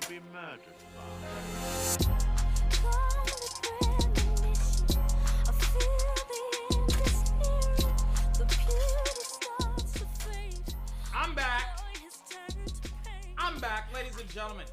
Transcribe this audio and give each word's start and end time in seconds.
to 0.00 0.08
be 0.08 0.20
murdered 0.32 0.58
by. 0.96 2.12
I'm 11.14 11.34
back. 11.34 11.80
I'm 13.36 13.58
back, 13.58 13.92
ladies 13.92 14.18
and 14.18 14.30
gentlemen. 14.30 14.64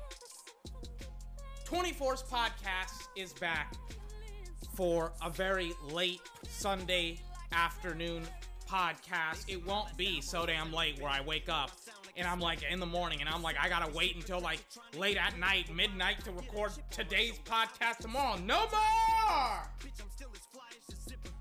24's 1.66 2.24
podcast 2.24 3.08
is 3.18 3.34
back 3.34 3.74
for 4.76 5.12
a 5.22 5.30
very 5.30 5.74
late 5.92 6.22
Sunday 6.48 7.20
afternoon 7.52 8.24
podcast. 8.70 9.44
It 9.50 9.66
won't 9.66 9.98
be 9.98 10.22
so 10.22 10.46
damn 10.46 10.72
late 10.72 11.02
where 11.02 11.12
I 11.12 11.20
wake 11.20 11.50
up 11.50 11.72
and 12.20 12.28
I'm 12.28 12.40
like 12.40 12.60
in 12.70 12.80
the 12.80 12.86
morning 12.86 13.22
and 13.22 13.30
I'm 13.30 13.42
like, 13.42 13.56
I 13.60 13.70
gotta 13.70 13.92
wait 13.94 14.16
until 14.16 14.40
like 14.42 14.60
late 14.98 15.18
at 15.18 15.40
night, 15.40 15.74
midnight 15.74 16.24
to 16.26 16.32
record 16.32 16.72
today's 16.92 17.40
podcast 17.46 17.98
tomorrow. 17.98 18.38
No 18.46 18.68
more! 18.70 19.62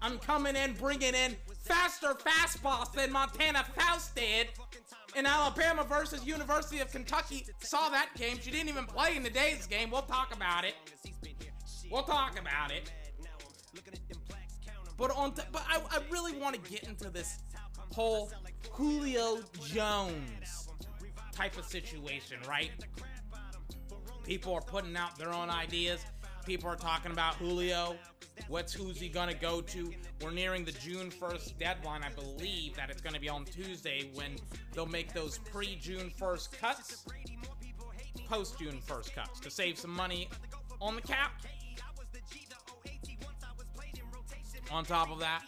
I'm 0.01 0.19
coming 0.19 0.55
in, 0.55 0.75
bringing 0.75 1.15
in 1.15 1.37
faster 1.65 2.15
fastballs 2.15 2.93
than 2.93 3.11
Montana 3.13 3.65
Fouts 3.77 4.13
did 4.13 4.49
in 5.17 5.27
Alabama 5.27 5.83
versus 5.83 6.25
University 6.25 6.79
of 6.79 6.91
Kentucky. 6.93 7.45
Saw 7.59 7.89
that 7.91 8.11
game. 8.17 8.39
She 8.41 8.53
didn't 8.53 8.69
even 8.69 8.87
play 8.87 9.17
in 9.17 9.25
today's 9.25 9.67
game. 9.67 9.91
We'll 9.91 10.03
talk 10.03 10.35
about 10.35 10.65
it. 10.65 10.75
We'll 11.91 12.05
talk 12.05 12.39
about 12.39 12.71
it. 12.71 12.93
But 14.97 15.11
on, 15.17 15.33
t- 15.33 15.43
but 15.51 15.65
I, 15.69 15.81
I 15.91 16.01
really 16.11 16.37
want 16.39 16.63
to 16.63 16.71
get 16.71 16.85
into 16.85 17.11
this 17.11 17.39
whole 17.93 18.31
Julio 18.73 19.41
Jones 19.73 20.68
type 21.39 21.57
of 21.57 21.65
situation, 21.65 22.37
right? 22.49 22.73
People 24.25 24.53
are 24.55 24.61
putting 24.61 24.97
out 24.97 25.17
their 25.17 25.33
own 25.33 25.51
ideas. 25.51 26.05
People 26.45 26.69
are 26.69 26.77
talking 26.77 27.13
about 27.13 27.37
Julio. 27.37 27.95
What's 28.49 28.73
who's 28.73 28.99
he 28.99 29.09
gonna 29.09 29.35
go 29.35 29.61
to? 29.61 29.93
We're 30.21 30.33
nearing 30.33 30.65
the 30.65 30.73
June 30.73 31.13
1st 31.13 31.57
deadline. 31.57 32.03
I 32.03 32.11
believe 32.11 32.75
that 32.75 32.91
it's 32.91 33.01
gonna 33.01 33.21
be 33.21 33.29
on 33.29 33.45
Tuesday 33.45 34.11
when 34.15 34.35
they'll 34.73 34.87
make 34.87 35.13
those 35.13 35.39
pre-June 35.39 36.11
1st 36.19 36.59
cuts, 36.59 37.05
post-June 38.29 38.81
1st 38.85 39.15
cuts 39.15 39.39
to 39.39 39.49
save 39.49 39.79
some 39.79 39.93
money 39.93 40.29
on 40.81 40.97
the 40.97 41.03
cap. 41.03 41.41
On 44.73 44.85
top 44.85 45.09
of 45.13 45.21
that, 45.21 45.43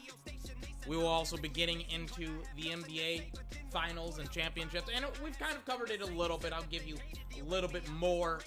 we 0.86 0.96
will 0.96 1.08
also 1.08 1.36
be 1.36 1.48
getting 1.48 1.80
into 1.90 2.42
the 2.54 2.70
NBA 2.70 3.32
finals 3.70 4.18
and 4.18 4.30
championships. 4.30 4.90
And 4.94 5.04
we've 5.22 5.38
kind 5.38 5.56
of 5.56 5.64
covered 5.64 5.90
it 5.90 6.00
a 6.00 6.06
little 6.06 6.38
bit. 6.38 6.52
I'll 6.52 6.62
give 6.64 6.86
you 6.86 6.96
a 7.38 7.44
little 7.44 7.70
bit 7.70 7.88
more 7.90 8.40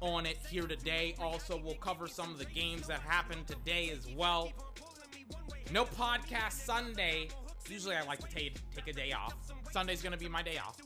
on 0.00 0.26
it 0.26 0.38
here 0.48 0.66
today. 0.66 1.14
Also, 1.18 1.60
we'll 1.62 1.74
cover 1.74 2.06
some 2.06 2.30
of 2.30 2.38
the 2.38 2.44
games 2.44 2.86
that 2.86 3.00
happened 3.00 3.46
today 3.46 3.90
as 3.90 4.06
well. 4.16 4.52
No 5.72 5.84
podcast 5.84 6.52
Sunday. 6.52 7.28
Usually 7.68 7.96
I 7.96 8.02
like 8.04 8.20
to 8.20 8.28
take, 8.28 8.58
take 8.74 8.88
a 8.88 8.92
day 8.92 9.12
off. 9.12 9.34
Sunday's 9.72 10.02
going 10.02 10.12
to 10.12 10.18
be 10.18 10.28
my 10.28 10.42
day 10.42 10.58
off. 10.58 10.78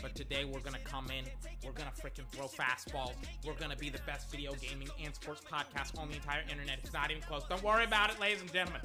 But 0.00 0.14
today 0.14 0.44
we're 0.44 0.60
gonna 0.60 0.78
come 0.78 1.06
in, 1.10 1.24
we're 1.64 1.72
gonna 1.72 1.90
freaking 1.90 2.26
throw 2.30 2.46
fastballs. 2.46 3.14
We're 3.44 3.54
gonna 3.54 3.76
be 3.76 3.90
the 3.90 4.00
best 4.06 4.30
video 4.30 4.54
gaming 4.54 4.88
and 5.02 5.14
sports 5.14 5.42
podcast 5.50 5.98
on 5.98 6.08
the 6.08 6.14
entire 6.14 6.42
internet. 6.50 6.78
It's 6.82 6.92
not 6.92 7.10
even 7.10 7.22
close. 7.22 7.42
Don't 7.48 7.62
worry 7.62 7.84
about 7.84 8.10
it, 8.10 8.20
ladies 8.20 8.40
and 8.40 8.52
gentlemen. 8.52 8.82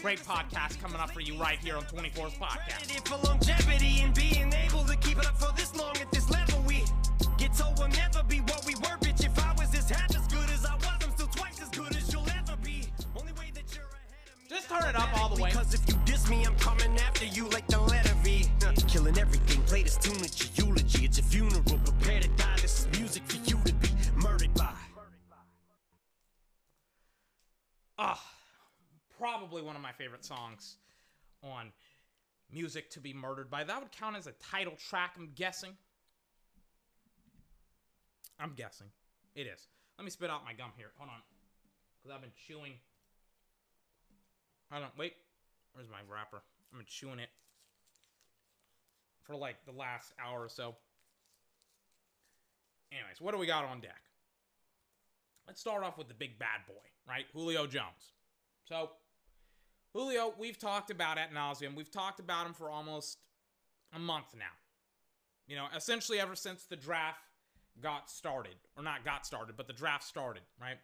Great 0.00 0.20
podcast 0.20 0.80
coming 0.80 1.00
up 1.00 1.10
for 1.10 1.20
you 1.20 1.36
right 1.38 1.58
here 1.58 1.76
on 1.76 1.82
24's 1.82 2.34
podcast. 2.34 3.08
for 3.08 3.16
longevity 3.26 4.00
and 4.00 4.14
being 4.14 4.52
able 4.52 4.84
to 4.84 4.96
keep 4.98 5.18
it 5.18 5.26
up 5.26 5.36
for 5.36 5.52
this 5.56 5.74
long 5.74 5.96
at 5.96 6.08
this 6.12 6.30
level. 6.30 6.62
We 6.68 6.84
get 7.36 7.52
told 7.52 7.76
we'll 7.78 7.88
never 7.88 8.22
be 8.22 8.38
what 8.38 8.64
we 8.64 8.76
were, 8.76 8.96
bitch. 9.02 9.24
If 9.24 9.36
I 9.44 9.52
was 9.54 9.70
just 9.72 9.90
half 9.90 10.08
as 10.14 10.26
good 10.28 10.48
as 10.50 10.64
I 10.64 10.76
was, 10.76 10.86
I'm 11.02 11.10
still 11.10 11.26
twice 11.26 11.60
as 11.60 11.68
good 11.70 11.96
as 11.96 12.12
you'll 12.12 12.28
ever 12.30 12.56
be. 12.62 12.84
Only 13.18 13.32
way 13.32 13.50
that 13.54 13.64
you're 13.74 13.90
ahead 13.90 14.28
of 14.30 14.38
me. 14.38 14.48
Just 14.48 14.68
turn 14.68 14.88
it 14.88 14.94
up 14.94 15.20
all 15.20 15.34
the 15.34 15.42
way. 15.42 15.50
Because 15.50 15.74
if 15.74 15.88
you 15.88 15.94
diss 16.04 16.30
me, 16.30 16.44
I'm 16.44 16.54
coming 16.56 16.96
after 16.98 17.24
you 17.24 17.48
like 17.48 17.66
the 17.66 17.80
letter 17.80 18.14
V. 18.22 18.46
Killing 18.86 19.18
everything, 19.18 19.62
play 19.62 19.82
this 19.82 19.96
tune 19.96 20.16
at 20.22 20.56
your 20.56 20.66
eulogy. 20.68 21.06
It's 21.06 21.18
your 21.18 21.26
funeral, 21.26 21.62
prepare 21.84 22.20
to 22.20 22.28
die. 22.28 22.56
This 22.62 22.86
is 22.86 22.98
music 22.98 23.24
for 23.26 23.36
you 23.50 23.60
to 23.64 23.74
be 23.74 23.88
murdered 24.14 24.54
by. 24.54 24.72
Ah, 27.98 28.22
probably 29.18 29.62
one 29.62 29.76
of 29.76 29.82
my 29.82 29.92
favorite 29.92 30.24
songs 30.24 30.76
on 31.42 31.72
Music 32.52 32.90
to 32.90 33.00
be 33.00 33.12
Murdered 33.12 33.50
by. 33.50 33.64
That 33.64 33.80
would 33.80 33.92
count 33.92 34.16
as 34.16 34.26
a 34.26 34.32
title 34.32 34.74
track, 34.88 35.14
I'm 35.18 35.30
guessing. 35.34 35.76
I'm 38.40 38.52
guessing. 38.54 38.86
It 39.34 39.46
is. 39.46 39.66
Let 39.98 40.04
me 40.04 40.10
spit 40.10 40.30
out 40.30 40.44
my 40.44 40.52
gum 40.52 40.70
here. 40.76 40.90
Hold 40.96 41.10
on. 41.10 41.20
Because 41.98 42.14
I've 42.14 42.22
been 42.22 42.32
chewing. 42.46 42.74
I 44.70 44.78
don't. 44.78 44.96
Wait. 44.96 45.14
Where's 45.72 45.88
my 45.88 45.98
wrapper? 46.10 46.40
I've 46.72 46.78
been 46.78 46.86
chewing 46.86 47.18
it 47.18 47.28
for 49.22 49.36
like 49.36 49.56
the 49.66 49.72
last 49.72 50.12
hour 50.24 50.42
or 50.42 50.48
so. 50.48 50.74
Anyways, 52.90 53.20
what 53.20 53.32
do 53.32 53.38
we 53.38 53.46
got 53.46 53.64
on 53.64 53.80
deck? 53.80 54.00
Let's 55.46 55.60
start 55.60 55.84
off 55.84 55.98
with 55.98 56.08
the 56.08 56.14
big 56.14 56.38
bad 56.38 56.66
boy, 56.66 56.74
right? 57.08 57.26
Julio 57.32 57.66
Jones. 57.66 58.12
So, 58.64 58.90
Julio, 59.94 60.34
we've 60.38 60.58
talked 60.58 60.90
about 60.90 61.18
at 61.18 61.32
nauseum. 61.32 61.74
We've 61.74 61.90
talked 61.90 62.20
about 62.20 62.46
him 62.46 62.52
for 62.52 62.70
almost 62.70 63.18
a 63.94 63.98
month 63.98 64.34
now. 64.36 64.44
You 65.46 65.56
know, 65.56 65.66
essentially 65.74 66.20
ever 66.20 66.36
since 66.36 66.64
the 66.64 66.76
draft 66.76 67.20
got 67.80 68.10
started, 68.10 68.54
or 68.76 68.82
not 68.82 69.04
got 69.04 69.24
started, 69.26 69.56
but 69.56 69.66
the 69.66 69.72
draft 69.72 70.04
started, 70.04 70.42
right? 70.60 70.76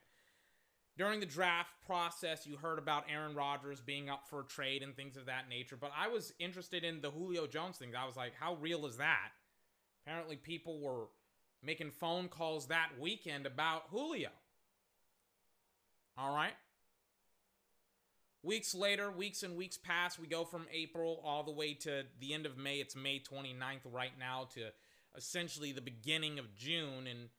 During 0.97 1.19
the 1.19 1.27
draft 1.27 1.71
process, 1.85 2.47
you 2.47 2.57
heard 2.57 2.79
about 2.79 3.05
Aaron 3.13 3.35
Rodgers 3.35 3.81
being 3.81 4.09
up 4.09 4.29
for 4.29 4.41
a 4.41 4.45
trade 4.45 4.83
and 4.83 4.95
things 4.95 5.17
of 5.17 5.27
that 5.27 5.49
nature. 5.49 5.77
But 5.77 5.91
I 5.97 6.09
was 6.09 6.33
interested 6.39 6.85
in 6.85 7.01
the 7.01 7.11
Julio 7.11 7.47
Jones 7.47 7.79
thing. 7.79 7.95
I 7.97 8.07
was 8.07 8.17
like, 8.17 8.33
how 8.39 8.55
real 8.55 8.87
is 8.87 8.97
that? 8.99 9.31
Apparently, 10.07 10.37
people 10.37 10.81
were 10.81 11.07
making 11.63 11.91
phone 11.91 12.29
calls 12.29 12.67
that 12.69 12.91
weekend 13.01 13.45
about 13.45 13.85
Julio. 13.91 14.31
All 16.17 16.35
right. 16.35 16.53
Weeks 18.45 18.75
later, 18.75 19.11
weeks 19.11 19.43
and 19.43 19.57
weeks 19.57 19.79
pass. 19.79 20.19
We 20.19 20.27
go 20.27 20.45
from 20.45 20.67
April 20.71 21.19
all 21.25 21.45
the 21.45 21.51
way 21.51 21.73
to 21.73 22.03
the 22.21 22.35
end 22.35 22.45
of 22.45 22.59
May. 22.59 22.77
It's 22.77 22.95
May 22.95 23.19
29th 23.19 23.91
right 23.91 24.13
now 24.21 24.49
to 24.55 24.67
essentially 25.17 25.73
the 25.73 25.81
beginning 25.81 26.39
of 26.39 26.55
June. 26.55 27.07
And 27.11 27.31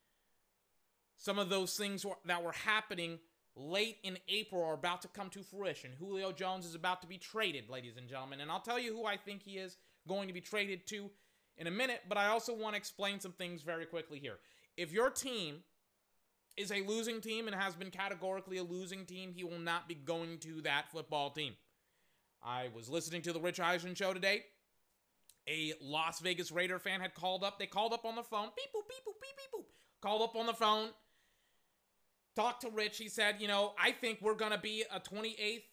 some 1.15 1.37
of 1.37 1.49
those 1.49 1.77
things 1.77 2.07
that 2.25 2.43
were 2.43 2.53
happening 2.53 3.19
late 3.55 3.97
in 4.01 4.17
April 4.27 4.63
are 4.63 4.73
about 4.73 5.03
to 5.03 5.07
come 5.07 5.29
to 5.29 5.43
fruition. 5.43 5.91
Julio 5.99 6.31
Jones 6.31 6.65
is 6.65 6.73
about 6.73 7.01
to 7.03 7.07
be 7.07 7.19
traded, 7.19 7.69
ladies 7.69 7.97
and 7.97 8.09
gentlemen. 8.09 8.41
And 8.41 8.49
I'll 8.49 8.59
tell 8.59 8.79
you 8.79 8.91
who 8.91 9.05
I 9.05 9.15
think 9.15 9.43
he 9.43 9.57
is 9.59 9.77
going 10.07 10.27
to 10.27 10.33
be 10.33 10.41
traded 10.41 10.87
to 10.87 11.11
in 11.59 11.67
a 11.67 11.71
minute. 11.71 12.01
But 12.09 12.17
I 12.17 12.29
also 12.29 12.55
want 12.55 12.73
to 12.73 12.77
explain 12.77 13.19
some 13.19 13.33
things 13.33 13.61
very 13.61 13.85
quickly 13.85 14.17
here. 14.17 14.39
If 14.75 14.91
your 14.91 15.11
team 15.11 15.57
is 16.57 16.71
a 16.71 16.81
losing 16.81 17.21
team 17.21 17.47
and 17.47 17.55
has 17.55 17.75
been 17.75 17.91
categorically 17.91 18.57
a 18.57 18.63
losing 18.63 19.05
team, 19.05 19.33
he 19.33 19.43
will 19.43 19.59
not 19.59 19.87
be 19.87 19.95
going 19.95 20.37
to 20.39 20.61
that 20.61 20.91
football 20.91 21.29
team. 21.29 21.53
I 22.43 22.69
was 22.73 22.89
listening 22.89 23.21
to 23.23 23.33
the 23.33 23.39
Rich 23.39 23.59
Eisen 23.59 23.95
show 23.95 24.13
today. 24.13 24.43
A 25.47 25.73
Las 25.81 26.19
Vegas 26.19 26.51
Raider 26.51 26.79
fan 26.79 27.01
had 27.01 27.13
called 27.13 27.43
up. 27.43 27.59
They 27.59 27.67
called 27.67 27.93
up 27.93 28.05
on 28.05 28.15
the 28.15 28.23
phone. 28.23 28.49
Beep 28.55 28.69
boop, 28.73 28.87
beep 28.87 29.05
boop, 29.05 29.19
beep 29.21 29.37
beep 29.37 29.61
boop. 29.61 29.65
Called 30.01 30.21
up 30.21 30.35
on 30.35 30.45
the 30.45 30.53
phone. 30.53 30.89
Talked 32.35 32.61
to 32.61 32.69
Rich. 32.69 32.97
He 32.97 33.09
said, 33.09 33.35
you 33.39 33.47
know, 33.47 33.73
I 33.79 33.91
think 33.91 34.19
we're 34.21 34.35
gonna 34.35 34.57
be 34.57 34.83
a 34.91 34.99
28th 34.99 35.63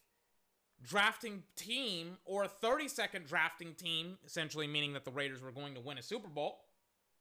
drafting 0.82 1.42
team 1.56 2.18
or 2.24 2.44
a 2.44 2.48
32nd 2.48 3.26
drafting 3.26 3.74
team, 3.74 4.18
essentially 4.26 4.66
meaning 4.66 4.92
that 4.94 5.04
the 5.04 5.10
Raiders 5.10 5.42
were 5.42 5.52
going 5.52 5.74
to 5.74 5.80
win 5.80 5.98
a 5.98 6.02
Super 6.02 6.28
Bowl 6.28 6.60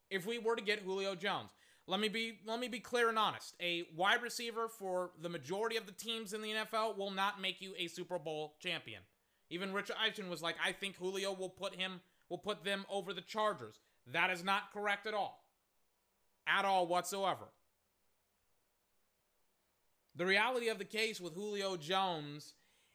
if 0.10 0.26
we 0.26 0.38
were 0.40 0.56
to 0.56 0.62
get 0.62 0.80
Julio 0.80 1.16
Jones. 1.16 1.52
Let 1.88 2.00
me 2.00 2.10
be 2.10 2.40
let 2.46 2.60
me 2.60 2.68
be 2.68 2.80
clear 2.80 3.10
and 3.10 3.18
honest. 3.18 3.56
A 3.62 3.84
wide 3.96 4.22
receiver 4.22 4.68
for 4.68 5.12
the 5.22 5.30
majority 5.30 5.78
of 5.78 5.86
the 5.86 5.92
teams 5.92 6.34
in 6.34 6.42
the 6.42 6.52
NFL 6.52 6.98
will 6.98 7.12
not 7.12 7.42
make 7.42 7.62
you 7.62 7.74
a 7.78 7.88
Super 7.88 8.20
Bowl 8.20 8.56
champion. 8.60 9.02
Even 9.50 9.74
Rich 9.74 9.92
Eisen 10.00 10.30
was 10.30 10.42
like, 10.42 10.56
I 10.64 10.72
think 10.72 10.96
Julio 10.96 11.34
will 11.34 11.50
put 11.50 11.76
him 11.76 12.02
will 12.30 12.38
put 12.38 12.64
them 12.64 12.86
over 12.90 13.14
the 13.14 13.22
Chargers. 13.22 13.80
That 14.08 14.30
is 14.30 14.44
not 14.44 14.72
correct 14.74 15.06
at 15.06 15.14
all. 15.14 15.44
At 16.48 16.66
all 16.66 16.88
whatsoever. 16.88 17.46
The 20.16 20.26
reality 20.26 20.70
of 20.70 20.78
the 20.78 20.86
case 20.86 21.20
with 21.20 21.34
Julio 21.34 21.78
Jones 21.78 22.54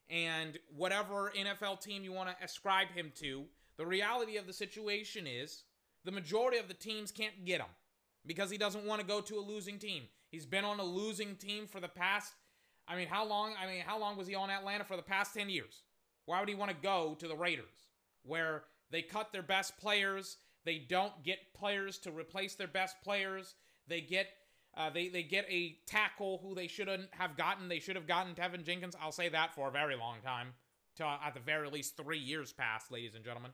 and 0.08 0.58
whatever 0.74 1.32
NFL 1.36 1.80
team 1.80 2.04
you 2.04 2.12
want 2.12 2.30
to 2.30 2.44
ascribe 2.44 2.88
him 2.94 3.12
to, 3.16 3.44
the 3.76 3.86
reality 3.86 4.36
of 4.36 4.46
the 4.46 4.52
situation 4.52 5.26
is 5.26 5.64
the 6.04 6.12
majority 6.12 6.58
of 6.58 6.68
the 6.68 6.74
teams 6.74 7.10
can't 7.10 7.44
get 7.44 7.60
him 7.60 7.68
because 8.26 8.50
he 8.50 8.58
doesn't 8.58 8.84
want 8.84 9.00
to 9.00 9.06
go 9.06 9.20
to 9.20 9.38
a 9.38 9.40
losing 9.40 9.78
team. 9.78 10.02
He's 10.30 10.46
been 10.46 10.64
on 10.64 10.80
a 10.80 10.84
losing 10.84 11.36
team 11.36 11.66
for 11.66 11.80
the 11.80 11.88
past 11.88 12.32
I 12.88 12.94
mean, 12.94 13.08
how 13.08 13.26
long? 13.26 13.52
I 13.60 13.66
mean, 13.66 13.82
how 13.84 13.98
long 13.98 14.16
was 14.16 14.28
he 14.28 14.36
on 14.36 14.48
Atlanta 14.48 14.84
for 14.84 14.96
the 14.96 15.02
past 15.02 15.34
10 15.34 15.50
years? 15.50 15.82
Why 16.24 16.38
would 16.38 16.48
he 16.48 16.54
want 16.54 16.70
to 16.70 16.76
go 16.76 17.16
to 17.18 17.26
the 17.26 17.34
Raiders 17.34 17.88
where 18.22 18.64
they 18.90 19.02
cut 19.02 19.32
their 19.32 19.42
best 19.42 19.76
players. 19.78 20.36
They 20.64 20.78
don't 20.78 21.22
get 21.22 21.54
players 21.54 21.98
to 21.98 22.10
replace 22.10 22.54
their 22.54 22.68
best 22.68 22.96
players. 23.02 23.54
They 23.88 24.00
get 24.00 24.28
uh, 24.76 24.90
they 24.90 25.08
they 25.08 25.22
get 25.22 25.46
a 25.48 25.78
tackle 25.86 26.38
who 26.42 26.54
they 26.54 26.66
shouldn't 26.66 27.08
have 27.12 27.36
gotten. 27.36 27.68
They 27.68 27.80
should 27.80 27.96
have 27.96 28.06
gotten 28.06 28.34
Teven 28.34 28.64
Jenkins. 28.64 28.96
I'll 29.00 29.12
say 29.12 29.28
that 29.30 29.54
for 29.54 29.68
a 29.68 29.70
very 29.70 29.96
long 29.96 30.16
time, 30.22 30.48
to 30.96 31.04
at 31.04 31.34
the 31.34 31.40
very 31.40 31.70
least 31.70 31.96
three 31.96 32.18
years 32.18 32.52
past, 32.52 32.92
ladies 32.92 33.14
and 33.14 33.24
gentlemen. 33.24 33.52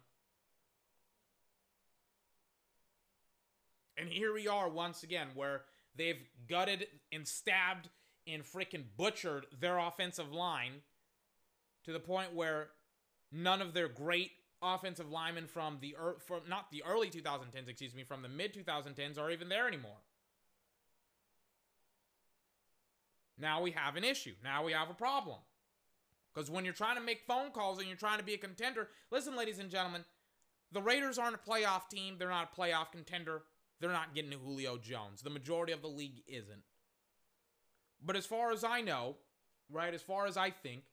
And 3.97 4.09
here 4.09 4.33
we 4.33 4.49
are 4.49 4.69
once 4.69 5.03
again, 5.03 5.29
where 5.35 5.63
they've 5.97 6.23
gutted 6.49 6.87
and 7.13 7.27
stabbed 7.27 7.89
and 8.27 8.43
freaking 8.43 8.85
butchered 8.97 9.47
their 9.61 9.79
offensive 9.79 10.33
line 10.33 10.83
to 11.85 11.93
the 11.93 12.01
point 12.01 12.35
where 12.35 12.71
none 13.31 13.61
of 13.61 13.75
their 13.75 13.89
great 13.89 14.31
offensive 14.63 15.11
linemen 15.11 15.47
from 15.47 15.79
the 15.81 15.97
er- 16.01 16.19
from 16.21 16.41
not 16.49 16.71
the 16.71 16.83
early 16.85 17.11
2010s, 17.11 17.69
excuse 17.69 17.95
me, 17.95 18.05
from 18.05 18.23
the 18.23 18.29
mid 18.29 18.55
2010s 18.55 19.19
are 19.19 19.31
even 19.31 19.49
there 19.49 19.67
anymore. 19.67 19.99
Now 23.39 23.61
we 23.61 23.73
have 23.73 23.97
an 23.97 24.05
issue. 24.05 24.35
Now 24.45 24.65
we 24.65 24.73
have 24.73 24.89
a 24.89 24.95
problem. 24.95 25.39
Because 26.33 26.51
when 26.51 26.65
you're 26.65 26.73
trying 26.73 26.97
to 26.97 27.03
make 27.03 27.23
phone 27.27 27.51
calls 27.51 27.79
and 27.79 27.89
you're 27.89 27.97
trying 27.97 28.19
to 28.19 28.25
be 28.25 28.35
a 28.35 28.39
contender, 28.39 28.89
listen, 29.11 29.37
ladies 29.37 29.59
and 29.59 29.71
gentlemen, 29.71 30.05
the 30.71 30.81
Raiders 30.81 31.19
aren't 31.19 31.35
a 31.35 31.51
playoff 31.51 31.89
team. 31.91 32.17
They're 32.19 32.31
not 32.31 32.51
a 32.53 32.61
playoff 32.61 32.93
contender. 32.93 33.43
They're 33.83 33.91
not 33.91 34.15
getting 34.15 34.31
Julio 34.31 34.79
Jones. 34.79 35.23
The 35.23 35.31
majority 35.31 35.73
of 35.73 35.83
the 35.83 35.89
league 35.89 36.23
isn't. 36.29 36.63
But 38.01 38.15
as 38.15 38.25
far 38.25 38.53
as 38.53 38.63
I 38.63 38.81
know, 38.81 39.17
right, 39.69 39.93
as 39.93 40.03
far 40.03 40.27
as 40.27 40.37
I 40.37 40.51
think, 40.51 40.85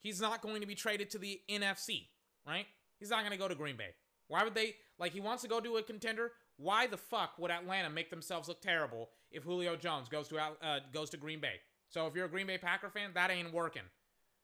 he's 0.00 0.20
not 0.20 0.42
going 0.42 0.60
to 0.60 0.66
be 0.66 0.74
traded 0.74 1.08
to 1.10 1.18
the 1.18 1.40
NFC, 1.48 2.08
right? 2.44 2.66
He's 2.98 3.10
not 3.10 3.20
going 3.20 3.30
to 3.30 3.38
go 3.38 3.46
to 3.46 3.54
Green 3.54 3.76
Bay. 3.76 3.90
Why 4.26 4.42
would 4.42 4.54
they, 4.54 4.74
like, 4.98 5.12
he 5.12 5.20
wants 5.20 5.42
to 5.42 5.48
go 5.48 5.60
to 5.60 5.76
a 5.76 5.82
contender? 5.82 6.32
Why 6.56 6.88
the 6.88 6.96
fuck 6.96 7.38
would 7.38 7.52
Atlanta 7.52 7.88
make 7.88 8.10
themselves 8.10 8.48
look 8.48 8.60
terrible 8.60 9.10
if 9.30 9.44
Julio 9.44 9.76
Jones 9.76 10.08
goes 10.08 10.26
to 10.28 10.38
uh, 10.38 10.80
goes 10.92 11.10
to 11.10 11.16
Green 11.16 11.40
Bay? 11.40 11.54
So 11.88 12.08
if 12.08 12.16
you're 12.16 12.26
a 12.26 12.28
Green 12.28 12.48
Bay 12.48 12.58
Packer 12.58 12.90
fan, 12.90 13.10
that 13.14 13.30
ain't 13.30 13.52
working. 13.52 13.82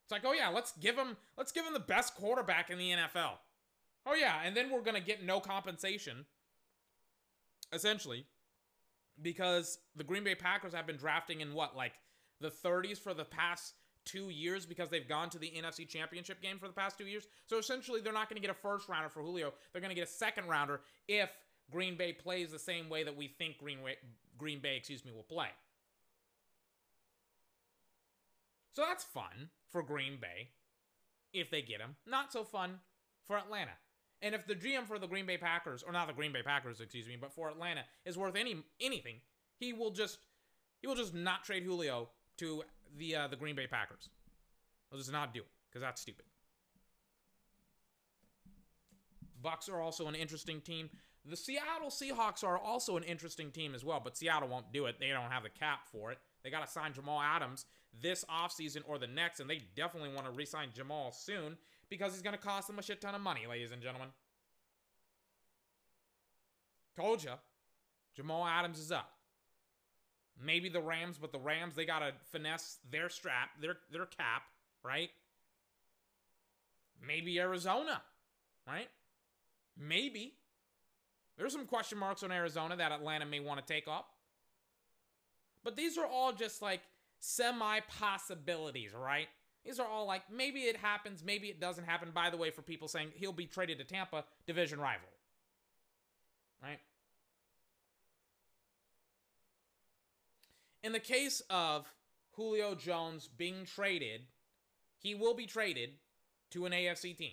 It's 0.04 0.12
like, 0.12 0.22
oh 0.24 0.32
yeah, 0.32 0.48
let's 0.48 0.72
give 0.78 0.96
him 0.96 1.16
let's 1.36 1.50
give 1.50 1.66
him 1.66 1.72
the 1.72 1.80
best 1.80 2.14
quarterback 2.14 2.70
in 2.70 2.78
the 2.78 2.90
NFL. 2.90 3.32
Oh 4.06 4.14
yeah, 4.14 4.40
and 4.44 4.56
then 4.56 4.70
we're 4.70 4.82
gonna 4.82 5.00
get 5.00 5.24
no 5.24 5.40
compensation, 5.40 6.24
essentially, 7.72 8.26
because 9.20 9.78
the 9.94 10.04
Green 10.04 10.24
Bay 10.24 10.34
Packers 10.34 10.74
have 10.74 10.86
been 10.86 10.96
drafting 10.96 11.40
in 11.40 11.54
what 11.54 11.76
like 11.76 11.92
the 12.40 12.50
30s 12.50 12.98
for 12.98 13.14
the 13.14 13.24
past 13.24 13.74
two 14.04 14.30
years 14.30 14.64
because 14.64 14.88
they've 14.88 15.08
gone 15.08 15.28
to 15.30 15.38
the 15.38 15.52
NFC 15.56 15.86
Championship 15.86 16.40
game 16.40 16.58
for 16.58 16.68
the 16.68 16.74
past 16.74 16.96
two 16.96 17.06
years. 17.06 17.26
So 17.46 17.58
essentially, 17.58 18.00
they're 18.00 18.12
not 18.12 18.28
going 18.28 18.40
to 18.40 18.46
get 18.46 18.54
a 18.54 18.58
first 18.60 18.88
rounder 18.88 19.08
for 19.08 19.22
Julio. 19.22 19.52
They're 19.72 19.82
going 19.82 19.90
to 19.90 19.94
get 19.94 20.08
a 20.08 20.10
second 20.10 20.46
rounder 20.48 20.80
if 21.08 21.30
Green 21.70 21.96
Bay 21.96 22.12
plays 22.12 22.50
the 22.50 22.58
same 22.58 22.88
way 22.88 23.02
that 23.02 23.16
we 23.16 23.28
think 23.28 23.58
Green, 23.58 23.82
Way, 23.82 23.96
Green 24.38 24.60
Bay, 24.60 24.76
excuse 24.76 25.04
me, 25.04 25.12
will 25.12 25.22
play. 25.22 25.48
So 28.74 28.82
that's 28.86 29.04
fun 29.04 29.50
for 29.70 29.82
Green 29.82 30.18
Bay 30.20 30.50
if 31.32 31.50
they 31.50 31.62
get 31.62 31.80
him. 31.80 31.96
Not 32.06 32.32
so 32.32 32.44
fun 32.44 32.78
for 33.26 33.36
Atlanta. 33.36 33.72
And 34.22 34.34
if 34.34 34.46
the 34.46 34.54
GM 34.54 34.86
for 34.86 34.98
the 34.98 35.06
Green 35.06 35.26
Bay 35.26 35.36
Packers, 35.36 35.82
or 35.86 35.92
not 35.92 36.06
the 36.06 36.14
Green 36.14 36.32
Bay 36.32 36.42
Packers, 36.42 36.80
excuse 36.80 37.06
me, 37.06 37.16
but 37.20 37.32
for 37.32 37.48
Atlanta 37.48 37.82
is 38.04 38.16
worth 38.16 38.36
any 38.36 38.56
anything, 38.80 39.16
he 39.58 39.72
will 39.72 39.90
just 39.90 40.18
he 40.80 40.86
will 40.86 40.94
just 40.94 41.14
not 41.14 41.44
trade 41.44 41.62
Julio 41.62 42.08
to 42.38 42.62
the 42.96 43.16
uh, 43.16 43.28
the 43.28 43.36
Green 43.36 43.54
Bay 43.54 43.66
Packers. 43.66 44.08
He'll 44.90 44.98
just 44.98 45.12
not 45.12 45.34
do 45.34 45.40
it 45.40 45.48
because 45.68 45.82
that's 45.82 46.00
stupid. 46.00 46.24
Bucks 49.42 49.68
are 49.68 49.80
also 49.80 50.08
an 50.08 50.14
interesting 50.14 50.60
team. 50.60 50.88
The 51.28 51.36
Seattle 51.36 51.90
Seahawks 51.90 52.44
are 52.44 52.58
also 52.58 52.96
an 52.96 53.02
interesting 53.02 53.50
team 53.50 53.74
as 53.74 53.84
well, 53.84 54.00
but 54.02 54.16
Seattle 54.16 54.48
won't 54.48 54.72
do 54.72 54.86
it. 54.86 54.96
They 55.00 55.08
don't 55.08 55.30
have 55.30 55.42
the 55.42 55.50
cap 55.50 55.80
for 55.90 56.12
it. 56.12 56.18
They 56.42 56.50
got 56.50 56.64
to 56.64 56.70
sign 56.70 56.92
Jamal 56.92 57.20
Adams 57.20 57.66
this 58.00 58.24
offseason 58.30 58.82
or 58.86 58.98
the 58.98 59.08
next, 59.08 59.40
and 59.40 59.50
they 59.50 59.62
definitely 59.74 60.12
want 60.14 60.26
to 60.26 60.32
re 60.32 60.46
sign 60.46 60.68
Jamal 60.72 61.12
soon 61.12 61.56
because 61.88 62.12
he's 62.12 62.22
going 62.22 62.36
to 62.36 62.42
cost 62.42 62.66
them 62.66 62.78
a 62.78 62.82
shit 62.82 63.00
ton 63.00 63.14
of 63.14 63.20
money, 63.20 63.42
ladies 63.48 63.72
and 63.72 63.82
gentlemen. 63.82 64.08
Told 66.96 67.22
you. 67.22 67.32
Jamal 68.14 68.46
Adams 68.46 68.78
is 68.78 68.90
up. 68.90 69.12
Maybe 70.42 70.68
the 70.68 70.80
Rams, 70.80 71.18
but 71.18 71.32
the 71.32 71.38
Rams, 71.38 71.74
they 71.74 71.84
got 71.84 72.00
to 72.00 72.12
finesse 72.32 72.78
their 72.90 73.08
strap, 73.08 73.50
their, 73.60 73.76
their 73.92 74.06
cap, 74.06 74.42
right? 74.82 75.10
Maybe 77.06 77.38
Arizona, 77.38 78.02
right? 78.66 78.88
Maybe. 79.78 80.34
There's 81.36 81.52
some 81.52 81.66
question 81.66 81.98
marks 81.98 82.22
on 82.22 82.32
Arizona 82.32 82.76
that 82.76 82.92
Atlanta 82.92 83.26
may 83.26 83.40
want 83.40 83.64
to 83.64 83.72
take 83.72 83.86
up. 83.88 84.08
But 85.62 85.76
these 85.76 85.98
are 85.98 86.06
all 86.06 86.32
just 86.32 86.62
like 86.62 86.80
semi 87.18 87.80
possibilities, 87.80 88.92
right? 88.94 89.28
These 89.66 89.80
are 89.80 89.86
all 89.86 90.06
like 90.06 90.22
maybe 90.32 90.60
it 90.60 90.76
happens, 90.76 91.24
maybe 91.24 91.48
it 91.48 91.60
doesn't 91.60 91.84
happen. 91.84 92.10
By 92.14 92.30
the 92.30 92.36
way, 92.36 92.50
for 92.50 92.62
people 92.62 92.86
saying 92.86 93.08
he'll 93.16 93.32
be 93.32 93.46
traded 93.46 93.78
to 93.78 93.84
Tampa, 93.84 94.24
division 94.46 94.78
rival. 94.78 95.08
Right? 96.62 96.78
In 100.84 100.92
the 100.92 101.00
case 101.00 101.42
of 101.50 101.86
Julio 102.32 102.76
Jones 102.76 103.28
being 103.28 103.64
traded, 103.64 104.22
he 104.98 105.16
will 105.16 105.34
be 105.34 105.46
traded 105.46 105.90
to 106.50 106.64
an 106.64 106.72
AFC 106.72 107.16
team 107.16 107.32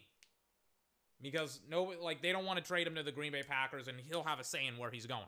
because 1.22 1.62
no, 1.70 1.94
like 2.02 2.24
they 2.24 2.32
don't 2.32 2.46
want 2.46 2.58
to 2.58 2.66
trade 2.66 2.88
him 2.88 2.96
to 2.96 3.04
the 3.04 3.12
Green 3.12 3.32
Bay 3.32 3.44
Packers, 3.48 3.88
and 3.88 3.98
he'll 4.10 4.24
have 4.24 4.40
a 4.40 4.44
say 4.44 4.66
in 4.66 4.78
where 4.78 4.90
he's 4.90 5.06
going. 5.06 5.22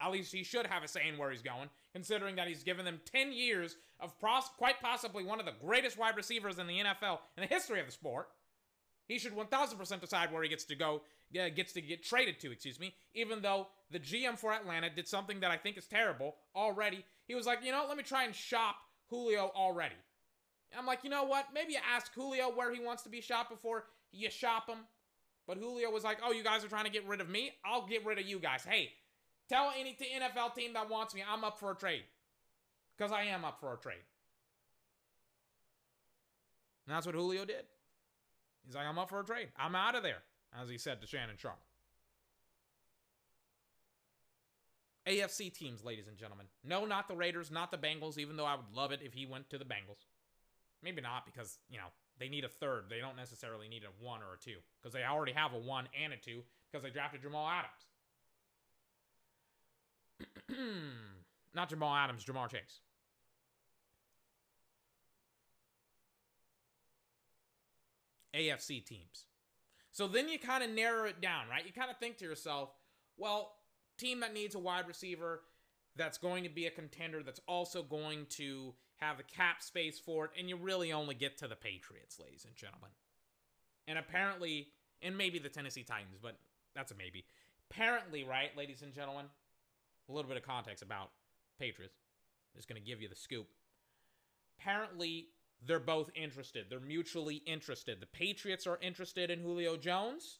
At 0.00 0.12
least 0.12 0.32
he 0.32 0.44
should 0.44 0.66
have 0.66 0.84
a 0.84 0.88
say 0.88 1.08
in 1.08 1.18
where 1.18 1.30
he's 1.30 1.42
going, 1.42 1.68
considering 1.92 2.36
that 2.36 2.46
he's 2.48 2.62
given 2.62 2.84
them 2.84 3.00
10 3.12 3.32
years 3.32 3.76
of 3.98 4.18
pros- 4.20 4.50
quite 4.56 4.80
possibly 4.80 5.24
one 5.24 5.40
of 5.40 5.46
the 5.46 5.54
greatest 5.64 5.98
wide 5.98 6.16
receivers 6.16 6.58
in 6.58 6.66
the 6.66 6.78
NFL 6.78 7.18
in 7.36 7.42
the 7.42 7.46
history 7.46 7.80
of 7.80 7.86
the 7.86 7.92
sport. 7.92 8.28
He 9.08 9.18
should 9.18 9.34
1000% 9.34 10.00
decide 10.00 10.32
where 10.32 10.42
he 10.42 10.48
gets 10.48 10.64
to 10.64 10.76
go, 10.76 11.00
uh, 11.38 11.48
gets 11.48 11.72
to 11.72 11.80
get 11.80 12.04
traded 12.04 12.38
to, 12.40 12.52
excuse 12.52 12.78
me, 12.78 12.94
even 13.14 13.40
though 13.40 13.68
the 13.90 13.98
GM 13.98 14.38
for 14.38 14.52
Atlanta 14.52 14.90
did 14.90 15.08
something 15.08 15.40
that 15.40 15.50
I 15.50 15.56
think 15.56 15.78
is 15.78 15.86
terrible 15.86 16.36
already. 16.54 17.04
He 17.26 17.34
was 17.34 17.46
like, 17.46 17.64
you 17.64 17.72
know, 17.72 17.86
let 17.88 17.96
me 17.96 18.02
try 18.02 18.24
and 18.24 18.34
shop 18.34 18.76
Julio 19.08 19.50
already. 19.56 19.96
I'm 20.76 20.86
like, 20.86 21.04
you 21.04 21.10
know 21.10 21.24
what? 21.24 21.46
Maybe 21.54 21.72
you 21.72 21.78
ask 21.90 22.12
Julio 22.14 22.50
where 22.54 22.72
he 22.72 22.80
wants 22.80 23.02
to 23.04 23.08
be 23.08 23.22
shopped 23.22 23.50
before 23.50 23.84
you 24.12 24.30
shop 24.30 24.68
him. 24.68 24.78
But 25.46 25.56
Julio 25.56 25.90
was 25.90 26.04
like, 26.04 26.18
oh, 26.22 26.32
you 26.32 26.44
guys 26.44 26.62
are 26.62 26.68
trying 26.68 26.84
to 26.84 26.90
get 26.90 27.06
rid 27.08 27.22
of 27.22 27.30
me? 27.30 27.52
I'll 27.64 27.86
get 27.86 28.04
rid 28.04 28.18
of 28.18 28.26
you 28.26 28.38
guys. 28.38 28.64
Hey, 28.68 28.90
tell 29.48 29.72
any 29.78 29.94
NFL 29.94 30.54
team 30.54 30.72
that 30.74 30.88
wants 30.88 31.14
me 31.14 31.22
I'm 31.28 31.44
up 31.44 31.58
for 31.58 31.70
a 31.70 31.74
trade. 31.74 32.04
Because 32.96 33.12
I 33.12 33.22
am 33.24 33.44
up 33.44 33.60
for 33.60 33.72
a 33.72 33.76
trade. 33.76 34.02
And 36.86 36.96
that's 36.96 37.06
what 37.06 37.14
Julio 37.14 37.44
did. 37.44 37.64
He's 38.66 38.74
like, 38.74 38.86
I'm 38.86 38.98
up 38.98 39.08
for 39.08 39.20
a 39.20 39.24
trade. 39.24 39.48
I'm 39.56 39.74
out 39.74 39.94
of 39.94 40.02
there, 40.02 40.22
as 40.60 40.68
he 40.68 40.78
said 40.78 41.00
to 41.00 41.06
Shannon 41.06 41.36
Sharpe. 41.38 41.60
AFC 45.06 45.52
teams, 45.52 45.84
ladies 45.84 46.08
and 46.08 46.16
gentlemen. 46.16 46.46
No, 46.64 46.84
not 46.84 47.08
the 47.08 47.16
Raiders, 47.16 47.50
not 47.50 47.70
the 47.70 47.78
Bengals, 47.78 48.18
even 48.18 48.36
though 48.36 48.44
I 48.44 48.56
would 48.56 48.74
love 48.74 48.92
it 48.92 49.00
if 49.02 49.14
he 49.14 49.26
went 49.26 49.48
to 49.50 49.58
the 49.58 49.64
Bengals. 49.64 50.04
Maybe 50.82 51.00
not 51.00 51.24
because, 51.24 51.58
you 51.70 51.78
know, 51.78 51.88
they 52.18 52.28
need 52.28 52.44
a 52.44 52.48
third. 52.48 52.84
They 52.90 53.00
don't 53.00 53.16
necessarily 53.16 53.68
need 53.68 53.84
a 53.84 54.04
one 54.04 54.20
or 54.20 54.34
a 54.34 54.38
two 54.38 54.58
because 54.80 54.92
they 54.92 55.04
already 55.04 55.32
have 55.32 55.54
a 55.54 55.58
one 55.58 55.88
and 55.98 56.12
a 56.12 56.16
two 56.16 56.42
because 56.70 56.82
they 56.82 56.90
drafted 56.90 57.22
Jamal 57.22 57.48
Adams. 57.48 57.86
Not 61.54 61.68
Jamal 61.68 61.94
Adams, 61.94 62.24
Ja'Marr 62.24 62.50
Chase. 62.50 62.80
AFC 68.34 68.84
teams. 68.84 69.24
So 69.90 70.06
then 70.06 70.28
you 70.28 70.38
kind 70.38 70.62
of 70.62 70.70
narrow 70.70 71.06
it 71.06 71.20
down, 71.20 71.48
right? 71.50 71.66
You 71.66 71.72
kind 71.72 71.90
of 71.90 71.96
think 71.96 72.18
to 72.18 72.24
yourself, 72.24 72.70
well, 73.16 73.52
team 73.96 74.20
that 74.20 74.32
needs 74.32 74.54
a 74.54 74.58
wide 74.58 74.86
receiver 74.86 75.40
that's 75.96 76.18
going 76.18 76.44
to 76.44 76.48
be 76.48 76.66
a 76.66 76.70
contender 76.70 77.22
that's 77.22 77.40
also 77.48 77.82
going 77.82 78.26
to 78.30 78.74
have 78.98 79.16
the 79.16 79.22
cap 79.24 79.62
space 79.62 79.98
for 79.98 80.26
it, 80.26 80.30
and 80.38 80.48
you 80.48 80.56
really 80.56 80.92
only 80.92 81.14
get 81.14 81.38
to 81.38 81.48
the 81.48 81.56
Patriots, 81.56 82.18
ladies 82.20 82.44
and 82.44 82.54
gentlemen. 82.54 82.90
And 83.86 83.98
apparently, 83.98 84.68
and 85.02 85.16
maybe 85.16 85.38
the 85.38 85.48
Tennessee 85.48 85.82
Titans, 85.82 86.18
but 86.22 86.36
that's 86.74 86.92
a 86.92 86.94
maybe. 86.94 87.24
Apparently, 87.70 88.24
right, 88.24 88.56
ladies 88.56 88.82
and 88.82 88.92
gentlemen, 88.92 89.26
a 90.08 90.12
little 90.12 90.28
bit 90.28 90.36
of 90.36 90.42
context 90.42 90.82
about 90.82 91.10
Patriots. 91.58 91.94
Just 92.56 92.68
going 92.68 92.80
to 92.80 92.86
give 92.86 93.00
you 93.00 93.08
the 93.08 93.14
scoop. 93.14 93.46
Apparently, 94.58 95.28
they're 95.66 95.78
both 95.78 96.10
interested. 96.14 96.66
They're 96.68 96.80
mutually 96.80 97.36
interested. 97.46 98.00
The 98.00 98.06
Patriots 98.06 98.66
are 98.66 98.78
interested 98.80 99.30
in 99.30 99.40
Julio 99.40 99.76
Jones, 99.76 100.38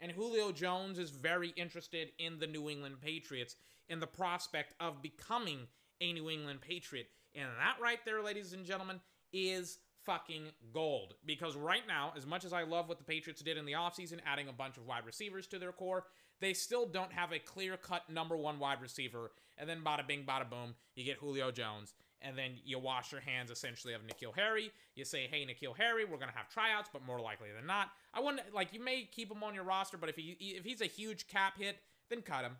and 0.00 0.10
Julio 0.12 0.52
Jones 0.52 0.98
is 0.98 1.10
very 1.10 1.50
interested 1.56 2.08
in 2.18 2.38
the 2.38 2.46
New 2.46 2.68
England 2.68 2.96
Patriots 3.00 3.56
in 3.88 4.00
the 4.00 4.06
prospect 4.06 4.74
of 4.80 5.02
becoming 5.02 5.60
a 6.00 6.12
New 6.12 6.28
England 6.30 6.60
Patriot. 6.60 7.08
And 7.34 7.48
that 7.58 7.76
right 7.80 7.98
there, 8.04 8.22
ladies 8.22 8.52
and 8.52 8.64
gentlemen, 8.64 9.00
is 9.32 9.78
fucking 10.04 10.44
gold. 10.72 11.14
Because 11.24 11.56
right 11.56 11.86
now, 11.86 12.12
as 12.16 12.26
much 12.26 12.44
as 12.44 12.52
I 12.52 12.62
love 12.62 12.88
what 12.88 12.98
the 12.98 13.04
Patriots 13.04 13.42
did 13.42 13.56
in 13.56 13.66
the 13.66 13.72
offseason, 13.72 14.20
adding 14.24 14.48
a 14.48 14.52
bunch 14.52 14.76
of 14.76 14.86
wide 14.86 15.06
receivers 15.06 15.46
to 15.48 15.58
their 15.58 15.72
core, 15.72 16.04
they 16.40 16.52
still 16.52 16.86
don't 16.86 17.12
have 17.12 17.32
a 17.32 17.38
clear 17.38 17.76
cut 17.76 18.08
number 18.10 18.36
one 18.36 18.58
wide 18.58 18.80
receiver. 18.80 19.32
And 19.58 19.68
then 19.68 19.80
bada 19.84 20.06
bing, 20.06 20.24
bada 20.26 20.48
boom, 20.48 20.74
you 20.94 21.04
get 21.04 21.16
Julio 21.16 21.50
Jones. 21.50 21.94
And 22.22 22.36
then 22.36 22.52
you 22.64 22.78
wash 22.78 23.12
your 23.12 23.20
hands 23.20 23.50
essentially 23.50 23.94
of 23.94 24.00
N'Keal 24.02 24.34
Harry. 24.36 24.70
You 24.94 25.04
say, 25.04 25.28
hey, 25.30 25.46
N'Keal 25.46 25.76
Harry, 25.76 26.04
we're 26.04 26.16
going 26.16 26.30
to 26.30 26.36
have 26.36 26.48
tryouts, 26.48 26.88
but 26.92 27.04
more 27.04 27.20
likely 27.20 27.48
than 27.54 27.66
not. 27.66 27.88
I 28.14 28.20
wouldn't, 28.20 28.54
like, 28.54 28.72
you 28.72 28.82
may 28.82 29.04
keep 29.04 29.30
him 29.30 29.42
on 29.42 29.54
your 29.54 29.64
roster, 29.64 29.98
but 29.98 30.08
if, 30.08 30.16
he, 30.16 30.36
if 30.40 30.64
he's 30.64 30.80
a 30.80 30.86
huge 30.86 31.28
cap 31.28 31.58
hit, 31.58 31.76
then 32.08 32.22
cut 32.22 32.44
him 32.44 32.56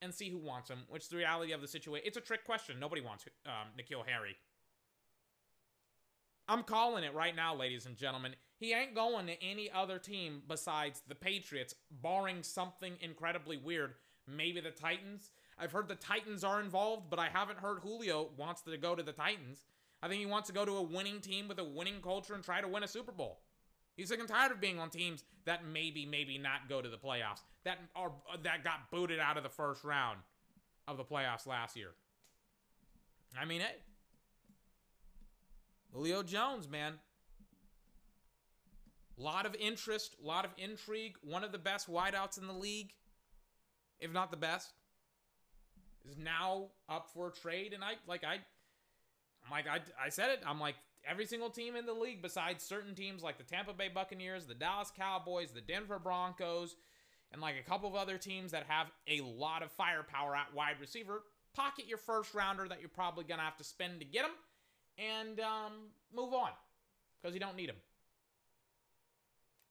and 0.00 0.14
see 0.14 0.30
who 0.30 0.38
wants 0.38 0.70
him, 0.70 0.78
which 0.88 1.02
is 1.02 1.08
the 1.08 1.16
reality 1.16 1.52
of 1.52 1.60
the 1.60 1.68
situation. 1.68 2.04
It's 2.06 2.16
a 2.16 2.20
trick 2.20 2.44
question. 2.44 2.78
Nobody 2.78 3.02
wants 3.02 3.24
um, 3.46 3.68
N'Keal 3.78 4.06
Harry. 4.06 4.36
I'm 6.48 6.62
calling 6.62 7.04
it 7.04 7.14
right 7.14 7.34
now, 7.34 7.54
ladies 7.54 7.86
and 7.86 7.96
gentlemen. 7.96 8.34
He 8.58 8.72
ain't 8.72 8.94
going 8.94 9.26
to 9.26 9.42
any 9.42 9.70
other 9.70 9.98
team 9.98 10.42
besides 10.48 11.02
the 11.08 11.14
Patriots, 11.14 11.74
barring 11.90 12.42
something 12.42 12.94
incredibly 13.00 13.56
weird. 13.56 13.94
Maybe 14.26 14.60
the 14.60 14.70
Titans. 14.70 15.30
I've 15.58 15.72
heard 15.72 15.88
the 15.88 15.94
Titans 15.94 16.44
are 16.44 16.60
involved, 16.60 17.10
but 17.10 17.18
I 17.18 17.28
haven't 17.28 17.58
heard 17.58 17.80
Julio 17.80 18.30
wants 18.36 18.62
to 18.62 18.76
go 18.76 18.94
to 18.94 19.02
the 19.02 19.12
Titans. 19.12 19.64
I 20.02 20.08
think 20.08 20.20
he 20.20 20.26
wants 20.26 20.48
to 20.48 20.54
go 20.54 20.64
to 20.64 20.76
a 20.76 20.82
winning 20.82 21.20
team 21.20 21.48
with 21.48 21.58
a 21.58 21.64
winning 21.64 22.00
culture 22.02 22.34
and 22.34 22.42
try 22.42 22.60
to 22.60 22.68
win 22.68 22.82
a 22.82 22.88
Super 22.88 23.12
Bowl. 23.12 23.40
He's 23.96 24.08
sick 24.08 24.20
and 24.20 24.28
tired 24.28 24.52
of 24.52 24.60
being 24.60 24.78
on 24.78 24.90
teams 24.90 25.24
that 25.44 25.64
maybe, 25.64 26.06
maybe 26.06 26.38
not 26.38 26.68
go 26.68 26.80
to 26.80 26.88
the 26.88 26.96
playoffs. 26.96 27.42
That 27.64 27.78
are 27.94 28.10
that 28.42 28.64
got 28.64 28.90
booted 28.90 29.20
out 29.20 29.36
of 29.36 29.42
the 29.42 29.48
first 29.48 29.84
round 29.84 30.18
of 30.88 30.96
the 30.96 31.04
playoffs 31.04 31.46
last 31.46 31.76
year. 31.76 31.90
I 33.38 33.44
mean, 33.44 33.60
hey, 33.60 33.76
Julio 35.92 36.22
Jones, 36.22 36.68
man. 36.68 36.94
A 39.18 39.22
lot 39.22 39.44
of 39.44 39.54
interest, 39.56 40.16
a 40.22 40.26
lot 40.26 40.44
of 40.44 40.50
intrigue. 40.56 41.16
One 41.22 41.44
of 41.44 41.52
the 41.52 41.58
best 41.58 41.90
wideouts 41.90 42.40
in 42.40 42.46
the 42.46 42.52
league, 42.52 42.92
if 44.00 44.12
not 44.12 44.30
the 44.30 44.36
best, 44.38 44.72
is 46.08 46.16
now 46.16 46.68
up 46.88 47.08
for 47.12 47.28
a 47.28 47.30
trade. 47.30 47.72
And 47.74 47.84
I 47.84 47.92
like 48.06 48.24
I, 48.24 48.34
I'm 48.34 49.50
like 49.50 49.68
I, 49.68 49.80
I 50.02 50.08
said 50.08 50.30
it. 50.30 50.40
I'm 50.46 50.58
like 50.58 50.76
every 51.06 51.26
single 51.26 51.50
team 51.50 51.76
in 51.76 51.84
the 51.84 51.92
league 51.92 52.22
besides 52.22 52.64
certain 52.64 52.94
teams 52.94 53.22
like 53.22 53.36
the 53.36 53.44
Tampa 53.44 53.74
Bay 53.74 53.90
Buccaneers, 53.92 54.46
the 54.46 54.54
Dallas 54.54 54.90
Cowboys, 54.96 55.50
the 55.50 55.60
Denver 55.60 55.98
Broncos, 55.98 56.76
and 57.32 57.42
like 57.42 57.56
a 57.60 57.68
couple 57.68 57.88
of 57.88 57.94
other 57.94 58.16
teams 58.16 58.52
that 58.52 58.64
have 58.66 58.90
a 59.08 59.20
lot 59.20 59.62
of 59.62 59.70
firepower 59.72 60.34
at 60.34 60.54
wide 60.54 60.76
receiver. 60.80 61.22
Pocket 61.54 61.86
your 61.86 61.98
first 61.98 62.32
rounder 62.32 62.66
that 62.66 62.80
you're 62.80 62.88
probably 62.88 63.24
gonna 63.24 63.42
have 63.42 63.58
to 63.58 63.64
spend 63.64 64.00
to 64.00 64.06
get 64.06 64.22
them 64.22 64.32
and 64.98 65.40
um, 65.40 65.72
move 66.14 66.32
on 66.32 66.50
because 67.20 67.34
you 67.34 67.40
don't 67.40 67.56
need 67.56 67.68
them. 67.68 67.76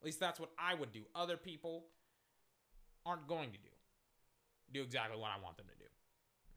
At 0.01 0.05
least 0.05 0.19
that's 0.19 0.39
what 0.39 0.51
I 0.57 0.73
would 0.73 0.91
do. 0.91 1.01
Other 1.15 1.37
people 1.37 1.85
aren't 3.05 3.27
going 3.27 3.51
to 3.51 3.57
do. 3.57 3.69
Do 4.73 4.81
exactly 4.81 5.19
what 5.19 5.29
I 5.29 5.41
want 5.41 5.57
them 5.57 5.67
to 5.67 5.75
do. 5.75 5.89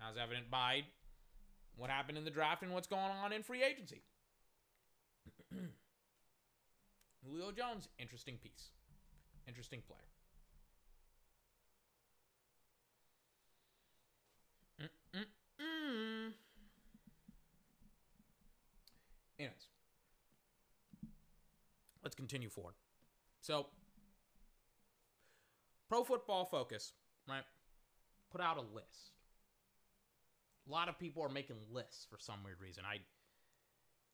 As 0.08 0.16
evident 0.16 0.50
by 0.50 0.82
what 1.76 1.90
happened 1.90 2.16
in 2.18 2.24
the 2.24 2.30
draft 2.30 2.62
and 2.62 2.72
what's 2.72 2.86
going 2.86 3.02
on 3.02 3.32
in 3.32 3.42
free 3.42 3.62
agency. 3.62 4.02
Julio 7.26 7.52
Jones, 7.52 7.88
interesting 7.98 8.36
piece. 8.36 8.70
Interesting 9.46 9.82
player. 9.86 9.98
Mm-mm-mm. 14.80 16.32
Anyways, 19.38 19.66
let's 22.02 22.14
continue 22.14 22.48
forward. 22.48 22.74
So, 23.40 23.66
Pro 25.88 26.04
Football 26.04 26.44
Focus, 26.44 26.92
right, 27.28 27.42
put 28.30 28.40
out 28.40 28.56
a 28.56 28.74
list. 28.74 29.12
A 30.68 30.72
lot 30.72 30.88
of 30.88 30.98
people 30.98 31.22
are 31.22 31.28
making 31.28 31.56
lists 31.72 32.06
for 32.08 32.18
some 32.18 32.36
weird 32.44 32.60
reason. 32.60 32.84
I, 32.86 33.00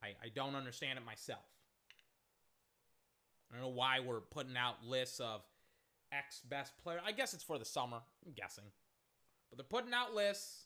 I, 0.05 0.09
I 0.25 0.29
don't 0.33 0.55
understand 0.55 0.97
it 0.99 1.05
myself. 1.05 1.39
I 3.49 3.55
don't 3.55 3.63
know 3.63 3.69
why 3.69 3.99
we're 3.99 4.21
putting 4.21 4.57
out 4.57 4.83
lists 4.85 5.19
of 5.19 5.41
X 6.11 6.41
best 6.49 6.73
player. 6.83 6.99
I 7.05 7.11
guess 7.11 7.33
it's 7.33 7.43
for 7.43 7.57
the 7.57 7.65
summer. 7.65 7.99
I'm 8.25 8.33
guessing, 8.33 8.65
but 9.49 9.57
they're 9.57 9.79
putting 9.79 9.93
out 9.93 10.13
lists 10.13 10.65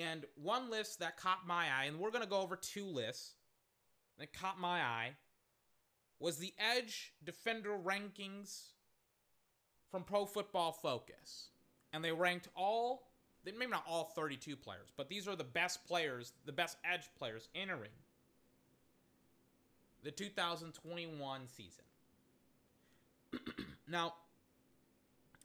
and 0.00 0.24
one 0.36 0.70
list 0.70 1.00
that 1.00 1.16
caught 1.16 1.46
my 1.46 1.66
eye, 1.66 1.84
and 1.84 1.98
we're 1.98 2.10
going 2.10 2.24
to 2.24 2.30
go 2.30 2.40
over 2.40 2.56
two 2.56 2.86
lists 2.86 3.34
that 4.18 4.32
caught 4.32 4.58
my 4.58 4.80
eye, 4.80 5.10
was 6.18 6.38
the 6.38 6.54
Edge 6.58 7.12
Defender 7.24 7.76
rankings 7.76 8.68
from 9.90 10.04
Pro 10.04 10.24
Football 10.24 10.72
Focus. 10.72 11.48
And 11.92 12.02
they 12.02 12.12
ranked 12.12 12.48
all, 12.56 13.10
maybe 13.44 13.66
not 13.66 13.84
all 13.86 14.12
32 14.16 14.56
players, 14.56 14.88
but 14.96 15.08
these 15.08 15.28
are 15.28 15.36
the 15.36 15.44
best 15.44 15.84
players, 15.84 16.32
the 16.46 16.52
best 16.52 16.78
Edge 16.90 17.10
players 17.18 17.48
entering 17.54 17.90
the 20.02 20.10
2021 20.10 21.40
season. 21.48 21.84
now, 23.88 24.14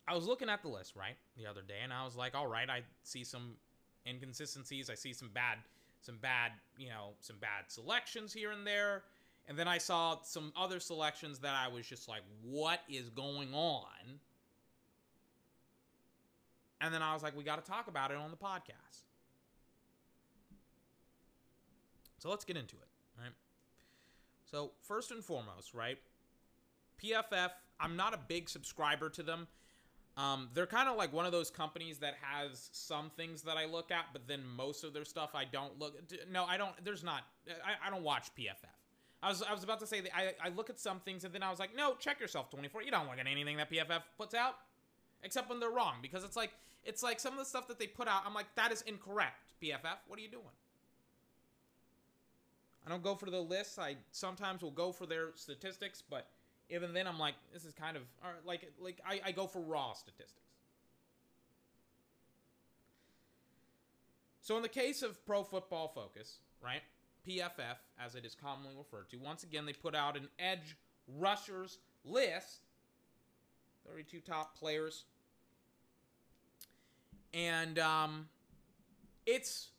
I 0.08 0.16
was 0.16 0.26
looking 0.26 0.50
at 0.50 0.62
the 0.62 0.70
list, 0.70 0.96
right, 0.96 1.18
the 1.36 1.48
other 1.48 1.62
day, 1.62 1.80
and 1.84 1.92
I 1.92 2.06
was 2.06 2.16
like, 2.16 2.34
all 2.34 2.48
right, 2.48 2.70
I 2.70 2.84
see 3.04 3.26
some 3.26 3.56
inconsistencies. 4.08 4.90
I 4.90 4.96
see 4.96 5.14
some 5.14 5.30
bad, 5.34 5.58
some 6.02 6.18
bad, 6.18 6.52
you 6.78 6.90
know, 6.90 7.10
some 7.20 7.38
bad 7.40 7.66
selections 7.68 8.34
here 8.34 8.52
and 8.52 8.66
there. 8.66 9.04
And 9.48 9.58
then 9.58 9.68
I 9.68 9.78
saw 9.78 10.18
some 10.24 10.52
other 10.58 10.80
selections 10.80 11.40
that 11.40 11.54
I 11.54 11.70
was 11.70 11.88
just 11.88 12.10
like, 12.10 12.22
what 12.44 12.82
is 12.90 13.10
going 13.10 13.54
on? 13.54 14.20
And 16.82 16.94
then 16.94 17.02
I 17.02 17.14
was 17.14 17.24
like, 17.24 17.36
we 17.36 17.44
got 17.44 17.64
to 17.64 17.70
talk 17.70 17.88
about 17.88 18.12
it 18.12 18.18
on 18.18 18.30
the 18.30 18.38
podcast. 18.38 19.04
So 22.20 22.30
let's 22.30 22.46
get 22.46 22.58
into 22.58 22.76
it, 22.76 22.88
right? 23.20 23.32
So, 24.50 24.72
first 24.82 25.12
and 25.12 25.24
foremost, 25.24 25.74
right? 25.74 25.98
PFF, 27.04 27.50
I'm 27.80 27.96
not 27.96 28.14
a 28.14 28.20
big 28.28 28.50
subscriber 28.50 29.10
to 29.12 29.24
them. 29.24 29.48
Um, 30.18 30.50
they're 30.56 30.66
kind 30.66 30.90
of 30.90 30.98
like 30.98 31.14
one 31.14 31.28
of 31.28 31.32
those 31.32 31.52
companies 31.52 32.00
that 32.00 32.16
has 32.20 32.70
some 32.72 33.12
things 33.16 33.44
that 33.44 33.56
I 33.56 33.66
look 33.66 33.92
at, 33.92 34.06
but 34.14 34.28
then 34.28 34.42
most 34.44 34.84
of 34.84 34.92
their 34.92 35.06
stuff 35.06 35.36
I 35.36 35.46
don't 35.46 35.78
look. 35.78 35.96
No, 36.32 36.44
I 36.46 36.58
don't. 36.58 36.74
There's 36.84 37.04
not. 37.04 37.22
I, 37.48 37.88
I 37.88 37.92
don't 37.92 38.04
watch 38.04 38.30
PFF. 38.36 38.66
I 39.22 39.30
was 39.30 39.44
I 39.44 39.54
was 39.54 39.64
about 39.64 39.80
to 39.82 39.88
say 39.88 40.02
that 40.02 40.16
I 40.16 40.34
I 40.44 40.50
look 40.50 40.72
at 40.72 40.80
some 40.80 41.00
things 41.02 41.24
and 41.24 41.34
then 41.34 41.44
I 41.44 41.52
was 41.52 41.60
like, 41.60 41.76
no, 41.76 41.96
check 41.96 42.20
yourself 42.20 42.50
24. 42.50 42.82
You 42.82 42.90
don't 42.90 43.08
look 43.08 43.20
at 43.20 43.28
anything 43.28 43.58
that 43.58 43.70
PFF 43.70 44.02
puts 44.18 44.34
out, 44.34 44.56
except 45.22 45.50
when 45.50 45.60
they're 45.60 45.70
wrong 45.70 45.96
because 46.02 46.24
it's 46.24 46.36
like 46.36 46.52
it's 46.84 47.04
like 47.04 47.20
some 47.20 47.34
of 47.34 47.40
the 47.40 47.46
stuff 47.46 47.68
that 47.68 47.78
they 47.78 47.88
put 47.88 48.08
out. 48.08 48.24
I'm 48.26 48.34
like, 48.34 48.48
that 48.56 48.72
is 48.72 48.82
incorrect. 48.84 49.54
PFF, 49.62 49.98
what 50.08 50.18
are 50.18 50.22
you 50.22 50.30
doing? 50.30 50.46
I 52.86 52.90
don't 52.90 53.04
go 53.04 53.16
for 53.16 53.30
the 53.30 53.40
lists. 53.40 53.78
I 53.78 53.98
sometimes 54.12 54.64
will 54.64 54.72
go 54.72 54.92
for 54.92 55.06
their 55.06 55.30
statistics, 55.36 56.02
but 56.10 56.28
even 56.70 56.94
then 56.94 57.08
I'm 57.08 57.20
like, 57.20 57.36
this 57.54 57.66
is 57.66 57.74
kind 57.74 57.98
of 57.98 58.04
like 58.46 58.72
like 58.80 59.00
I, 59.08 59.22
I 59.28 59.32
go 59.32 59.48
for 59.48 59.62
raw 59.62 59.94
statistics. 59.94 60.34
So 64.42 64.56
in 64.56 64.62
the 64.62 64.70
case 64.70 65.02
of 65.02 65.26
Pro 65.26 65.44
Football 65.44 65.90
Focus, 65.90 66.38
right? 66.64 66.82
PFF, 67.28 67.78
as 68.00 68.16
it 68.16 68.26
is 68.26 68.34
commonly 68.34 68.74
referred 68.78 69.10
to, 69.10 69.18
once 69.18 69.44
again 69.44 69.66
they 69.66 69.74
put 69.74 69.94
out 69.94 70.16
an 70.16 70.30
edge 70.40 70.78
rushers 71.18 71.80
list. 72.06 72.68
32 73.90 74.20
top 74.22 74.58
players. 74.58 75.04
And 77.34 77.80
um 77.80 78.28
it's 79.26 79.70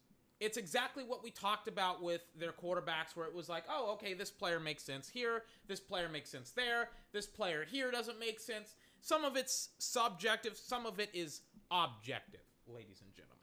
it's 0.40 0.56
exactly 0.56 1.02
what 1.02 1.22
we 1.22 1.30
talked 1.30 1.66
about 1.66 2.02
with 2.02 2.22
their 2.38 2.52
quarterbacks, 2.52 3.14
where 3.14 3.26
it 3.26 3.34
was 3.34 3.48
like, 3.48 3.64
oh, 3.68 3.92
okay, 3.92 4.14
this 4.14 4.30
player 4.30 4.60
makes 4.60 4.82
sense 4.82 5.08
here, 5.08 5.42
this 5.66 5.80
player 5.80 6.08
makes 6.08 6.30
sense 6.30 6.50
there, 6.50 6.90
this 7.12 7.26
player 7.26 7.64
here 7.68 7.90
doesn't 7.90 8.20
make 8.20 8.38
sense. 8.38 8.74
Some 9.00 9.24
of 9.24 9.36
it's 9.36 9.70
subjective, 9.78 10.56
some 10.56 10.86
of 10.86 11.00
it 11.00 11.10
is 11.12 11.40
objective, 11.70 12.40
ladies 12.66 13.02
and 13.02 13.12
gentlemen. 13.14 13.38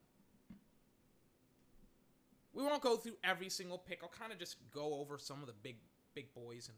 We 2.54 2.64
won't 2.64 2.82
go 2.82 2.96
through 2.96 3.18
every 3.24 3.50
single 3.50 3.78
pick. 3.78 4.00
I'll 4.02 4.10
kind 4.10 4.32
of 4.32 4.40
just 4.40 4.56
go 4.72 4.94
over 4.96 5.18
some 5.18 5.42
of 5.42 5.48
the 5.48 5.54
big, 5.62 5.76
big 6.14 6.34
boys 6.34 6.70
and 6.70 6.78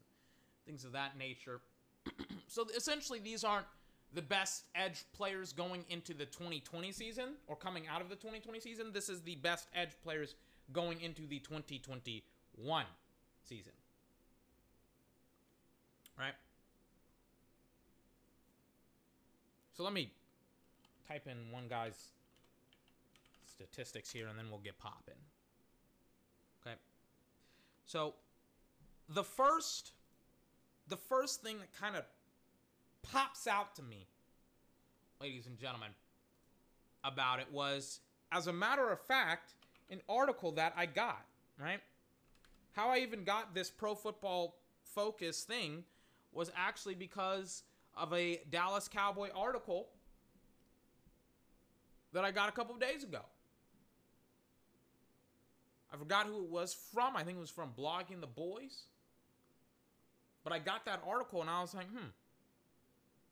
things 0.66 0.84
of 0.84 0.94
that 0.94 1.18
nature. 1.18 1.62
so 2.48 2.66
essentially, 2.76 3.20
these 3.20 3.44
aren't 3.44 3.68
the 4.18 4.22
best 4.24 4.64
edge 4.74 5.04
players 5.14 5.54
going 5.54 5.86
into 5.90 6.12
the 6.12 6.26
2020 6.26 6.92
season 6.92 7.36
or 7.46 7.56
coming 7.56 7.84
out 7.88 8.02
of 8.02 8.10
the 8.10 8.16
2020 8.16 8.60
season. 8.60 8.88
This 8.92 9.10
is 9.10 9.22
the 9.22 9.36
best 9.36 9.68
edge 9.76 9.92
players 10.04 10.34
going 10.74 11.02
into 11.02 11.28
the 11.28 11.38
2021 11.38 12.86
season. 13.44 13.74
Right? 16.18 16.34
So 19.76 19.84
let 19.84 19.94
me 19.94 20.12
type 21.08 21.28
in 21.28 21.52
one 21.52 21.68
guy's 21.68 22.08
statistics 23.46 24.10
here 24.10 24.30
and 24.30 24.40
then 24.40 24.48
we'll 24.50 24.62
get 24.62 24.80
popping. 24.80 25.14
Okay. 26.66 26.76
So, 27.86 28.16
the 29.10 29.24
first, 29.24 29.92
the 30.88 30.98
first 30.98 31.44
thing 31.44 31.60
that 31.60 31.72
kind 31.80 31.96
of 31.96 32.04
pops 33.04 33.48
out 33.48 33.76
to 33.76 33.84
me, 33.84 34.08
ladies 35.22 35.48
and 35.48 35.58
gentlemen, 35.58 35.90
about 37.04 37.40
it 37.40 37.48
was, 37.52 38.00
as 38.32 38.48
a 38.48 38.54
matter 38.54 38.90
of 38.90 39.00
fact, 39.02 39.54
an 39.90 40.02
article 40.10 40.52
that 40.54 40.74
I 40.76 40.86
got, 40.86 41.26
right? 41.60 41.80
How 42.74 42.90
I 42.90 43.00
even 43.00 43.24
got 43.24 43.56
this 43.56 43.70
pro 43.70 43.96
football 43.96 44.58
focus 44.84 45.44
thing 45.44 45.84
was 46.34 46.52
actually 46.56 46.96
because 46.96 47.64
of 47.96 48.14
a 48.14 48.42
Dallas 48.50 48.88
Cowboy 48.88 49.30
article 49.36 49.88
that 52.14 52.24
I 52.24 52.32
got 52.32 52.50
a 52.50 52.52
couple 52.52 52.76
of 52.76 52.82
days 52.82 53.04
ago. 53.04 53.22
I 55.92 55.98
forgot 55.98 56.28
who 56.28 56.44
it 56.44 56.50
was 56.50 56.76
from. 56.94 57.16
I 57.16 57.24
think 57.24 57.38
it 57.38 57.42
was 57.42 57.50
from 57.50 57.72
Blogging 57.78 58.22
the 58.22 58.28
Boys. 58.28 58.84
But 60.44 60.54
I 60.54 60.60
got 60.60 60.86
that 60.86 61.02
article 61.08 61.42
and 61.42 61.50
I 61.50 61.62
was 61.62 61.74
like, 61.74 61.88
hmm. 61.90 62.08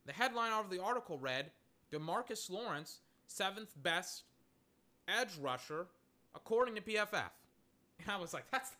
The 0.06 0.14
headline 0.14 0.52
of 0.54 0.70
the 0.70 0.82
article 0.82 1.18
read 1.18 1.52
Demarcus 1.92 2.50
Lawrence, 2.50 3.00
seventh 3.28 3.74
best 3.82 4.24
edge 5.08 5.36
rusher, 5.42 5.88
according 6.36 6.76
to 6.76 6.82
PFF. 6.82 7.32
And 8.00 8.10
I 8.10 8.18
was 8.18 8.34
like, 8.34 8.46
that's 8.52 8.72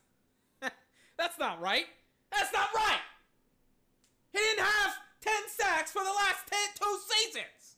that's 1.18 1.38
not 1.38 1.60
right. 1.60 1.86
That's 2.30 2.52
not 2.52 2.68
right. 2.74 3.00
He 4.32 4.38
didn't 4.38 4.64
have 4.64 4.92
10 5.20 5.32
sacks 5.48 5.90
for 5.90 6.02
the 6.02 6.10
last 6.10 6.46
10, 6.48 6.58
two 6.78 6.98
seasons. 7.08 7.76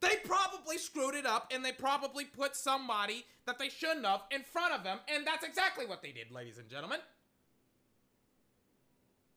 They 0.00 0.16
probably 0.24 0.78
screwed 0.78 1.14
it 1.14 1.26
up 1.26 1.52
and 1.54 1.64
they 1.64 1.72
probably 1.72 2.24
put 2.24 2.56
somebody 2.56 3.24
that 3.46 3.58
they 3.58 3.68
shouldn't 3.68 4.06
have 4.06 4.22
in 4.30 4.42
front 4.42 4.74
of 4.74 4.82
him, 4.82 4.98
and 5.08 5.26
that's 5.26 5.44
exactly 5.44 5.86
what 5.86 6.02
they 6.02 6.12
did, 6.12 6.30
ladies 6.30 6.58
and 6.58 6.68
gentlemen. 6.68 7.00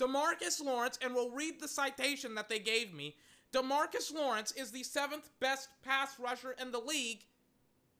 Demarcus 0.03 0.61
Lawrence, 0.61 0.99
and 1.01 1.13
we'll 1.15 1.29
read 1.31 1.61
the 1.61 1.67
citation 1.67 2.35
that 2.35 2.49
they 2.49 2.59
gave 2.59 2.93
me. 2.93 3.15
Demarcus 3.53 4.13
Lawrence 4.13 4.51
is 4.51 4.71
the 4.71 4.83
seventh 4.83 5.29
best 5.39 5.69
pass 5.81 6.19
rusher 6.19 6.55
in 6.59 6.71
the 6.71 6.79
league, 6.79 7.25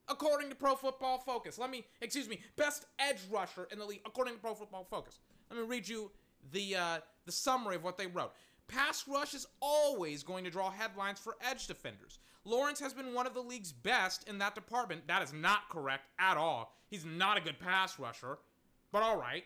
according 0.10 0.50
to 0.50 0.56
Pro 0.56 0.76
Football 0.76 1.20
Focus. 1.20 1.58
Let 1.58 1.70
me, 1.70 1.86
excuse 2.02 2.28
me, 2.28 2.42
best 2.58 2.86
edge 3.00 3.20
rusher 3.32 3.68
in 3.72 3.80
the 3.80 3.86
league, 3.86 4.02
according 4.06 4.34
to 4.34 4.40
Pro 4.42 4.54
Football 4.54 4.84
Focus. 4.84 5.20
Let 5.50 5.60
me 5.62 5.66
read 5.66 5.88
you 5.88 6.12
the 6.52 6.76
uh, 6.76 6.98
the 7.26 7.32
summary 7.32 7.76
of 7.76 7.84
what 7.84 7.98
they 7.98 8.08
wrote. 8.08 8.34
Pass 8.68 9.08
rush 9.08 9.34
is 9.34 9.48
always 9.62 10.24
going 10.24 10.44
to 10.44 10.50
draw 10.50 10.72
headlines 10.72 11.20
for 11.20 11.36
edge 11.42 11.68
defenders. 11.68 12.20
Lawrence 12.44 12.80
has 12.80 12.94
been 12.94 13.14
one 13.14 13.28
of 13.28 13.34
the 13.34 13.42
league's 13.42 13.72
best 13.72 14.28
in 14.28 14.40
that 14.40 14.56
department. 14.56 15.08
That 15.08 15.22
is 15.22 15.32
not 15.32 15.70
correct 15.70 16.08
at 16.20 16.36
all. 16.36 16.76
He's 16.90 17.06
not 17.06 17.38
a 17.38 17.42
good 17.42 17.60
pass 17.60 17.98
rusher, 17.98 18.40
but 18.92 19.04
all 19.04 19.18
right. 19.18 19.46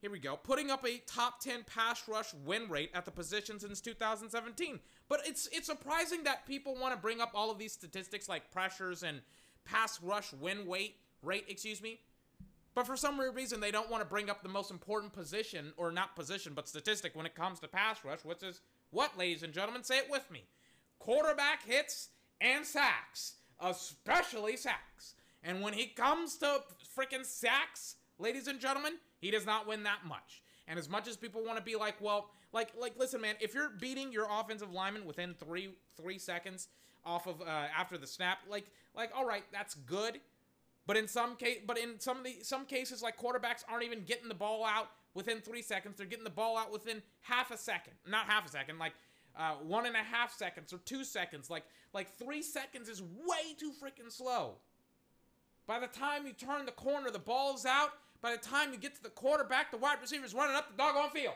Here 0.00 0.10
we 0.12 0.20
go. 0.20 0.36
Putting 0.36 0.70
up 0.70 0.86
a 0.86 0.98
top 1.06 1.40
10 1.40 1.64
pass 1.64 2.06
rush 2.08 2.32
win 2.44 2.68
rate 2.68 2.90
at 2.94 3.04
the 3.04 3.10
position 3.10 3.58
since 3.58 3.80
2017. 3.80 4.78
But 5.08 5.20
it's 5.26 5.48
it's 5.52 5.66
surprising 5.66 6.22
that 6.24 6.46
people 6.46 6.76
want 6.76 6.94
to 6.94 7.00
bring 7.00 7.20
up 7.20 7.32
all 7.34 7.50
of 7.50 7.58
these 7.58 7.72
statistics 7.72 8.28
like 8.28 8.50
pressures 8.52 9.02
and 9.02 9.20
pass 9.64 10.00
rush 10.00 10.32
win 10.34 10.66
weight 10.66 10.96
rate, 11.22 11.46
excuse 11.48 11.82
me. 11.82 11.98
But 12.76 12.86
for 12.86 12.96
some 12.96 13.18
weird 13.18 13.34
reason 13.34 13.58
they 13.58 13.72
don't 13.72 13.90
want 13.90 14.02
to 14.02 14.08
bring 14.08 14.30
up 14.30 14.42
the 14.42 14.48
most 14.48 14.70
important 14.70 15.12
position 15.12 15.72
or 15.76 15.90
not 15.90 16.14
position, 16.14 16.52
but 16.54 16.68
statistic 16.68 17.16
when 17.16 17.26
it 17.26 17.34
comes 17.34 17.58
to 17.60 17.68
pass 17.68 18.04
rush, 18.04 18.24
which 18.24 18.44
is 18.44 18.60
what, 18.90 19.18
ladies 19.18 19.42
and 19.42 19.52
gentlemen, 19.52 19.82
say 19.82 19.98
it 19.98 20.08
with 20.08 20.30
me. 20.30 20.44
Quarterback 21.00 21.64
hits 21.66 22.10
and 22.40 22.64
sacks, 22.64 23.34
especially 23.60 24.56
sacks. 24.56 25.14
And 25.42 25.60
when 25.60 25.72
he 25.72 25.86
comes 25.86 26.36
to 26.36 26.60
freaking 26.96 27.24
sacks, 27.24 27.96
ladies 28.18 28.46
and 28.46 28.60
gentlemen, 28.60 28.94
he 29.20 29.30
does 29.30 29.46
not 29.46 29.66
win 29.66 29.82
that 29.84 30.06
much. 30.06 30.42
And 30.66 30.78
as 30.78 30.88
much 30.88 31.08
as 31.08 31.16
people 31.16 31.42
want 31.44 31.58
to 31.58 31.64
be 31.64 31.76
like, 31.76 31.96
well, 32.00 32.30
like, 32.52 32.72
like, 32.78 32.94
listen, 32.98 33.20
man, 33.20 33.36
if 33.40 33.54
you're 33.54 33.70
beating 33.70 34.12
your 34.12 34.26
offensive 34.30 34.72
lineman 34.72 35.06
within 35.06 35.34
three 35.34 35.70
three 35.96 36.18
seconds 36.18 36.68
off 37.04 37.26
of 37.26 37.40
uh, 37.40 37.44
after 37.76 37.96
the 37.96 38.06
snap, 38.06 38.38
like, 38.48 38.66
like, 38.94 39.10
all 39.16 39.26
right, 39.26 39.44
that's 39.52 39.74
good. 39.74 40.20
But 40.86 40.96
in 40.96 41.06
some 41.06 41.36
case, 41.36 41.58
but 41.66 41.78
in 41.78 42.00
some 42.00 42.18
of 42.18 42.24
the 42.24 42.38
some 42.42 42.64
cases, 42.64 43.02
like 43.02 43.18
quarterbacks 43.18 43.62
aren't 43.68 43.84
even 43.84 44.04
getting 44.04 44.28
the 44.28 44.34
ball 44.34 44.64
out 44.64 44.88
within 45.12 45.40
three 45.40 45.60
seconds. 45.60 45.98
They're 45.98 46.06
getting 46.06 46.24
the 46.24 46.30
ball 46.30 46.56
out 46.56 46.72
within 46.72 47.02
half 47.20 47.50
a 47.50 47.58
second, 47.58 47.92
not 48.06 48.26
half 48.26 48.46
a 48.46 48.50
second, 48.50 48.78
like 48.78 48.94
uh, 49.38 49.52
one 49.62 49.84
and 49.84 49.94
a 49.94 49.98
half 49.98 50.32
seconds 50.32 50.72
or 50.72 50.78
two 50.78 51.04
seconds. 51.04 51.50
Like 51.50 51.64
like 51.92 52.16
three 52.16 52.40
seconds 52.40 52.88
is 52.88 53.02
way 53.02 53.54
too 53.58 53.72
freaking 53.82 54.10
slow. 54.10 54.56
By 55.66 55.78
the 55.78 55.88
time 55.88 56.26
you 56.26 56.32
turn 56.32 56.64
the 56.64 56.72
corner, 56.72 57.10
the 57.10 57.18
ball's 57.18 57.66
out. 57.66 57.90
By 58.20 58.32
the 58.32 58.38
time 58.38 58.72
you 58.72 58.78
get 58.78 58.94
to 58.96 59.02
the 59.02 59.10
quarterback, 59.10 59.70
the 59.70 59.76
wide 59.76 59.98
receiver's 60.00 60.34
running 60.34 60.56
up 60.56 60.70
the 60.70 60.76
doggone 60.76 61.10
field. 61.10 61.34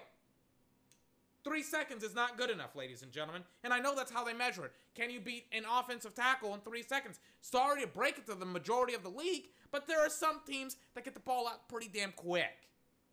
Three 1.44 1.62
seconds 1.62 2.04
is 2.04 2.14
not 2.14 2.38
good 2.38 2.50
enough, 2.50 2.76
ladies 2.76 3.02
and 3.02 3.10
gentlemen. 3.10 3.42
And 3.64 3.72
I 3.72 3.80
know 3.80 3.94
that's 3.96 4.12
how 4.12 4.22
they 4.22 4.32
measure 4.32 4.64
it. 4.64 4.72
Can 4.94 5.10
you 5.10 5.20
beat 5.20 5.46
an 5.52 5.64
offensive 5.70 6.14
tackle 6.14 6.54
in 6.54 6.60
three 6.60 6.82
seconds? 6.82 7.18
Sorry 7.40 7.82
to 7.82 7.88
break 7.88 8.18
it 8.18 8.26
to 8.26 8.34
the 8.34 8.46
majority 8.46 8.94
of 8.94 9.02
the 9.02 9.08
league, 9.08 9.46
but 9.72 9.88
there 9.88 10.00
are 10.00 10.08
some 10.08 10.40
teams 10.46 10.76
that 10.94 11.04
get 11.04 11.14
the 11.14 11.20
ball 11.20 11.48
out 11.48 11.68
pretty 11.68 11.88
damn 11.92 12.12
quick. 12.12 12.68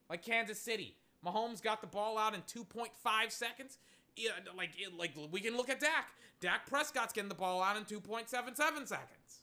Like 0.10 0.24
Kansas 0.24 0.60
City. 0.60 0.96
Mahomes 1.26 1.62
got 1.62 1.82
the 1.82 1.88
ball 1.88 2.18
out 2.18 2.34
in 2.36 2.42
2.5 2.42 2.90
seconds. 3.32 3.78
Yeah, 4.16 4.32
like, 4.56 4.72
like 4.98 5.12
we 5.32 5.40
can 5.40 5.58
look 5.58 5.70
at 5.70 5.80
Dak. 5.80 6.10
Dak 6.40 6.70
Prescott's 6.70 7.14
getting 7.14 7.30
the 7.30 7.36
ball 7.36 7.62
out 7.62 7.78
in 7.78 7.84
2.77 7.84 8.30
seconds. 8.30 9.40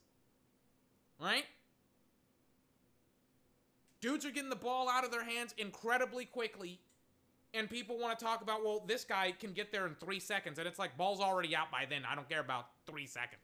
Right? 1.21 1.45
Dudes 4.01 4.25
are 4.25 4.31
getting 4.31 4.51
the 4.51 4.57
ball 4.57 4.89
out 4.89 5.05
of 5.05 5.11
their 5.11 5.25
hands 5.25 5.55
incredibly 5.59 6.25
quickly 6.25 6.81
and 7.57 7.71
people 7.71 7.99
want 7.99 8.19
to 8.19 8.25
talk 8.25 8.43
about, 8.43 8.63
well, 8.65 8.85
this 8.87 9.05
guy 9.05 9.33
can 9.33 9.53
get 9.53 9.73
there 9.73 9.87
in 9.87 9.95
three 9.95 10.21
seconds, 10.21 10.59
and 10.59 10.69
it's 10.69 10.79
like 10.79 10.97
ball's 10.97 11.21
already 11.21 11.57
out 11.57 11.71
by 11.71 11.87
then. 11.89 12.03
I 12.09 12.15
don't 12.15 12.29
care 12.29 12.41
about 12.41 12.69
three 12.87 13.07
seconds. 13.07 13.41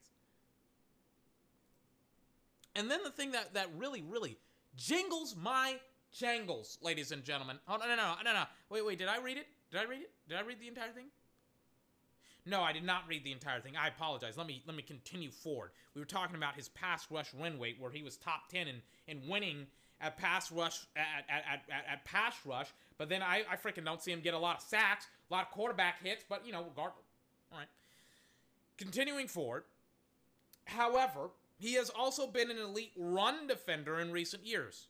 And 2.75 2.91
then 2.91 3.01
the 3.05 3.11
thing 3.11 3.33
that 3.33 3.55
that 3.55 3.69
really, 3.77 4.03
really 4.03 4.39
jingles 4.77 5.37
my 5.37 5.77
jangles, 6.13 6.79
ladies 6.83 7.13
and 7.13 7.25
gentlemen. 7.25 7.59
Oh 7.69 7.77
no, 7.77 7.87
no, 7.87 7.97
no, 7.97 8.15
no, 8.25 8.33
no. 8.33 8.45
Wait, 8.71 8.85
wait. 8.85 8.99
Did 8.99 9.09
I 9.09 9.19
read 9.19 9.37
it? 9.37 9.47
Did 9.71 9.81
I 9.81 9.85
read 9.85 10.03
it? 10.03 10.11
Did 10.29 10.39
I 10.39 10.43
read 10.43 10.61
the 10.61 10.69
entire 10.69 10.93
thing? 10.93 11.07
No, 12.45 12.63
I 12.63 12.73
did 12.73 12.83
not 12.83 13.03
read 13.09 13.25
the 13.25 13.33
entire 13.33 13.61
thing. 13.61 13.77
I 13.77 13.89
apologize. 13.89 14.37
Let 14.37 14.47
me 14.47 14.63
let 14.67 14.75
me 14.75 14.83
continue 14.83 15.31
forward. 15.31 15.71
We 15.95 16.01
were 16.01 16.07
talking 16.07 16.37
about 16.37 16.55
his 16.55 16.69
pass 16.71 17.07
rush 17.11 17.33
win 17.35 17.59
weight, 17.59 17.77
where 17.79 17.91
he 17.91 18.03
was 18.03 18.17
top 18.17 18.49
ten 18.49 18.69
in 18.69 18.77
in 19.07 19.29
winning 19.29 19.67
at 20.03 20.19
pass 20.19 20.51
rush 20.51 20.81
at, 20.97 21.25
at, 21.29 21.63
at, 21.71 21.85
at, 21.91 22.05
pass 22.05 22.35
rush, 22.45 22.67
but 22.99 23.09
then 23.09 23.23
I, 23.23 23.45
I 23.51 23.57
freaking 23.57 23.85
don't 23.85 24.03
see 24.03 24.11
him 24.11 24.21
get 24.21 24.35
a 24.35 24.39
lot 24.39 24.57
of 24.57 24.63
sacks, 24.63 25.07
a 25.31 25.33
lot 25.33 25.47
of 25.47 25.51
quarterback 25.53 26.03
hits, 26.03 26.25
but 26.29 26.45
you 26.45 26.53
know, 26.53 26.65
regardless. 26.65 27.07
All 27.53 27.59
right. 27.59 27.69
Continuing 28.77 29.29
forward. 29.29 29.63
However, 30.65 31.31
he 31.59 31.75
has 31.75 31.91
also 31.91 32.27
been 32.27 32.51
an 32.51 32.59
elite 32.59 32.93
run 32.97 33.47
defender 33.47 34.01
in 34.01 34.11
recent 34.11 34.45
years. 34.45 34.89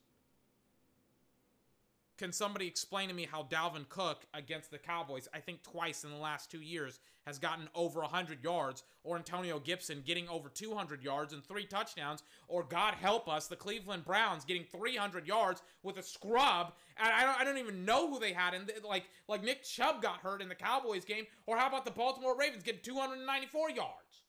Can 2.18 2.32
somebody 2.32 2.66
explain 2.66 3.08
to 3.08 3.14
me 3.14 3.26
how 3.30 3.44
Dalvin 3.44 3.88
Cook 3.88 4.26
against 4.34 4.70
the 4.70 4.78
Cowboys, 4.78 5.28
I 5.34 5.40
think 5.40 5.62
twice 5.62 6.04
in 6.04 6.10
the 6.10 6.16
last 6.16 6.50
two 6.50 6.60
years, 6.60 7.00
has 7.26 7.38
gotten 7.38 7.68
over 7.74 8.00
100 8.00 8.44
yards, 8.44 8.84
or 9.02 9.16
Antonio 9.16 9.58
Gibson 9.58 10.02
getting 10.04 10.28
over 10.28 10.48
200 10.48 11.02
yards 11.02 11.32
and 11.32 11.42
three 11.42 11.64
touchdowns, 11.64 12.22
or 12.48 12.64
God 12.64 12.94
help 12.94 13.28
us, 13.28 13.46
the 13.46 13.56
Cleveland 13.56 14.04
Browns 14.04 14.44
getting 14.44 14.64
300 14.64 15.26
yards 15.26 15.62
with 15.82 15.98
a 15.98 16.02
scrub, 16.02 16.74
and 16.98 17.08
I 17.08 17.24
don't, 17.24 17.40
I 17.40 17.44
don't 17.44 17.58
even 17.58 17.84
know 17.84 18.10
who 18.10 18.18
they 18.18 18.32
had, 18.32 18.54
and 18.54 18.70
like 18.84 19.04
like 19.28 19.42
Nick 19.42 19.64
Chubb 19.64 20.02
got 20.02 20.18
hurt 20.18 20.42
in 20.42 20.48
the 20.48 20.54
Cowboys 20.54 21.04
game, 21.04 21.26
or 21.46 21.56
how 21.56 21.68
about 21.68 21.84
the 21.84 21.90
Baltimore 21.90 22.36
Ravens 22.36 22.62
getting 22.62 22.82
294 22.82 23.70
yards? 23.70 24.22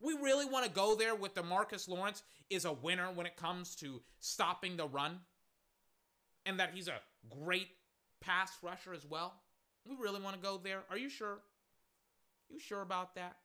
We 0.00 0.12
really 0.12 0.44
want 0.44 0.66
to 0.66 0.70
go 0.70 0.94
there 0.94 1.14
with 1.14 1.34
the 1.34 1.42
Marcus 1.42 1.88
Lawrence 1.88 2.22
is 2.50 2.66
a 2.66 2.72
winner 2.72 3.10
when 3.12 3.26
it 3.26 3.36
comes 3.36 3.74
to 3.76 4.02
stopping 4.20 4.76
the 4.76 4.86
run 4.86 5.20
and 6.46 6.58
that 6.60 6.70
he's 6.72 6.88
a 6.88 7.00
great 7.42 7.68
pass 8.20 8.52
rusher 8.62 8.94
as 8.94 9.04
well? 9.04 9.34
We 9.88 9.96
really 10.00 10.20
want 10.20 10.36
to 10.36 10.42
go 10.42 10.58
there? 10.58 10.84
Are 10.90 10.98
you 10.98 11.10
sure? 11.10 11.40
You 12.48 12.58
sure 12.58 12.82
about 12.82 13.14
that? 13.16 13.36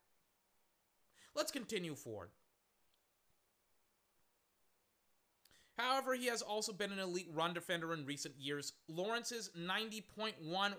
Let's 1.35 1.51
continue 1.51 1.95
forward. 1.95 2.29
However, 5.77 6.13
he 6.13 6.27
has 6.27 6.43
also 6.43 6.73
been 6.73 6.91
an 6.91 6.99
elite 6.99 7.29
run 7.33 7.53
defender 7.53 7.93
in 7.93 8.05
recent 8.05 8.35
years. 8.37 8.73
Lawrence's 8.87 9.49
90.1 9.57 10.33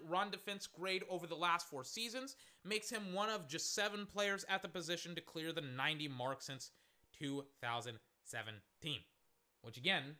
run 0.08 0.30
defense 0.30 0.68
grade 0.68 1.02
over 1.10 1.26
the 1.26 1.34
last 1.34 1.68
four 1.68 1.82
seasons 1.82 2.36
makes 2.64 2.88
him 2.88 3.12
one 3.12 3.28
of 3.28 3.48
just 3.48 3.74
seven 3.74 4.06
players 4.06 4.44
at 4.48 4.62
the 4.62 4.68
position 4.68 5.14
to 5.16 5.20
clear 5.20 5.52
the 5.52 5.60
90 5.60 6.06
mark 6.08 6.40
since 6.40 6.70
2017. 7.18 9.00
Which, 9.62 9.76
again, 9.76 10.16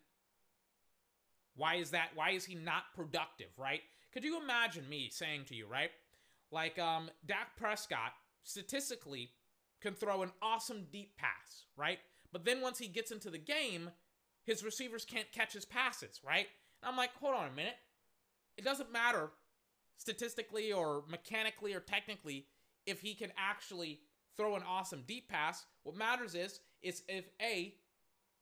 why 1.56 1.76
is 1.76 1.90
that? 1.90 2.10
Why 2.14 2.30
is 2.30 2.44
he 2.44 2.54
not 2.54 2.84
productive, 2.94 3.58
right? 3.58 3.80
Could 4.12 4.24
you 4.24 4.40
imagine 4.40 4.88
me 4.88 5.08
saying 5.10 5.44
to 5.46 5.54
you, 5.54 5.66
right? 5.66 5.90
Like, 6.50 6.78
um, 6.78 7.10
Dak 7.26 7.56
Prescott 7.56 8.12
statistically 8.42 9.30
can 9.80 9.94
throw 9.94 10.22
an 10.22 10.32
awesome 10.40 10.86
deep 10.92 11.16
pass, 11.16 11.64
right? 11.76 11.98
But 12.32 12.44
then 12.44 12.60
once 12.60 12.78
he 12.78 12.88
gets 12.88 13.10
into 13.10 13.30
the 13.30 13.38
game, 13.38 13.90
his 14.44 14.64
receivers 14.64 15.04
can't 15.04 15.30
catch 15.32 15.52
his 15.52 15.64
passes, 15.64 16.20
right? 16.24 16.46
And 16.82 16.90
I'm 16.90 16.96
like, 16.96 17.10
hold 17.20 17.34
on 17.34 17.48
a 17.48 17.52
minute. 17.52 17.76
It 18.56 18.64
doesn't 18.64 18.92
matter 18.92 19.30
statistically 19.98 20.72
or 20.72 21.04
mechanically 21.08 21.74
or 21.74 21.80
technically 21.80 22.46
if 22.86 23.00
he 23.00 23.14
can 23.14 23.32
actually 23.36 24.00
throw 24.36 24.56
an 24.56 24.62
awesome 24.66 25.04
deep 25.06 25.28
pass. 25.28 25.64
What 25.84 25.96
matters 25.96 26.34
is 26.34 26.60
is 26.82 27.02
if 27.08 27.26
A, 27.40 27.74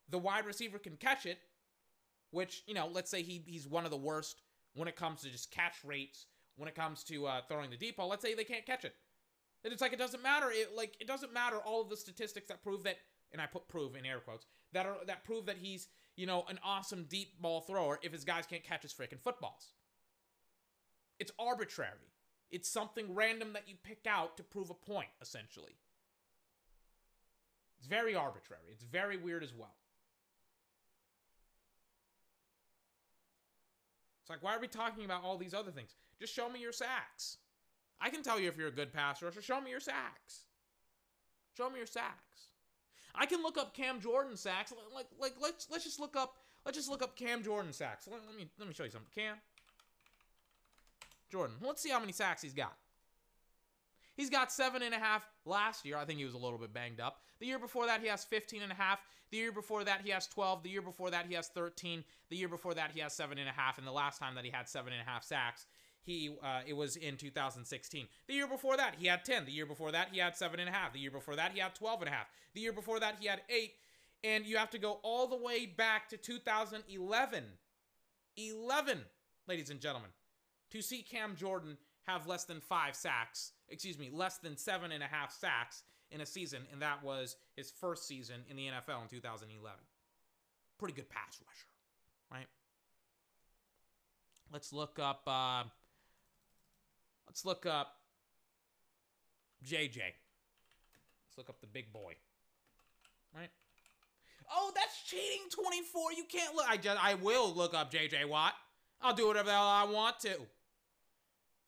the 0.09 0.19
wide 0.19 0.47
receiver 0.47 0.79
can 0.79 0.97
catch 0.97 1.27
it, 1.27 1.39
which, 2.31 2.63
you 2.67 2.75
know, 2.75 2.89
let's 2.93 3.11
say 3.11 3.23
he 3.23 3.43
he's 3.47 3.67
one 3.67 3.85
of 3.85 3.91
the 3.91 3.97
worst 3.97 4.43
when 4.75 4.89
it 4.89 4.97
comes 4.97 5.23
to 5.23 5.31
just 5.31 5.51
catch 5.51 5.77
rates, 5.85 6.27
when 6.57 6.69
it 6.69 6.75
comes 6.75 7.03
to 7.05 7.27
uh, 7.27 7.41
throwing 7.49 7.71
the 7.71 7.77
deep 7.77 7.97
ball. 7.97 8.09
Let's 8.09 8.23
say 8.23 8.35
they 8.35 8.45
can't 8.45 8.67
catch 8.67 8.85
it. 8.85 8.95
Then 9.63 9.73
it's 9.73 9.83
like 9.83 9.93
it 9.93 9.99
doesn't 9.99 10.23
matter. 10.23 10.51
It 10.51 10.75
like 10.77 10.97
it 11.01 11.07
doesn't 11.07 11.33
matter 11.33 11.57
all 11.59 11.83
of 11.83 11.91
the 11.91 11.97
statistics 11.97 12.49
that 12.49 12.63
prove 12.63 12.85
that, 12.85 12.97
and 13.33 13.41
I 13.41 13.47
put 13.47 13.69
prove 13.69 13.97
in 13.97 14.07
air 14.07 14.21
quotes 14.21 14.47
that 14.73 14.87
are 14.87 14.97
that 15.07 15.25
prove 15.25 15.47
that 15.47 15.59
he's 15.59 15.89
you 16.17 16.27
know 16.27 16.45
an 16.49 16.59
awesome 16.65 17.07
deep 17.09 17.41
ball 17.41 17.61
thrower 17.61 17.99
if 18.03 18.13
his 18.13 18.25
guys 18.25 18.47
can't 18.47 18.65
catch 18.65 18.83
his 18.83 18.93
freaking 18.93 19.21
footballs. 19.21 19.75
It's 21.19 21.33
arbitrary. 21.39 22.11
It's 22.51 22.69
something 22.69 23.15
random 23.15 23.53
that 23.53 23.69
you 23.69 23.75
pick 23.83 24.07
out 24.09 24.37
to 24.39 24.43
prove 24.43 24.71
a 24.71 24.75
point, 24.75 25.11
essentially. 25.23 25.77
It's 27.79 27.87
very 27.87 28.15
arbitrary. 28.15 28.65
It's 28.73 28.83
very 28.83 29.17
weird 29.17 29.43
as 29.45 29.55
well. 29.55 29.75
It's 34.31 34.43
like, 34.43 34.49
why 34.49 34.57
are 34.57 34.61
we 34.61 34.69
talking 34.69 35.05
about 35.05 35.25
all 35.25 35.37
these 35.37 35.55
other 35.55 35.73
things? 35.73 35.97
Just 36.21 36.33
show 36.33 36.49
me 36.49 36.61
your 36.61 36.71
sacks. 36.71 37.39
I 38.01 38.11
can 38.11 38.23
tell 38.23 38.39
you 38.39 38.49
if 38.49 38.57
you're 38.57 38.69
a 38.69 38.73
good 38.73 38.93
pass 38.93 39.21
rusher. 39.23 39.43
Show 39.43 39.61
me 39.61 39.71
your 39.71 39.81
sacks. 39.81 40.45
Show 41.57 41.69
me 41.69 41.79
your 41.79 41.87
sacks. 41.87 42.53
I 43.13 43.27
can 43.27 43.43
look 43.43 43.59
up 43.59 43.75
Cam 43.75 44.01
Jordan 44.01 44.37
sacks. 44.37 44.73
Like, 44.95 45.07
like, 45.19 45.33
let's 45.41 45.69
let's 45.69 45.83
just 45.83 45.99
look 45.99 46.17
up 46.17 46.37
let's 46.65 46.79
just 46.79 46.89
look 46.89 47.03
up 47.03 47.17
Cam 47.17 47.43
Jordan 47.43 47.73
sacks. 47.73 48.07
Let, 48.07 48.21
let 48.25 48.37
me 48.37 48.49
let 48.57 48.69
me 48.69 48.75
show 48.75 48.85
you 48.85 48.91
something. 48.91 49.11
Cam 49.13 49.35
Jordan. 51.29 51.57
Let's 51.61 51.83
see 51.83 51.91
how 51.91 51.99
many 51.99 52.13
sacks 52.13 52.41
he's 52.41 52.55
got. 52.55 52.77
He's 54.21 54.29
got 54.29 54.53
seven 54.53 54.83
and 54.83 54.95
a 54.95 54.99
half 54.99 55.27
last 55.47 55.87
year. 55.87 55.97
I 55.97 56.05
think 56.05 56.19
he 56.19 56.27
was 56.27 56.35
a 56.35 56.39
little 56.39 56.59
bit 56.59 56.75
banged 56.75 57.01
up. 57.01 57.21
The 57.39 57.47
year 57.47 57.59
before 57.59 57.87
that, 57.87 58.03
he 58.03 58.09
has 58.09 58.23
15 58.23 58.61
and 58.61 58.71
a 58.71 58.75
half. 58.75 58.99
The 59.31 59.39
year 59.39 59.51
before 59.51 59.83
that, 59.85 60.03
he 60.05 60.11
has 60.11 60.27
12. 60.27 60.63
The 60.63 60.69
year 60.69 60.83
before 60.83 61.11
that, 61.11 61.25
he 61.27 61.33
has 61.37 61.49
13. 61.49 62.05
The 62.29 62.37
year 62.37 62.49
before 62.49 62.75
that, 62.75 62.91
he 62.93 63.01
has 63.01 63.15
seven 63.15 63.39
and 63.39 63.49
a 63.49 63.53
half. 63.53 63.79
And 63.79 63.87
the 63.87 63.93
last 63.93 64.19
time 64.19 64.35
that 64.35 64.45
he 64.45 64.51
had 64.51 64.69
seven 64.69 64.93
and 64.93 65.01
a 65.01 65.11
half 65.11 65.25
sacks, 65.25 65.65
he 66.03 66.37
uh, 66.43 66.61
it 66.67 66.75
was 66.75 66.97
in 66.97 67.17
2016. 67.17 68.09
The 68.27 68.35
year 68.35 68.47
before 68.47 68.77
that, 68.77 68.97
he 68.99 69.07
had 69.07 69.25
10. 69.25 69.47
The 69.47 69.53
year 69.53 69.65
before 69.65 69.91
that, 69.91 70.09
he 70.13 70.19
had 70.19 70.37
seven 70.37 70.61
and 70.61 70.69
a 70.69 70.73
half. 70.73 70.93
The 70.93 71.01
year 71.01 71.11
before 71.11 71.37
that, 71.37 71.53
he 71.55 71.61
had 71.61 71.75
12 71.75 72.03
and 72.03 72.11
a 72.11 72.13
half. 72.13 72.27
The 72.53 72.61
year 72.61 72.75
before 72.75 73.01
that, 73.01 73.17
he 73.21 73.27
had 73.27 73.41
eight. 73.49 73.73
And 74.23 74.45
you 74.45 74.59
have 74.59 74.69
to 74.73 74.79
go 74.79 74.99
all 75.03 75.29
the 75.29 75.37
way 75.43 75.65
back 75.65 76.11
to 76.11 76.19
2011. 76.19 77.45
11, 78.37 78.99
ladies 79.49 79.71
and 79.71 79.81
gentlemen, 79.81 80.11
to 80.73 80.83
see 80.83 81.01
Cam 81.01 81.37
Jordan 81.37 81.79
have 82.07 82.27
less 82.27 82.45
than 82.45 82.61
five 82.61 82.95
sacks, 82.95 83.53
excuse 83.69 83.99
me, 83.99 84.11
less 84.13 84.39
than 84.39 84.57
seven 84.57 84.93
and 84.93 85.03
a 85.03 85.07
half 85.07 85.33
sacks 85.33 85.83
in 86.11 86.21
a 86.21 86.27
season, 86.27 86.63
and 86.73 86.83
that 86.83 87.03
was 87.05 87.37
his 87.57 87.71
first 87.71 88.07
season 88.07 88.43
in 88.49 88.57
the 88.57 88.67
NFL 88.67 89.03
in 89.03 89.09
2011. 89.09 89.79
Pretty 90.79 90.95
good 90.95 91.09
pass 91.09 91.39
rusher, 91.47 91.69
right? 92.33 92.47
Let's 94.53 94.73
look 94.73 94.99
up. 94.99 95.23
Uh, 95.27 95.65
let's 97.27 97.45
look 97.45 97.67
up 97.67 97.97
JJ. 99.65 99.99
Let's 99.99 101.39
look 101.39 101.49
up 101.49 101.61
the 101.61 101.67
big 101.67 101.93
boy, 101.93 102.15
right? 103.35 103.51
Oh, 104.53 104.73
that's 104.75 105.03
cheating. 105.05 105.49
24. 105.51 106.13
You 106.15 106.25
can't 106.25 106.57
look. 106.57 106.67
I 106.69 106.77
just. 106.77 107.03
I 107.03 107.15
will 107.15 107.55
look 107.55 107.75
up 107.75 107.93
JJ 107.93 108.29
Watt. 108.29 108.55
I'll 109.01 109.15
do 109.15 109.29
whatever 109.29 109.47
the 109.47 109.53
hell 109.53 109.63
I 109.63 109.85
want 109.85 110.19
to. 110.21 110.37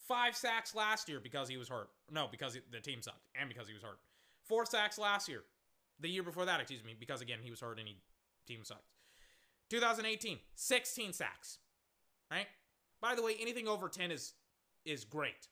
Five 0.07 0.37
sacks 0.37 0.75
last 0.75 1.09
year 1.09 1.21
because 1.21 1.49
he 1.49 1.57
was 1.57 1.69
hurt. 1.69 1.89
No, 2.11 2.29
because 2.31 2.59
the 2.71 2.81
team 2.81 3.03
sucked 3.03 3.29
and 3.39 3.49
because 3.49 3.69
he 3.69 3.75
was 3.75 3.83
hurt. 3.83 3.99
Four 4.45 4.67
sacks 4.67 4.99
last 4.99 5.29
year. 5.29 5.43
The 6.01 6.09
year 6.09 6.23
before 6.23 6.45
that, 6.47 6.61
excuse 6.61 6.83
me, 6.85 6.95
because 6.99 7.21
again, 7.21 7.39
he 7.41 7.51
was 7.51 7.61
hurt 7.61 7.79
and 7.79 7.87
he 7.87 7.97
team 8.47 8.65
sucked. 8.65 8.91
2018, 9.71 10.39
16 10.55 11.13
sacks. 11.13 11.59
Right? 12.31 12.47
By 13.01 13.15
the 13.15 13.23
way, 13.23 13.37
anything 13.41 13.69
over 13.69 13.89
10 13.89 14.11
is 14.11 14.35
is 14.85 15.05
great. 15.05 15.49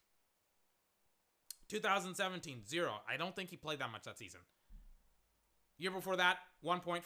2017, 1.68 2.66
zero. 2.66 2.94
I 3.08 3.16
don't 3.16 3.34
think 3.36 3.48
he 3.48 3.56
played 3.56 3.78
that 3.78 3.92
much 3.92 4.02
that 4.02 4.18
season. 4.18 4.40
Year 5.78 5.92
before 5.92 6.16
that, 6.16 6.38
1.5. 6.64 7.02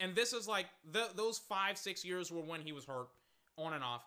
And 0.00 0.14
this 0.16 0.32
is 0.32 0.48
like 0.48 0.66
the, 0.90 1.08
those 1.14 1.38
five, 1.38 1.78
six 1.78 2.04
years 2.04 2.30
were 2.32 2.42
when 2.42 2.60
he 2.60 2.72
was 2.72 2.84
hurt 2.84 3.06
on 3.56 3.72
and 3.72 3.84
off. 3.84 4.02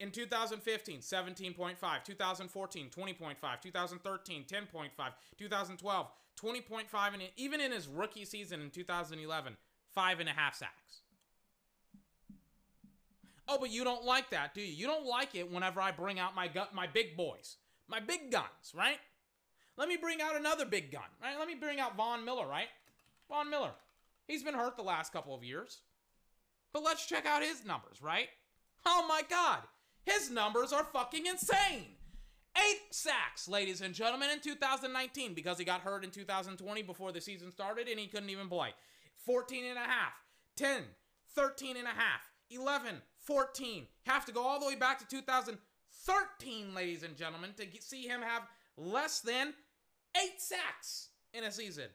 In 0.00 0.10
2015, 0.12 1.00
17.5. 1.00 2.04
2014, 2.04 2.90
20.5. 2.90 3.60
2013, 3.60 4.44
10.5. 4.44 4.90
2012, 5.36 6.06
20.5. 6.40 7.14
And 7.14 7.22
even 7.36 7.60
in 7.60 7.72
his 7.72 7.88
rookie 7.88 8.24
season 8.24 8.60
in 8.60 8.70
2011, 8.70 9.56
five 9.92 10.20
and 10.20 10.28
a 10.28 10.32
half 10.32 10.54
sacks. 10.54 11.02
Oh, 13.48 13.58
but 13.58 13.70
you 13.70 13.82
don't 13.82 14.04
like 14.04 14.30
that, 14.30 14.54
do 14.54 14.60
you? 14.60 14.72
You 14.72 14.86
don't 14.86 15.06
like 15.06 15.34
it 15.34 15.50
whenever 15.50 15.80
I 15.80 15.90
bring 15.90 16.18
out 16.18 16.36
my 16.36 16.48
gut, 16.48 16.74
my 16.74 16.86
big 16.86 17.16
boys, 17.16 17.56
my 17.88 17.98
big 17.98 18.30
guns, 18.30 18.74
right? 18.74 18.98
Let 19.78 19.88
me 19.88 19.96
bring 19.96 20.20
out 20.20 20.36
another 20.36 20.66
big 20.66 20.92
gun, 20.92 21.02
right? 21.22 21.38
Let 21.38 21.48
me 21.48 21.54
bring 21.54 21.80
out 21.80 21.96
Von 21.96 22.24
Miller, 22.24 22.46
right? 22.46 22.68
Von 23.28 23.48
Miller. 23.48 23.70
He's 24.26 24.42
been 24.42 24.54
hurt 24.54 24.76
the 24.76 24.82
last 24.82 25.12
couple 25.12 25.34
of 25.34 25.42
years. 25.42 25.78
But 26.72 26.82
let's 26.82 27.06
check 27.06 27.24
out 27.24 27.42
his 27.42 27.64
numbers, 27.64 28.02
right? 28.02 28.28
Oh 28.84 29.06
my 29.08 29.22
god. 29.28 29.60
His 30.08 30.30
numbers 30.30 30.72
are 30.72 30.84
fucking 30.84 31.26
insane. 31.26 31.86
Eight 32.56 32.80
sacks, 32.90 33.46
ladies 33.46 33.82
and 33.82 33.94
gentlemen, 33.94 34.30
in 34.30 34.40
2019 34.40 35.34
because 35.34 35.58
he 35.58 35.64
got 35.64 35.82
hurt 35.82 36.02
in 36.02 36.10
2020 36.10 36.82
before 36.82 37.12
the 37.12 37.20
season 37.20 37.52
started 37.52 37.88
and 37.88 38.00
he 38.00 38.06
couldn't 38.06 38.30
even 38.30 38.48
play. 38.48 38.70
14 39.26 39.64
and 39.64 39.78
a 39.78 39.82
half, 39.82 40.12
10, 40.56 40.82
13 41.34 41.76
and 41.76 41.86
a 41.86 41.90
half, 41.90 42.22
11, 42.50 43.02
14. 43.20 43.86
Have 44.06 44.24
to 44.24 44.32
go 44.32 44.42
all 44.42 44.58
the 44.58 44.66
way 44.66 44.74
back 44.74 44.98
to 44.98 45.06
2013, 45.06 46.74
ladies 46.74 47.02
and 47.02 47.16
gentlemen, 47.16 47.50
to 47.56 47.66
get, 47.66 47.82
see 47.82 48.06
him 48.06 48.22
have 48.22 48.42
less 48.76 49.20
than 49.20 49.52
eight 50.16 50.40
sacks 50.40 51.10
in 51.34 51.44
a 51.44 51.52
season, 51.52 51.88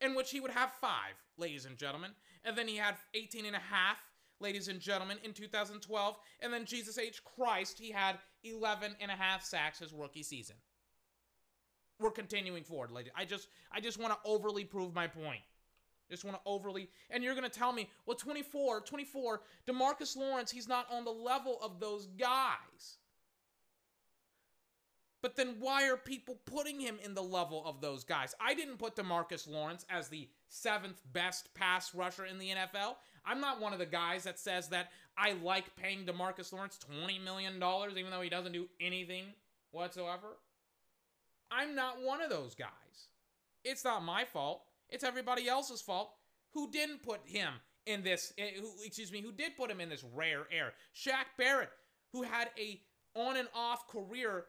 in 0.00 0.14
which 0.14 0.30
he 0.30 0.40
would 0.40 0.50
have 0.50 0.70
five, 0.80 1.14
ladies 1.38 1.64
and 1.64 1.78
gentlemen. 1.78 2.10
And 2.44 2.56
then 2.56 2.68
he 2.68 2.76
had 2.76 2.96
18 3.14 3.46
and 3.46 3.56
a 3.56 3.60
half, 3.60 3.98
ladies 4.40 4.68
and 4.68 4.80
gentlemen, 4.80 5.18
in 5.24 5.32
2012. 5.32 6.16
And 6.40 6.52
then 6.52 6.64
Jesus 6.64 6.98
H. 6.98 7.22
Christ, 7.24 7.78
he 7.78 7.90
had 7.90 8.18
11 8.44 8.96
and 9.00 9.10
a 9.10 9.14
half 9.14 9.44
sacks 9.44 9.78
his 9.78 9.92
rookie 9.92 10.22
season. 10.22 10.56
We're 11.98 12.10
continuing 12.10 12.62
forward, 12.62 12.90
ladies. 12.90 13.12
I 13.16 13.24
just, 13.24 13.48
I 13.72 13.80
just 13.80 13.98
want 13.98 14.12
to 14.12 14.28
overly 14.28 14.64
prove 14.64 14.94
my 14.94 15.06
point. 15.06 15.40
Just 16.10 16.24
want 16.24 16.36
to 16.36 16.42
overly, 16.46 16.88
and 17.10 17.24
you're 17.24 17.34
going 17.34 17.48
to 17.48 17.58
tell 17.58 17.72
me, 17.72 17.88
well, 18.06 18.16
24, 18.16 18.82
24, 18.82 19.40
Demarcus 19.68 20.16
Lawrence, 20.16 20.50
he's 20.50 20.68
not 20.68 20.86
on 20.90 21.04
the 21.04 21.10
level 21.10 21.58
of 21.60 21.80
those 21.80 22.06
guys. 22.06 22.98
But 25.22 25.34
then 25.34 25.56
why 25.58 25.88
are 25.88 25.96
people 25.96 26.38
putting 26.44 26.78
him 26.78 26.98
in 27.04 27.14
the 27.14 27.22
level 27.22 27.64
of 27.66 27.80
those 27.80 28.04
guys? 28.04 28.34
I 28.40 28.54
didn't 28.54 28.76
put 28.76 28.94
Demarcus 28.94 29.50
Lawrence 29.50 29.84
as 29.90 30.08
the 30.08 30.28
seventh 30.48 31.02
best 31.12 31.52
pass 31.54 31.92
rusher 31.94 32.26
in 32.26 32.38
the 32.38 32.50
NFL. 32.50 32.94
I'm 33.26 33.40
not 33.40 33.60
one 33.60 33.72
of 33.72 33.78
the 33.78 33.86
guys 33.86 34.24
that 34.24 34.38
says 34.38 34.68
that 34.68 34.90
I 35.18 35.32
like 35.32 35.74
paying 35.76 36.04
Demarcus 36.04 36.52
Lawrence 36.52 36.78
$20 37.04 37.22
million, 37.22 37.54
even 37.54 38.10
though 38.10 38.20
he 38.20 38.28
doesn't 38.28 38.52
do 38.52 38.66
anything 38.80 39.24
whatsoever. 39.72 40.38
I'm 41.50 41.74
not 41.74 42.02
one 42.02 42.20
of 42.20 42.30
those 42.30 42.54
guys. 42.54 42.68
It's 43.64 43.84
not 43.84 44.04
my 44.04 44.24
fault. 44.24 44.62
It's 44.88 45.04
everybody 45.04 45.48
else's 45.48 45.80
fault 45.80 46.12
who 46.52 46.70
didn't 46.70 47.02
put 47.02 47.20
him 47.24 47.52
in 47.86 48.02
this, 48.02 48.32
eh, 48.38 48.50
who, 48.60 48.70
excuse 48.84 49.10
me, 49.10 49.20
who 49.20 49.32
did 49.32 49.56
put 49.56 49.70
him 49.70 49.80
in 49.80 49.88
this 49.88 50.04
rare 50.14 50.46
air. 50.52 50.72
Shaq 50.94 51.26
Barrett, 51.36 51.70
who 52.12 52.22
had 52.22 52.50
a 52.58 52.80
on 53.14 53.36
and 53.36 53.48
off 53.54 53.88
career 53.88 54.44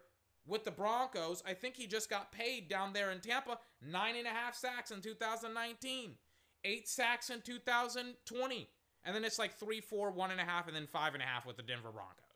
with 0.46 0.64
the 0.64 0.72
Broncos. 0.72 1.44
I 1.46 1.54
think 1.54 1.76
he 1.76 1.88
just 1.88 2.10
got 2.10 2.32
paid 2.32 2.70
down 2.70 2.94
there 2.94 3.12
in 3.12 3.20
Tampa. 3.20 3.60
Nine 3.82 4.16
and 4.16 4.28
a 4.28 4.32
half 4.32 4.56
sacks 4.56 4.92
in 4.92 5.02
2019, 5.02 6.16
eight 6.64 6.88
sacks 6.88 7.30
in 7.30 7.42
2020. 7.42 8.70
And 9.06 9.16
then 9.16 9.24
it's 9.24 9.40
like 9.40 9.58
three, 9.58 9.80
four, 9.80 10.12
one 10.12 10.32
and 10.32 10.40
a 10.40 10.44
half, 10.44 10.68
and 10.68 10.76
then 10.76 10.88
five 10.88 11.14
and 11.14 11.24
a 11.24 11.26
half 11.26 11.46
with 11.46 11.56
the 11.56 11.64
Denver 11.64 11.92
Broncos. 11.92 12.28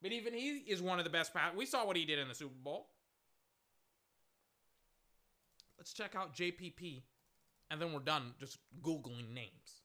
But 0.00 0.12
even 0.12 0.32
he 0.32 0.58
is 0.66 0.80
one 0.80 0.98
of 0.98 1.04
the 1.04 1.10
best. 1.10 1.34
pass. 1.34 1.54
We 1.54 1.66
saw 1.66 1.84
what 1.84 1.96
he 1.96 2.04
did 2.04 2.18
in 2.18 2.28
the 2.28 2.34
Super 2.34 2.54
Bowl. 2.62 2.88
Let's 5.76 5.92
check 5.92 6.14
out 6.16 6.34
JPP, 6.34 7.02
and 7.70 7.80
then 7.80 7.92
we're 7.92 8.00
done 8.00 8.34
just 8.40 8.58
Googling 8.82 9.32
names. 9.32 9.82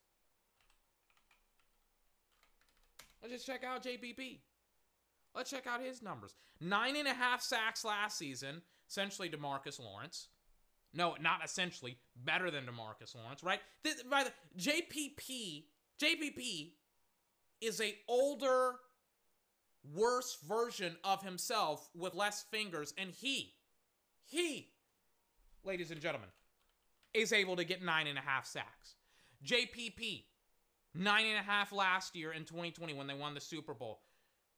Let's 3.22 3.34
just 3.34 3.46
check 3.46 3.64
out 3.64 3.84
JPP. 3.84 4.40
Let's 5.36 5.50
check 5.50 5.66
out 5.68 5.82
his 5.82 6.02
numbers. 6.02 6.36
Nine 6.60 6.96
and 6.96 7.08
a 7.08 7.14
half 7.14 7.42
sacks 7.42 7.84
last 7.86 8.18
season, 8.18 8.62
essentially 8.90 9.30
Demarcus 9.30 9.80
Lawrence. 9.80 10.28
No, 10.94 11.16
not 11.20 11.44
essentially, 11.44 11.98
better 12.16 12.52
than 12.52 12.66
Demarcus 12.66 13.16
Lawrence, 13.16 13.44
right? 13.44 13.60
By 14.10 14.26
the 14.26 14.32
JPP, 14.60 15.64
JPP 16.00 16.72
is 17.62 17.82
a 17.82 17.96
older, 18.08 18.76
worse 19.96 20.38
version 20.48 20.96
of 21.04 21.24
himself 21.24 21.90
with 21.96 22.14
less 22.14 22.44
fingers, 22.52 22.94
and 22.98 23.10
he, 23.10 23.54
he, 24.26 24.70
ladies 25.64 25.90
and 25.90 26.00
gentlemen, 26.00 26.30
is 27.14 27.34
able 27.34 27.56
to 27.56 27.64
get 27.64 27.84
nine 27.84 28.08
and 28.08 28.18
a 28.18 28.22
half 28.22 28.46
sacks. 28.46 28.96
JPP, 29.46 30.26
nine 30.94 31.26
and 31.26 31.40
a 31.40 31.44
half 31.44 31.72
last 31.72 32.16
year 32.16 32.34
in 32.34 32.46
2020 32.46 32.94
when 32.94 33.08
they 33.08 33.14
won 33.14 33.34
the 33.34 33.42
Super 33.42 33.74
Bowl. 33.74 34.02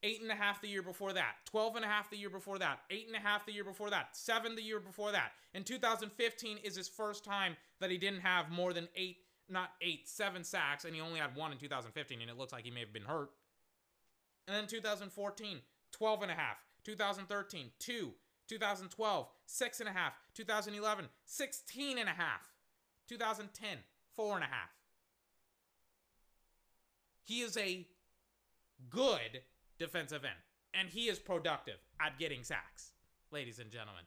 Eight 0.03 0.21
and 0.21 0.31
a 0.31 0.35
half 0.35 0.61
the 0.61 0.67
year 0.67 0.83
before 0.83 1.13
that, 1.13 1.37
12 1.45 1.77
and 1.77 1.85
a 1.85 1.87
half 1.87 2.11
the 2.11 2.17
year 2.17 2.29
before 2.29 2.59
that, 2.59 2.79
eight 2.91 3.07
and 3.07 3.15
a 3.15 3.19
half 3.19 3.45
the 3.45 3.51
year 3.51 3.63
before 3.63 3.89
that, 3.89 4.09
seven 4.15 4.55
the 4.55 4.61
year 4.61 4.79
before 4.79 5.11
that. 5.11 5.31
In 5.55 5.63
2015 5.63 6.57
is 6.63 6.75
his 6.75 6.87
first 6.87 7.23
time 7.23 7.57
that 7.79 7.89
he 7.89 7.97
didn't 7.97 8.19
have 8.19 8.51
more 8.51 8.71
than 8.71 8.87
eight, 8.95 9.17
not 9.49 9.71
eight, 9.81 10.07
seven 10.07 10.43
sacks, 10.43 10.85
and 10.85 10.93
he 10.93 11.01
only 11.01 11.19
had 11.19 11.35
one 11.35 11.51
in 11.51 11.57
2015, 11.57 12.21
and 12.21 12.29
it 12.29 12.37
looks 12.37 12.53
like 12.53 12.65
he 12.65 12.71
may 12.71 12.81
have 12.81 12.93
been 12.93 13.03
hurt. 13.03 13.31
And 14.47 14.55
then 14.55 14.67
2014, 14.67 15.57
12 15.91 16.21
and 16.21 16.31
a 16.31 16.35
half. 16.35 16.57
2013, 16.83 17.71
2. 17.79 18.11
2012, 18.47 19.27
6 19.45 19.79
and 19.79 19.89
a 19.89 19.91
half. 19.91 20.13
2011, 20.35 21.05
16 21.25 21.97
and 21.97 22.09
a 22.09 22.11
half. 22.11 22.53
2010, 23.07 23.77
4 24.15 24.35
and 24.35 24.43
a 24.43 24.47
half. 24.47 24.69
He 27.23 27.41
is 27.41 27.57
a 27.57 27.87
good 28.89 29.41
defensive 29.79 30.23
end, 30.23 30.39
and 30.73 30.89
he 30.89 31.07
is 31.07 31.19
productive 31.19 31.77
at 31.99 32.19
getting 32.19 32.43
sacks, 32.43 32.91
ladies 33.31 33.59
and 33.59 33.71
gentlemen. 33.71 34.03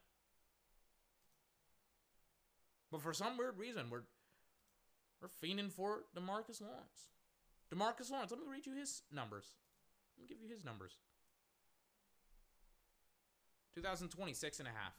But 2.90 3.02
for 3.02 3.12
some 3.12 3.37
weird 3.37 3.59
reason, 3.59 3.90
we're 3.90 4.02
we're 5.20 5.28
fiending 5.28 5.72
for 5.72 6.04
Demarcus 6.16 6.61
Lawrence. 6.61 7.09
Demarcus 7.74 8.11
Lawrence, 8.11 8.31
let 8.31 8.40
me 8.40 8.46
read 8.50 8.66
you 8.66 8.74
his 8.74 9.02
numbers. 9.12 9.57
Let 10.16 10.22
me 10.22 10.28
give 10.28 10.42
you 10.42 10.48
his 10.48 10.64
numbers. 10.64 10.98
2020, 13.74 14.33
six 14.33 14.59
and 14.59 14.68
a 14.68 14.70
half. 14.70 14.94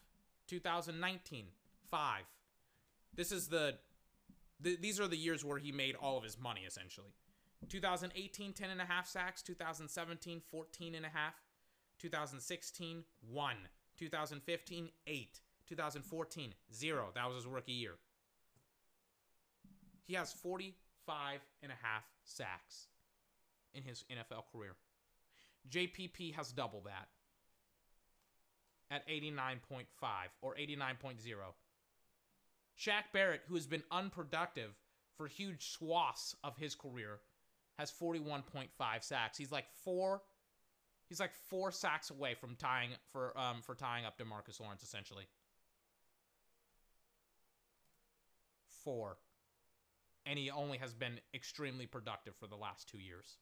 2019, 0.47 1.45
five. 1.89 2.23
This 3.15 3.32
is 3.32 3.47
the, 3.47 3.75
the 4.60 4.77
these 4.77 4.99
are 4.99 5.08
the 5.08 5.17
years 5.17 5.43
where 5.43 5.58
he 5.58 5.71
made 5.71 5.95
all 5.95 6.17
of 6.17 6.23
his 6.23 6.39
money 6.39 6.62
essentially. 6.67 7.13
2018, 7.67 8.54
10 8.54 8.69
and 8.69 8.82
a 8.82 8.86
half 8.86 9.08
sacks. 9.08 9.41
2017, 9.41 10.41
14 10.50 10.95
and 10.95 11.06
a 11.06 11.10
half. 11.10 11.34
2016, 12.00 13.04
one. 13.30 13.56
2015, 13.98 14.89
eight. 15.08 15.39
2014, 15.67 16.54
zero. 16.74 17.10
That 17.13 17.28
was 17.28 17.36
his 17.36 17.45
rookie 17.45 17.74
year. 17.74 17.95
He 20.08 20.15
has 20.15 20.34
45 20.34 21.41
and 21.62 21.72
a 21.72 21.76
half 21.86 22.04
sacks 22.24 22.88
in 23.74 23.84
his 23.84 24.04
NFL 24.12 24.43
career. 24.52 24.76
JPP 25.69 26.34
has 26.34 26.52
double 26.52 26.82
that 26.86 27.10
at 28.89 29.08
89.5 29.08 29.84
or 30.41 30.56
89.0. 30.56 31.15
Shaq 32.80 33.04
Barrett, 33.13 33.41
who 33.48 33.56
has 33.56 33.67
been 33.67 33.84
unproductive 33.91 34.72
for 35.15 35.28
huge 35.28 35.69
swaths 35.69 36.36
of 36.43 36.58
his 36.58 36.74
career, 36.74 37.19
has 37.79 37.91
41.5 37.91 38.67
sacks. 38.99 39.37
He's 39.37 39.51
like 39.51 39.65
four 39.83 40.21
he's 41.07 41.19
like 41.19 41.33
four 41.49 41.71
sacks 41.71 42.11
away 42.11 42.35
from 42.35 42.55
tying 42.55 42.91
for 43.11 43.35
um 43.39 43.61
for 43.61 43.73
tying 43.73 44.05
up 44.05 44.19
DeMarcus 44.19 44.59
Lawrence 44.59 44.83
essentially. 44.83 45.23
Four. 48.83 49.17
And 50.25 50.37
he 50.37 50.51
only 50.51 50.77
has 50.77 50.93
been 50.93 51.19
extremely 51.33 51.85
productive 51.85 52.35
for 52.35 52.47
the 52.47 52.55
last 52.55 52.87
2 52.89 52.99
years. 52.99 53.37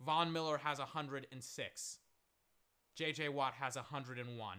Von 0.00 0.32
Miller 0.32 0.58
has 0.58 0.78
106. 0.78 1.98
JJ 2.96 3.28
Watt 3.28 3.54
has 3.54 3.76
101. 3.76 4.58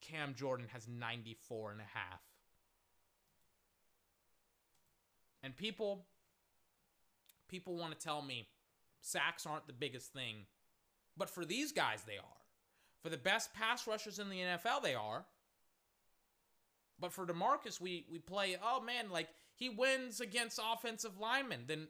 Cam 0.00 0.34
Jordan 0.34 0.66
has 0.72 0.88
94 0.88 1.72
and 1.72 1.80
a 1.80 1.84
half. 1.84 2.22
And 5.42 5.56
people 5.56 6.06
people 7.50 7.76
want 7.76 7.98
to 7.98 7.98
tell 7.98 8.22
me 8.22 8.48
sacks 9.00 9.46
aren't 9.46 9.66
the 9.66 9.72
biggest 9.72 10.12
thing, 10.12 10.46
but 11.16 11.28
for 11.28 11.44
these 11.44 11.72
guys 11.72 12.02
they 12.06 12.16
are. 12.16 12.40
For 13.02 13.08
the 13.08 13.16
best 13.16 13.54
pass 13.54 13.86
rushers 13.86 14.18
in 14.18 14.28
the 14.28 14.36
NFL 14.36 14.82
they 14.82 14.94
are. 14.94 15.24
But 16.98 17.12
for 17.12 17.26
DeMarcus 17.26 17.80
we 17.80 18.04
we 18.10 18.18
play 18.18 18.56
oh 18.62 18.80
man 18.80 19.10
like 19.10 19.28
he 19.54 19.68
wins 19.68 20.20
against 20.20 20.60
offensive 20.62 21.18
linemen 21.18 21.64
then 21.66 21.88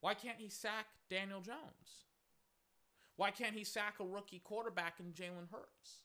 why 0.00 0.14
can't 0.14 0.38
he 0.38 0.48
sack 0.48 0.86
Daniel 1.08 1.40
Jones? 1.40 2.04
Why 3.16 3.30
can't 3.30 3.54
he 3.54 3.64
sack 3.64 3.94
a 4.00 4.04
rookie 4.04 4.40
quarterback 4.44 5.00
in 5.00 5.12
Jalen 5.12 5.50
Hurts 5.50 6.02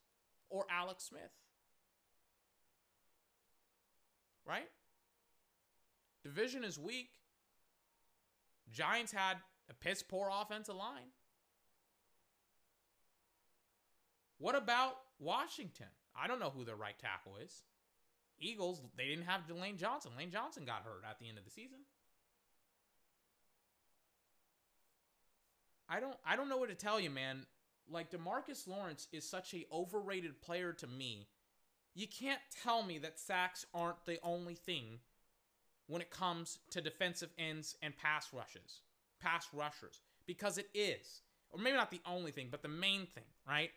or 0.50 0.66
Alex 0.72 1.04
Smith? 1.04 1.34
Right? 4.48 4.70
Division 6.24 6.64
is 6.64 6.80
weak. 6.80 7.10
Giants 8.72 9.12
had 9.12 9.38
a 9.70 9.74
piss 9.74 10.04
poor 10.04 10.30
offensive 10.34 10.76
line. 10.76 11.12
What 14.38 14.56
about 14.56 14.96
Washington? 15.20 15.88
I 16.16 16.28
don't 16.28 16.40
know 16.40 16.50
who 16.50 16.64
their 16.64 16.76
right 16.76 16.98
tackle 16.98 17.34
is. 17.44 17.64
Eagles, 18.40 18.82
they 18.96 19.06
didn't 19.06 19.26
have 19.26 19.42
Lane 19.50 19.78
Johnson. 19.78 20.12
Lane 20.18 20.32
Johnson 20.32 20.64
got 20.66 20.84
hurt 20.84 21.04
at 21.08 21.20
the 21.20 21.28
end 21.28 21.38
of 21.38 21.44
the 21.44 21.52
season. 21.52 21.80
I 25.90 26.00
don't 26.00 26.16
I 26.26 26.36
don't 26.36 26.50
know 26.50 26.58
what 26.58 26.70
to 26.70 26.76
tell 26.76 27.00
you, 27.00 27.10
man. 27.10 27.46
Like 27.92 28.12
DeMarcus 28.12 28.68
Lawrence 28.68 29.08
is 29.12 29.28
such 29.28 29.54
a 29.54 29.66
overrated 29.74 30.42
player 30.42 30.72
to 30.74 30.88
me. 30.88 31.28
You 31.96 32.08
can't 32.08 32.40
tell 32.64 32.84
me 32.84 33.00
that 33.00 33.20
sacks 33.20 33.66
aren't 33.74 34.06
the 34.06 34.20
only 34.24 34.54
thing 34.54 35.00
when 35.90 36.02
it 36.02 36.10
comes 36.10 36.60
to 36.72 36.80
defensive 36.80 37.30
ends 37.38 37.76
and 37.82 37.98
pass 37.98 38.30
rushes, 38.32 38.82
pass 39.20 39.48
rushers, 39.54 40.02
because 40.26 40.58
it 40.58 40.70
is. 40.74 41.22
Or 41.52 41.60
maybe 41.60 41.76
not 41.76 41.92
the 41.92 42.02
only 42.06 42.32
thing, 42.32 42.48
but 42.50 42.62
the 42.62 42.70
main 42.70 43.08
thing, 43.08 43.24
right? 43.48 43.72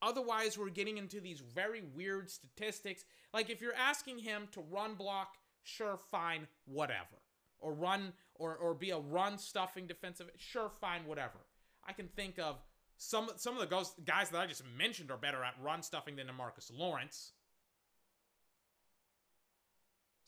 Otherwise, 0.00 0.56
we're 0.56 0.70
getting 0.70 0.96
into 0.96 1.20
these 1.20 1.40
very 1.40 1.82
weird 1.94 2.30
statistics. 2.30 3.04
Like 3.34 3.50
if 3.50 3.60
you're 3.60 3.74
asking 3.74 4.18
him 4.18 4.48
to 4.52 4.60
run 4.60 4.94
block, 4.94 5.34
sure, 5.64 5.98
fine, 6.10 6.46
whatever 6.64 7.22
or 7.62 7.72
run 7.72 8.12
or 8.34 8.56
or 8.56 8.74
be 8.74 8.90
a 8.90 8.98
run 8.98 9.38
stuffing 9.38 9.86
defensive. 9.86 10.28
Sure, 10.36 10.68
fine, 10.68 11.06
whatever. 11.06 11.38
I 11.86 11.92
can 11.92 12.08
think 12.08 12.38
of 12.38 12.60
some 12.98 13.30
some 13.36 13.56
of 13.56 13.60
the 13.60 13.86
guys, 14.04 14.28
that 14.30 14.40
I 14.40 14.46
just 14.46 14.62
mentioned 14.76 15.10
are 15.10 15.16
better 15.16 15.42
at 15.42 15.54
run 15.62 15.82
stuffing 15.82 16.16
than 16.16 16.26
Marcus 16.36 16.70
Lawrence. 16.74 17.32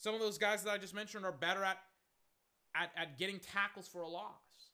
Some 0.04 0.14
of 0.14 0.20
those 0.20 0.36
guys 0.36 0.62
that 0.64 0.70
I 0.70 0.76
just 0.76 0.94
mentioned 0.94 1.24
are 1.24 1.32
better 1.32 1.64
at 1.64 1.78
at, 2.74 2.90
at 2.94 3.18
getting 3.18 3.38
tackles 3.38 3.88
for 3.88 4.02
a 4.02 4.08
loss. 4.08 4.68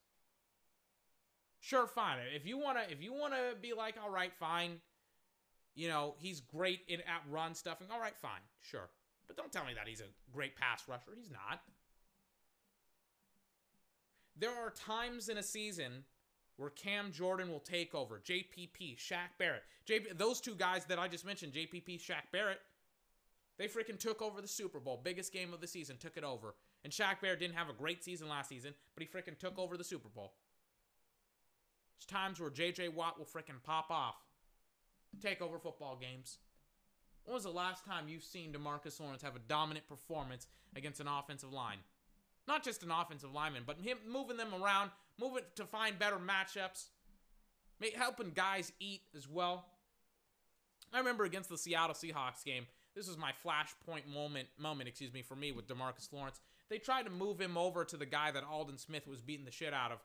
Sure, 1.61 1.87
fine. 1.87 2.19
If 2.35 2.45
you 2.45 2.59
wanna 2.59 2.83
if 2.91 3.01
you 3.01 3.13
wanna 3.13 3.53
be 3.63 3.73
like, 3.73 3.95
all 4.03 4.11
right, 4.11 4.33
fine. 4.41 4.81
You 5.77 5.87
know, 5.87 6.15
he's 6.19 6.41
great 6.41 6.81
in 6.89 6.99
at 7.03 7.23
run 7.31 7.55
stuffing. 7.55 7.87
All 7.93 8.01
right, 8.01 8.17
fine, 8.21 8.41
sure. 8.61 8.91
But 9.29 9.37
don't 9.37 9.53
tell 9.53 9.65
me 9.65 9.73
that 9.77 9.87
he's 9.87 10.01
a 10.01 10.11
great 10.33 10.57
pass 10.57 10.89
rusher. 10.89 11.13
He's 11.17 11.31
not. 11.31 11.61
There 14.37 14.51
are 14.51 14.71
times 14.71 15.29
in 15.29 15.39
a 15.39 15.45
season 15.45 16.03
where 16.57 16.71
Cam 16.71 17.13
Jordan 17.13 17.53
will 17.53 17.61
take 17.61 17.95
over. 17.95 18.19
JPP, 18.19 18.99
Shaq 18.99 19.39
Barrett. 19.39 19.63
JP, 19.87 20.19
those 20.19 20.41
two 20.41 20.57
guys 20.57 20.87
that 20.87 20.99
I 20.99 21.07
just 21.07 21.25
mentioned, 21.25 21.53
JPP, 21.53 22.01
Shaq 22.01 22.33
Barrett, 22.33 22.59
they 23.61 23.69
freaking 23.69 23.99
took 23.99 24.23
over 24.23 24.41
the 24.41 24.49
Super 24.49 24.81
Bowl. 24.81 24.99
Biggest 25.05 25.35
game 25.35 25.53
of 25.53 25.61
the 25.61 25.67
season, 25.67 25.99
took 25.99 26.17
it 26.17 26.25
over. 26.25 26.55
And 26.83 26.91
Shaq 26.91 27.21
Barrett 27.21 27.41
didn't 27.41 27.57
have 27.57 27.69
a 27.69 27.75
great 27.75 28.03
season 28.03 28.27
last 28.27 28.49
season, 28.49 28.73
but 28.95 29.03
he 29.03 29.07
freaking 29.07 29.39
took 29.39 29.59
over 29.59 29.77
the 29.77 29.85
Super 29.85 30.09
Bowl. 30.09 30.33
There's 31.99 32.07
times 32.07 32.41
where 32.41 32.49
JJ 32.49 32.95
Watt 32.95 33.19
will 33.19 33.27
freaking 33.27 33.63
pop 33.63 33.91
off, 33.91 34.15
take 35.21 35.43
over 35.43 35.59
football 35.59 35.99
games. 36.01 36.39
When 37.27 37.35
was 37.35 37.45
the 37.45 37.51
last 37.51 37.85
time 37.85 38.09
you've 38.09 38.25
seen 38.25 38.51
DeMarcus 38.55 38.99
Lawrence 38.99 39.21
have 39.21 39.37
a 39.37 39.41
dominant 39.41 39.87
performance 39.87 40.47
against 40.75 40.99
an 40.99 41.07
offensive 41.07 41.53
line? 41.53 41.81
Not 42.49 42.65
just 42.65 42.83
an 42.83 42.91
offensive 42.91 43.35
lineman, 43.35 43.65
but 43.67 43.79
him 43.79 43.99
moving 44.11 44.39
them 44.39 44.55
around, 44.55 44.91
moving 45.21 45.45
to 45.57 45.67
find 45.67 45.99
better 45.99 46.17
matchups, 46.17 46.87
helping 47.95 48.31
guys 48.31 48.73
eat 48.81 49.03
as 49.15 49.29
well. 49.29 49.67
I 50.95 50.99
remember 50.99 51.25
against 51.25 51.51
the 51.51 51.59
Seattle 51.59 51.95
Seahawks 51.95 52.43
game, 52.43 52.67
this 52.95 53.09
was 53.09 53.17
my 53.17 53.33
flashpoint 53.45 54.13
moment, 54.13 54.49
moment, 54.59 54.89
excuse 54.89 55.13
me, 55.13 55.23
for 55.23 55.37
me 55.37 55.53
with 55.53 55.69
Demarcus 55.69 56.13
Lawrence. 56.13 56.41
They 56.69 56.79
tried 56.79 57.05
to 57.05 57.11
move 57.11 57.41
him 57.41 57.57
over 57.57 57.85
to 57.85 57.97
the 57.97 58.07
guy 58.07 58.31
that 58.31 58.45
Aldon 58.45 58.79
Smith 58.79 59.07
was 59.07 59.21
beating 59.21 59.45
the 59.45 59.51
shit 59.51 59.73
out 59.73 59.93
of 59.93 59.99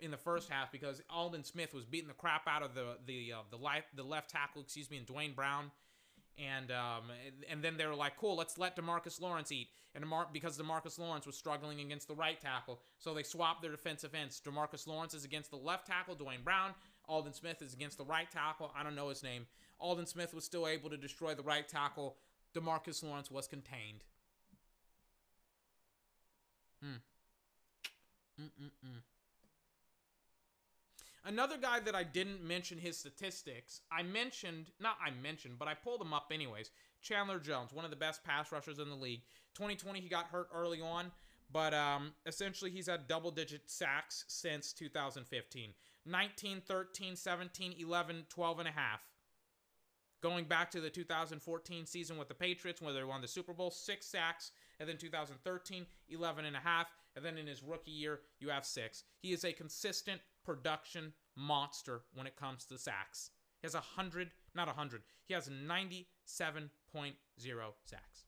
in 0.00 0.10
the 0.10 0.16
first 0.16 0.48
half 0.50 0.72
because 0.72 1.00
Aldon 1.10 1.44
Smith 1.44 1.72
was 1.72 1.84
beating 1.84 2.08
the 2.08 2.14
crap 2.14 2.46
out 2.48 2.62
of 2.62 2.74
the 2.74 2.96
the 3.06 3.32
uh, 3.32 3.42
the, 3.50 3.56
life, 3.56 3.84
the 3.94 4.02
left 4.02 4.30
tackle, 4.30 4.62
excuse 4.62 4.90
me, 4.90 4.98
and 4.98 5.06
Duane 5.06 5.32
Brown. 5.32 5.70
And 6.38 6.70
um, 6.70 7.04
and 7.50 7.62
then 7.62 7.76
they 7.76 7.86
were 7.86 7.94
like, 7.94 8.16
cool, 8.16 8.36
let's 8.36 8.56
let 8.58 8.74
Demarcus 8.74 9.20
Lawrence 9.20 9.52
eat. 9.52 9.68
And 9.94 10.02
DeMar- 10.02 10.28
because 10.32 10.58
Demarcus 10.58 10.98
Lawrence 10.98 11.26
was 11.26 11.36
struggling 11.36 11.80
against 11.80 12.08
the 12.08 12.14
right 12.14 12.40
tackle, 12.40 12.80
so 12.98 13.12
they 13.12 13.22
swapped 13.22 13.60
their 13.60 13.70
defensive 13.70 14.14
ends. 14.14 14.40
Demarcus 14.44 14.86
Lawrence 14.86 15.12
is 15.12 15.26
against 15.26 15.50
the 15.50 15.58
left 15.58 15.86
tackle, 15.86 16.14
Duane 16.14 16.42
Brown. 16.42 16.70
Aldon 17.06 17.34
Smith 17.34 17.60
is 17.60 17.74
against 17.74 17.98
the 17.98 18.04
right 18.04 18.30
tackle. 18.30 18.72
I 18.74 18.82
don't 18.82 18.94
know 18.94 19.10
his 19.10 19.22
name. 19.22 19.46
Aldon 19.78 20.06
Smith 20.06 20.32
was 20.32 20.44
still 20.44 20.66
able 20.66 20.88
to 20.88 20.96
destroy 20.96 21.34
the 21.34 21.42
right 21.42 21.68
tackle. 21.68 22.16
Demarcus 22.54 23.02
Lawrence 23.02 23.30
was 23.30 23.46
contained. 23.46 24.04
Hmm. 26.82 26.96
Mm-mm-mm. 28.40 29.02
Another 31.24 31.56
guy 31.56 31.78
that 31.80 31.94
I 31.94 32.02
didn't 32.02 32.42
mention 32.42 32.78
his 32.78 32.98
statistics, 32.98 33.80
I 33.92 34.02
mentioned, 34.02 34.70
not 34.80 34.96
I 35.04 35.10
mentioned, 35.10 35.54
but 35.58 35.68
I 35.68 35.74
pulled 35.74 36.02
him 36.02 36.12
up 36.12 36.32
anyways. 36.32 36.70
Chandler 37.00 37.38
Jones, 37.38 37.72
one 37.72 37.84
of 37.84 37.92
the 37.92 37.96
best 37.96 38.24
pass 38.24 38.50
rushers 38.50 38.80
in 38.80 38.88
the 38.88 38.96
league. 38.96 39.22
2020, 39.54 40.00
he 40.00 40.08
got 40.08 40.26
hurt 40.26 40.48
early 40.52 40.80
on, 40.80 41.12
but 41.52 41.74
um, 41.74 42.12
essentially 42.26 42.72
he's 42.72 42.88
had 42.88 43.06
double 43.06 43.30
digit 43.30 43.70
sacks 43.70 44.24
since 44.28 44.72
2015 44.72 45.74
19, 46.04 46.62
13, 46.66 47.14
17, 47.14 47.74
11, 47.78 48.24
12 48.28 48.58
and 48.58 48.68
a 48.68 48.72
half. 48.72 49.00
Going 50.22 50.44
back 50.44 50.70
to 50.70 50.80
the 50.80 50.88
2014 50.88 51.84
season 51.84 52.16
with 52.16 52.28
the 52.28 52.34
Patriots, 52.34 52.80
where 52.80 52.92
they 52.92 53.02
won 53.02 53.20
the 53.20 53.28
Super 53.28 53.52
Bowl, 53.52 53.72
six 53.72 54.06
sacks, 54.06 54.52
and 54.78 54.88
then 54.88 54.96
2013, 54.96 55.84
11 56.10 56.44
and 56.44 56.56
a 56.56 56.60
half, 56.60 56.92
and 57.16 57.24
then 57.24 57.36
in 57.36 57.46
his 57.46 57.62
rookie 57.62 57.90
year, 57.90 58.20
you 58.38 58.48
have 58.48 58.64
six. 58.64 59.02
He 59.20 59.32
is 59.32 59.44
a 59.44 59.52
consistent 59.52 60.20
production 60.44 61.12
monster 61.36 62.02
when 62.14 62.26
it 62.26 62.36
comes 62.36 62.64
to 62.66 62.78
sacks. 62.78 63.30
He 63.60 63.66
has 63.66 63.74
100, 63.74 64.30
not 64.54 64.68
100, 64.68 65.02
he 65.26 65.34
has 65.34 65.48
97.0 65.48 66.04
sacks. 67.84 68.24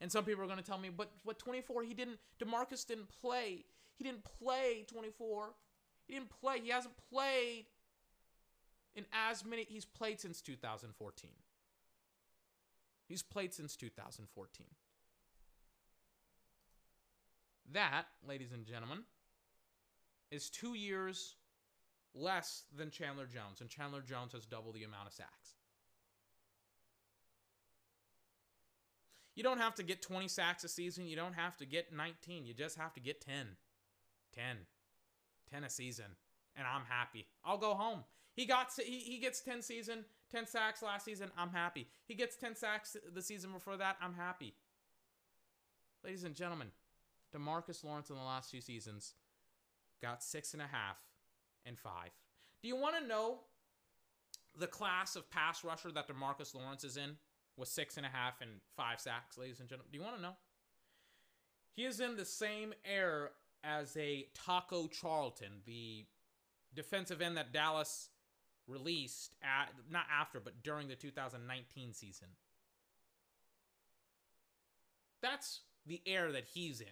And 0.00 0.12
some 0.12 0.24
people 0.24 0.42
are 0.42 0.46
going 0.46 0.58
to 0.58 0.64
tell 0.64 0.78
me, 0.78 0.90
but 0.94 1.10
what 1.24 1.38
24? 1.38 1.84
He 1.84 1.94
didn't. 1.94 2.18
Demarcus 2.38 2.86
didn't 2.86 3.08
play. 3.20 3.64
He 3.96 4.04
didn't 4.04 4.24
play 4.24 4.84
24. 4.86 5.54
He 6.06 6.14
didn't 6.14 6.28
play. 6.28 6.60
He 6.60 6.68
hasn't 6.68 6.94
played 7.10 7.66
in 8.96 9.04
as 9.12 9.44
many. 9.44 9.64
He's 9.68 9.84
played 9.84 10.20
since 10.20 10.40
2014. 10.40 11.30
He's 13.06 13.22
played 13.22 13.54
since 13.54 13.76
2014. 13.76 14.66
That, 17.72 18.04
ladies 18.26 18.52
and 18.52 18.64
gentlemen, 18.64 19.00
is 20.30 20.50
two 20.50 20.74
years 20.74 21.36
less 22.14 22.64
than 22.74 22.90
Chandler 22.90 23.26
Jones, 23.26 23.60
and 23.60 23.68
Chandler 23.70 24.00
Jones 24.00 24.32
has 24.32 24.46
double 24.46 24.72
the 24.72 24.84
amount 24.84 25.06
of 25.06 25.12
sacks. 25.12 25.54
You 29.34 29.42
don't 29.42 29.58
have 29.58 29.74
to 29.74 29.82
get 29.82 30.00
20 30.00 30.28
sacks 30.28 30.64
a 30.64 30.68
season. 30.68 31.06
You 31.06 31.14
don't 31.14 31.34
have 31.34 31.58
to 31.58 31.66
get 31.66 31.94
19. 31.94 32.46
You 32.46 32.54
just 32.54 32.78
have 32.78 32.94
to 32.94 33.00
get 33.00 33.20
10. 33.20 33.48
10. 34.34 34.56
10 35.52 35.64
a 35.64 35.68
season. 35.68 36.06
And 36.56 36.66
I'm 36.66 36.86
happy. 36.88 37.26
I'll 37.44 37.58
go 37.58 37.74
home. 37.74 38.04
He 38.36 38.46
got 38.46 38.68
he, 38.76 39.00
he 39.00 39.18
gets 39.18 39.40
10 39.40 39.62
season, 39.62 40.04
10 40.30 40.46
sacks 40.46 40.82
last 40.82 41.04
season. 41.04 41.30
I'm 41.36 41.50
happy. 41.50 41.88
He 42.06 42.14
gets 42.14 42.36
10 42.36 42.54
sacks 42.54 42.96
the 43.12 43.22
season 43.22 43.50
before 43.52 43.76
that. 43.78 43.96
I'm 44.00 44.14
happy. 44.14 44.54
Ladies 46.04 46.22
and 46.22 46.34
gentlemen, 46.34 46.68
Demarcus 47.34 47.82
Lawrence 47.82 48.10
in 48.10 48.16
the 48.16 48.22
last 48.22 48.50
two 48.50 48.60
seasons 48.60 49.14
got 50.00 50.22
six 50.22 50.52
and 50.52 50.62
a 50.62 50.66
half 50.66 50.98
and 51.64 51.78
five. 51.78 52.10
Do 52.62 52.68
you 52.68 52.76
want 52.76 52.96
to 53.00 53.06
know 53.06 53.40
the 54.56 54.68
class 54.68 55.16
of 55.16 55.28
pass 55.30 55.64
rusher 55.64 55.90
that 55.90 56.06
Demarcus 56.06 56.54
Lawrence 56.54 56.84
is 56.84 56.96
in? 56.96 57.16
with 57.56 57.68
six 57.68 57.96
and 57.96 58.06
a 58.06 58.08
half 58.08 58.40
and 58.40 58.50
five 58.76 59.00
sacks, 59.00 59.38
ladies 59.38 59.60
and 59.60 59.68
gentlemen. 59.68 59.90
Do 59.90 59.98
you 59.98 60.04
want 60.04 60.16
to 60.16 60.22
know? 60.22 60.36
He 61.74 61.84
is 61.84 62.00
in 62.00 62.16
the 62.16 62.24
same 62.24 62.74
air 62.84 63.30
as 63.64 63.96
a 63.96 64.28
Taco 64.34 64.86
Charlton, 64.86 65.62
the 65.64 66.04
defensive 66.74 67.20
end 67.20 67.36
that 67.36 67.52
Dallas 67.52 68.10
released 68.66 69.34
at 69.42 69.70
not 69.90 70.06
after, 70.12 70.40
but 70.40 70.62
during 70.62 70.88
the 70.88 70.94
2019 70.94 71.92
season. 71.92 72.28
That's 75.22 75.60
the 75.86 76.00
air 76.06 76.32
that 76.32 76.44
he's 76.52 76.80
in. 76.80 76.86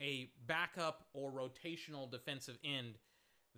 A 0.00 0.30
backup 0.46 1.06
or 1.14 1.30
rotational 1.30 2.10
defensive 2.10 2.58
end 2.64 2.94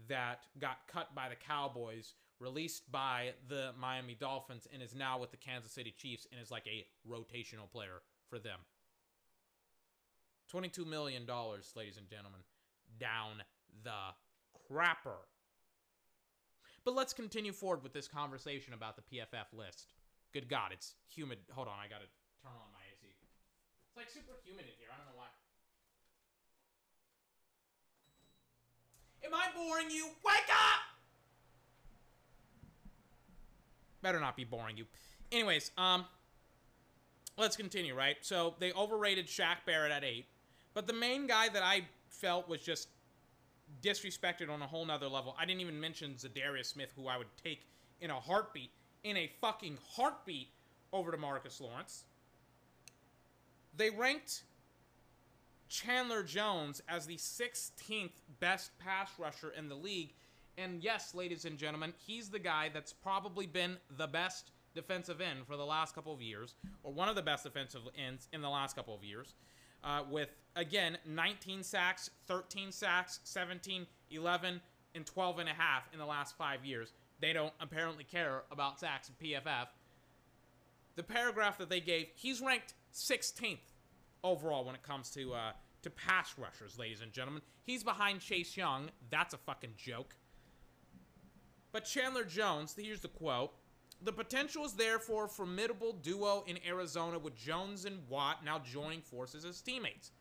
that 0.08 0.44
got 0.60 0.86
cut 0.86 1.14
by 1.14 1.28
the 1.28 1.34
Cowboys, 1.34 2.14
released 2.38 2.90
by 2.92 3.32
the 3.48 3.72
Miami 3.78 4.14
Dolphins, 4.14 4.68
and 4.72 4.82
is 4.82 4.94
now 4.94 5.18
with 5.18 5.30
the 5.30 5.36
Kansas 5.36 5.72
City 5.72 5.94
Chiefs 5.96 6.26
and 6.30 6.40
is 6.40 6.50
like 6.50 6.66
a 6.66 6.86
rotational 7.08 7.70
player 7.70 8.02
for 8.28 8.38
them. 8.38 8.60
$22 10.52 10.86
million, 10.86 11.26
ladies 11.74 11.96
and 11.96 12.08
gentlemen, 12.08 12.40
down 12.98 13.42
the 13.82 14.14
crapper. 14.70 15.26
But 16.84 16.94
let's 16.94 17.12
continue 17.12 17.52
forward 17.52 17.82
with 17.82 17.92
this 17.92 18.06
conversation 18.06 18.72
about 18.72 18.96
the 18.96 19.02
PFF 19.02 19.52
list. 19.52 19.94
Good 20.32 20.48
God, 20.48 20.70
it's 20.72 20.94
humid. 21.08 21.38
Hold 21.50 21.68
on, 21.68 21.74
I 21.74 21.88
gotta 21.88 22.06
turn 22.42 22.52
on 22.52 22.70
my 22.72 22.84
AC. 22.92 23.06
It's 23.88 23.96
like 23.96 24.08
super 24.08 24.38
humid 24.44 24.66
in 24.66 24.72
here. 24.78 24.88
I 24.92 24.96
don't 24.96 25.06
know 25.06 25.18
why. 25.18 25.26
Am 29.24 29.34
I 29.34 29.48
boring 29.56 29.90
you? 29.90 30.06
Wake 30.24 30.48
up! 30.50 30.80
Better 34.02 34.20
not 34.20 34.36
be 34.36 34.44
boring 34.44 34.76
you. 34.76 34.84
Anyways, 35.32 35.72
um, 35.76 36.04
let's 37.36 37.56
continue, 37.56 37.96
right? 37.96 38.16
So 38.20 38.54
they 38.60 38.72
overrated 38.72 39.26
Shaq 39.26 39.64
Barrett 39.66 39.90
at 39.90 40.04
eight, 40.04 40.26
but 40.76 40.86
the 40.86 40.92
main 40.92 41.26
guy 41.26 41.48
that 41.48 41.62
I 41.62 41.86
felt 42.10 42.50
was 42.50 42.60
just 42.60 42.88
disrespected 43.82 44.50
on 44.50 44.60
a 44.60 44.66
whole 44.66 44.84
nother 44.84 45.08
level. 45.08 45.34
I 45.40 45.46
didn't 45.46 45.62
even 45.62 45.80
mention 45.80 46.16
Za'Darius 46.16 46.66
Smith, 46.66 46.92
who 46.94 47.08
I 47.08 47.16
would 47.16 47.34
take 47.42 47.66
in 48.02 48.10
a 48.10 48.20
heartbeat, 48.20 48.68
in 49.02 49.16
a 49.16 49.30
fucking 49.40 49.78
heartbeat, 49.88 50.50
over 50.92 51.10
DeMarcus 51.12 51.62
Lawrence. 51.62 52.04
They 53.74 53.88
ranked 53.88 54.42
Chandler 55.70 56.22
Jones 56.22 56.82
as 56.90 57.06
the 57.06 57.16
16th 57.16 58.20
best 58.38 58.70
pass 58.78 59.08
rusher 59.18 59.54
in 59.56 59.70
the 59.70 59.74
league. 59.74 60.12
And 60.58 60.84
yes, 60.84 61.14
ladies 61.14 61.46
and 61.46 61.56
gentlemen, 61.56 61.94
he's 62.06 62.28
the 62.28 62.38
guy 62.38 62.70
that's 62.72 62.92
probably 62.92 63.46
been 63.46 63.78
the 63.96 64.08
best 64.08 64.50
defensive 64.74 65.22
end 65.22 65.46
for 65.46 65.56
the 65.56 65.64
last 65.64 65.94
couple 65.94 66.12
of 66.12 66.20
years, 66.20 66.54
or 66.82 66.92
one 66.92 67.08
of 67.08 67.16
the 67.16 67.22
best 67.22 67.44
defensive 67.44 67.80
ends 67.96 68.28
in 68.34 68.42
the 68.42 68.50
last 68.50 68.76
couple 68.76 68.94
of 68.94 69.02
years. 69.02 69.34
Uh, 69.86 70.02
with, 70.10 70.30
again, 70.56 70.98
19 71.06 71.62
sacks, 71.62 72.10
13 72.26 72.72
sacks, 72.72 73.20
17, 73.22 73.86
11, 74.10 74.60
and 74.96 75.06
12 75.06 75.38
and 75.38 75.48
a 75.48 75.52
half 75.52 75.88
in 75.92 76.00
the 76.00 76.04
last 76.04 76.36
five 76.36 76.64
years. 76.64 76.92
They 77.20 77.32
don't 77.32 77.52
apparently 77.60 78.02
care 78.02 78.42
about 78.50 78.80
sacks 78.80 79.08
and 79.08 79.16
PFF. 79.18 79.68
The 80.96 81.04
paragraph 81.04 81.58
that 81.58 81.70
they 81.70 81.80
gave, 81.80 82.08
he's 82.16 82.40
ranked 82.40 82.74
16th 82.92 83.58
overall 84.24 84.64
when 84.64 84.74
it 84.74 84.82
comes 84.82 85.10
to 85.10 85.34
uh, 85.34 85.52
to 85.82 85.90
pass 85.90 86.34
rushers, 86.36 86.78
ladies 86.78 87.00
and 87.00 87.12
gentlemen. 87.12 87.42
He's 87.62 87.84
behind 87.84 88.20
Chase 88.20 88.56
Young. 88.56 88.90
That's 89.08 89.34
a 89.34 89.38
fucking 89.38 89.74
joke. 89.76 90.16
But 91.70 91.84
Chandler 91.84 92.24
Jones, 92.24 92.74
here's 92.76 93.02
the 93.02 93.08
quote. 93.08 93.52
The 94.06 94.12
potential 94.12 94.64
is 94.64 94.74
there 94.74 95.00
for 95.00 95.24
a 95.24 95.28
formidable 95.28 95.92
duo 95.92 96.44
in 96.46 96.60
Arizona 96.64 97.18
with 97.18 97.34
Jones 97.34 97.86
and 97.86 98.08
Watt 98.08 98.44
now 98.44 98.60
joining 98.60 99.00
forces 99.00 99.44
as 99.44 99.60
teammates. 99.60 100.12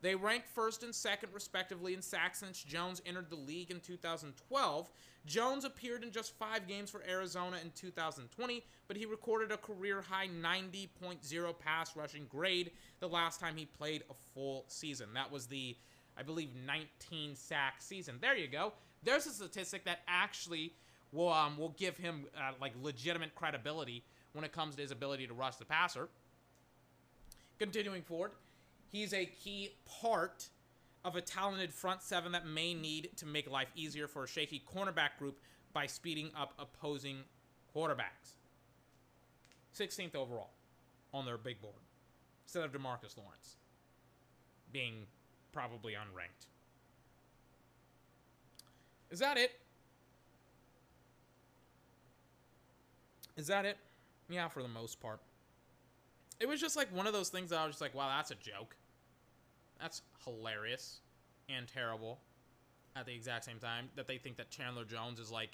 They 0.00 0.14
ranked 0.14 0.48
first 0.48 0.82
and 0.82 0.94
second, 0.94 1.34
respectively, 1.34 1.92
in 1.92 2.00
sacks 2.00 2.38
since 2.38 2.62
Jones 2.62 3.02
entered 3.04 3.28
the 3.28 3.36
league 3.36 3.70
in 3.70 3.80
2012. 3.80 4.90
Jones 5.26 5.66
appeared 5.66 6.04
in 6.04 6.10
just 6.10 6.38
five 6.38 6.66
games 6.66 6.88
for 6.88 7.02
Arizona 7.06 7.58
in 7.62 7.70
2020, 7.72 8.64
but 8.86 8.96
he 8.96 9.04
recorded 9.04 9.52
a 9.52 9.58
career 9.58 10.00
high 10.00 10.28
90.0 10.28 11.58
pass 11.58 11.94
rushing 11.96 12.24
grade 12.30 12.70
the 13.00 13.08
last 13.10 13.40
time 13.40 13.58
he 13.58 13.66
played 13.66 14.04
a 14.08 14.14
full 14.32 14.64
season. 14.68 15.08
That 15.12 15.30
was 15.30 15.46
the, 15.46 15.76
I 16.16 16.22
believe, 16.22 16.48
19 16.66 17.36
sack 17.36 17.82
season. 17.82 18.16
There 18.22 18.38
you 18.38 18.48
go. 18.48 18.72
There's 19.02 19.26
a 19.26 19.32
statistic 19.32 19.84
that 19.84 20.00
actually 20.08 20.72
will 21.12 21.32
um, 21.32 21.56
will 21.56 21.74
give 21.76 21.96
him 21.96 22.26
uh, 22.36 22.52
like 22.60 22.72
legitimate 22.82 23.34
credibility 23.34 24.04
when 24.32 24.44
it 24.44 24.52
comes 24.52 24.74
to 24.76 24.82
his 24.82 24.90
ability 24.90 25.26
to 25.26 25.34
rush 25.34 25.56
the 25.56 25.64
passer. 25.64 26.08
Continuing 27.58 28.02
forward. 28.02 28.32
He's 28.90 29.12
a 29.12 29.26
key 29.26 29.74
part 30.00 30.48
of 31.04 31.16
a 31.16 31.20
talented 31.20 31.72
front 31.72 32.02
seven 32.02 32.32
that 32.32 32.46
may 32.46 32.74
need 32.74 33.10
to 33.16 33.26
make 33.26 33.50
life 33.50 33.68
easier 33.74 34.06
for 34.06 34.24
a 34.24 34.28
shaky 34.28 34.62
cornerback 34.72 35.18
group 35.18 35.38
by 35.72 35.86
speeding 35.86 36.30
up 36.36 36.54
opposing 36.58 37.18
quarterbacks. 37.74 38.36
16th 39.76 40.14
overall 40.14 40.50
on 41.12 41.24
their 41.24 41.38
big 41.38 41.60
board 41.60 41.74
instead 42.44 42.64
of 42.64 42.72
Demarcus 42.72 43.16
Lawrence 43.16 43.56
being 44.72 45.06
probably 45.52 45.92
unranked. 45.92 46.46
Is 49.10 49.18
that 49.20 49.36
it? 49.36 49.52
Is 53.38 53.46
that 53.46 53.64
it? 53.64 53.78
Yeah, 54.28 54.48
for 54.48 54.62
the 54.62 54.68
most 54.68 55.00
part. 55.00 55.20
It 56.40 56.48
was 56.48 56.60
just 56.60 56.76
like 56.76 56.94
one 56.94 57.06
of 57.06 57.12
those 57.12 57.30
things 57.30 57.50
that 57.50 57.58
I 57.58 57.64
was 57.64 57.76
just 57.76 57.80
like, 57.80 57.94
wow, 57.94 58.08
that's 58.08 58.32
a 58.32 58.34
joke. 58.34 58.76
That's 59.80 60.02
hilarious 60.24 61.00
and 61.48 61.66
terrible 61.66 62.18
at 62.96 63.06
the 63.06 63.14
exact 63.14 63.44
same 63.44 63.58
time 63.60 63.88
that 63.94 64.08
they 64.08 64.18
think 64.18 64.36
that 64.36 64.50
Chandler 64.50 64.84
Jones 64.84 65.20
is 65.20 65.30
like 65.30 65.50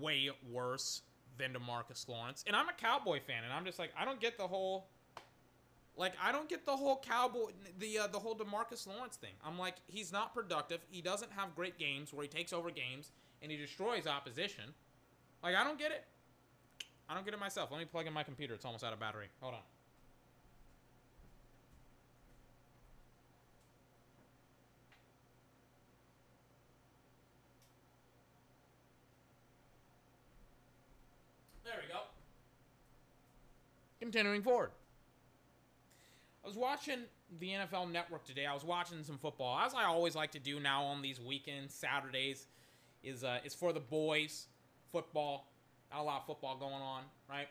way 0.00 0.28
worse 0.50 1.02
than 1.38 1.52
Demarcus 1.52 2.08
Lawrence. 2.08 2.44
And 2.46 2.56
I'm 2.56 2.68
a 2.68 2.72
Cowboy 2.72 3.20
fan, 3.20 3.44
and 3.44 3.52
I'm 3.52 3.64
just 3.64 3.78
like, 3.78 3.90
I 3.98 4.04
don't 4.04 4.20
get 4.20 4.36
the 4.36 4.46
whole 4.46 4.86
like 5.96 6.14
I 6.20 6.32
don't 6.32 6.48
get 6.48 6.66
the 6.66 6.76
whole 6.76 7.00
Cowboy 7.06 7.52
the 7.78 8.00
uh, 8.00 8.06
the 8.08 8.18
whole 8.18 8.34
Demarcus 8.34 8.88
Lawrence 8.88 9.16
thing. 9.16 9.34
I'm 9.46 9.56
like, 9.56 9.76
he's 9.86 10.12
not 10.12 10.34
productive. 10.34 10.80
He 10.90 11.00
doesn't 11.00 11.30
have 11.32 11.54
great 11.54 11.78
games 11.78 12.12
where 12.12 12.22
he 12.22 12.28
takes 12.28 12.52
over 12.52 12.70
games 12.70 13.12
and 13.40 13.52
he 13.52 13.56
destroys 13.56 14.08
opposition. 14.08 14.64
Like 15.42 15.54
I 15.54 15.62
don't 15.62 15.78
get 15.78 15.92
it. 15.92 16.04
I 17.08 17.14
don't 17.14 17.24
get 17.24 17.34
it 17.34 17.40
myself. 17.40 17.70
Let 17.70 17.78
me 17.78 17.84
plug 17.84 18.06
in 18.06 18.12
my 18.12 18.22
computer. 18.22 18.54
It's 18.54 18.64
almost 18.64 18.82
out 18.82 18.92
of 18.92 19.00
battery. 19.00 19.26
Hold 19.40 19.54
on. 19.54 19.60
There 31.64 31.74
we 31.80 31.92
go. 31.92 32.00
Continuing 34.00 34.42
forward. 34.42 34.70
I 36.44 36.46
was 36.46 36.56
watching 36.56 37.00
the 37.40 37.48
NFL 37.48 37.90
Network 37.90 38.24
today. 38.24 38.44
I 38.46 38.52
was 38.52 38.64
watching 38.64 39.02
some 39.02 39.16
football, 39.16 39.58
as 39.58 39.74
I 39.74 39.84
always 39.84 40.14
like 40.14 40.30
to 40.32 40.38
do 40.38 40.60
now 40.60 40.84
on 40.84 41.00
these 41.00 41.18
weekends. 41.18 41.74
Saturdays 41.74 42.46
is 43.02 43.24
uh, 43.24 43.38
is 43.44 43.54
for 43.54 43.72
the 43.72 43.80
boys. 43.80 44.46
Football, 44.92 45.46
a 45.96 46.02
lot 46.02 46.20
of 46.20 46.26
football 46.26 46.56
going 46.56 46.74
on, 46.74 47.02
right? 47.28 47.48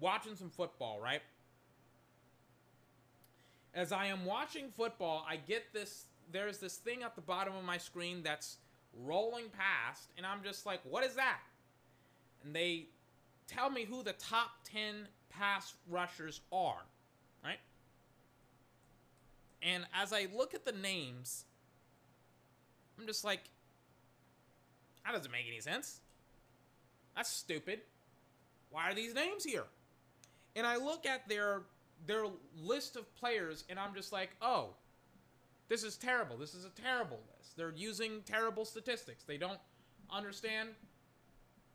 Watching 0.00 0.36
some 0.36 0.50
football, 0.50 1.00
right? 1.00 1.22
As 3.74 3.92
I 3.92 4.06
am 4.06 4.24
watching 4.24 4.70
football, 4.70 5.24
I 5.28 5.36
get 5.36 5.72
this. 5.72 6.06
There's 6.30 6.58
this 6.58 6.76
thing 6.76 7.02
at 7.02 7.14
the 7.14 7.20
bottom 7.20 7.54
of 7.56 7.64
my 7.64 7.78
screen 7.78 8.22
that's 8.22 8.56
rolling 9.04 9.50
past, 9.50 10.10
and 10.16 10.26
I'm 10.26 10.42
just 10.42 10.66
like, 10.66 10.80
"What 10.84 11.04
is 11.04 11.14
that?" 11.14 11.40
And 12.44 12.54
they 12.54 12.86
tell 13.46 13.70
me 13.70 13.84
who 13.84 14.02
the 14.02 14.14
top 14.14 14.50
ten 14.64 15.08
pass 15.28 15.74
rushers 15.88 16.40
are, 16.52 16.82
right? 17.44 17.58
And 19.62 19.86
as 19.94 20.12
I 20.12 20.28
look 20.34 20.54
at 20.54 20.64
the 20.64 20.72
names, 20.72 21.44
I'm 22.98 23.06
just 23.06 23.24
like, 23.24 23.40
that 25.04 25.12
doesn't 25.12 25.30
make 25.30 25.46
any 25.48 25.60
sense. 25.60 26.00
That's 27.18 27.30
stupid. 27.30 27.80
Why 28.70 28.88
are 28.88 28.94
these 28.94 29.12
names 29.12 29.42
here? 29.42 29.64
And 30.54 30.64
I 30.64 30.76
look 30.76 31.04
at 31.04 31.28
their 31.28 31.62
their 32.06 32.26
list 32.56 32.94
of 32.94 33.12
players 33.16 33.64
and 33.68 33.76
I'm 33.76 33.92
just 33.92 34.12
like, 34.12 34.30
"Oh, 34.40 34.76
this 35.68 35.82
is 35.82 35.96
terrible. 35.96 36.36
This 36.36 36.54
is 36.54 36.64
a 36.64 36.70
terrible 36.70 37.18
list. 37.36 37.56
They're 37.56 37.74
using 37.74 38.22
terrible 38.22 38.64
statistics. 38.64 39.24
They 39.24 39.36
don't 39.36 39.58
understand 40.08 40.68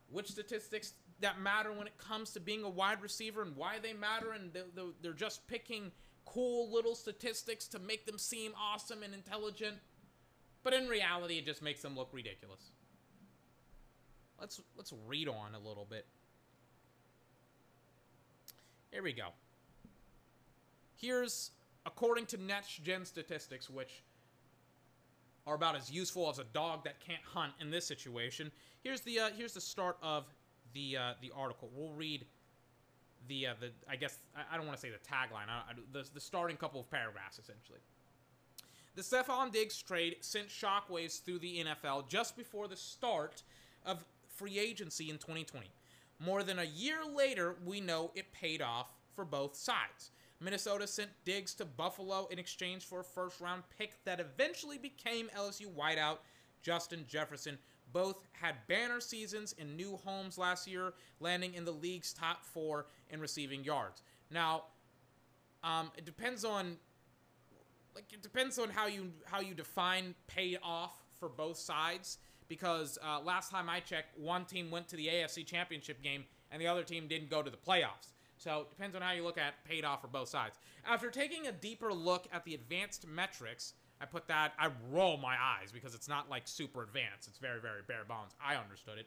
which 0.08 0.30
statistics 0.30 0.94
that 1.20 1.38
matter 1.38 1.74
when 1.74 1.88
it 1.88 1.98
comes 1.98 2.30
to 2.30 2.40
being 2.40 2.64
a 2.64 2.70
wide 2.70 3.02
receiver 3.02 3.42
and 3.42 3.54
why 3.54 3.78
they 3.78 3.92
matter 3.92 4.32
and 4.32 4.50
they're 5.02 5.12
just 5.12 5.46
picking 5.46 5.92
cool 6.24 6.72
little 6.72 6.94
statistics 6.94 7.68
to 7.68 7.78
make 7.78 8.06
them 8.06 8.16
seem 8.16 8.52
awesome 8.58 9.02
and 9.02 9.12
intelligent. 9.12 9.76
But 10.62 10.72
in 10.72 10.88
reality, 10.88 11.36
it 11.36 11.44
just 11.44 11.60
makes 11.60 11.82
them 11.82 11.94
look 11.94 12.08
ridiculous. 12.14 12.70
Let's 14.44 14.60
let's 14.76 14.92
read 15.06 15.26
on 15.26 15.54
a 15.54 15.58
little 15.58 15.86
bit. 15.88 16.04
Here 18.90 19.02
we 19.02 19.14
go. 19.14 19.28
Here's 20.96 21.52
according 21.86 22.26
to 22.26 22.36
Next 22.36 22.84
Gen 22.84 23.06
statistics, 23.06 23.70
which 23.70 24.02
are 25.46 25.54
about 25.54 25.76
as 25.76 25.90
useful 25.90 26.28
as 26.28 26.40
a 26.40 26.44
dog 26.44 26.84
that 26.84 27.00
can't 27.00 27.22
hunt 27.24 27.54
in 27.58 27.70
this 27.70 27.86
situation. 27.86 28.52
Here's 28.82 29.00
the 29.00 29.18
uh, 29.18 29.28
here's 29.34 29.54
the 29.54 29.62
start 29.62 29.96
of 30.02 30.26
the 30.74 30.98
uh, 30.98 31.12
the 31.22 31.32
article. 31.34 31.70
We'll 31.74 31.94
read 31.94 32.26
the 33.28 33.46
uh, 33.46 33.54
the 33.58 33.70
I 33.88 33.96
guess 33.96 34.18
I, 34.52 34.58
don't 34.58 34.66
want 34.66 34.76
to 34.76 34.82
say 34.82 34.90
the 34.90 34.98
tagline. 34.98 35.48
I, 35.48 35.70
I, 35.70 35.74
the 35.94 36.06
the 36.12 36.20
starting 36.20 36.58
couple 36.58 36.80
of 36.80 36.90
paragraphs 36.90 37.38
essentially. 37.38 37.78
The 38.94 39.00
Stefon 39.00 39.52
Diggs 39.52 39.80
trade 39.80 40.16
sent 40.20 40.48
shockwaves 40.48 41.22
through 41.24 41.38
the 41.38 41.64
NFL 41.64 42.10
just 42.10 42.36
before 42.36 42.68
the 42.68 42.76
start 42.76 43.42
of 43.86 44.04
free 44.36 44.58
agency 44.58 45.10
in 45.10 45.16
2020. 45.16 45.66
More 46.18 46.42
than 46.42 46.58
a 46.58 46.64
year 46.64 46.98
later, 47.04 47.56
we 47.64 47.80
know 47.80 48.10
it 48.14 48.32
paid 48.32 48.62
off 48.62 48.92
for 49.14 49.24
both 49.24 49.56
sides. 49.56 50.10
Minnesota 50.40 50.86
sent 50.86 51.10
Diggs 51.24 51.54
to 51.54 51.64
Buffalo 51.64 52.26
in 52.30 52.38
exchange 52.38 52.84
for 52.84 53.00
a 53.00 53.04
first 53.04 53.40
round 53.40 53.62
pick 53.76 54.04
that 54.04 54.20
eventually 54.20 54.78
became 54.78 55.30
LSU 55.36 55.66
wideout 55.74 56.18
Justin 56.62 57.04
Jefferson. 57.08 57.58
Both 57.92 58.24
had 58.32 58.56
banner 58.66 59.00
seasons 59.00 59.54
in 59.58 59.76
new 59.76 59.96
homes 60.04 60.36
last 60.36 60.66
year, 60.66 60.94
landing 61.20 61.54
in 61.54 61.64
the 61.64 61.70
league's 61.72 62.12
top 62.12 62.44
four 62.44 62.86
in 63.10 63.20
receiving 63.20 63.62
yards. 63.62 64.02
Now, 64.30 64.64
um, 65.62 65.92
it 65.96 66.04
depends 66.04 66.44
on 66.44 66.76
like 67.94 68.12
it 68.12 68.22
depends 68.22 68.58
on 68.58 68.70
how 68.70 68.86
you 68.86 69.12
how 69.24 69.40
you 69.40 69.54
define 69.54 70.14
paid 70.26 70.58
off 70.62 71.04
for 71.18 71.28
both 71.28 71.56
sides. 71.56 72.18
Because 72.48 72.98
uh, 73.02 73.20
last 73.20 73.50
time 73.50 73.68
I 73.68 73.80
checked, 73.80 74.18
one 74.18 74.44
team 74.44 74.70
went 74.70 74.88
to 74.88 74.96
the 74.96 75.06
AFC 75.06 75.46
Championship 75.46 76.02
game 76.02 76.24
and 76.50 76.60
the 76.60 76.66
other 76.66 76.82
team 76.82 77.08
didn't 77.08 77.30
go 77.30 77.42
to 77.42 77.50
the 77.50 77.56
playoffs. 77.56 78.12
So 78.36 78.62
it 78.62 78.70
depends 78.70 78.94
on 78.94 79.02
how 79.02 79.12
you 79.12 79.22
look 79.22 79.38
at 79.38 79.64
paid 79.64 79.84
off 79.84 80.02
for 80.02 80.08
both 80.08 80.28
sides. 80.28 80.58
After 80.86 81.10
taking 81.10 81.46
a 81.46 81.52
deeper 81.52 81.92
look 81.92 82.26
at 82.32 82.44
the 82.44 82.54
advanced 82.54 83.06
metrics, 83.06 83.74
I 84.00 84.06
put 84.06 84.28
that, 84.28 84.52
I 84.58 84.68
roll 84.90 85.16
my 85.16 85.36
eyes 85.40 85.72
because 85.72 85.94
it's 85.94 86.08
not 86.08 86.28
like 86.28 86.46
super 86.46 86.82
advanced. 86.82 87.28
It's 87.28 87.38
very, 87.38 87.60
very 87.60 87.80
bare 87.86 88.04
bones. 88.06 88.32
I 88.44 88.56
understood 88.56 88.98
it. 88.98 89.06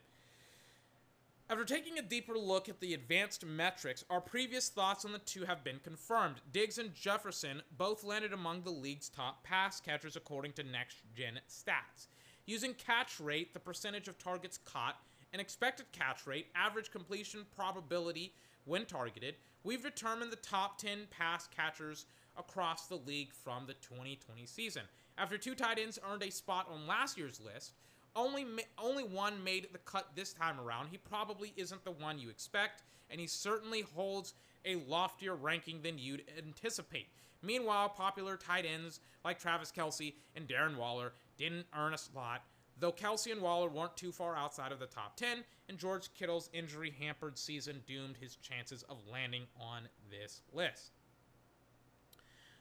After 1.49 1.63
taking 1.63 1.97
a 1.97 2.01
deeper 2.01 2.37
look 2.37 2.67
at 2.67 2.81
the 2.81 2.93
advanced 2.93 3.45
metrics, 3.45 4.03
our 4.09 4.19
previous 4.19 4.67
thoughts 4.67 5.05
on 5.05 5.13
the 5.13 5.19
two 5.19 5.45
have 5.45 5.63
been 5.63 5.79
confirmed. 5.81 6.41
Diggs 6.51 6.77
and 6.77 6.93
Jefferson 6.93 7.61
both 7.77 8.03
landed 8.03 8.33
among 8.33 8.63
the 8.63 8.69
league's 8.69 9.07
top 9.07 9.45
pass 9.45 9.79
catchers 9.79 10.17
according 10.17 10.53
to 10.53 10.63
next 10.63 10.97
gen 11.15 11.39
stats. 11.49 12.07
Using 12.47 12.73
catch 12.75 13.19
rate, 13.19 13.53
the 13.53 13.59
percentage 13.59 14.07
of 14.07 14.17
targets 14.17 14.57
caught, 14.57 14.95
and 15.33 15.41
expected 15.41 15.85
catch 15.91 16.25
rate, 16.25 16.47
average 16.55 16.91
completion 16.91 17.45
probability 17.53 18.33
when 18.63 18.85
targeted, 18.85 19.35
we've 19.65 19.83
determined 19.83 20.31
the 20.31 20.37
top 20.37 20.77
10 20.77 21.07
pass 21.09 21.47
catchers 21.47 22.05
across 22.37 22.87
the 22.87 22.95
league 22.95 23.33
from 23.33 23.65
the 23.67 23.73
2020 23.73 24.45
season. 24.45 24.83
After 25.17 25.37
two 25.37 25.55
tight 25.55 25.77
ends 25.77 25.99
earned 26.09 26.23
a 26.23 26.31
spot 26.31 26.69
on 26.71 26.87
last 26.87 27.17
year's 27.17 27.41
list, 27.41 27.73
only 28.15 28.45
only 28.77 29.03
one 29.03 29.43
made 29.43 29.67
the 29.73 29.79
cut 29.79 30.07
this 30.15 30.31
time 30.31 30.59
around. 30.59 30.87
He 30.89 30.97
probably 30.97 31.51
isn't 31.57 31.83
the 31.83 31.91
one 31.91 32.17
you 32.17 32.29
expect, 32.29 32.83
and 33.11 33.19
he 33.19 33.27
certainly 33.27 33.81
holds 33.81 34.35
a 34.63 34.75
loftier 34.87 35.35
ranking 35.35 35.81
than 35.81 35.97
you'd 35.97 36.23
anticipate. 36.37 37.07
Meanwhile, 37.41 37.89
popular 37.89 38.37
tight 38.37 38.65
ends 38.65 39.01
like 39.25 39.37
Travis 39.37 39.71
Kelce 39.71 40.13
and 40.35 40.47
Darren 40.47 40.77
Waller 40.77 41.11
didn't 41.37 41.65
earn 41.75 41.93
a 41.93 41.97
slot, 41.97 42.43
though 42.79 42.91
Kelce 42.91 43.31
and 43.31 43.41
Waller 43.41 43.69
weren't 43.69 43.97
too 43.97 44.11
far 44.11 44.35
outside 44.35 44.71
of 44.71 44.79
the 44.79 44.85
top 44.85 45.15
10, 45.17 45.43
and 45.69 45.77
George 45.77 46.13
Kittle's 46.13 46.49
injury 46.53 46.93
hampered 46.99 47.37
season 47.37 47.81
doomed 47.87 48.17
his 48.17 48.35
chances 48.37 48.83
of 48.83 48.97
landing 49.11 49.43
on 49.59 49.83
this 50.09 50.41
list. 50.53 50.91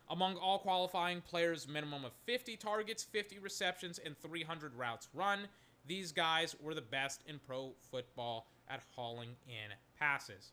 Among 0.08 0.36
all 0.36 0.60
qualifying 0.60 1.20
players, 1.20 1.66
minimum 1.66 2.04
of 2.04 2.12
50 2.26 2.56
targets, 2.56 3.02
50 3.02 3.40
receptions, 3.40 3.98
and 3.98 4.16
300 4.16 4.74
routes 4.74 5.08
run, 5.12 5.48
these 5.86 6.12
guys 6.12 6.54
were 6.60 6.74
the 6.74 6.80
best 6.82 7.22
in 7.26 7.40
pro 7.44 7.72
football 7.90 8.46
at 8.68 8.82
hauling 8.94 9.36
in 9.48 9.72
passes. 9.98 10.52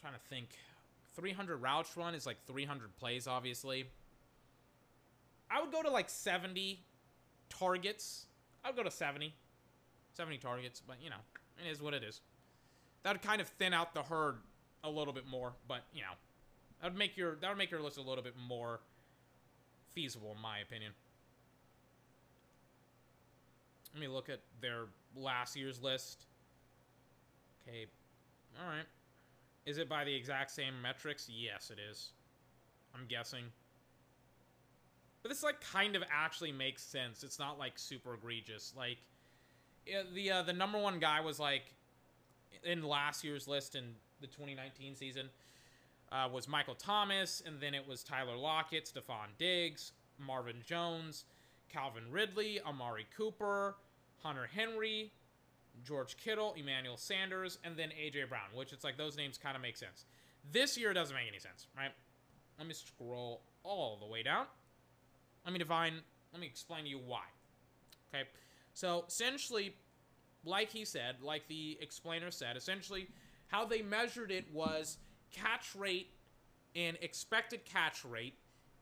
Trying 0.00 0.14
to 0.14 0.20
think. 0.28 0.48
300 1.16 1.56
routes 1.56 1.96
run 1.96 2.14
is 2.14 2.26
like 2.26 2.36
300 2.46 2.96
plays, 2.96 3.26
obviously. 3.26 3.86
I 5.50 5.60
would 5.60 5.72
go 5.72 5.82
to 5.82 5.90
like 5.90 6.08
70 6.08 6.80
targets. 7.48 8.26
I 8.64 8.68
would 8.68 8.76
go 8.76 8.82
to 8.82 8.90
70. 8.90 9.34
70 10.14 10.38
targets, 10.38 10.82
but 10.86 10.96
you 11.02 11.10
know, 11.10 11.16
it 11.64 11.70
is 11.70 11.80
what 11.82 11.94
it 11.94 12.02
is. 12.02 12.20
That 13.02 13.12
would 13.12 13.22
kind 13.22 13.40
of 13.40 13.48
thin 13.48 13.72
out 13.72 13.94
the 13.94 14.02
herd 14.02 14.36
a 14.84 14.90
little 14.90 15.12
bit 15.12 15.26
more, 15.26 15.52
but 15.68 15.82
you 15.94 16.02
know, 16.02 16.12
that 16.80 16.90
would 16.90 16.98
make 16.98 17.16
your 17.16 17.36
that 17.36 17.48
would 17.48 17.58
make 17.58 17.70
your 17.70 17.80
list 17.80 17.96
a 17.96 18.02
little 18.02 18.24
bit 18.24 18.34
more 18.48 18.80
feasible, 19.92 20.32
in 20.34 20.40
my 20.40 20.58
opinion. 20.58 20.92
Let 23.94 24.00
me 24.00 24.08
look 24.08 24.28
at 24.28 24.40
their 24.60 24.84
last 25.16 25.56
year's 25.56 25.82
list. 25.82 26.26
Okay, 27.66 27.86
all 28.60 28.68
right. 28.68 28.86
Is 29.70 29.78
it 29.78 29.88
by 29.88 30.02
the 30.02 30.12
exact 30.12 30.50
same 30.50 30.82
metrics? 30.82 31.30
Yes, 31.32 31.70
it 31.70 31.78
is. 31.78 32.10
I'm 32.92 33.06
guessing. 33.06 33.44
But 35.22 35.28
this 35.28 35.44
like 35.44 35.60
kind 35.60 35.94
of 35.94 36.02
actually 36.10 36.50
makes 36.50 36.82
sense. 36.82 37.22
It's 37.22 37.38
not 37.38 37.56
like 37.56 37.78
super 37.78 38.14
egregious. 38.14 38.74
Like 38.76 38.98
the 40.12 40.30
uh, 40.32 40.42
the 40.42 40.52
number 40.52 40.76
one 40.76 40.98
guy 40.98 41.20
was 41.20 41.38
like 41.38 41.72
in 42.64 42.82
last 42.82 43.22
year's 43.22 43.46
list 43.46 43.76
in 43.76 43.84
the 44.20 44.26
2019 44.26 44.96
season 44.96 45.28
uh, 46.10 46.28
was 46.32 46.48
Michael 46.48 46.74
Thomas, 46.74 47.40
and 47.46 47.60
then 47.60 47.72
it 47.72 47.86
was 47.86 48.02
Tyler 48.02 48.36
Lockett, 48.36 48.90
Stefon 48.92 49.28
Diggs, 49.38 49.92
Marvin 50.18 50.62
Jones, 50.66 51.26
Calvin 51.72 52.10
Ridley, 52.10 52.60
Amari 52.66 53.06
Cooper, 53.16 53.76
Hunter 54.24 54.48
Henry, 54.52 55.12
George 55.84 56.16
Kittle, 56.16 56.54
Emmanuel 56.56 56.96
Sanders, 56.96 57.58
and 57.64 57.76
then 57.76 57.90
AJ 57.90 58.28
Brown, 58.28 58.48
which 58.54 58.72
it's 58.72 58.84
like 58.84 58.96
those 58.96 59.16
names 59.16 59.38
kind 59.38 59.56
of 59.56 59.62
make 59.62 59.76
sense. 59.76 60.04
This 60.52 60.76
year 60.78 60.92
doesn't 60.92 61.14
make 61.14 61.28
any 61.28 61.38
sense, 61.38 61.66
right? 61.76 61.90
Let 62.58 62.66
me 62.66 62.74
scroll 62.74 63.42
all 63.62 63.98
the 63.98 64.06
way 64.06 64.22
down. 64.22 64.46
Let 65.44 65.52
me 65.52 65.58
define, 65.58 65.94
let 66.32 66.40
me 66.40 66.46
explain 66.46 66.84
to 66.84 66.90
you 66.90 66.98
why. 66.98 67.24
Okay, 68.12 68.24
so 68.74 69.04
essentially, 69.08 69.74
like 70.44 70.70
he 70.70 70.84
said, 70.84 71.16
like 71.22 71.46
the 71.48 71.78
explainer 71.80 72.30
said, 72.30 72.56
essentially 72.56 73.08
how 73.48 73.64
they 73.64 73.82
measured 73.82 74.30
it 74.30 74.46
was 74.52 74.98
catch 75.30 75.74
rate 75.74 76.10
and 76.74 76.96
expected 77.00 77.64
catch 77.64 78.04
rate 78.04 78.34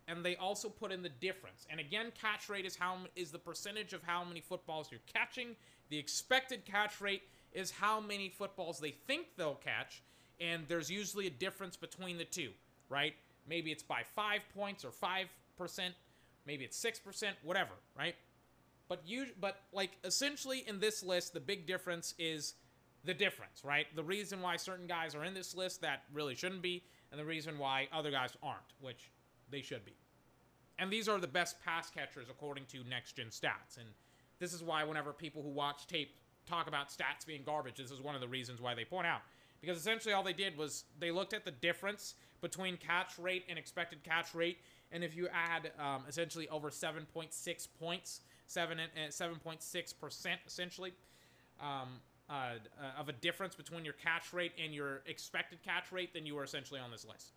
and 0.09 0.25
they 0.25 0.37
also 0.37 0.71
put 0.71 0.91
in 0.91 1.03
the 1.03 1.11
difference. 1.11 1.67
And 1.71 1.79
again, 1.79 2.07
catch 2.19 2.49
rate 2.49 2.65
is 2.65 2.75
how 2.75 2.97
is 3.15 3.31
the 3.31 3.39
percentage 3.39 3.93
of 3.93 4.03
how 4.03 4.25
many 4.25 4.41
footballs 4.41 4.89
you're 4.91 5.03
catching. 5.07 5.55
The 5.89 5.99
expected 5.99 6.64
catch 6.64 7.01
rate 7.01 7.22
is 7.53 7.70
how 7.70 8.01
many 8.01 8.28
footballs 8.28 8.78
they 8.78 8.91
think 8.91 9.26
they'll 9.36 9.55
catch, 9.55 10.03
and 10.41 10.64
there's 10.68 10.91
usually 10.91 11.26
a 11.26 11.30
difference 11.30 11.76
between 11.76 12.18
the 12.18 12.24
two, 12.24 12.51
right? 12.89 13.14
Maybe 13.49 13.72
it's 13.72 13.82
by 13.82 14.03
5 14.03 14.41
points 14.55 14.84
or 14.84 14.91
5%, 14.91 15.26
maybe 16.47 16.64
it's 16.64 16.82
6%, 16.82 17.24
whatever, 17.43 17.72
right? 17.97 18.14
But 18.89 19.03
you 19.07 19.26
but 19.39 19.62
like 19.72 19.91
essentially 20.05 20.64
in 20.66 20.80
this 20.80 21.03
list 21.03 21.34
the 21.34 21.41
big 21.41 21.66
difference 21.66 22.14
is 22.18 22.55
the 23.05 23.14
difference, 23.14 23.62
right? 23.64 23.86
The 23.95 24.03
reason 24.03 24.41
why 24.41 24.57
certain 24.57 24.86
guys 24.86 25.14
are 25.14 25.24
in 25.24 25.34
this 25.34 25.55
list 25.55 25.82
that 25.82 26.05
really 26.12 26.34
shouldn't 26.34 26.62
be 26.62 26.82
and 27.11 27.20
the 27.20 27.24
reason 27.24 27.59
why 27.59 27.89
other 27.93 28.11
guys 28.11 28.30
aren't, 28.43 28.72
which 28.80 29.11
they 29.51 29.62
should 29.62 29.84
be. 29.84 29.95
And 30.78 30.91
these 30.91 31.09
are 31.09 31.18
the 31.18 31.26
best 31.26 31.57
pass 31.62 31.91
catchers 31.91 32.28
according 32.30 32.66
to 32.66 32.84
next 32.89 33.16
gen 33.16 33.26
stats. 33.26 33.76
And 33.78 33.89
this 34.39 34.53
is 34.53 34.62
why 34.62 34.84
whenever 34.84 35.12
people 35.12 35.43
who 35.43 35.49
watch 35.49 35.86
tape 35.86 36.16
talk 36.47 36.66
about 36.66 36.89
stats 36.89 37.26
being 37.26 37.43
garbage, 37.45 37.76
this 37.76 37.91
is 37.91 38.01
one 38.01 38.14
of 38.14 38.20
the 38.20 38.28
reasons 38.28 38.61
why 38.61 38.74
they 38.74 38.84
point 38.84 39.07
out. 39.07 39.20
Because 39.61 39.76
essentially 39.76 40.14
all 40.14 40.22
they 40.22 40.32
did 40.32 40.57
was 40.57 40.84
they 40.99 41.11
looked 41.11 41.32
at 41.32 41.45
the 41.45 41.51
difference 41.51 42.14
between 42.41 42.76
catch 42.76 43.18
rate 43.18 43.45
and 43.49 43.59
expected 43.59 44.03
catch 44.05 44.34
rate. 44.34 44.59
And 44.93 45.03
if 45.03 45.16
you 45.16 45.28
add 45.28 45.72
um, 45.78 46.05
essentially 46.09 46.49
over 46.49 46.70
7.6 46.70 47.68
points, 47.78 48.20
7 48.47 48.78
and 48.78 49.12
7.6% 49.12 50.26
essentially, 50.47 50.93
um, 51.61 52.01
uh, 52.30 52.32
uh, 52.32 53.01
of 53.01 53.09
a 53.09 53.12
difference 53.12 53.55
between 53.55 53.84
your 53.84 53.95
catch 53.95 54.32
rate 54.32 54.53
and 54.62 54.72
your 54.72 55.03
expected 55.07 55.62
catch 55.62 55.91
rate, 55.91 56.12
then 56.14 56.26
you 56.26 56.39
are 56.39 56.45
essentially 56.45 56.78
on 56.78 56.91
this 56.91 57.07
list. 57.07 57.32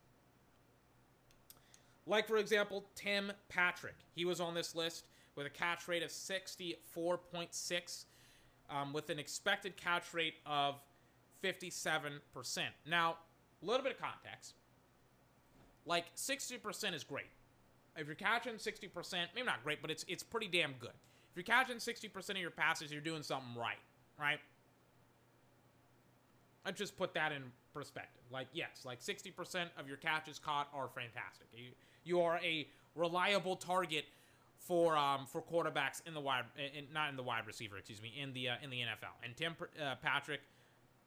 Like, 2.05 2.27
for 2.27 2.37
example, 2.37 2.85
Tim 2.95 3.31
Patrick. 3.47 3.95
He 4.13 4.25
was 4.25 4.41
on 4.41 4.53
this 4.53 4.75
list 4.75 5.05
with 5.35 5.45
a 5.47 5.49
catch 5.49 5.87
rate 5.87 6.03
of 6.03 6.09
64.6 6.09 8.05
um, 8.69 8.93
with 8.93 9.09
an 9.09 9.19
expected 9.19 9.75
catch 9.77 10.13
rate 10.13 10.35
of 10.45 10.75
57%. 11.43 12.19
Now, 12.87 13.17
a 13.61 13.65
little 13.65 13.83
bit 13.83 13.93
of 13.93 13.99
context. 13.99 14.53
Like, 15.85 16.13
60% 16.15 16.93
is 16.93 17.03
great. 17.03 17.25
If 17.97 18.07
you're 18.07 18.15
catching 18.15 18.53
60%, 18.53 19.15
maybe 19.35 19.45
not 19.45 19.63
great, 19.63 19.81
but 19.81 19.91
it's 19.91 20.05
it's 20.07 20.23
pretty 20.23 20.47
damn 20.47 20.73
good. 20.79 20.93
If 21.31 21.35
you're 21.35 21.43
catching 21.43 21.77
60% 21.77 22.29
of 22.29 22.37
your 22.37 22.51
passes, 22.51 22.91
you're 22.91 23.01
doing 23.01 23.23
something 23.23 23.53
right, 23.57 23.79
right? 24.19 24.39
I 26.65 26.71
just 26.71 26.97
put 26.97 27.13
that 27.15 27.31
in 27.31 27.43
perspective. 27.73 28.21
Like, 28.31 28.47
yes, 28.53 28.83
like 28.85 29.01
60% 29.01 29.67
of 29.77 29.87
your 29.87 29.97
catches 29.97 30.39
caught 30.39 30.67
are 30.73 30.87
fantastic. 30.87 31.47
You, 31.53 31.71
you 32.03 32.21
are 32.21 32.39
a 32.43 32.67
reliable 32.95 33.55
target 33.55 34.05
for 34.61 34.95
um, 34.95 35.25
for 35.25 35.41
quarterbacks 35.41 36.01
in 36.05 36.13
the 36.13 36.19
wide, 36.19 36.45
in, 36.57 36.85
not 36.93 37.09
in 37.09 37.15
the 37.15 37.23
wide 37.23 37.47
receiver, 37.47 37.77
excuse 37.77 38.01
me, 38.01 38.13
in 38.19 38.33
the 38.33 38.49
uh, 38.49 38.55
in 38.63 38.69
the 38.69 38.77
NFL. 38.77 39.15
And 39.23 39.35
Tim 39.35 39.55
uh, 39.59 39.95
Patrick 40.01 40.41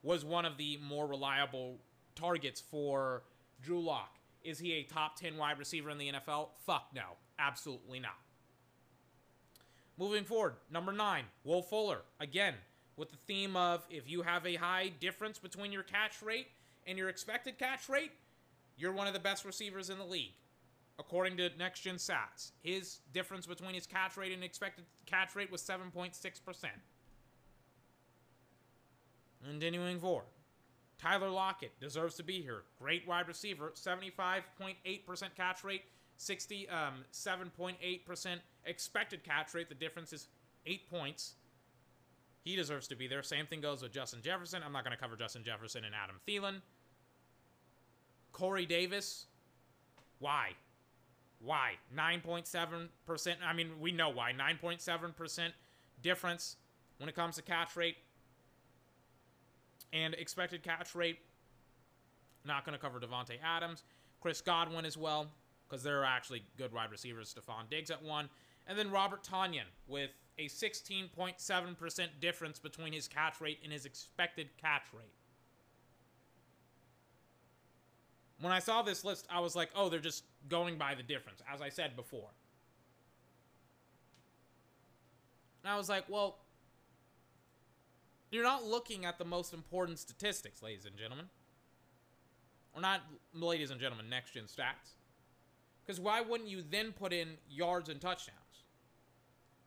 was 0.02 0.24
one 0.24 0.44
of 0.44 0.56
the 0.56 0.78
more 0.82 1.06
reliable 1.06 1.78
targets 2.14 2.60
for 2.60 3.22
Drew 3.62 3.80
Lock. 3.80 4.18
Is 4.42 4.58
he 4.58 4.74
a 4.74 4.82
top 4.82 5.16
10 5.18 5.38
wide 5.38 5.58
receiver 5.58 5.88
in 5.88 5.96
the 5.96 6.12
NFL? 6.12 6.48
Fuck 6.66 6.88
no. 6.94 7.16
Absolutely 7.38 7.98
not. 7.98 8.18
Moving 9.96 10.24
forward, 10.24 10.54
number 10.70 10.92
nine, 10.92 11.24
Will 11.44 11.62
Fuller. 11.62 12.02
Again, 12.20 12.54
with 12.96 13.10
the 13.10 13.16
theme 13.26 13.56
of 13.56 13.86
if 13.88 14.08
you 14.08 14.22
have 14.22 14.44
a 14.46 14.56
high 14.56 14.92
difference 15.00 15.38
between 15.38 15.72
your 15.72 15.82
catch 15.82 16.20
rate 16.22 16.48
and 16.86 16.98
your 16.98 17.08
expected 17.08 17.58
catch 17.58 17.88
rate, 17.88 18.10
you're 18.76 18.92
one 18.92 19.06
of 19.06 19.14
the 19.14 19.20
best 19.20 19.44
receivers 19.44 19.90
in 19.90 19.98
the 19.98 20.04
league. 20.04 20.34
According 20.98 21.36
to 21.38 21.50
Next 21.58 21.80
Gen 21.80 21.96
Stats, 21.96 22.52
his 22.62 23.00
difference 23.12 23.46
between 23.46 23.74
his 23.74 23.86
catch 23.86 24.16
rate 24.16 24.32
and 24.32 24.44
expected 24.44 24.84
catch 25.06 25.34
rate 25.34 25.50
was 25.50 25.60
7.6%. 25.60 26.14
Continuing 29.44 29.98
forward, 29.98 30.24
Tyler 30.98 31.28
Lockett 31.28 31.78
deserves 31.80 32.14
to 32.14 32.22
be 32.22 32.40
here. 32.40 32.62
Great 32.78 33.06
wide 33.06 33.28
receiver, 33.28 33.72
75.8% 33.74 35.34
catch 35.36 35.64
rate, 35.64 35.82
67.8% 36.18 38.32
um, 38.32 38.40
expected 38.64 39.24
catch 39.24 39.52
rate. 39.52 39.68
The 39.68 39.74
difference 39.74 40.12
is 40.12 40.28
eight 40.64 40.88
points. 40.88 41.34
He 42.44 42.56
deserves 42.56 42.86
to 42.88 42.96
be 42.96 43.08
there. 43.08 43.22
Same 43.22 43.46
thing 43.46 43.60
goes 43.60 43.82
with 43.82 43.92
Justin 43.92 44.20
Jefferson. 44.22 44.62
I'm 44.64 44.72
not 44.72 44.84
going 44.84 44.96
to 44.96 45.02
cover 45.02 45.16
Justin 45.16 45.42
Jefferson 45.42 45.84
and 45.84 45.94
Adam 45.94 46.16
Thielen. 46.28 46.60
Corey 48.32 48.66
Davis. 48.66 49.26
Why? 50.18 50.52
Why? 51.44 51.72
9.7%. 51.94 53.36
I 53.44 53.52
mean, 53.52 53.68
we 53.80 53.92
know 53.92 54.08
why. 54.08 54.32
9.7% 54.32 55.52
difference 56.02 56.56
when 56.98 57.08
it 57.08 57.14
comes 57.14 57.36
to 57.36 57.42
catch 57.42 57.76
rate 57.76 57.96
and 59.92 60.14
expected 60.14 60.62
catch 60.62 60.94
rate. 60.94 61.18
Not 62.44 62.64
going 62.64 62.76
to 62.76 62.82
cover 62.82 62.98
Davante 62.98 63.38
Adams. 63.42 63.84
Chris 64.20 64.40
Godwin 64.40 64.84
as 64.84 64.96
well, 64.96 65.28
because 65.68 65.82
they're 65.82 66.04
actually 66.04 66.42
good 66.56 66.72
wide 66.72 66.90
receivers. 66.90 67.34
Stefon 67.34 67.68
Diggs 67.70 67.90
at 67.90 68.02
one. 68.02 68.28
And 68.66 68.78
then 68.78 68.90
Robert 68.90 69.22
Tonyan 69.22 69.66
with 69.86 70.10
a 70.38 70.46
16.7% 70.46 72.08
difference 72.20 72.58
between 72.58 72.92
his 72.92 73.06
catch 73.06 73.40
rate 73.40 73.58
and 73.62 73.72
his 73.72 73.84
expected 73.84 74.48
catch 74.60 74.86
rate. 74.92 75.12
When 78.40 78.52
I 78.52 78.58
saw 78.58 78.82
this 78.82 79.04
list, 79.04 79.26
I 79.30 79.40
was 79.40 79.54
like, 79.54 79.70
oh, 79.76 79.88
they're 79.88 80.00
just 80.00 80.24
going 80.48 80.78
by 80.78 80.94
the 80.94 81.02
difference, 81.02 81.40
as 81.52 81.60
I 81.60 81.68
said 81.68 81.96
before. 81.96 82.30
And 85.62 85.72
I 85.72 85.76
was 85.76 85.88
like, 85.88 86.04
well, 86.08 86.38
you're 88.30 88.44
not 88.44 88.64
looking 88.64 89.04
at 89.04 89.18
the 89.18 89.24
most 89.24 89.54
important 89.54 89.98
statistics, 89.98 90.62
ladies 90.62 90.84
and 90.84 90.96
gentlemen. 90.96 91.26
Or 92.74 92.80
not, 92.80 93.02
ladies 93.32 93.70
and 93.70 93.80
gentlemen, 93.80 94.10
next 94.10 94.32
gen 94.32 94.44
stats. 94.44 94.96
Because 95.84 96.00
why 96.00 96.20
wouldn't 96.20 96.50
you 96.50 96.62
then 96.68 96.92
put 96.92 97.12
in 97.12 97.28
yards 97.48 97.88
and 97.88 98.00
touchdowns? 98.00 98.38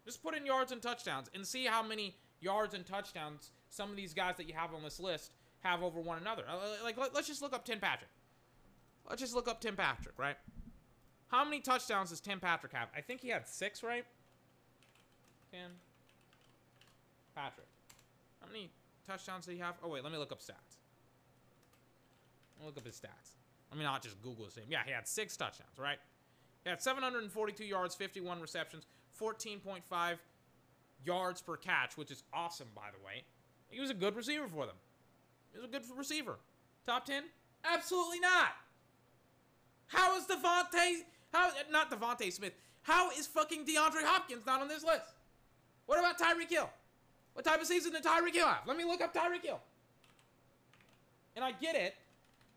Just 0.06 0.22
put 0.22 0.36
in 0.36 0.46
yards 0.46 0.72
and 0.72 0.82
touchdowns 0.82 1.30
and 1.34 1.46
see 1.46 1.66
how 1.66 1.82
many 1.82 2.16
yards 2.40 2.74
and 2.74 2.86
touchdowns 2.86 3.52
some 3.70 3.90
of 3.90 3.96
these 3.96 4.14
guys 4.14 4.36
that 4.38 4.48
you 4.48 4.54
have 4.54 4.74
on 4.74 4.84
this 4.84 5.00
list 5.00 5.32
have 5.62 5.82
over 5.82 6.00
one 6.00 6.18
another. 6.20 6.44
Like, 6.84 6.98
let's 6.98 7.28
just 7.28 7.42
look 7.42 7.54
up 7.54 7.66
Tim 7.66 7.80
Patrick. 7.80 8.10
Let's 9.10 9.22
just 9.22 9.34
look 9.36 9.48
up 9.48 9.62
Tim 9.62 9.76
Patrick, 9.76 10.18
right? 10.18 10.38
How 11.30 11.44
many 11.44 11.60
touchdowns 11.60 12.10
does 12.10 12.20
Tim 12.22 12.40
Patrick 12.40 12.74
have? 12.74 12.88
I 12.96 13.02
think 13.02 13.22
he 13.22 13.30
had 13.30 13.48
six, 13.48 13.84
right? 13.84 14.06
Tim 15.52 15.72
Patrick. 17.36 17.68
How 18.42 18.48
many 18.48 18.70
touchdowns 19.08 19.46
did 19.46 19.54
he 19.54 19.60
have? 19.60 19.76
Oh, 19.84 19.90
wait, 19.90 20.04
let 20.04 20.12
me 20.12 20.18
look 20.18 20.32
up 20.32 20.40
stats. 20.40 20.78
look 22.64 22.78
up 22.78 22.86
his 22.86 22.96
stats. 22.96 23.36
Let 23.72 23.78
me 23.78 23.84
not 23.84 24.02
just 24.02 24.22
Google 24.22 24.46
his 24.46 24.56
name. 24.56 24.68
Yeah, 24.70 24.84
he 24.86 24.92
had 24.92 25.08
six 25.08 25.36
touchdowns, 25.36 25.78
right? 25.78 25.98
He 26.64 26.70
had 26.70 26.82
742 26.82 27.66
yards, 27.66 27.96
51 27.96 28.40
receptions, 28.40 28.86
14.5 29.20 30.18
yards 31.06 31.42
per 31.42 31.58
catch, 31.58 31.98
which 31.98 32.12
is 32.12 32.24
awesome, 32.34 32.68
by 32.76 32.90
the 32.98 33.06
way. 33.06 33.24
He 33.70 33.80
was 33.82 33.90
a 33.90 33.94
good 33.94 34.16
receiver 34.16 34.48
for 34.48 34.66
them. 34.66 34.76
He 35.52 35.60
was 35.60 35.68
a 35.68 35.72
good 35.72 35.84
receiver. 35.98 36.36
Top 36.86 37.06
10? 37.06 37.24
Absolutely 37.66 38.20
not. 38.20 38.56
How 39.88 40.18
is 40.18 40.26
DeVonta, 40.26 41.04
how, 41.34 41.52
not 41.72 41.92
DeVonta 41.92 42.32
Smith, 42.32 42.54
how 42.84 43.12
is 43.12 43.28
fucking 43.28 43.66
DeAndre 43.66 44.04
Hopkins 44.04 44.46
not 44.46 44.62
on 44.62 44.68
this 44.68 44.84
list? 44.84 45.04
What 45.86 46.00
about 46.00 46.18
Tyreek 46.18 46.50
Hill? 46.50 46.70
What 47.34 47.46
type 47.46 47.62
of 47.62 47.68
season 47.68 47.92
did 47.94 48.04
Tyreek 48.04 48.34
Hill 48.34 48.48
have? 48.48 48.66
Let 48.66 48.78
me 48.78 48.84
look 48.84 49.02
up 49.02 49.14
Tyreek 49.14 49.44
Hill. 49.44 49.60
And 51.36 51.46
I 51.46 51.52
get 51.52 51.76
it. 51.76 51.96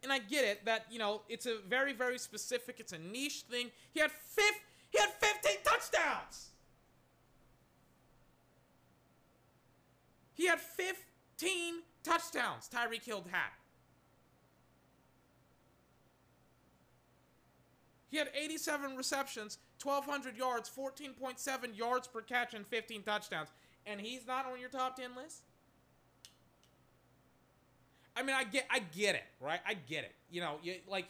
and 0.02 0.12
I 0.12 0.18
get 0.18 0.44
it 0.44 0.64
that 0.64 0.86
you 0.90 0.98
know 0.98 1.22
it's 1.28 1.46
a 1.46 1.58
very 1.68 1.92
very 1.92 2.18
specific, 2.18 2.76
it's 2.78 2.92
a 2.92 2.98
niche 2.98 3.44
thing. 3.50 3.70
He 3.92 4.00
had 4.00 4.10
fifth, 4.10 4.60
he 4.90 4.98
had 4.98 5.10
15 5.10 5.52
touchdowns. 5.64 6.46
He 10.34 10.46
had 10.46 10.58
15 10.58 11.82
touchdowns. 12.02 12.68
Tyreek 12.74 13.04
Hill 13.04 13.24
had. 13.30 13.50
He 18.10 18.16
had 18.16 18.28
87 18.34 18.96
receptions, 18.96 19.58
1,200 19.82 20.36
yards, 20.36 20.70
14.7 20.70 21.78
yards 21.78 22.08
per 22.08 22.20
catch, 22.20 22.54
and 22.54 22.66
15 22.66 23.02
touchdowns. 23.02 23.48
And 23.86 24.00
he's 24.00 24.26
not 24.26 24.46
on 24.46 24.58
your 24.58 24.68
top 24.68 24.96
10 24.96 25.10
list? 25.16 25.42
I 28.16 28.22
mean, 28.22 28.34
I 28.34 28.44
get, 28.44 28.66
I 28.68 28.80
get 28.80 29.14
it, 29.14 29.24
right? 29.40 29.60
I 29.66 29.74
get 29.74 30.04
it. 30.04 30.14
You 30.28 30.40
know, 30.40 30.56
you 30.62 30.74
like, 30.88 31.06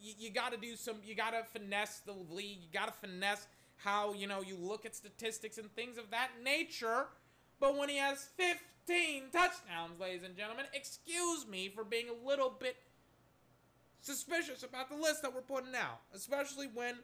you, 0.00 0.12
you 0.18 0.30
got 0.30 0.52
to 0.52 0.58
do 0.58 0.76
some, 0.76 0.96
you 1.04 1.14
got 1.14 1.30
to 1.30 1.42
finesse 1.58 2.00
the 2.00 2.12
league. 2.12 2.58
You 2.60 2.68
got 2.72 2.86
to 2.86 3.08
finesse 3.08 3.46
how 3.76 4.12
you 4.12 4.26
know 4.26 4.42
you 4.42 4.56
look 4.56 4.86
at 4.86 4.94
statistics 4.94 5.58
and 5.58 5.74
things 5.74 5.98
of 5.98 6.10
that 6.10 6.30
nature. 6.44 7.06
But 7.58 7.76
when 7.76 7.88
he 7.88 7.96
has 7.96 8.28
15 8.36 9.30
touchdowns, 9.32 9.98
ladies 10.00 10.22
and 10.24 10.36
gentlemen, 10.36 10.66
excuse 10.74 11.46
me 11.46 11.68
for 11.68 11.84
being 11.84 12.06
a 12.08 12.26
little 12.26 12.50
bit 12.50 12.76
suspicious 14.02 14.62
about 14.62 14.90
the 14.90 14.96
list 14.96 15.22
that 15.22 15.34
we're 15.34 15.40
putting 15.40 15.74
out, 15.74 16.00
especially 16.14 16.68
when 16.74 16.96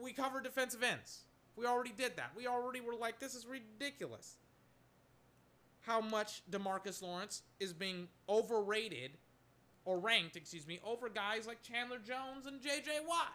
we 0.00 0.12
cover 0.12 0.40
defensive 0.40 0.82
ends. 0.82 1.20
We 1.56 1.66
already 1.66 1.92
did 1.96 2.16
that. 2.16 2.30
We 2.34 2.46
already 2.46 2.80
were 2.80 2.94
like, 2.94 3.18
this 3.18 3.34
is 3.34 3.46
ridiculous. 3.46 4.36
How 5.82 6.00
much 6.00 6.42
Demarcus 6.50 7.02
Lawrence 7.02 7.42
is 7.60 7.72
being 7.72 8.08
overrated 8.28 9.10
or 9.84 9.98
ranked, 9.98 10.36
excuse 10.36 10.66
me, 10.66 10.80
over 10.84 11.08
guys 11.08 11.46
like 11.46 11.60
Chandler 11.62 11.98
Jones 11.98 12.46
and 12.46 12.60
JJ 12.60 13.06
Watt. 13.06 13.34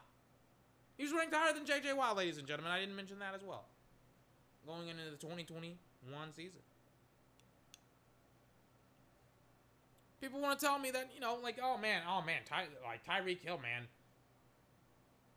He's 0.97 1.11
ranked 1.13 1.35
higher 1.35 1.53
than 1.53 1.65
JJ 1.65 1.95
Watt, 1.95 2.17
ladies 2.17 2.37
and 2.37 2.47
gentlemen. 2.47 2.71
I 2.71 2.79
didn't 2.79 2.95
mention 2.95 3.19
that 3.19 3.35
as 3.35 3.43
well. 3.43 3.65
Going 4.65 4.87
into 4.87 5.03
the 5.03 5.17
2021 5.17 5.77
season. 6.33 6.61
People 10.19 10.41
want 10.41 10.59
to 10.59 10.65
tell 10.65 10.79
me 10.79 10.89
that, 10.91 11.09
you 11.13 11.21
know, 11.21 11.37
like, 11.43 11.57
oh 11.61 11.77
man, 11.77 12.01
oh 12.09 12.21
man, 12.21 12.39
Ty, 12.45 12.65
like 12.83 13.05
Tyreek 13.05 13.41
Hill, 13.41 13.59
man. 13.61 13.83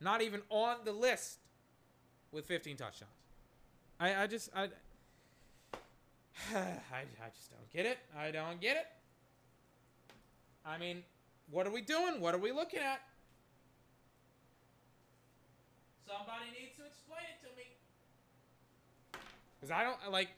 Not 0.01 0.23
even 0.23 0.41
on 0.49 0.77
the 0.85 0.93
list 0.93 1.39
with 2.33 2.47
15 2.47 2.77
touchdowns. 2.77 3.13
I, 3.99 4.23
I 4.23 4.27
just, 4.27 4.49
I, 4.57 4.63
I, 6.55 7.01
I 7.01 7.29
just 7.35 7.51
don't 7.51 7.71
get 7.71 7.85
it. 7.85 7.99
I 8.19 8.31
don't 8.31 8.61
get 8.61 8.77
it. 8.77 8.87
I 10.65 10.79
mean, 10.79 11.03
what 11.51 11.67
are 11.67 11.71
we 11.71 11.83
doing? 11.83 12.21
What 12.21 12.35
are 12.35 12.39
we 12.39 12.53
looking 12.53 12.81
at? 12.81 13.03
Somebody 16.07 16.47
needs 16.59 16.77
to 16.79 16.87
explain 16.87 17.25
it 17.29 17.47
to 17.47 17.57
me. 17.57 17.65
Because 19.61 19.71
I 19.71 19.85
don't, 19.85 20.11
like, 20.11 20.29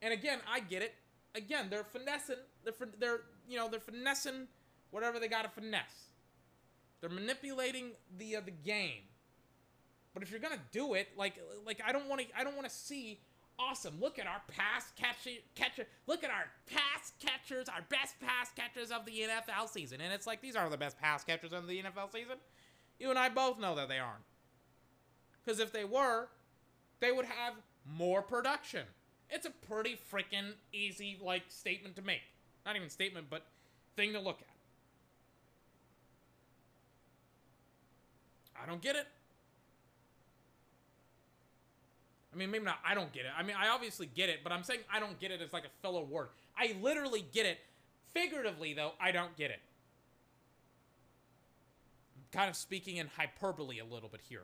and 0.00 0.12
again, 0.12 0.38
I 0.50 0.60
get 0.60 0.82
it. 0.82 0.94
Again, 1.34 1.66
they're 1.68 1.84
finessing, 1.84 2.36
they're, 2.64 2.74
they're, 2.98 3.20
you 3.48 3.56
know, 3.58 3.68
they're 3.68 3.80
finessing 3.80 4.48
whatever 4.90 5.18
they 5.18 5.28
got 5.28 5.42
to 5.42 5.48
finesse. 5.48 6.10
They're 7.00 7.10
manipulating 7.10 7.92
the 8.16 8.36
uh, 8.36 8.40
the 8.44 8.50
game. 8.50 9.02
But 10.14 10.22
if 10.22 10.30
you're 10.30 10.40
gonna 10.40 10.60
do 10.72 10.94
it, 10.94 11.08
like 11.16 11.34
like 11.66 11.80
I 11.84 11.92
don't 11.92 12.08
want 12.08 12.22
to 12.22 12.26
I 12.38 12.44
don't 12.44 12.54
want 12.54 12.68
to 12.68 12.74
see 12.74 13.20
awesome. 13.58 14.00
Look 14.00 14.18
at 14.18 14.26
our 14.26 14.40
pass 14.48 14.92
catcher 14.96 15.38
catcher. 15.54 15.86
Look 16.06 16.24
at 16.24 16.30
our 16.30 16.46
pass 16.66 17.12
catchers, 17.20 17.68
our 17.68 17.82
best 17.88 18.18
pass 18.20 18.50
catchers 18.54 18.90
of 18.90 19.04
the 19.04 19.12
NFL 19.12 19.68
season. 19.68 20.00
And 20.00 20.12
it's 20.12 20.26
like 20.26 20.40
these 20.40 20.56
are 20.56 20.68
the 20.68 20.76
best 20.76 20.98
pass 20.98 21.24
catchers 21.24 21.52
of 21.52 21.66
the 21.66 21.82
NFL 21.82 22.12
season. 22.12 22.36
You 22.98 23.10
and 23.10 23.18
I 23.18 23.28
both 23.28 23.58
know 23.58 23.74
that 23.74 23.88
they 23.88 23.98
aren't. 23.98 24.22
Because 25.44 25.60
if 25.60 25.72
they 25.72 25.84
were, 25.84 26.28
they 27.00 27.12
would 27.12 27.26
have 27.26 27.54
more 27.84 28.22
production. 28.22 28.86
It's 29.28 29.46
a 29.46 29.50
pretty 29.50 29.98
freaking 30.12 30.52
easy 30.72 31.18
like 31.20 31.42
statement 31.48 31.96
to 31.96 32.02
make. 32.02 32.22
Not 32.64 32.76
even 32.76 32.88
statement, 32.88 33.26
but 33.28 33.44
thing 33.96 34.12
to 34.12 34.20
look 34.20 34.40
at. 34.40 34.46
I 38.60 38.66
don't 38.66 38.80
get 38.80 38.96
it. 38.96 39.06
I 42.32 42.36
mean, 42.36 42.50
maybe 42.50 42.64
not. 42.64 42.78
I 42.84 42.94
don't 42.94 43.12
get 43.12 43.26
it. 43.26 43.30
I 43.36 43.42
mean, 43.42 43.56
I 43.56 43.68
obviously 43.68 44.06
get 44.06 44.28
it, 44.28 44.40
but 44.42 44.52
I'm 44.52 44.64
saying 44.64 44.80
I 44.92 44.98
don't 44.98 45.18
get 45.20 45.30
it 45.30 45.40
as 45.40 45.52
like 45.52 45.64
a 45.64 45.82
fellow 45.82 46.02
word. 46.02 46.28
I 46.58 46.74
literally 46.82 47.24
get 47.32 47.46
it. 47.46 47.58
Figuratively, 48.12 48.74
though, 48.74 48.92
I 49.00 49.12
don't 49.12 49.36
get 49.36 49.50
it. 49.50 49.60
I'm 52.16 52.38
kind 52.38 52.50
of 52.50 52.56
speaking 52.56 52.96
in 52.96 53.08
hyperbole 53.16 53.78
a 53.78 53.84
little 53.84 54.08
bit 54.08 54.20
here. 54.28 54.42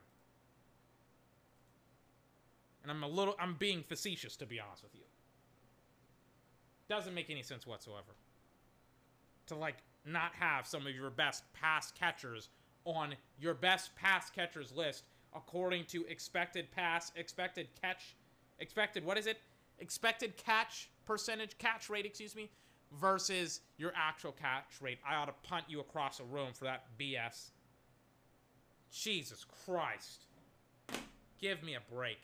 And 2.82 2.90
I'm 2.90 3.02
a 3.02 3.08
little, 3.08 3.34
I'm 3.38 3.54
being 3.54 3.82
facetious, 3.82 4.36
to 4.36 4.46
be 4.46 4.60
honest 4.60 4.82
with 4.82 4.94
you. 4.94 5.02
Doesn't 6.90 7.14
make 7.14 7.30
any 7.30 7.44
sense 7.44 7.68
whatsoever. 7.68 8.16
To, 9.46 9.54
like, 9.54 9.76
not 10.04 10.32
have 10.34 10.66
some 10.66 10.88
of 10.88 10.92
your 10.92 11.08
best 11.08 11.44
pass 11.52 11.92
catchers 11.92 12.48
on 12.84 13.14
your 13.38 13.54
best 13.54 13.94
pass 13.94 14.28
catchers 14.28 14.72
list 14.72 15.04
according 15.32 15.84
to 15.84 16.04
expected 16.06 16.68
pass, 16.72 17.12
expected 17.14 17.68
catch, 17.80 18.16
expected, 18.58 19.04
what 19.04 19.16
is 19.16 19.28
it? 19.28 19.38
Expected 19.78 20.36
catch 20.36 20.90
percentage, 21.06 21.56
catch 21.58 21.88
rate, 21.90 22.06
excuse 22.06 22.34
me, 22.34 22.50
versus 23.00 23.60
your 23.78 23.92
actual 23.94 24.32
catch 24.32 24.82
rate. 24.82 24.98
I 25.08 25.14
ought 25.14 25.26
to 25.26 25.48
punt 25.48 25.66
you 25.68 25.78
across 25.78 26.18
a 26.18 26.24
room 26.24 26.48
for 26.52 26.64
that 26.64 26.86
BS. 26.98 27.50
Jesus 28.90 29.46
Christ. 29.64 30.24
Give 31.40 31.62
me 31.62 31.76
a 31.76 31.94
break. 31.94 32.18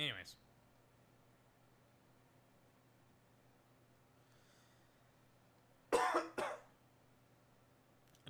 Anyways. 0.00 0.34
Let 5.92 6.02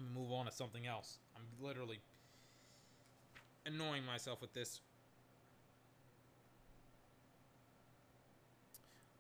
me 0.01 0.09
move 0.13 0.33
on 0.33 0.47
to 0.47 0.53
something 0.53 0.89
else. 0.89 1.19
I'm 1.37 1.45
literally 1.65 2.01
annoying 3.67 4.05
myself 4.05 4.41
with 4.41 4.53
this. 4.53 4.81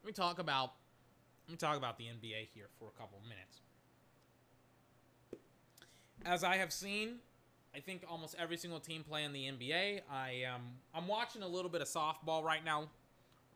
Let 0.03 0.09
me 0.09 0.12
talk 0.12 0.40
about 0.40 0.72
let 1.46 1.53
me 1.53 1.57
talk 1.57 1.76
about 1.76 1.98
the 1.98 2.05
NBA 2.05 2.48
here 2.53 2.66
for 2.80 2.88
a 2.88 2.98
couple 3.01 3.18
of 3.18 3.28
minutes. 3.28 3.61
As 6.24 6.42
I 6.42 6.57
have 6.57 6.72
seen, 6.72 7.20
I 7.74 7.80
think 7.80 8.04
almost 8.08 8.34
every 8.38 8.56
single 8.56 8.80
team 8.80 9.04
play 9.04 9.24
in 9.24 9.32
the 9.32 9.44
NBA. 9.44 10.00
I 10.10 10.44
um 10.52 10.62
I'm 10.94 11.06
watching 11.06 11.42
a 11.42 11.48
little 11.48 11.70
bit 11.70 11.80
of 11.80 11.88
softball 11.88 12.42
right 12.42 12.64
now. 12.64 12.88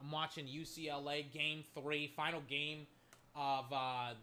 I'm 0.01 0.11
watching 0.11 0.47
UCLA 0.47 1.31
game 1.33 1.65
3, 1.75 2.13
final 2.17 2.43
game 2.49 2.87
of 3.35 3.65
uh 3.73 4.15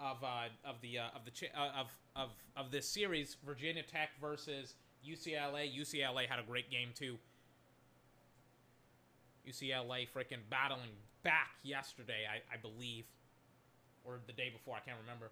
of 0.00 0.22
uh, 0.22 0.48
of 0.64 0.80
the 0.80 0.98
uh, 0.98 1.08
of 1.14 1.22
the 1.24 1.48
uh, 1.58 1.80
of 1.80 1.86
of 2.16 2.30
of 2.56 2.70
this 2.70 2.88
series, 2.88 3.36
Virginia 3.44 3.82
Tech 3.82 4.10
versus 4.20 4.74
UCLA. 5.06 5.68
UCLA 5.76 6.26
had 6.26 6.38
a 6.38 6.42
great 6.42 6.70
game 6.70 6.90
too. 6.94 7.18
UCLA 9.46 10.06
freaking 10.14 10.42
battling 10.50 10.90
back 11.22 11.50
yesterday, 11.62 12.26
I, 12.30 12.54
I 12.54 12.58
believe, 12.58 13.04
or 14.04 14.20
the 14.26 14.32
day 14.32 14.50
before, 14.50 14.76
I 14.76 14.80
can't 14.80 14.98
remember. 15.00 15.30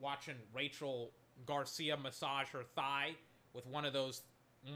Watching 0.00 0.36
Rachel 0.54 1.10
Garcia 1.46 1.96
massage 1.96 2.48
her 2.48 2.62
thigh 2.74 3.12
with 3.52 3.66
one 3.66 3.84
of 3.84 3.92
those 3.92 4.22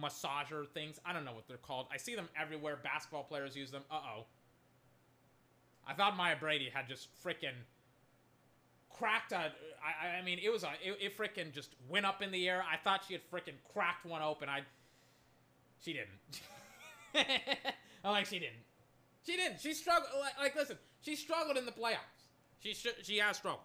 massager 0.03 0.69
things. 0.69 0.99
I 1.05 1.13
don't 1.13 1.25
know 1.25 1.35
what 1.35 1.47
they're 1.47 1.57
called. 1.57 1.87
I 1.93 1.97
see 1.97 2.15
them 2.15 2.29
everywhere. 2.41 2.79
Basketball 2.83 3.25
players 3.25 3.57
use 3.57 3.71
them. 3.71 3.83
Uh 3.91 4.01
oh. 4.17 4.25
I 5.87 5.95
thought 5.95 6.17
Maya 6.17 6.37
Brady 6.39 6.71
had 6.73 6.89
just 6.89 7.09
freaking 7.23 7.55
cracked 8.91 9.33
a. 9.33 9.53
I, 9.83 10.19
I 10.19 10.23
mean, 10.23 10.39
it 10.43 10.51
was 10.51 10.63
a. 10.65 10.71
It, 10.83 10.99
it 11.01 11.19
freaking 11.19 11.53
just 11.53 11.75
went 11.89 12.07
up 12.07 12.23
in 12.23 12.31
the 12.31 12.49
air. 12.49 12.65
I 12.71 12.77
thought 12.77 13.05
she 13.07 13.15
had 13.15 13.23
freaking 13.31 13.55
cracked 13.73 14.07
one 14.07 14.23
open. 14.23 14.49
I. 14.49 14.61
She 15.83 15.93
didn't. 15.93 16.41
I'm 18.05 18.13
like, 18.13 18.27
she 18.27 18.39
didn't. 18.39 18.65
She 19.25 19.37
didn't. 19.37 19.61
She 19.61 19.75
struggled. 19.75 20.09
Like, 20.21 20.39
like, 20.39 20.57
listen, 20.57 20.79
she 21.03 21.17
struggled 21.17 21.57
in 21.57 21.67
the 21.67 21.73
playoffs. 21.73 22.31
She 22.61 22.75
sh- 22.75 23.03
she 23.03 23.19
has 23.19 23.37
struggled. 23.37 23.63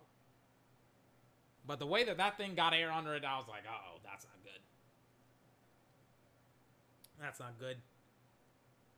But 1.69 1.79
the 1.79 1.87
way 1.87 2.03
that 2.03 2.17
that 2.17 2.37
thing 2.37 2.55
got 2.55 2.73
air 2.73 2.91
under 2.91 3.15
it, 3.15 3.23
I 3.23 3.37
was 3.37 3.47
like, 3.47 3.63
oh, 3.69 3.99
that's 4.03 4.25
not 4.25 4.43
good. 4.43 4.59
That's 7.21 7.39
not 7.39 7.57
good 7.59 7.77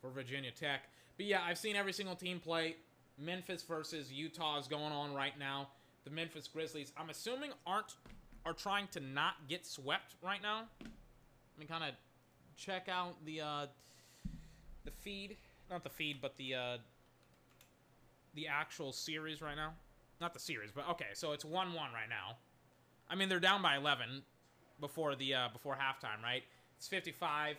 for 0.02 0.10
Virginia 0.10 0.52
Tech. 0.52 0.90
But 1.18 1.28
yeah, 1.28 1.42
I've 1.46 1.60
seen 1.60 1.76
every 1.76 1.94
single 1.94 2.16
team 2.16 2.40
play. 2.40 2.78
Memphis 3.20 3.62
versus 3.62 4.12
Utah 4.12 4.58
is 4.58 4.68
going 4.68 4.92
on 4.92 5.14
right 5.14 5.38
now 5.38 5.68
the 6.04 6.10
Memphis 6.10 6.48
Grizzlies, 6.48 6.92
I'm 6.98 7.10
assuming 7.10 7.52
aren't 7.66 7.96
are 8.46 8.54
trying 8.54 8.88
to 8.88 9.00
not 9.00 9.36
get 9.48 9.66
swept 9.68 10.16
right 10.24 10.42
now. 10.42 10.64
Let 10.82 11.60
me 11.60 11.66
kind 11.66 11.84
of 11.84 11.92
check 12.58 12.90
out 12.90 13.14
the 13.26 13.42
uh, 13.42 13.66
the 14.84 14.92
feed, 14.92 15.38
not 15.70 15.84
the 15.84 15.90
feed, 15.90 16.18
but 16.22 16.36
the 16.38 16.56
uh, 16.56 16.78
the 18.34 18.48
actual 18.48 18.92
series 18.92 19.42
right 19.42 19.56
now. 19.56 19.74
Not 20.20 20.34
the 20.34 20.40
series, 20.40 20.72
but 20.72 20.88
okay, 20.90 21.08
so 21.14 21.32
it's 21.32 21.44
1-1 21.44 21.74
right 21.74 22.08
now. 22.08 22.38
I 23.12 23.16
mean, 23.16 23.28
they're 23.28 23.42
down 23.42 23.62
by 23.62 23.76
11 23.76 24.24
before 24.80 25.16
the 25.16 25.34
uh, 25.34 25.50
before 25.52 25.76
halftime, 25.76 26.24
right? 26.24 26.44
It's 26.78 26.88
55 26.88 27.58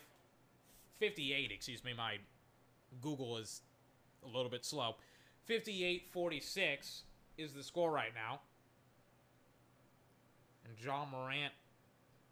58, 0.98 1.50
excuse 1.50 1.82
me. 1.84 1.92
My 1.92 2.18
Google 3.00 3.38
is 3.38 3.62
a 4.24 4.28
little 4.28 4.48
bit 4.48 4.64
slow. 4.64 4.94
58-46 5.50 7.02
is 7.36 7.52
the 7.52 7.62
score 7.64 7.90
right 7.90 8.12
now. 8.14 8.38
And 10.64 10.74
Ja 10.80 11.04
Morant 11.10 11.52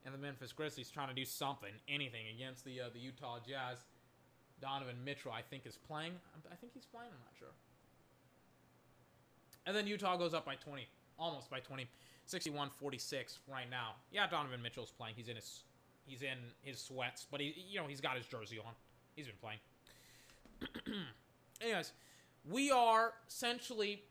and 0.05 0.15
the 0.15 0.19
Memphis 0.19 0.53
Grizzlies 0.53 0.89
trying 0.89 1.09
to 1.09 1.15
do 1.15 1.25
something, 1.25 1.73
anything 1.89 2.27
against 2.33 2.65
the 2.65 2.81
uh, 2.81 2.85
the 2.93 3.01
Utah 3.01 3.39
Jazz. 3.47 3.79
Donovan 4.63 4.97
Mitchell, 5.05 5.33
I 5.33 5.43
think, 5.43 5.67
is 5.67 5.77
playing. 5.89 6.13
I 6.53 6.55
think 6.55 6.73
he's 6.75 6.85
playing. 6.85 7.09
I'm 7.11 7.19
not 7.25 7.35
sure. 7.39 7.49
And 9.67 9.75
then 9.75 9.87
Utah 9.87 10.17
goes 10.17 10.35
up 10.35 10.45
by 10.45 10.55
20, 10.55 10.87
almost 11.19 11.51
by 11.51 11.61
20, 11.61 11.89
61-46 12.31 13.39
right 13.49 13.69
now. 13.71 13.95
Yeah, 14.13 14.29
Donovan 14.29 14.63
Mitchell's 14.63 14.93
playing. 14.93 15.15
He's 15.17 15.29
in 15.29 15.37
his 15.37 15.65
he's 16.07 16.23
in 16.23 16.39
his 16.63 16.81
sweats, 16.81 17.27
but 17.31 17.41
he 17.41 17.55
you 17.69 17.81
know 17.81 17.87
he's 17.87 18.01
got 18.01 18.17
his 18.17 18.27
jersey 18.27 18.59
on. 18.59 18.73
He's 19.17 19.27
been 19.27 19.35
playing. 19.41 19.59
Anyways, 21.61 21.93
we 22.49 22.71
are 22.71 23.13
essentially. 23.29 24.03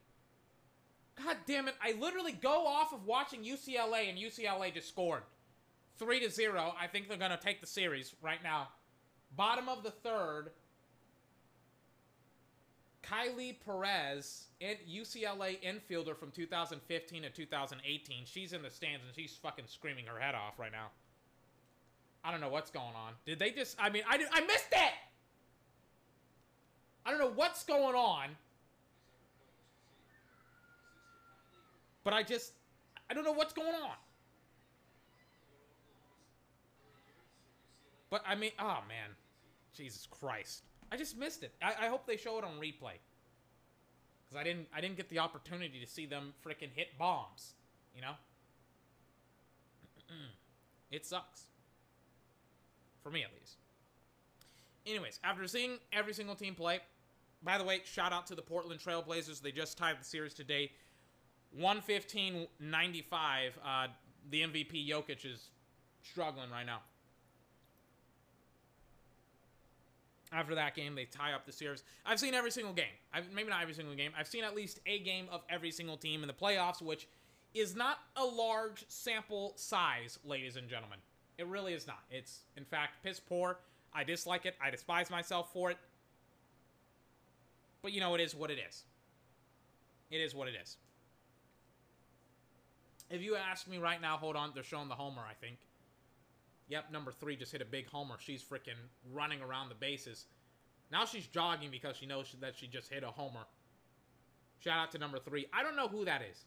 God 1.23 1.35
damn 1.45 1.67
it! 1.67 1.75
I 1.83 1.95
literally 1.99 2.31
go 2.31 2.65
off 2.65 2.93
of 2.93 3.05
watching 3.05 3.43
UCLA 3.43 4.09
and 4.09 4.17
UCLA 4.17 4.73
just 4.73 4.87
scored 4.87 5.23
three 5.97 6.19
to 6.21 6.29
zero. 6.29 6.73
I 6.79 6.87
think 6.87 7.09
they're 7.09 7.17
gonna 7.17 7.39
take 7.41 7.61
the 7.61 7.67
series 7.67 8.15
right 8.21 8.41
now. 8.41 8.69
Bottom 9.35 9.67
of 9.67 9.83
the 9.83 9.91
third. 9.91 10.51
Kylie 13.09 13.55
Perez, 13.65 14.47
UCLA 14.61 15.57
infielder 15.63 16.15
from 16.15 16.31
2015 16.31 17.23
to 17.23 17.29
2018. 17.29 18.25
She's 18.25 18.53
in 18.53 18.61
the 18.61 18.69
stands 18.69 19.05
and 19.05 19.15
she's 19.15 19.37
fucking 19.41 19.65
screaming 19.67 20.05
her 20.05 20.19
head 20.19 20.35
off 20.35 20.59
right 20.59 20.71
now. 20.71 20.87
I 22.23 22.31
don't 22.31 22.41
know 22.41 22.49
what's 22.49 22.69
going 22.69 22.95
on. 22.95 23.13
Did 23.25 23.39
they 23.39 23.51
just? 23.51 23.77
I 23.79 23.89
mean, 23.89 24.03
I 24.07 24.17
did, 24.17 24.27
I 24.31 24.41
missed 24.41 24.67
it. 24.71 24.93
I 27.05 27.11
don't 27.11 27.19
know 27.19 27.31
what's 27.33 27.63
going 27.63 27.95
on. 27.95 28.29
But 32.03 32.13
I 32.13 32.23
just, 32.23 32.53
I 33.09 33.13
don't 33.13 33.23
know 33.23 33.31
what's 33.31 33.53
going 33.53 33.73
on. 33.73 33.95
But 38.09 38.23
I 38.27 38.35
mean, 38.35 38.51
oh 38.59 38.79
man, 38.87 39.11
Jesus 39.73 40.07
Christ! 40.09 40.63
I 40.91 40.97
just 40.97 41.17
missed 41.17 41.43
it. 41.43 41.53
I, 41.61 41.85
I 41.85 41.87
hope 41.87 42.05
they 42.05 42.17
show 42.17 42.37
it 42.37 42.43
on 42.43 42.51
replay. 42.59 42.97
Cause 44.29 44.37
I 44.37 44.43
didn't, 44.43 44.67
I 44.73 44.81
didn't 44.81 44.97
get 44.97 45.09
the 45.09 45.19
opportunity 45.19 45.79
to 45.79 45.87
see 45.87 46.05
them 46.05 46.33
freaking 46.45 46.69
hit 46.73 46.97
bombs. 46.97 47.53
You 47.95 48.01
know. 48.01 48.13
it 50.91 51.05
sucks. 51.05 51.43
For 53.03 53.09
me, 53.09 53.23
at 53.23 53.29
least. 53.39 53.57
Anyways, 54.85 55.19
after 55.23 55.47
seeing 55.47 55.77
every 55.93 56.13
single 56.13 56.35
team 56.35 56.55
play, 56.55 56.79
by 57.43 57.57
the 57.57 57.63
way, 57.63 57.81
shout 57.85 58.11
out 58.11 58.27
to 58.27 58.35
the 58.35 58.41
Portland 58.41 58.79
Trailblazers. 58.79 59.41
They 59.41 59.51
just 59.51 59.77
tied 59.77 59.99
the 59.99 60.05
series 60.05 60.33
today. 60.33 60.71
115-95. 61.59 62.47
Uh, 63.65 63.87
the 64.29 64.41
MVP 64.41 64.87
Jokic 64.87 65.25
is 65.25 65.49
struggling 66.03 66.49
right 66.51 66.65
now. 66.65 66.81
After 70.31 70.53
that 70.55 70.75
game, 70.75 70.93
they 70.93 71.05
tie 71.05 71.33
up 71.33 71.45
the 71.45 71.51
series. 71.51 71.83
I've 72.05 72.19
seen 72.19 72.35
every 72.35 72.51
single 72.51 72.73
game. 72.73 72.85
I've, 73.11 73.31
maybe 73.33 73.49
not 73.49 73.63
every 73.63 73.73
single 73.73 73.95
game. 73.95 74.11
I've 74.17 74.27
seen 74.27 74.43
at 74.43 74.55
least 74.55 74.79
a 74.85 74.99
game 74.99 75.27
of 75.31 75.41
every 75.49 75.71
single 75.71 75.97
team 75.97 76.21
in 76.21 76.27
the 76.27 76.33
playoffs, 76.33 76.81
which 76.81 77.07
is 77.55 77.75
not 77.75 77.97
a 78.15 78.23
large 78.23 78.85
sample 78.89 79.53
size, 79.55 80.19
ladies 80.23 80.55
and 80.55 80.69
gentlemen. 80.69 80.99
It 81.39 81.47
really 81.47 81.73
is 81.73 81.87
not. 81.87 82.03
It's, 82.11 82.41
in 82.57 82.65
fact, 82.65 83.03
piss 83.03 83.19
poor. 83.19 83.57
I 83.91 84.03
dislike 84.03 84.45
it. 84.45 84.55
I 84.63 84.69
despise 84.69 85.09
myself 85.09 85.51
for 85.51 85.71
it. 85.71 85.77
But, 87.81 87.91
you 87.91 87.99
know, 87.99 88.13
it 88.13 88.21
is 88.21 88.35
what 88.35 88.51
it 88.51 88.59
is. 88.69 88.83
It 90.11 90.17
is 90.17 90.35
what 90.35 90.47
it 90.47 90.53
is. 90.61 90.77
If 93.09 93.23
you 93.23 93.35
ask 93.35 93.67
me 93.67 93.79
right 93.79 93.99
now, 93.99 94.17
hold 94.17 94.35
on, 94.35 94.51
they're 94.53 94.63
showing 94.63 94.89
the 94.89 94.95
homer, 94.95 95.23
I 95.27 95.33
think. 95.33 95.57
Yep, 96.69 96.91
number 96.91 97.11
three 97.11 97.35
just 97.35 97.51
hit 97.51 97.61
a 97.61 97.65
big 97.65 97.89
homer. 97.89 98.15
She's 98.19 98.43
freaking 98.43 98.77
running 99.11 99.41
around 99.41 99.69
the 99.69 99.75
bases. 99.75 100.25
Now 100.91 101.05
she's 101.05 101.25
jogging 101.27 101.71
because 101.71 101.97
she 101.97 102.05
knows 102.05 102.35
that 102.39 102.55
she 102.55 102.67
just 102.67 102.91
hit 102.91 103.03
a 103.03 103.07
homer. 103.07 103.45
Shout 104.59 104.77
out 104.77 104.91
to 104.91 104.97
number 104.97 105.19
three. 105.19 105.47
I 105.53 105.63
don't 105.63 105.75
know 105.75 105.87
who 105.87 106.05
that 106.05 106.21
is. 106.21 106.45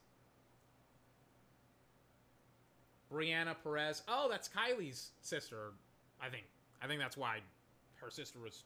Briana 3.13 3.55
Perez. 3.63 4.03
Oh, 4.09 4.29
that's 4.31 4.49
Kylie's 4.49 5.11
sister, 5.21 5.73
I 6.21 6.29
think. 6.29 6.45
I 6.83 6.87
think 6.87 7.01
that's 7.01 7.17
why 7.17 7.39
her 7.97 8.11
sister 8.11 8.39
was 8.39 8.65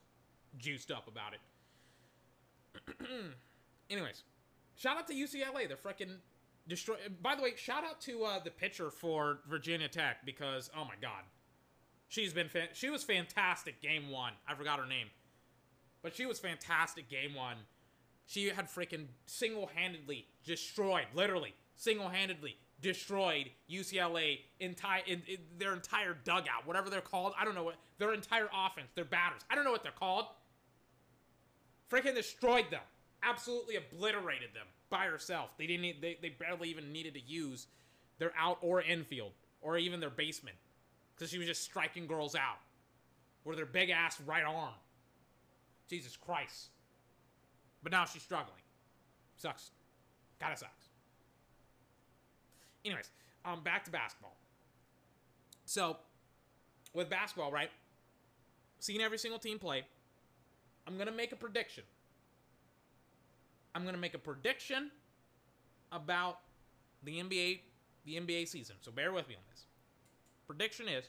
juiced 0.59 0.91
up 0.91 1.09
about 1.09 1.33
it. 1.35 3.07
Anyways, 3.91 4.25
shout 4.77 4.99
out 4.99 5.07
to 5.09 5.15
UCLA. 5.15 5.69
They're 5.69 5.77
freaking 5.77 6.17
destroy. 6.69 6.97
By 7.23 7.35
the 7.35 7.43
way, 7.43 7.55
shout 7.57 7.85
out 7.85 8.01
to 8.03 8.25
uh, 8.25 8.41
the 8.43 8.51
pitcher 8.51 8.91
for 8.91 9.41
Virginia 9.49 9.89
Tech 9.89 10.25
because 10.25 10.71
oh 10.77 10.85
my 10.85 10.95
god, 11.01 11.23
she's 12.09 12.33
been 12.33 12.49
she 12.73 12.91
was 12.91 13.03
fantastic 13.03 13.81
game 13.81 14.11
one. 14.11 14.33
I 14.49 14.55
forgot 14.55 14.79
her 14.79 14.87
name, 14.87 15.09
but 16.03 16.15
she 16.15 16.27
was 16.27 16.39
fantastic 16.39 17.09
game 17.09 17.35
one. 17.35 17.57
She 18.27 18.49
had 18.49 18.69
freaking 18.69 19.07
single 19.27 19.71
handedly 19.75 20.27
destroyed, 20.45 21.07
literally 21.15 21.55
single 21.77 22.09
handedly 22.09 22.57
destroyed 22.81 23.51
UCLA 23.71 24.41
entire 24.61 25.03
in, 25.07 25.23
in, 25.27 25.39
their 25.59 25.73
entire 25.73 26.17
dugout, 26.25 26.67
whatever 26.67 26.91
they're 26.91 27.01
called. 27.01 27.35
I 27.39 27.45
don't 27.45 27.55
know 27.55 27.65
what 27.65 27.77
their 27.99 28.13
entire 28.13 28.49
offense, 28.55 28.89
their 28.95 29.05
batters. 29.05 29.43
I 29.51 29.55
don't 29.55 29.65
know 29.65 29.73
what 29.73 29.83
they're 29.83 29.93
called. 29.93 30.27
Freaking 31.91 32.15
destroyed 32.15 32.67
them. 32.71 32.83
Absolutely 33.23 33.77
obliterated 33.77 34.51
them 34.55 34.67
by 34.91 35.07
herself. 35.07 35.51
They 35.57 35.67
didn't. 35.67 36.01
They 36.01 36.19
they 36.21 36.31
barely 36.31 36.69
even 36.69 36.93
needed 36.93 37.15
to 37.15 37.21
use 37.21 37.67
their 38.19 38.33
out 38.39 38.59
or 38.61 38.83
infield 38.83 39.33
or 39.61 39.79
even 39.79 40.01
their 40.01 40.11
basement 40.11 40.57
because 41.17 41.31
she 41.31 41.39
was 41.39 41.47
just 41.47 41.63
striking 41.63 42.07
girls 42.07 42.35
out 42.35 42.59
with 43.45 43.59
her 43.59 43.67
big 43.67 43.91
ass 43.91 44.21
right 44.27 44.45
arm. 44.45 44.75
Jesus 45.89 46.17
Christ. 46.17 46.69
But 47.83 47.93
now 47.93 48.05
she's 48.05 48.23
struggling. 48.23 48.61
Sucks. 49.37 49.71
Kinda 50.41 50.57
sucks. 50.57 50.89
Anyways, 52.85 53.11
um, 53.45 53.63
back 53.63 53.85
to 53.85 53.91
basketball. 53.91 54.37
So, 55.65 55.97
with 56.93 57.09
basketball, 57.09 57.51
right? 57.51 57.71
Seeing 58.79 59.01
every 59.01 59.19
single 59.19 59.39
team 59.39 59.59
play, 59.59 59.85
I'm 60.87 60.99
gonna 60.99 61.13
make 61.13 61.33
a 61.33 61.37
prediction. 61.37 61.85
I'm 63.75 63.85
gonna 63.85 63.99
make 63.99 64.15
a 64.15 64.19
prediction 64.19 64.91
about 65.93 66.41
the 67.03 67.19
NBA, 67.19 67.61
the 68.05 68.17
NBA 68.17 68.47
season. 68.47 68.77
So 68.81 68.91
bear 68.91 69.13
with 69.13 69.29
me 69.29 69.35
on 69.35 69.43
this. 69.51 69.66
Prediction 70.47 70.89
is 70.89 71.05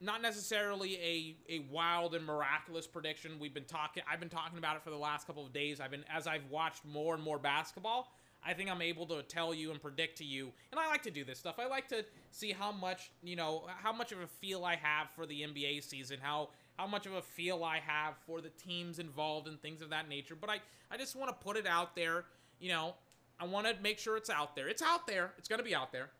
not 0.00 0.20
necessarily 0.20 0.96
a, 0.96 1.36
a 1.48 1.58
wild 1.70 2.14
and 2.14 2.24
miraculous 2.24 2.86
prediction. 2.86 3.38
We've 3.38 3.54
been 3.54 3.64
talking 3.64 4.02
I've 4.10 4.20
been 4.20 4.28
talking 4.28 4.58
about 4.58 4.76
it 4.76 4.82
for 4.82 4.90
the 4.90 4.96
last 4.96 5.26
couple 5.26 5.46
of 5.46 5.52
days. 5.52 5.80
I've 5.80 5.90
been 5.90 6.04
as 6.12 6.26
I've 6.26 6.48
watched 6.50 6.84
more 6.84 7.14
and 7.14 7.22
more 7.22 7.38
basketball, 7.38 8.12
I 8.44 8.54
think 8.54 8.70
I'm 8.70 8.82
able 8.82 9.06
to 9.06 9.22
tell 9.22 9.54
you 9.54 9.70
and 9.70 9.80
predict 9.80 10.18
to 10.18 10.24
you. 10.24 10.52
And 10.72 10.80
I 10.80 10.88
like 10.88 11.02
to 11.04 11.10
do 11.10 11.24
this 11.24 11.38
stuff. 11.38 11.56
I 11.58 11.66
like 11.66 11.88
to 11.88 12.04
see 12.32 12.50
how 12.50 12.72
much, 12.72 13.12
you 13.22 13.36
know, 13.36 13.64
how 13.82 13.92
much 13.92 14.10
of 14.10 14.20
a 14.20 14.26
feel 14.26 14.64
I 14.64 14.76
have 14.76 15.08
for 15.14 15.26
the 15.26 15.42
NBA 15.42 15.84
season, 15.84 16.18
how 16.20 16.48
how 16.76 16.86
much 16.86 17.06
of 17.06 17.12
a 17.12 17.22
feel 17.22 17.62
I 17.62 17.78
have 17.78 18.14
for 18.26 18.40
the 18.40 18.48
teams 18.50 18.98
involved 18.98 19.46
and 19.46 19.60
things 19.60 19.82
of 19.82 19.90
that 19.90 20.08
nature. 20.08 20.34
But 20.34 20.50
I 20.50 20.60
I 20.90 20.96
just 20.96 21.14
want 21.14 21.28
to 21.30 21.44
put 21.44 21.56
it 21.56 21.66
out 21.66 21.94
there, 21.94 22.24
you 22.58 22.70
know, 22.70 22.94
I 23.38 23.46
want 23.46 23.66
to 23.66 23.74
make 23.80 23.98
sure 23.98 24.16
it's 24.16 24.30
out 24.30 24.56
there. 24.56 24.68
It's 24.68 24.82
out 24.82 25.06
there. 25.06 25.32
It's 25.38 25.48
going 25.48 25.60
to 25.60 25.64
be 25.64 25.74
out 25.74 25.92
there. 25.92 26.10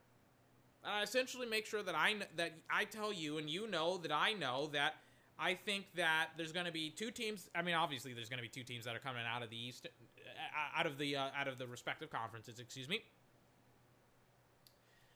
Essentially 1.03 1.47
make 1.47 1.67
sure 1.67 1.83
that 1.83 1.95
I 1.95 2.17
that 2.37 2.53
I 2.69 2.85
tell 2.85 3.13
you 3.13 3.39
and 3.39 3.49
you 3.49 3.69
know 3.69 3.99
that 3.99 4.13
I 4.13 4.33
know 4.33 4.69
that 4.73 4.95
I 5.39 5.55
think 5.55 5.87
that 5.97 6.31
there's 6.37 6.53
going 6.53 6.67
to 6.67 6.73
be 6.73 6.91
two 6.91 7.11
teams. 7.11 7.49
I 7.55 7.63
mean, 7.63 7.75
obviously, 7.75 8.13
there's 8.13 8.29
going 8.29 8.39
to 8.39 8.43
be 8.43 8.49
two 8.49 8.65
teams 8.65 8.85
that 8.85 8.95
are 8.95 9.01
coming 9.01 9.23
out 9.27 9.43
of 9.43 9.51
the 9.51 9.57
East, 9.57 9.87
uh, 9.87 10.79
out 10.79 10.87
of 10.87 10.99
the 10.99 11.17
uh, 11.17 11.29
out 11.37 11.49
of 11.49 11.59
the 11.59 11.67
respective 11.67 12.11
conferences. 12.11 12.59
Excuse 12.59 12.89
me. 12.89 13.03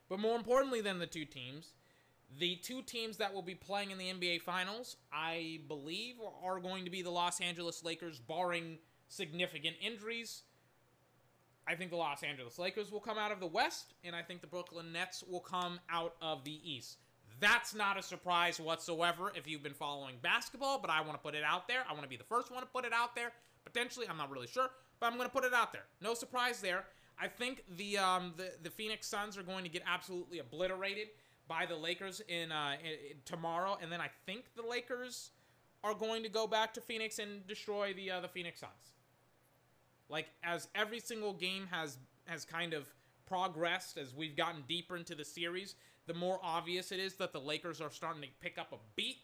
But 0.08 0.20
more 0.20 0.36
importantly 0.36 0.80
than 0.80 0.98
the 0.98 1.06
two 1.06 1.24
teams, 1.24 1.72
the 2.38 2.56
two 2.56 2.82
teams 2.82 3.16
that 3.16 3.34
will 3.34 3.42
be 3.42 3.54
playing 3.54 3.90
in 3.90 3.98
the 3.98 4.06
NBA 4.06 4.42
Finals, 4.42 4.96
I 5.12 5.60
believe, 5.68 6.16
are 6.44 6.60
going 6.60 6.84
to 6.84 6.90
be 6.90 7.02
the 7.02 7.10
Los 7.10 7.40
Angeles 7.40 7.82
Lakers, 7.82 8.18
barring 8.18 8.78
significant 9.08 9.76
injuries. 9.80 10.42
I 11.68 11.74
think 11.74 11.90
the 11.90 11.96
Los 11.96 12.22
Angeles 12.22 12.58
Lakers 12.58 12.92
will 12.92 13.00
come 13.00 13.18
out 13.18 13.32
of 13.32 13.40
the 13.40 13.46
West, 13.46 13.94
and 14.04 14.14
I 14.14 14.22
think 14.22 14.40
the 14.40 14.46
Brooklyn 14.46 14.92
Nets 14.92 15.24
will 15.28 15.40
come 15.40 15.80
out 15.90 16.14
of 16.22 16.44
the 16.44 16.60
East. 16.62 16.98
That's 17.40 17.74
not 17.74 17.98
a 17.98 18.02
surprise 18.02 18.60
whatsoever 18.60 19.32
if 19.34 19.46
you've 19.46 19.62
been 19.62 19.74
following 19.74 20.16
basketball, 20.22 20.78
but 20.78 20.90
I 20.90 21.00
want 21.00 21.14
to 21.14 21.18
put 21.18 21.34
it 21.34 21.42
out 21.44 21.68
there. 21.68 21.84
I 21.88 21.92
want 21.92 22.04
to 22.04 22.08
be 22.08 22.16
the 22.16 22.24
first 22.24 22.50
one 22.50 22.60
to 22.60 22.66
put 22.66 22.84
it 22.84 22.92
out 22.92 23.14
there. 23.14 23.32
Potentially. 23.64 24.06
I'm 24.08 24.16
not 24.16 24.30
really 24.30 24.46
sure, 24.46 24.70
but 25.00 25.10
I'm 25.10 25.18
gonna 25.18 25.28
put 25.28 25.44
it 25.44 25.52
out 25.52 25.72
there. 25.72 25.82
No 26.00 26.14
surprise 26.14 26.60
there. 26.60 26.84
I 27.18 27.28
think 27.28 27.64
the 27.76 27.98
um, 27.98 28.32
the 28.36 28.52
the 28.62 28.70
Phoenix 28.70 29.06
Suns 29.08 29.36
are 29.36 29.42
going 29.42 29.64
to 29.64 29.70
get 29.70 29.82
absolutely 29.86 30.38
obliterated 30.38 31.08
by 31.48 31.66
the 31.66 31.76
Lakers 31.76 32.20
in, 32.28 32.50
uh, 32.50 32.76
in, 32.82 32.90
in 32.90 33.16
tomorrow, 33.24 33.78
and 33.80 33.90
then 33.90 34.00
I 34.00 34.10
think 34.24 34.44
the 34.56 34.62
Lakers 34.62 35.30
are 35.84 35.94
going 35.94 36.22
to 36.22 36.28
go 36.28 36.46
back 36.46 36.74
to 36.74 36.80
Phoenix 36.80 37.18
and 37.18 37.46
destroy 37.46 37.92
the 37.92 38.10
uh, 38.10 38.20
the 38.20 38.28
Phoenix 38.28 38.60
Suns. 38.60 38.95
Like 40.08 40.26
as 40.42 40.68
every 40.74 41.00
single 41.00 41.32
game 41.32 41.66
has 41.70 41.98
has 42.26 42.44
kind 42.44 42.74
of 42.74 42.86
progressed 43.26 43.98
as 43.98 44.14
we've 44.14 44.36
gotten 44.36 44.62
deeper 44.68 44.96
into 44.96 45.14
the 45.14 45.24
series, 45.24 45.74
the 46.06 46.14
more 46.14 46.38
obvious 46.42 46.92
it 46.92 47.00
is 47.00 47.14
that 47.14 47.32
the 47.32 47.40
Lakers 47.40 47.80
are 47.80 47.90
starting 47.90 48.22
to 48.22 48.28
pick 48.40 48.58
up 48.58 48.72
a 48.72 48.76
beat 48.94 49.18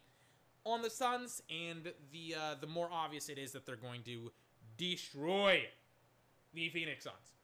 on 0.65 0.83
the 0.83 0.91
Suns, 0.91 1.43
and 1.51 1.93
the 2.13 2.35
uh, 2.35 2.55
the 2.61 2.67
more 2.67 2.89
obvious 2.93 3.29
it 3.29 3.39
is 3.39 3.53
that 3.53 3.67
they're 3.67 3.77
going 3.77 4.03
to 4.05 4.33
destroy 4.77 5.63
the 6.55 6.69
Phoenix 6.69 7.05
Suns 7.05 7.35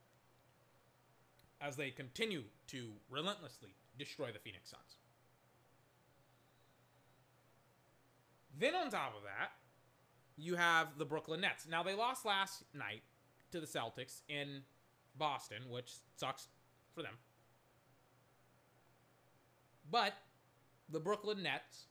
as 1.60 1.76
they 1.76 1.90
continue 1.90 2.44
to 2.68 2.90
relentlessly 3.10 3.74
destroy 3.98 4.30
the 4.32 4.38
Phoenix 4.38 4.70
Suns. 4.70 4.96
Then 8.56 8.74
on 8.74 8.90
top 8.90 9.14
of 9.16 9.22
that, 9.22 9.52
you 10.36 10.56
have 10.56 10.98
the 10.98 11.04
Brooklyn 11.04 11.40
Nets. 11.40 11.66
Now 11.68 11.82
they 11.82 11.94
lost 11.94 12.24
last 12.24 12.64
night 12.74 13.02
to 13.52 13.60
the 13.60 13.66
Celtics 13.66 14.22
in 14.28 14.62
Boston, 15.16 15.58
which 15.68 15.92
sucks 16.16 16.48
for 16.94 17.02
them. 17.02 17.14
But 19.90 20.14
the 20.88 21.00
Brooklyn 21.00 21.42
Nets, 21.42 21.86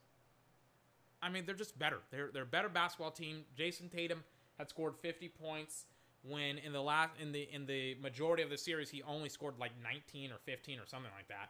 I 1.22 1.30
mean, 1.30 1.46
they're 1.46 1.56
just 1.56 1.78
better. 1.78 2.00
They're 2.12 2.30
they're 2.34 2.44
a 2.44 2.46
better 2.46 2.70
basketball 2.70 3.12
team. 3.12 3.44
Jayson 3.58 3.90
Tatum 3.90 4.24
had 4.58 4.70
scored 4.70 4.96
50 5.02 5.30
points 5.30 5.86
when 6.24 6.58
in 6.58 6.74
the 6.74 6.82
last 6.82 7.12
in 7.20 7.32
the 7.32 7.48
in 7.52 7.66
the 7.66 7.96
majority 8.02 8.44
of 8.44 8.50
the 8.50 8.58
series 8.58 8.90
he 8.90 9.02
only 9.04 9.30
scored 9.30 9.56
like 9.60 9.72
19 9.84 10.32
or 10.32 10.38
15 10.46 10.80
or 10.80 10.86
something 10.86 11.12
like 11.16 11.28
that. 11.28 11.50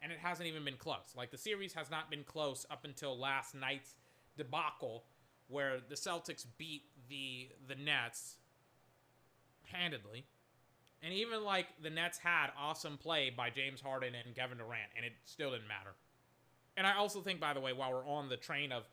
And 0.00 0.12
it 0.12 0.18
hasn't 0.18 0.48
even 0.48 0.64
been 0.64 0.76
close. 0.76 1.14
Like 1.16 1.30
the 1.30 1.38
series 1.38 1.72
has 1.74 1.90
not 1.90 2.10
been 2.10 2.24
close 2.24 2.64
up 2.70 2.84
until 2.84 3.18
last 3.18 3.54
night's 3.54 3.96
debacle 4.36 5.04
where 5.48 5.78
the 5.88 5.94
Celtics 5.94 6.46
beat 6.56 6.82
the 7.08 7.48
the 7.66 7.74
Nets 7.74 8.36
handedly. 9.72 10.24
And 11.02 11.12
even 11.14 11.44
like 11.44 11.66
the 11.82 11.90
Nets 11.90 12.18
had 12.18 12.48
awesome 12.58 12.98
play 12.98 13.30
by 13.30 13.50
James 13.50 13.80
Harden 13.80 14.14
and 14.14 14.34
Kevin 14.34 14.58
Durant, 14.58 14.90
and 14.96 15.04
it 15.06 15.12
still 15.24 15.52
didn't 15.52 15.68
matter. 15.68 15.94
And 16.76 16.86
I 16.86 16.96
also 16.96 17.20
think, 17.20 17.40
by 17.40 17.54
the 17.54 17.60
way, 17.60 17.72
while 17.72 17.92
we're 17.92 18.06
on 18.06 18.28
the 18.28 18.36
train 18.36 18.72
of 18.72 18.84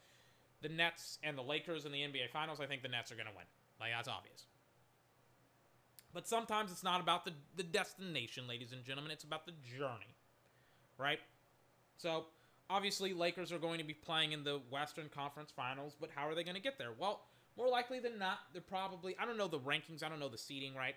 the 0.61 0.69
Nets 0.69 1.19
and 1.23 1.37
the 1.37 1.41
Lakers 1.41 1.85
in 1.85 1.91
the 1.91 1.99
NBA 1.99 2.29
Finals, 2.31 2.59
I 2.59 2.65
think 2.65 2.81
the 2.81 2.87
Nets 2.89 3.11
are 3.11 3.15
going 3.15 3.27
to 3.27 3.35
win. 3.35 3.45
Like, 3.79 3.91
that's 3.95 4.07
obvious. 4.07 4.45
But 6.13 6.27
sometimes 6.27 6.71
it's 6.71 6.83
not 6.83 7.01
about 7.01 7.25
the, 7.25 7.33
the 7.55 7.63
destination, 7.63 8.47
ladies 8.47 8.71
and 8.71 8.83
gentlemen. 8.83 9.11
It's 9.11 9.23
about 9.23 9.45
the 9.45 9.51
journey, 9.77 10.15
right? 10.97 11.19
So, 11.97 12.25
obviously, 12.69 13.13
Lakers 13.13 13.51
are 13.51 13.59
going 13.59 13.79
to 13.79 13.83
be 13.83 13.93
playing 13.93 14.31
in 14.31 14.43
the 14.43 14.61
Western 14.71 15.09
Conference 15.09 15.51
Finals, 15.55 15.95
but 15.99 16.09
how 16.15 16.27
are 16.27 16.33
they 16.33 16.43
going 16.43 16.55
to 16.55 16.61
get 16.61 16.77
there? 16.77 16.91
Well, 16.97 17.21
more 17.57 17.69
likely 17.69 17.99
than 17.99 18.19
not, 18.19 18.39
they're 18.51 18.61
probably, 18.61 19.15
I 19.19 19.25
don't 19.25 19.37
know 19.37 19.47
the 19.47 19.59
rankings, 19.59 20.03
I 20.03 20.09
don't 20.09 20.19
know 20.19 20.29
the 20.29 20.37
seeding, 20.37 20.75
right? 20.75 20.95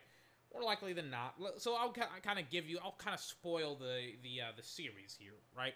More 0.52 0.62
likely 0.62 0.92
than 0.92 1.10
not. 1.10 1.34
So 1.58 1.74
I'll 1.74 1.92
kind 1.92 2.38
of 2.38 2.50
give 2.50 2.68
you, 2.68 2.78
I'll 2.82 2.96
kind 2.98 3.14
of 3.14 3.20
spoil 3.20 3.76
the 3.76 4.12
the 4.22 4.40
uh, 4.40 4.52
the 4.56 4.62
series 4.62 5.16
here, 5.18 5.34
right? 5.56 5.74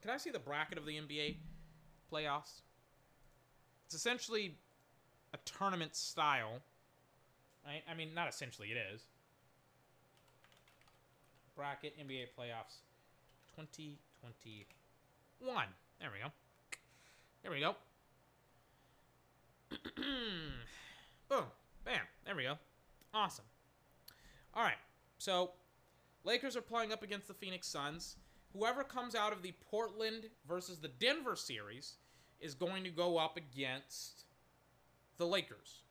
Can 0.00 0.10
I 0.10 0.16
see 0.16 0.30
the 0.30 0.38
bracket 0.38 0.78
of 0.78 0.86
the 0.86 0.94
NBA 0.94 1.36
playoffs? 2.10 2.62
It's 3.86 3.94
essentially 3.94 4.56
a 5.34 5.38
tournament 5.44 5.94
style, 5.94 6.60
right? 7.66 7.82
I 7.88 7.94
mean, 7.94 8.14
not 8.14 8.28
essentially, 8.28 8.68
it 8.68 8.78
is. 8.94 9.02
Bracket 11.54 11.94
NBA 11.98 12.28
playoffs 12.38 12.80
2021. 13.54 15.66
There 16.00 16.10
we 16.10 16.18
go. 16.18 16.32
There 17.42 17.52
we 17.52 17.60
go. 17.60 17.76
Boom. 21.28 21.44
Bam. 21.84 22.00
There 22.24 22.36
we 22.36 22.44
go. 22.44 22.58
Awesome. 23.14 23.44
All 24.54 24.62
right. 24.62 24.76
So, 25.18 25.52
Lakers 26.24 26.56
are 26.56 26.62
playing 26.62 26.92
up 26.92 27.02
against 27.02 27.28
the 27.28 27.34
Phoenix 27.34 27.66
Suns. 27.68 28.16
Whoever 28.52 28.84
comes 28.84 29.14
out 29.14 29.32
of 29.32 29.42
the 29.42 29.54
Portland 29.70 30.28
versus 30.46 30.78
the 30.78 30.88
Denver 30.88 31.36
series 31.36 31.94
is 32.40 32.54
going 32.54 32.84
to 32.84 32.90
go 32.90 33.18
up 33.18 33.36
against 33.36 34.24
the 35.18 35.26
Lakers. 35.26 35.82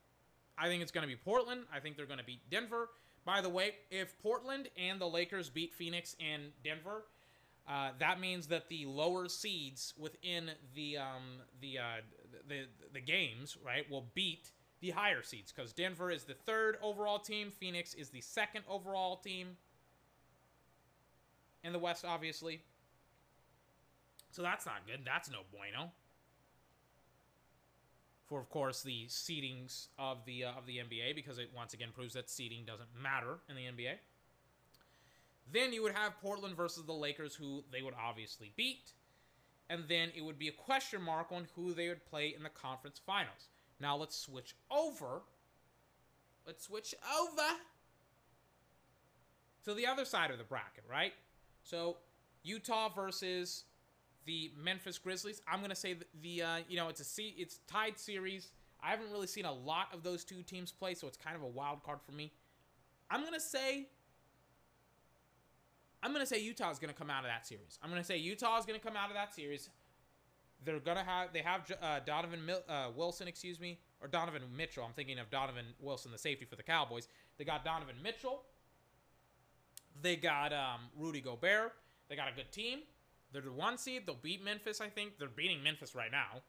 I 0.56 0.68
think 0.68 0.82
it's 0.82 0.92
going 0.92 1.02
to 1.02 1.08
be 1.08 1.16
Portland. 1.16 1.62
I 1.74 1.80
think 1.80 1.96
they're 1.96 2.06
going 2.06 2.18
to 2.18 2.24
beat 2.24 2.48
Denver. 2.50 2.90
By 3.24 3.40
the 3.40 3.48
way, 3.48 3.72
if 3.90 4.20
Portland 4.22 4.68
and 4.76 5.00
the 5.00 5.08
Lakers 5.08 5.48
beat 5.48 5.74
Phoenix 5.74 6.16
and 6.20 6.52
Denver, 6.62 7.04
uh, 7.68 7.90
that 7.98 8.20
means 8.20 8.48
that 8.48 8.68
the 8.68 8.86
lower 8.86 9.28
seeds 9.28 9.94
within 9.96 10.50
the 10.74 10.98
um, 10.98 11.40
the, 11.60 11.78
uh, 11.78 11.82
the 12.48 12.66
the 12.92 13.00
games 13.00 13.56
right 13.64 13.88
will 13.90 14.06
beat 14.14 14.50
the 14.80 14.90
higher 14.90 15.22
seeds 15.22 15.52
because 15.52 15.72
Denver 15.72 16.10
is 16.10 16.24
the 16.24 16.34
third 16.34 16.76
overall 16.82 17.18
team, 17.18 17.50
Phoenix 17.50 17.94
is 17.94 18.10
the 18.10 18.20
second 18.20 18.64
overall 18.68 19.16
team 19.16 19.56
in 21.62 21.72
the 21.72 21.78
West, 21.78 22.04
obviously. 22.04 22.62
So 24.30 24.42
that's 24.42 24.66
not 24.66 24.86
good. 24.86 25.00
That's 25.04 25.30
no 25.30 25.40
bueno. 25.52 25.92
For 28.26 28.40
of 28.40 28.48
course 28.48 28.82
the 28.82 29.06
seedings 29.08 29.88
of 29.98 30.24
the 30.24 30.44
uh, 30.44 30.52
of 30.52 30.66
the 30.66 30.78
NBA 30.78 31.14
because 31.14 31.38
it 31.38 31.50
once 31.54 31.74
again 31.74 31.90
proves 31.94 32.14
that 32.14 32.30
seeding 32.30 32.64
doesn't 32.64 32.88
matter 33.00 33.38
in 33.48 33.56
the 33.56 33.62
NBA. 33.62 33.94
Then 35.52 35.72
you 35.72 35.82
would 35.82 35.92
have 35.92 36.18
Portland 36.20 36.56
versus 36.56 36.84
the 36.84 36.92
Lakers, 36.92 37.34
who 37.34 37.62
they 37.70 37.82
would 37.82 37.94
obviously 37.94 38.52
beat. 38.56 38.92
And 39.72 39.84
then 39.88 40.10
it 40.14 40.22
would 40.22 40.38
be 40.38 40.48
a 40.48 40.52
question 40.52 41.00
mark 41.00 41.32
on 41.32 41.46
who 41.56 41.72
they 41.72 41.88
would 41.88 42.04
play 42.04 42.34
in 42.36 42.42
the 42.42 42.50
conference 42.50 43.00
finals. 43.06 43.48
Now 43.80 43.96
let's 43.96 44.14
switch 44.14 44.54
over. 44.70 45.22
Let's 46.46 46.64
switch 46.64 46.94
over 47.18 47.56
to 49.64 49.72
the 49.72 49.86
other 49.86 50.04
side 50.04 50.30
of 50.30 50.36
the 50.36 50.44
bracket, 50.44 50.84
right? 50.90 51.14
So 51.62 51.96
Utah 52.42 52.90
versus 52.90 53.64
the 54.26 54.50
Memphis 54.62 54.98
Grizzlies. 54.98 55.40
I'm 55.48 55.62
gonna 55.62 55.74
say 55.74 55.94
the, 55.94 56.04
the 56.20 56.42
uh, 56.42 56.56
you 56.68 56.76
know 56.76 56.88
it's 56.88 57.00
a 57.00 57.04
C, 57.04 57.34
it's 57.38 57.60
tied 57.66 57.98
series. 57.98 58.50
I 58.84 58.90
haven't 58.90 59.10
really 59.10 59.26
seen 59.26 59.46
a 59.46 59.52
lot 59.52 59.86
of 59.94 60.02
those 60.02 60.22
two 60.22 60.42
teams 60.42 60.70
play, 60.70 60.92
so 60.92 61.06
it's 61.06 61.16
kind 61.16 61.34
of 61.34 61.42
a 61.42 61.48
wild 61.48 61.82
card 61.82 62.00
for 62.04 62.12
me. 62.12 62.30
I'm 63.10 63.24
gonna 63.24 63.40
say 63.40 63.88
I'm 66.02 66.12
gonna 66.12 66.26
say 66.26 66.40
Utah 66.40 66.70
is 66.70 66.78
gonna 66.78 66.92
come 66.92 67.10
out 67.10 67.24
of 67.24 67.30
that 67.30 67.46
series. 67.46 67.78
I'm 67.82 67.90
gonna 67.90 68.04
say 68.04 68.16
Utah 68.16 68.58
is 68.58 68.66
gonna 68.66 68.78
come 68.78 68.96
out 68.96 69.08
of 69.08 69.14
that 69.14 69.34
series. 69.34 69.68
They're 70.64 70.80
gonna 70.80 71.04
have 71.04 71.32
they 71.32 71.42
have 71.42 71.70
uh, 71.80 72.00
Donovan 72.04 72.44
Mil- 72.44 72.64
uh, 72.68 72.88
Wilson, 72.94 73.28
excuse 73.28 73.60
me, 73.60 73.78
or 74.00 74.08
Donovan 74.08 74.42
Mitchell. 74.56 74.84
I'm 74.84 74.92
thinking 74.92 75.18
of 75.18 75.30
Donovan 75.30 75.66
Wilson, 75.80 76.10
the 76.12 76.18
safety 76.18 76.44
for 76.44 76.56
the 76.56 76.62
Cowboys. 76.62 77.08
They 77.38 77.44
got 77.44 77.64
Donovan 77.64 77.96
Mitchell. 78.02 78.42
They 80.00 80.16
got 80.16 80.52
um, 80.52 80.80
Rudy 80.96 81.20
Gobert. 81.20 81.72
They 82.08 82.16
got 82.16 82.28
a 82.28 82.34
good 82.34 82.50
team. 82.50 82.80
They're 83.32 83.42
the 83.42 83.52
one 83.52 83.78
seed. 83.78 84.06
They'll 84.06 84.16
beat 84.16 84.44
Memphis. 84.44 84.80
I 84.80 84.88
think 84.88 85.18
they're 85.18 85.28
beating 85.28 85.62
Memphis 85.62 85.94
right 85.94 86.10
now. 86.10 86.42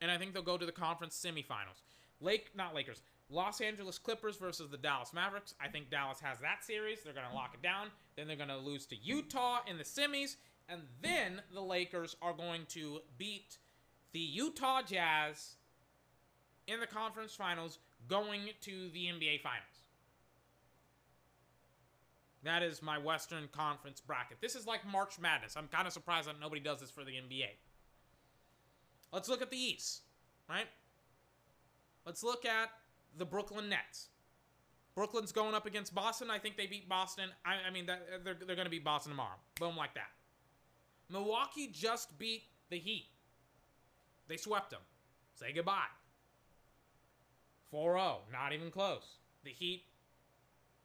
And 0.00 0.10
I 0.10 0.18
think 0.18 0.34
they'll 0.34 0.42
go 0.42 0.58
to 0.58 0.66
the 0.66 0.72
conference 0.72 1.14
semifinals. 1.16 1.82
Lake, 2.20 2.50
not 2.54 2.74
Lakers. 2.74 3.02
Los 3.32 3.60
Angeles 3.60 3.98
Clippers 3.98 4.36
versus 4.36 4.70
the 4.70 4.76
Dallas 4.76 5.12
Mavericks. 5.12 5.54
I 5.60 5.68
think 5.68 5.90
Dallas 5.90 6.20
has 6.20 6.38
that 6.40 6.64
series. 6.64 7.02
They're 7.02 7.14
going 7.14 7.28
to 7.28 7.34
lock 7.34 7.54
it 7.54 7.62
down. 7.62 7.88
Then 8.16 8.26
they're 8.26 8.36
going 8.36 8.48
to 8.48 8.58
lose 8.58 8.86
to 8.86 8.96
Utah 8.96 9.60
in 9.66 9.78
the 9.78 9.84
semis. 9.84 10.36
And 10.68 10.82
then 11.02 11.42
the 11.52 11.60
Lakers 11.60 12.16
are 12.20 12.34
going 12.34 12.66
to 12.68 13.00
beat 13.18 13.58
the 14.12 14.20
Utah 14.20 14.82
Jazz 14.82 15.56
in 16.66 16.78
the 16.78 16.86
conference 16.86 17.34
finals, 17.34 17.78
going 18.06 18.50
to 18.60 18.88
the 18.90 19.06
NBA 19.06 19.40
Finals. 19.40 19.82
That 22.44 22.62
is 22.62 22.82
my 22.82 22.98
Western 22.98 23.48
Conference 23.52 24.00
bracket. 24.00 24.38
This 24.40 24.56
is 24.56 24.66
like 24.66 24.86
March 24.86 25.18
Madness. 25.18 25.56
I'm 25.56 25.68
kind 25.68 25.86
of 25.86 25.92
surprised 25.92 26.28
that 26.28 26.40
nobody 26.40 26.60
does 26.60 26.80
this 26.80 26.90
for 26.90 27.04
the 27.04 27.12
NBA. 27.12 27.48
Let's 29.12 29.28
look 29.28 29.42
at 29.42 29.50
the 29.50 29.56
East, 29.56 30.02
right? 30.48 30.66
Let's 32.04 32.24
look 32.24 32.44
at 32.44 32.70
the 33.16 33.24
Brooklyn 33.24 33.68
Nets. 33.68 34.08
Brooklyn's 34.94 35.32
going 35.32 35.54
up 35.54 35.66
against 35.66 35.94
Boston. 35.94 36.30
I 36.30 36.38
think 36.38 36.56
they 36.56 36.66
beat 36.66 36.88
Boston. 36.88 37.30
I, 37.44 37.68
I 37.68 37.70
mean, 37.70 37.86
that, 37.86 38.24
they're, 38.24 38.34
they're 38.34 38.56
going 38.56 38.66
to 38.66 38.70
beat 38.70 38.84
Boston 38.84 39.12
tomorrow. 39.12 39.38
Boom, 39.58 39.76
like 39.76 39.94
that. 39.94 40.10
Milwaukee 41.08 41.68
just 41.72 42.18
beat 42.18 42.42
the 42.70 42.78
Heat. 42.78 43.06
They 44.28 44.36
swept 44.36 44.70
them. 44.70 44.80
Say 45.34 45.52
goodbye. 45.52 45.90
4 47.70 47.94
0. 47.94 48.18
Not 48.30 48.52
even 48.52 48.70
close. 48.70 49.16
The 49.44 49.50
Heat 49.50 49.84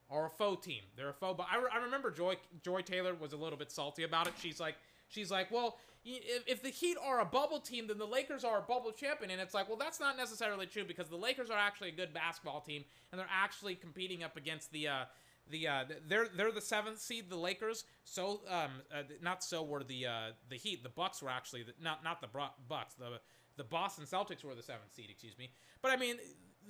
are 0.10 0.28
a 0.28 0.30
faux 0.30 0.66
team. 0.66 0.82
They're 0.96 1.10
a 1.10 1.14
faux. 1.14 1.36
But 1.38 1.48
I, 1.52 1.58
re- 1.58 1.70
I 1.74 1.78
remember 1.78 2.12
Joy 2.12 2.36
Joy 2.64 2.82
Taylor 2.82 3.14
was 3.14 3.34
a 3.34 3.38
little 3.38 3.58
bit 3.58 3.72
salty 3.72 4.04
about 4.04 4.28
it. 4.28 4.34
She's 4.42 4.60
like, 4.60 4.76
she's 5.10 5.30
like, 5.30 5.52
well, 5.52 5.78
if, 6.48 6.64
the 6.64 6.70
Heat 6.70 6.98
are 7.04 7.20
a 7.20 7.26
bubble 7.26 7.60
team, 7.60 7.88
then 7.88 7.98
the 7.98 8.06
Lakers 8.08 8.44
are 8.44 8.60
a 8.60 8.62
bubble 8.62 8.92
champion. 8.92 9.32
And 9.32 9.42
it's 9.42 9.54
like, 9.54 9.68
well, 9.68 9.78
that's 9.78 10.00
not 10.00 10.18
necessarily 10.18 10.66
true 10.66 10.86
because 10.86 11.10
the 11.10 11.18
Lakers 11.18 11.50
are 11.50 11.58
actually 11.58 11.90
a 11.90 11.94
good 11.94 12.14
basketball 12.14 12.62
team, 12.62 12.84
and 13.12 13.20
they're 13.20 13.28
actually 13.32 13.76
competing 13.76 14.24
up 14.24 14.38
against 14.38 14.72
the. 14.72 14.88
Uh, 14.88 15.04
the 15.50 15.66
uh, 15.66 15.86
they're 16.10 16.28
they're 16.36 16.52
the 16.52 16.60
seventh 16.60 17.00
seed, 17.00 17.30
the 17.30 17.38
Lakers. 17.38 17.86
So 18.04 18.42
um, 18.50 18.72
uh, 18.94 19.04
not 19.22 19.46
so 19.46 19.64
were 19.64 19.82
the 19.82 20.06
uh, 20.06 20.22
the 20.50 20.58
Heat. 20.58 20.84
The 20.84 20.90
Bucks 20.90 21.22
were 21.22 21.30
actually 21.30 21.64
the, 21.64 21.74
not 21.82 22.04
not 22.04 22.20
the 22.20 22.28
Bucks. 22.68 22.96
The 22.96 23.22
the 23.56 23.64
Boston 23.64 24.06
Celtics 24.06 24.44
were 24.44 24.56
the 24.56 24.62
seventh 24.62 24.94
seed. 24.94 25.08
Excuse 25.10 25.38
me. 25.38 25.50
But 25.82 25.92
I 25.92 25.96
mean, 25.96 26.18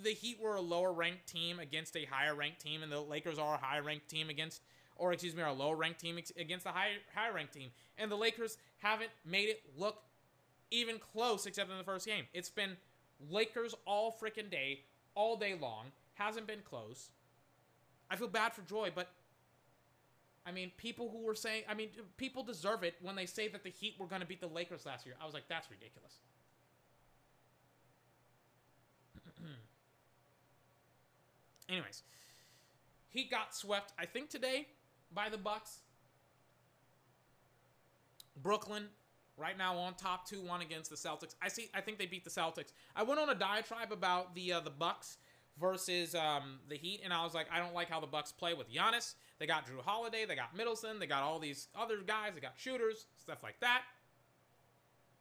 the 0.03 0.11
Heat 0.11 0.39
were 0.39 0.55
a 0.55 0.61
lower 0.61 0.93
ranked 0.93 1.27
team 1.27 1.59
against 1.59 1.95
a 1.97 2.05
higher 2.05 2.35
ranked 2.35 2.61
team, 2.61 2.83
and 2.83 2.91
the 2.91 2.99
Lakers 2.99 3.39
are 3.39 3.55
a 3.55 3.57
higher 3.57 3.83
ranked 3.83 4.09
team 4.09 4.29
against, 4.29 4.61
or 4.99 5.13
excuse 5.13 5.35
me, 5.35 5.41
our 5.41 5.49
a 5.49 5.53
lower 5.53 5.75
ranked 5.75 5.99
team 5.99 6.17
against 6.37 6.63
the 6.65 6.71
high 6.71 6.93
higher 7.13 7.33
ranked 7.33 7.53
team. 7.53 7.69
And 7.97 8.11
the 8.11 8.15
Lakers 8.15 8.57
haven't 8.77 9.11
made 9.25 9.49
it 9.49 9.61
look 9.77 10.03
even 10.71 10.99
close, 10.99 11.45
except 11.45 11.71
in 11.71 11.77
the 11.77 11.83
first 11.83 12.05
game. 12.05 12.25
It's 12.33 12.49
been 12.49 12.77
Lakers 13.29 13.73
all 13.85 14.11
freaking 14.21 14.49
day, 14.49 14.81
all 15.15 15.37
day 15.37 15.57
long. 15.59 15.85
Hasn't 16.15 16.47
been 16.47 16.61
close. 16.63 17.09
I 18.09 18.15
feel 18.15 18.27
bad 18.27 18.53
for 18.53 18.61
Joy, 18.61 18.91
but 18.93 19.09
I 20.45 20.51
mean, 20.51 20.71
people 20.77 21.09
who 21.09 21.23
were 21.23 21.35
saying, 21.35 21.63
I 21.69 21.73
mean, 21.73 21.89
people 22.15 22.41
deserve 22.41 22.83
it 22.83 22.95
when 23.01 23.15
they 23.17 23.25
say 23.25 23.49
that 23.49 23.63
the 23.63 23.69
Heat 23.69 23.95
were 23.99 24.05
going 24.05 24.21
to 24.21 24.27
beat 24.27 24.39
the 24.39 24.47
Lakers 24.47 24.85
last 24.85 25.05
year. 25.05 25.15
I 25.21 25.25
was 25.25 25.33
like, 25.33 25.49
that's 25.49 25.69
ridiculous. 25.69 26.19
Anyways, 31.69 32.03
he 33.09 33.25
got 33.25 33.53
swept, 33.53 33.91
I 33.99 34.05
think 34.05 34.29
today, 34.29 34.67
by 35.13 35.29
the 35.29 35.37
Bucks. 35.37 35.79
Brooklyn, 38.41 38.85
right 39.37 39.57
now 39.57 39.77
on 39.77 39.95
top 39.95 40.27
two 40.27 40.41
one 40.41 40.61
against 40.61 40.89
the 40.89 40.95
Celtics. 40.95 41.35
I 41.41 41.47
see. 41.47 41.69
I 41.73 41.81
think 41.81 41.97
they 41.97 42.05
beat 42.05 42.23
the 42.23 42.29
Celtics. 42.29 42.71
I 42.95 43.03
went 43.03 43.19
on 43.19 43.29
a 43.29 43.35
diatribe 43.35 43.91
about 43.91 44.35
the 44.35 44.53
uh, 44.53 44.59
the 44.59 44.69
Bucks 44.69 45.17
versus 45.59 46.13
um, 46.13 46.59
the 46.69 46.75
Heat, 46.75 47.01
and 47.03 47.11
I 47.11 47.23
was 47.23 47.33
like, 47.33 47.47
I 47.51 47.59
don't 47.59 47.73
like 47.73 47.89
how 47.89 47.99
the 47.99 48.07
Bucks 48.07 48.31
play 48.31 48.53
with 48.53 48.71
Giannis. 48.71 49.15
They 49.39 49.47
got 49.47 49.65
Jrue 49.65 49.81
Holiday, 49.83 50.25
they 50.25 50.35
got 50.35 50.55
Middleton, 50.55 50.99
they 50.99 51.07
got 51.07 51.23
all 51.23 51.39
these 51.39 51.67
other 51.75 51.97
guys, 52.05 52.33
they 52.35 52.41
got 52.41 52.53
shooters, 52.57 53.07
stuff 53.17 53.39
like 53.43 53.59
that. 53.61 53.81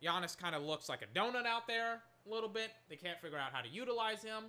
Giannis 0.03 0.37
kind 0.37 0.55
of 0.55 0.62
looks 0.62 0.89
like 0.89 1.01
a 1.03 1.18
donut 1.18 1.47
out 1.47 1.66
there 1.66 2.03
a 2.26 2.30
little 2.30 2.49
bit. 2.49 2.70
They 2.89 2.97
can't 2.97 3.18
figure 3.20 3.39
out 3.39 3.53
how 3.53 3.62
to 3.62 3.68
utilize 3.68 4.22
him. 4.22 4.45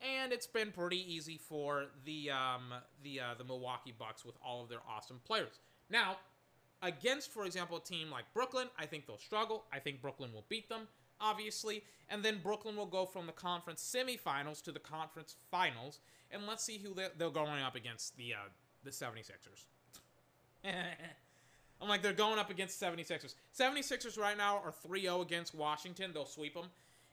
And 0.00 0.32
it's 0.32 0.46
been 0.46 0.70
pretty 0.70 1.12
easy 1.12 1.38
for 1.38 1.86
the 2.04 2.30
um, 2.30 2.72
the 3.02 3.20
uh, 3.20 3.34
the 3.36 3.44
Milwaukee 3.44 3.94
Bucks 3.98 4.24
with 4.24 4.36
all 4.44 4.62
of 4.62 4.68
their 4.68 4.78
awesome 4.88 5.20
players. 5.24 5.58
Now, 5.90 6.18
against, 6.82 7.32
for 7.32 7.44
example, 7.44 7.78
a 7.78 7.80
team 7.80 8.10
like 8.10 8.24
Brooklyn, 8.32 8.68
I 8.78 8.86
think 8.86 9.06
they'll 9.06 9.18
struggle. 9.18 9.64
I 9.72 9.80
think 9.80 10.00
Brooklyn 10.00 10.32
will 10.32 10.44
beat 10.48 10.68
them, 10.68 10.82
obviously. 11.20 11.82
And 12.08 12.22
then 12.22 12.38
Brooklyn 12.42 12.76
will 12.76 12.86
go 12.86 13.06
from 13.06 13.26
the 13.26 13.32
conference 13.32 13.82
semifinals 13.82 14.62
to 14.62 14.72
the 14.72 14.78
conference 14.78 15.36
finals. 15.50 15.98
And 16.30 16.46
let's 16.46 16.62
see 16.62 16.78
who 16.78 16.94
they're, 16.94 17.10
they're 17.16 17.30
going 17.30 17.62
up 17.62 17.74
against 17.74 18.16
the 18.16 18.34
uh, 18.34 18.48
the 18.84 18.90
76ers. 18.90 19.64
I'm 21.80 21.88
like, 21.88 22.02
they're 22.02 22.12
going 22.12 22.38
up 22.38 22.50
against 22.50 22.80
76ers. 22.80 23.34
76ers 23.56 24.18
right 24.18 24.36
now 24.36 24.60
are 24.64 24.72
3-0 24.72 25.22
against 25.22 25.54
Washington. 25.54 26.10
They'll 26.12 26.26
sweep 26.26 26.54
them. 26.54 26.66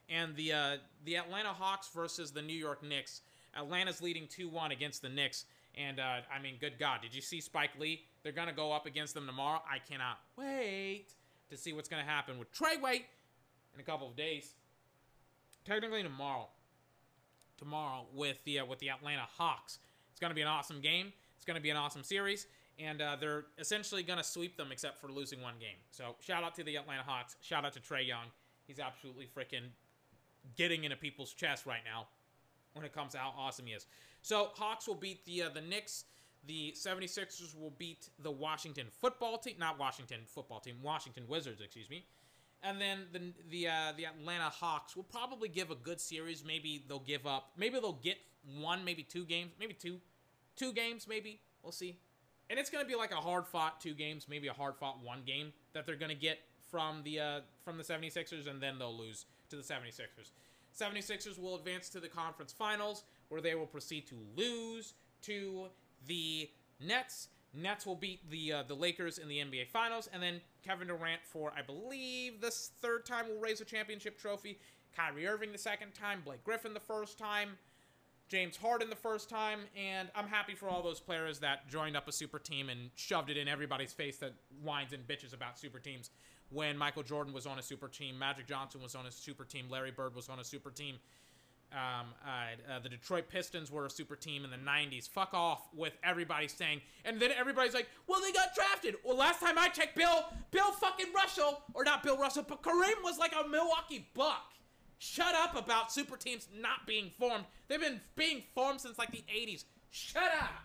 And 0.09 0.35
the 0.35 0.53
uh, 0.53 0.77
the 1.03 1.17
Atlanta 1.17 1.49
Hawks 1.49 1.89
versus 1.93 2.31
the 2.31 2.41
New 2.41 2.53
York 2.53 2.83
Knicks. 2.83 3.21
Atlanta's 3.57 4.01
leading 4.01 4.27
2-1 4.27 4.71
against 4.71 5.01
the 5.01 5.09
Knicks. 5.09 5.45
And, 5.77 5.99
uh, 5.99 6.17
I 6.33 6.41
mean, 6.41 6.55
good 6.59 6.79
God, 6.79 7.01
did 7.01 7.13
you 7.13 7.21
see 7.21 7.41
Spike 7.41 7.71
Lee? 7.79 8.03
They're 8.23 8.31
to 8.47 8.53
go 8.53 8.71
up 8.71 8.85
against 8.85 9.13
them 9.13 9.25
tomorrow. 9.25 9.61
I 9.69 9.79
cannot 9.79 10.19
wait 10.37 11.07
to 11.49 11.57
see 11.57 11.73
what's 11.73 11.89
to 12.03 12.09
happen 12.09 12.39
with 12.39 12.51
Trey 12.51 12.77
White 12.77 13.05
in 13.73 13.79
a 13.79 13.83
couple 13.83 14.07
of 14.07 14.15
days. 14.15 14.53
Technically 15.65 16.03
tomorrow. 16.03 16.47
Tomorrow 17.57 18.05
with 18.13 18.37
the 18.45 18.59
uh, 18.59 18.65
with 18.65 18.79
the 18.79 18.89
Atlanta 18.89 19.25
Hawks. 19.37 19.79
It's 20.11 20.19
to 20.29 20.35
be 20.35 20.41
an 20.41 20.47
awesome 20.47 20.81
game. 20.81 21.13
It's 21.35 21.45
to 21.55 21.61
be 21.61 21.69
an 21.69 21.77
awesome 21.77 22.03
series. 22.03 22.47
And 22.77 23.01
uh, 23.01 23.15
they're 23.19 23.45
essentially 23.57 24.03
going 24.03 24.17
to 24.17 24.23
sweep 24.23 24.57
them 24.57 24.71
except 24.71 24.99
for 24.99 25.07
losing 25.07 25.41
one 25.41 25.53
game. 25.59 25.77
So 25.91 26.15
shout 26.19 26.43
out 26.43 26.55
to 26.55 26.63
the 26.63 26.75
Atlanta 26.75 27.03
Hawks. 27.03 27.37
Shout 27.41 27.63
out 27.63 27.73
to 27.73 27.79
Trae 27.79 28.05
Young. 28.05 28.25
He's 28.67 28.79
absolutely 28.79 29.25
freaking 29.25 29.69
getting 30.57 30.83
into 30.83 30.95
people's 30.97 31.33
chest 31.33 31.65
right 31.65 31.81
now 31.85 32.07
when 32.73 32.85
it 32.85 32.93
comes 32.93 33.13
to 33.13 33.17
how 33.17 33.33
awesome 33.37 33.65
he 33.65 33.73
is. 33.73 33.85
So 34.21 34.49
Hawks 34.55 34.87
will 34.87 34.95
beat 34.95 35.25
the 35.25 35.43
uh, 35.43 35.49
the 35.49 35.61
Knicks. 35.61 36.05
The 36.47 36.75
76ers 36.77 37.59
will 37.59 37.73
beat 37.79 38.09
the 38.21 38.29
Washington 38.29 38.85
football 39.01 39.39
team, 39.39 39.55
not 39.57 39.79
Washington 39.79 40.19
football 40.27 40.59
team, 40.59 40.75
Washington 40.83 41.23
Wizards, 41.27 41.59
excuse 41.59 41.89
me. 41.89 42.05
And 42.61 42.79
then 42.79 43.05
the 43.11 43.33
the 43.49 43.67
uh, 43.67 43.93
the 43.97 44.05
Atlanta 44.05 44.49
Hawks 44.49 44.95
will 44.95 45.03
probably 45.03 45.49
give 45.49 45.71
a 45.71 45.75
good 45.75 45.99
series. 45.99 46.43
Maybe 46.45 46.83
they'll 46.87 46.99
give 46.99 47.25
up. 47.25 47.51
Maybe 47.57 47.79
they'll 47.79 47.93
get 47.93 48.17
one, 48.59 48.83
maybe 48.83 49.03
two 49.03 49.25
games, 49.25 49.51
maybe 49.59 49.73
two, 49.73 49.99
two 50.55 50.71
games, 50.73 51.07
maybe. 51.07 51.39
We'll 51.63 51.71
see. 51.71 51.97
And 52.49 52.59
it's 52.59 52.69
gonna 52.69 52.85
be 52.85 52.95
like 52.95 53.11
a 53.11 53.15
hard 53.15 53.47
fought 53.47 53.81
two 53.81 53.93
games, 53.93 54.27
maybe 54.29 54.47
a 54.47 54.53
hard 54.53 54.75
fought 54.75 55.03
one 55.03 55.23
game 55.25 55.51
that 55.73 55.85
they're 55.85 55.95
gonna 55.95 56.13
get 56.13 56.39
from 56.69 57.01
the 57.03 57.19
uh, 57.19 57.39
from 57.63 57.77
the 57.77 57.83
76ers, 57.83 58.47
and 58.47 58.61
then 58.61 58.77
they'll 58.77 58.95
lose 58.95 59.25
to 59.55 59.67
the 59.67 59.73
76ers. 59.73 60.31
76ers 60.77 61.39
will 61.39 61.55
advance 61.55 61.89
to 61.89 61.99
the 61.99 62.07
conference 62.07 62.51
finals, 62.51 63.03
where 63.29 63.41
they 63.41 63.55
will 63.55 63.65
proceed 63.65 64.07
to 64.07 64.15
lose 64.35 64.93
to 65.21 65.67
the 66.07 66.49
Nets. 66.85 67.29
Nets 67.53 67.85
will 67.85 67.95
beat 67.95 68.29
the 68.29 68.51
uh, 68.51 68.63
the 68.63 68.73
Lakers 68.73 69.17
in 69.17 69.29
the 69.29 69.37
NBA 69.37 69.69
Finals, 69.69 70.09
and 70.11 70.21
then 70.21 70.41
Kevin 70.63 70.89
Durant 70.89 71.21
for 71.23 71.53
I 71.57 71.61
believe 71.61 72.41
this 72.41 72.71
third 72.81 73.05
time 73.05 73.29
will 73.29 73.39
raise 73.39 73.61
a 73.61 73.65
championship 73.65 74.19
trophy. 74.19 74.59
Kyrie 74.95 75.27
Irving 75.27 75.51
the 75.51 75.57
second 75.57 75.93
time, 75.93 76.21
Blake 76.23 76.43
Griffin 76.43 76.73
the 76.73 76.79
first 76.79 77.17
time, 77.17 77.49
James 78.29 78.55
Harden 78.57 78.89
the 78.89 78.95
first 78.95 79.29
time, 79.29 79.59
and 79.75 80.09
I'm 80.15 80.27
happy 80.27 80.55
for 80.55 80.69
all 80.69 80.81
those 80.81 80.99
players 80.99 81.39
that 81.39 81.67
joined 81.69 81.97
up 81.97 82.07
a 82.07 82.11
super 82.11 82.39
team 82.39 82.69
and 82.69 82.89
shoved 82.95 83.29
it 83.29 83.37
in 83.37 83.47
everybody's 83.47 83.93
face 83.93 84.17
that 84.17 84.33
whines 84.63 84.93
and 84.93 85.05
bitches 85.05 85.33
about 85.33 85.59
super 85.59 85.79
teams. 85.79 86.11
When 86.51 86.77
Michael 86.77 87.03
Jordan 87.03 87.33
was 87.33 87.45
on 87.45 87.59
a 87.59 87.61
super 87.61 87.87
team, 87.87 88.17
Magic 88.19 88.47
Johnson 88.47 88.81
was 88.81 88.95
on 88.95 89.05
a 89.05 89.11
super 89.11 89.43
team, 89.43 89.65
Larry 89.69 89.91
Bird 89.91 90.15
was 90.15 90.29
on 90.29 90.39
a 90.39 90.43
super 90.43 90.71
team. 90.71 90.97
Um, 91.73 92.13
uh, 92.25 92.73
uh, 92.73 92.79
the 92.79 92.87
Detroit 92.87 93.27
Pistons 93.27 93.69
were 93.69 93.85
a 93.85 93.89
super 93.89 94.15
team 94.15 94.45
in 94.45 94.51
the 94.51 94.57
90s. 94.57 95.09
Fuck 95.09 95.33
off 95.33 95.67
with 95.75 95.93
everybody 96.03 96.47
saying, 96.47 96.81
and 97.03 97.19
then 97.19 97.31
everybody's 97.37 97.73
like, 97.73 97.87
well, 98.07 98.21
they 98.21 98.31
got 98.31 98.55
drafted. 98.55 98.95
Well, 99.03 99.17
last 99.17 99.41
time 99.41 99.57
I 99.57 99.67
checked, 99.69 99.95
Bill, 99.95 100.25
Bill 100.51 100.71
fucking 100.71 101.07
Russell, 101.13 101.63
or 101.73 101.83
not 101.83 102.03
Bill 102.03 102.17
Russell, 102.17 102.45
but 102.47 102.61
Kareem 102.61 103.03
was 103.03 103.17
like 103.17 103.33
a 103.33 103.47
Milwaukee 103.47 104.07
Buck. 104.13 104.53
Shut 104.99 105.35
up 105.35 105.57
about 105.57 105.91
super 105.91 106.15
teams 106.15 106.47
not 106.57 106.87
being 106.87 107.11
formed. 107.19 107.45
They've 107.67 107.81
been 107.81 107.99
being 108.15 108.43
formed 108.53 108.79
since 108.79 108.97
like 108.97 109.11
the 109.11 109.23
80s. 109.29 109.65
Shut 109.89 110.31
up. 110.39 110.63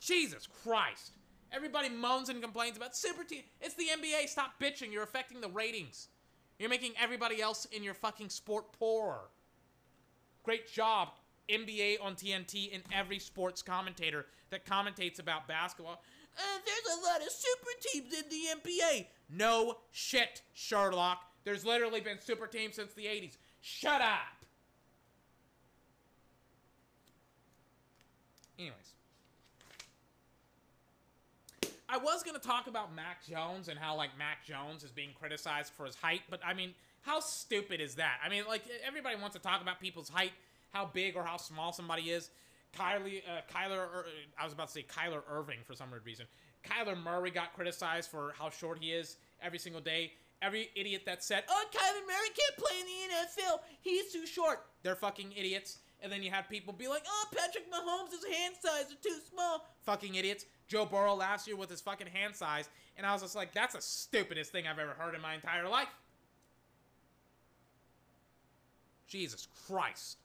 Jesus 0.00 0.48
Christ. 0.64 1.12
Everybody 1.56 1.88
moans 1.88 2.28
and 2.28 2.42
complains 2.42 2.76
about 2.76 2.94
super 2.94 3.24
team. 3.24 3.42
It's 3.62 3.74
the 3.74 3.86
NBA. 3.90 4.28
Stop 4.28 4.60
bitching. 4.60 4.92
You're 4.92 5.02
affecting 5.02 5.40
the 5.40 5.48
ratings. 5.48 6.08
You're 6.58 6.68
making 6.68 6.92
everybody 7.00 7.40
else 7.40 7.64
in 7.72 7.82
your 7.82 7.94
fucking 7.94 8.28
sport 8.28 8.72
poorer. 8.78 9.30
Great 10.42 10.70
job, 10.70 11.08
NBA 11.48 11.96
on 12.02 12.14
TNT 12.14 12.74
and 12.74 12.82
every 12.94 13.18
sports 13.18 13.62
commentator 13.62 14.26
that 14.50 14.66
commentates 14.66 15.18
about 15.18 15.48
basketball. 15.48 16.02
Uh, 16.36 16.58
there's 16.66 16.98
a 16.98 17.06
lot 17.06 17.22
of 17.22 17.28
super 17.30 17.70
teams 17.80 18.12
in 18.12 18.28
the 18.28 18.70
NBA. 18.70 19.06
No 19.30 19.78
shit, 19.92 20.42
Sherlock. 20.52 21.22
There's 21.44 21.64
literally 21.64 22.00
been 22.00 22.20
super 22.20 22.46
teams 22.46 22.74
since 22.74 22.92
the 22.92 23.06
80s. 23.06 23.38
Shut 23.62 24.02
up. 24.02 24.44
Anyways. 28.58 28.95
I 31.88 31.98
was 31.98 32.22
gonna 32.22 32.38
talk 32.38 32.66
about 32.66 32.94
Mac 32.94 33.24
Jones 33.24 33.68
and 33.68 33.78
how 33.78 33.96
like 33.96 34.10
Mac 34.18 34.44
Jones 34.44 34.82
is 34.82 34.90
being 34.90 35.10
criticized 35.18 35.72
for 35.72 35.86
his 35.86 35.94
height, 35.94 36.22
but 36.30 36.40
I 36.44 36.52
mean, 36.54 36.74
how 37.02 37.20
stupid 37.20 37.80
is 37.80 37.94
that? 37.96 38.18
I 38.24 38.28
mean, 38.28 38.44
like 38.48 38.62
everybody 38.86 39.16
wants 39.16 39.36
to 39.36 39.42
talk 39.42 39.62
about 39.62 39.80
people's 39.80 40.08
height, 40.08 40.32
how 40.72 40.86
big 40.92 41.16
or 41.16 41.22
how 41.24 41.36
small 41.36 41.72
somebody 41.72 42.10
is. 42.10 42.30
Kylie, 42.76 43.22
uh, 43.26 43.40
Kyler, 43.52 43.84
Ir- 43.94 44.06
I 44.38 44.44
was 44.44 44.52
about 44.52 44.66
to 44.68 44.72
say 44.72 44.82
Kyler 44.82 45.22
Irving 45.30 45.58
for 45.64 45.74
some 45.74 45.90
weird 45.90 46.04
reason. 46.04 46.26
Kyler 46.64 47.00
Murray 47.00 47.30
got 47.30 47.54
criticized 47.54 48.10
for 48.10 48.34
how 48.38 48.50
short 48.50 48.78
he 48.80 48.90
is 48.92 49.16
every 49.40 49.58
single 49.58 49.80
day. 49.80 50.12
Every 50.42 50.68
idiot 50.74 51.02
that 51.06 51.24
said, 51.24 51.44
"Oh, 51.48 51.64
Kyler 51.72 52.06
Murray 52.06 52.28
can't 52.36 52.56
play 52.58 52.80
in 52.80 52.86
the 52.86 53.14
NFL. 53.16 53.60
He's 53.80 54.12
too 54.12 54.26
short." 54.26 54.66
They're 54.82 54.96
fucking 54.96 55.32
idiots. 55.32 55.78
And 56.00 56.12
then 56.12 56.22
you 56.22 56.30
have 56.30 56.48
people 56.50 56.74
be 56.74 56.88
like, 56.88 57.04
"Oh, 57.06 57.26
Patrick 57.34 57.70
Mahomes' 57.70 58.26
hand 58.36 58.54
size 58.60 58.92
are 58.92 58.96
too 59.02 59.18
small." 59.30 59.64
Fucking 59.84 60.16
idiots. 60.16 60.44
Joe 60.68 60.84
Burrow 60.84 61.14
last 61.14 61.46
year 61.46 61.56
with 61.56 61.70
his 61.70 61.80
fucking 61.80 62.08
hand 62.08 62.34
size, 62.34 62.68
and 62.96 63.06
I 63.06 63.12
was 63.12 63.22
just 63.22 63.36
like, 63.36 63.52
"That's 63.52 63.74
the 63.74 63.80
stupidest 63.80 64.52
thing 64.52 64.66
I've 64.66 64.78
ever 64.78 64.92
heard 64.92 65.14
in 65.14 65.20
my 65.20 65.34
entire 65.34 65.68
life." 65.68 65.88
Jesus 69.06 69.48
Christ. 69.66 70.18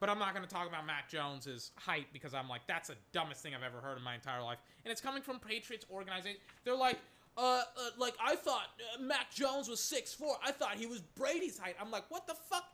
But 0.00 0.08
I'm 0.08 0.18
not 0.18 0.32
going 0.34 0.46
to 0.46 0.52
talk 0.52 0.68
about 0.68 0.86
Mac 0.86 1.08
Jones's 1.08 1.72
height 1.76 2.06
because 2.12 2.32
I'm 2.32 2.48
like, 2.48 2.62
that's 2.66 2.88
the 2.88 2.94
dumbest 3.12 3.42
thing 3.42 3.54
I've 3.54 3.64
ever 3.64 3.80
heard 3.80 3.98
in 3.98 4.04
my 4.04 4.14
entire 4.14 4.42
life. 4.42 4.58
And 4.84 4.92
it's 4.92 5.00
coming 5.00 5.22
from 5.22 5.40
Patriots 5.40 5.84
organization. 5.90 6.38
They're 6.64 6.76
like, 6.76 6.98
uh, 7.36 7.40
uh 7.40 7.90
like 7.98 8.14
I 8.24 8.36
thought 8.36 8.68
uh, 8.96 9.02
Mac 9.02 9.32
Jones 9.32 9.68
was 9.68 9.80
six 9.80 10.12
four. 10.14 10.36
I 10.44 10.52
thought 10.52 10.76
he 10.76 10.86
was 10.86 11.00
Brady's 11.00 11.58
height. 11.58 11.74
I'm 11.80 11.90
like, 11.90 12.04
what 12.10 12.26
the 12.26 12.34
fuck? 12.34 12.64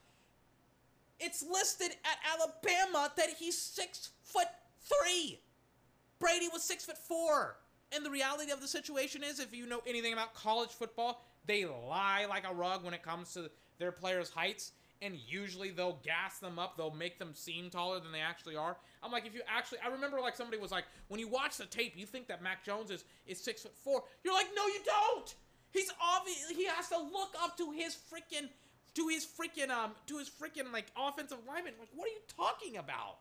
It's 1.25 1.43
listed 1.43 1.91
at 2.05 2.19
Alabama 2.33 3.11
that 3.17 3.31
he's 3.39 3.59
six 3.59 4.11
foot 4.23 4.49
three. 4.83 5.41
Brady 6.19 6.49
was 6.53 6.63
six 6.63 6.85
foot 6.85 6.99
four. 6.99 7.57
And 7.93 8.05
the 8.05 8.11
reality 8.11 8.51
of 8.51 8.61
the 8.61 8.69
situation 8.69 9.23
is, 9.23 9.41
if 9.41 9.55
you 9.55 9.67
know 9.67 9.81
anything 9.87 10.13
about 10.13 10.35
college 10.35 10.71
football, 10.71 11.25
they 11.47 11.65
lie 11.65 12.27
like 12.29 12.45
a 12.49 12.55
rug 12.55 12.85
when 12.85 12.95
it 12.95 13.03
comes 13.03 13.33
to 13.35 13.51
their 13.79 13.93
players' 13.93 14.31
heights 14.31 14.73
and 15.03 15.17
usually 15.27 15.71
they'll 15.71 16.01
gas 16.03 16.39
them 16.39 16.59
up. 16.59 16.77
They'll 16.77 16.91
make 16.91 17.19
them 17.19 17.35
seem 17.35 17.69
taller 17.69 18.01
than 18.01 18.11
they 18.11 18.21
actually 18.21 18.57
are. 18.57 18.77
I'm 19.03 19.13
like, 19.13 19.27
if 19.27 19.35
you 19.35 19.43
actually, 19.47 19.79
I 19.85 19.89
remember 19.89 20.21
like 20.21 20.35
somebody 20.35 20.61
was 20.61 20.71
like, 20.71 20.85
when 21.09 21.21
you 21.21 21.29
watch 21.29 21.59
the 21.59 21.67
tape, 21.67 21.93
you 21.97 22.07
think 22.07 22.27
that 22.29 22.43
Mac 22.43 22.65
Jones 22.65 22.91
is 22.91 23.05
is 23.27 23.39
six 23.39 23.63
foot 23.63 23.77
four. 23.77 24.03
You're 24.25 24.35
like, 24.35 24.49
no, 24.57 24.67
you 24.67 24.81
don't. 24.85 25.35
He's 25.73 25.91
obvious. 26.01 26.49
He 26.51 26.67
has 26.67 26.89
to 26.89 26.99
look 26.99 27.35
up 27.43 27.57
to 27.59 27.71
his 27.73 27.95
freaking, 27.95 28.49
to 28.95 29.09
his 29.09 29.27
freaking 29.27 29.71
um, 29.71 29.93
to 30.07 30.19
his 30.19 30.29
freaking 30.29 30.73
like 30.73 30.87
offensive 30.97 31.39
lineman. 31.47 31.75
Like, 31.79 31.89
what 31.95 32.07
are 32.07 32.13
you 32.13 32.21
talking 32.37 32.77
about? 32.77 33.19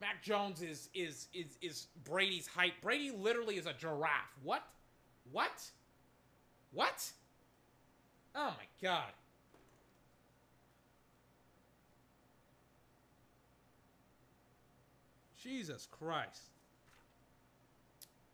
Mac 0.00 0.22
Jones 0.22 0.62
is 0.62 0.88
is 0.94 1.28
is 1.32 1.56
is 1.60 1.86
Brady's 2.04 2.46
height. 2.46 2.74
Brady 2.82 3.10
literally 3.10 3.56
is 3.56 3.66
a 3.66 3.72
giraffe. 3.72 4.32
What? 4.42 4.62
What? 5.30 5.62
What? 6.72 7.10
Oh 8.34 8.54
my 8.58 8.66
god. 8.82 9.12
Jesus 15.42 15.88
Christ. 15.90 16.50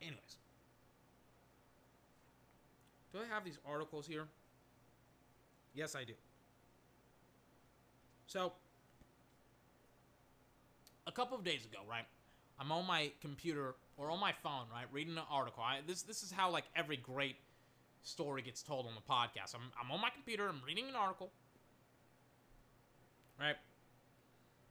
Anyways. 0.01 0.37
Do 3.13 3.19
I 3.19 3.35
have 3.35 3.45
these 3.45 3.59
articles 3.67 4.07
here? 4.07 4.27
Yes, 5.79 5.95
I 5.95 6.03
do. 6.03 6.15
So, 8.27 8.53
a 11.07 11.13
couple 11.13 11.39
of 11.39 11.45
days 11.45 11.65
ago, 11.65 11.79
right? 11.89 12.05
I'm 12.59 12.73
on 12.73 12.85
my 12.85 13.13
computer 13.21 13.77
or 13.97 14.11
on 14.11 14.19
my 14.19 14.33
phone, 14.43 14.67
right, 14.75 14.87
reading 14.91 15.17
an 15.17 15.23
article. 15.31 15.63
I, 15.63 15.79
this 15.87 16.03
this 16.03 16.25
is 16.25 16.33
how 16.33 16.51
like 16.51 16.65
every 16.75 16.97
great 16.97 17.37
story 18.03 18.43
gets 18.43 18.61
told 18.61 18.87
on 18.87 18.93
the 18.97 19.09
podcast. 19.09 19.55
I'm 19.55 19.71
I'm 19.81 19.93
on 19.93 20.01
my 20.01 20.11
computer. 20.11 20.49
I'm 20.49 20.61
reading 20.67 20.89
an 20.89 20.97
article, 20.97 21.31
right? 23.39 23.57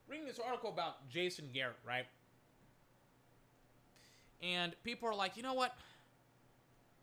Reading 0.10 0.26
this 0.28 0.40
article 0.46 0.70
about 0.70 1.08
Jason 1.10 1.46
Garrett, 1.54 1.78
right? 1.88 2.06
And 4.44 4.76
people 4.84 5.08
are 5.08 5.16
like, 5.16 5.38
you 5.38 5.44
know 5.44 5.54
what? 5.54 5.74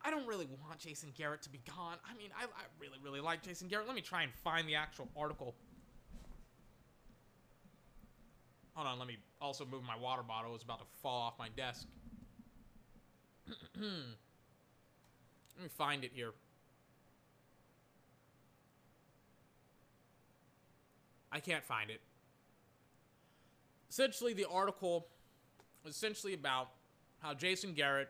I 0.05 0.11
don't 0.11 0.27
really 0.27 0.47
want 0.63 0.79
Jason 0.79 1.11
Garrett 1.17 1.43
to 1.43 1.49
be 1.49 1.61
gone. 1.67 1.97
I 2.09 2.17
mean, 2.17 2.29
I, 2.39 2.45
I 2.45 2.65
really, 2.79 2.99
really 3.03 3.21
like 3.21 3.43
Jason 3.43 3.69
Garrett. 3.69 3.87
Let 3.87 3.97
me 3.97 4.03
try 4.03 4.23
and 4.23 4.33
find 4.33 4.69
the 4.69 4.75
actual 4.75 5.09
article. 5.17 5.55
Hold 8.75 8.87
on, 8.87 8.99
let 8.99 9.09
me 9.09 9.17
also 9.41 9.65
move 9.65 9.83
my 9.83 9.97
water 9.97 10.23
bottle. 10.23 10.55
It's 10.55 10.65
about 10.65 10.81
to 10.81 10.85
fall 11.01 11.23
off 11.23 11.35
my 11.39 11.49
desk. 11.57 11.87
let 13.81 13.87
me 15.63 15.69
find 15.69 16.05
it 16.05 16.11
here. 16.13 16.33
I 21.33 21.41
can't 21.41 21.65
find 21.65 21.91
it. 21.91 22.01
Essentially, 23.89 24.35
the 24.35 24.47
article 24.49 25.07
was 25.83 25.95
essentially 25.95 26.35
about 26.35 26.71
how 27.21 27.35
Jason 27.35 27.75
Garrett, 27.75 28.09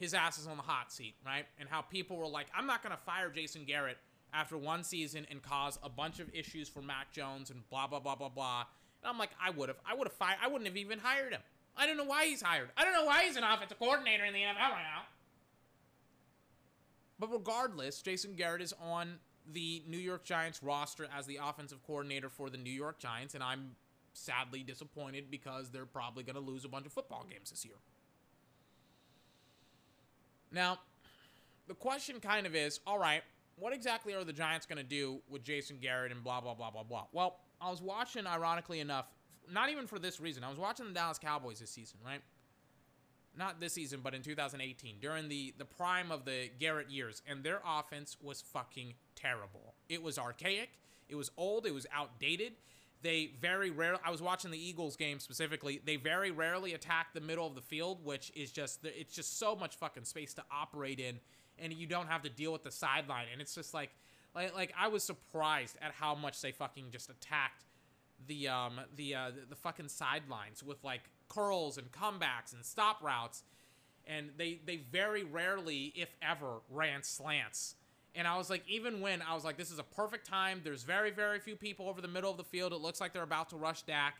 his 0.00 0.14
ass 0.14 0.38
is 0.38 0.46
on 0.46 0.56
the 0.56 0.62
hot 0.62 0.90
seat, 0.90 1.14
right? 1.24 1.44
And 1.60 1.68
how 1.68 1.82
people 1.82 2.16
were 2.16 2.26
like, 2.26 2.46
I'm 2.56 2.66
not 2.66 2.82
going 2.82 2.96
to 2.96 3.02
fire 3.02 3.30
Jason 3.30 3.64
Garrett 3.64 3.98
after 4.32 4.56
one 4.56 4.82
season 4.82 5.26
and 5.30 5.42
cause 5.42 5.78
a 5.82 5.90
bunch 5.90 6.20
of 6.20 6.34
issues 6.34 6.68
for 6.68 6.80
Mac 6.80 7.12
Jones 7.12 7.50
and 7.50 7.68
blah, 7.68 7.86
blah, 7.86 8.00
blah, 8.00 8.16
blah, 8.16 8.30
blah. 8.30 8.64
And 9.02 9.10
I'm 9.10 9.18
like, 9.18 9.30
I 9.40 9.50
would 9.50 9.68
have. 9.68 9.78
I 9.88 9.94
would 9.94 10.08
have 10.08 10.16
fired. 10.16 10.38
I 10.42 10.48
wouldn't 10.48 10.66
have 10.66 10.76
even 10.78 10.98
hired 10.98 11.32
him. 11.32 11.42
I 11.76 11.86
don't 11.86 11.98
know 11.98 12.04
why 12.04 12.26
he's 12.26 12.40
hired. 12.40 12.70
I 12.78 12.84
don't 12.84 12.94
know 12.94 13.04
why 13.04 13.24
he's 13.24 13.36
an 13.36 13.44
offensive 13.44 13.78
coordinator 13.78 14.24
in 14.24 14.32
the 14.32 14.40
NFL 14.40 14.70
right 14.70 14.82
now. 14.82 15.02
But 17.18 17.30
regardless, 17.30 18.00
Jason 18.00 18.34
Garrett 18.34 18.62
is 18.62 18.72
on 18.80 19.18
the 19.52 19.82
New 19.86 19.98
York 19.98 20.24
Giants 20.24 20.62
roster 20.62 21.06
as 21.16 21.26
the 21.26 21.38
offensive 21.42 21.82
coordinator 21.86 22.30
for 22.30 22.48
the 22.48 22.56
New 22.56 22.72
York 22.72 22.98
Giants, 22.98 23.34
and 23.34 23.44
I'm 23.44 23.72
sadly 24.14 24.62
disappointed 24.62 25.30
because 25.30 25.70
they're 25.70 25.86
probably 25.86 26.22
going 26.24 26.36
to 26.36 26.40
lose 26.40 26.64
a 26.64 26.68
bunch 26.68 26.86
of 26.86 26.92
football 26.92 27.26
games 27.30 27.50
this 27.50 27.64
year. 27.64 27.74
Now, 30.52 30.78
the 31.68 31.74
question 31.74 32.20
kind 32.20 32.46
of 32.46 32.54
is 32.54 32.80
all 32.86 32.98
right, 32.98 33.22
what 33.56 33.72
exactly 33.72 34.14
are 34.14 34.24
the 34.24 34.32
Giants 34.32 34.66
going 34.66 34.78
to 34.78 34.82
do 34.82 35.20
with 35.28 35.44
Jason 35.44 35.76
Garrett 35.80 36.12
and 36.12 36.24
blah, 36.24 36.40
blah, 36.40 36.54
blah, 36.54 36.70
blah, 36.70 36.82
blah? 36.82 37.04
Well, 37.12 37.36
I 37.60 37.70
was 37.70 37.82
watching, 37.82 38.26
ironically 38.26 38.80
enough, 38.80 39.06
not 39.52 39.68
even 39.70 39.86
for 39.86 39.98
this 39.98 40.20
reason. 40.20 40.42
I 40.44 40.48
was 40.48 40.58
watching 40.58 40.86
the 40.86 40.92
Dallas 40.92 41.18
Cowboys 41.18 41.60
this 41.60 41.70
season, 41.70 41.98
right? 42.04 42.22
Not 43.36 43.60
this 43.60 43.74
season, 43.74 44.00
but 44.02 44.14
in 44.14 44.22
2018, 44.22 44.96
during 45.00 45.28
the, 45.28 45.54
the 45.58 45.64
prime 45.64 46.10
of 46.10 46.24
the 46.24 46.50
Garrett 46.58 46.90
years, 46.90 47.22
and 47.28 47.44
their 47.44 47.60
offense 47.66 48.16
was 48.22 48.40
fucking 48.40 48.94
terrible. 49.14 49.74
It 49.88 50.02
was 50.02 50.18
archaic, 50.18 50.70
it 51.08 51.14
was 51.14 51.30
old, 51.36 51.66
it 51.66 51.74
was 51.74 51.86
outdated. 51.92 52.54
They 53.02 53.32
very 53.40 53.70
rarely, 53.70 53.98
I 54.04 54.10
was 54.10 54.20
watching 54.20 54.50
the 54.50 54.62
Eagles 54.62 54.96
game 54.96 55.20
specifically, 55.20 55.80
they 55.84 55.96
very 55.96 56.30
rarely 56.30 56.74
attack 56.74 57.14
the 57.14 57.20
middle 57.20 57.46
of 57.46 57.54
the 57.54 57.62
field, 57.62 58.04
which 58.04 58.30
is 58.34 58.52
just, 58.52 58.80
it's 58.84 59.14
just 59.14 59.38
so 59.38 59.56
much 59.56 59.76
fucking 59.76 60.04
space 60.04 60.34
to 60.34 60.44
operate 60.50 61.00
in, 61.00 61.18
and 61.58 61.72
you 61.72 61.86
don't 61.86 62.08
have 62.08 62.22
to 62.22 62.28
deal 62.28 62.52
with 62.52 62.62
the 62.62 62.70
sideline. 62.70 63.26
And 63.32 63.40
it's 63.40 63.54
just 63.54 63.72
like, 63.72 63.90
like, 64.34 64.54
like 64.54 64.74
I 64.78 64.88
was 64.88 65.02
surprised 65.02 65.76
at 65.80 65.92
how 65.92 66.14
much 66.14 66.40
they 66.42 66.52
fucking 66.52 66.90
just 66.90 67.08
attacked 67.08 67.64
the, 68.26 68.48
um, 68.48 68.80
the, 68.96 69.14
uh, 69.14 69.30
the, 69.48 69.56
fucking 69.56 69.88
sidelines 69.88 70.62
with 70.62 70.82
like 70.84 71.02
curls 71.28 71.78
and 71.78 71.90
comebacks 71.90 72.52
and 72.54 72.64
stop 72.64 73.02
routes. 73.02 73.42
And 74.06 74.30
they, 74.36 74.60
they 74.64 74.76
very 74.76 75.24
rarely, 75.24 75.92
if 75.96 76.14
ever, 76.22 76.60
ran 76.68 77.02
slants 77.02 77.76
and 78.14 78.26
I 78.26 78.36
was 78.36 78.50
like, 78.50 78.62
even 78.68 79.00
when 79.00 79.22
I 79.22 79.34
was 79.34 79.44
like, 79.44 79.56
this 79.56 79.70
is 79.70 79.78
a 79.78 79.84
perfect 79.84 80.26
time. 80.26 80.60
There's 80.64 80.82
very, 80.82 81.10
very 81.10 81.38
few 81.38 81.54
people 81.56 81.88
over 81.88 82.00
the 82.00 82.08
middle 82.08 82.30
of 82.30 82.36
the 82.36 82.44
field. 82.44 82.72
It 82.72 82.80
looks 82.80 83.00
like 83.00 83.12
they're 83.12 83.22
about 83.22 83.50
to 83.50 83.56
rush 83.56 83.82
Dak. 83.82 84.16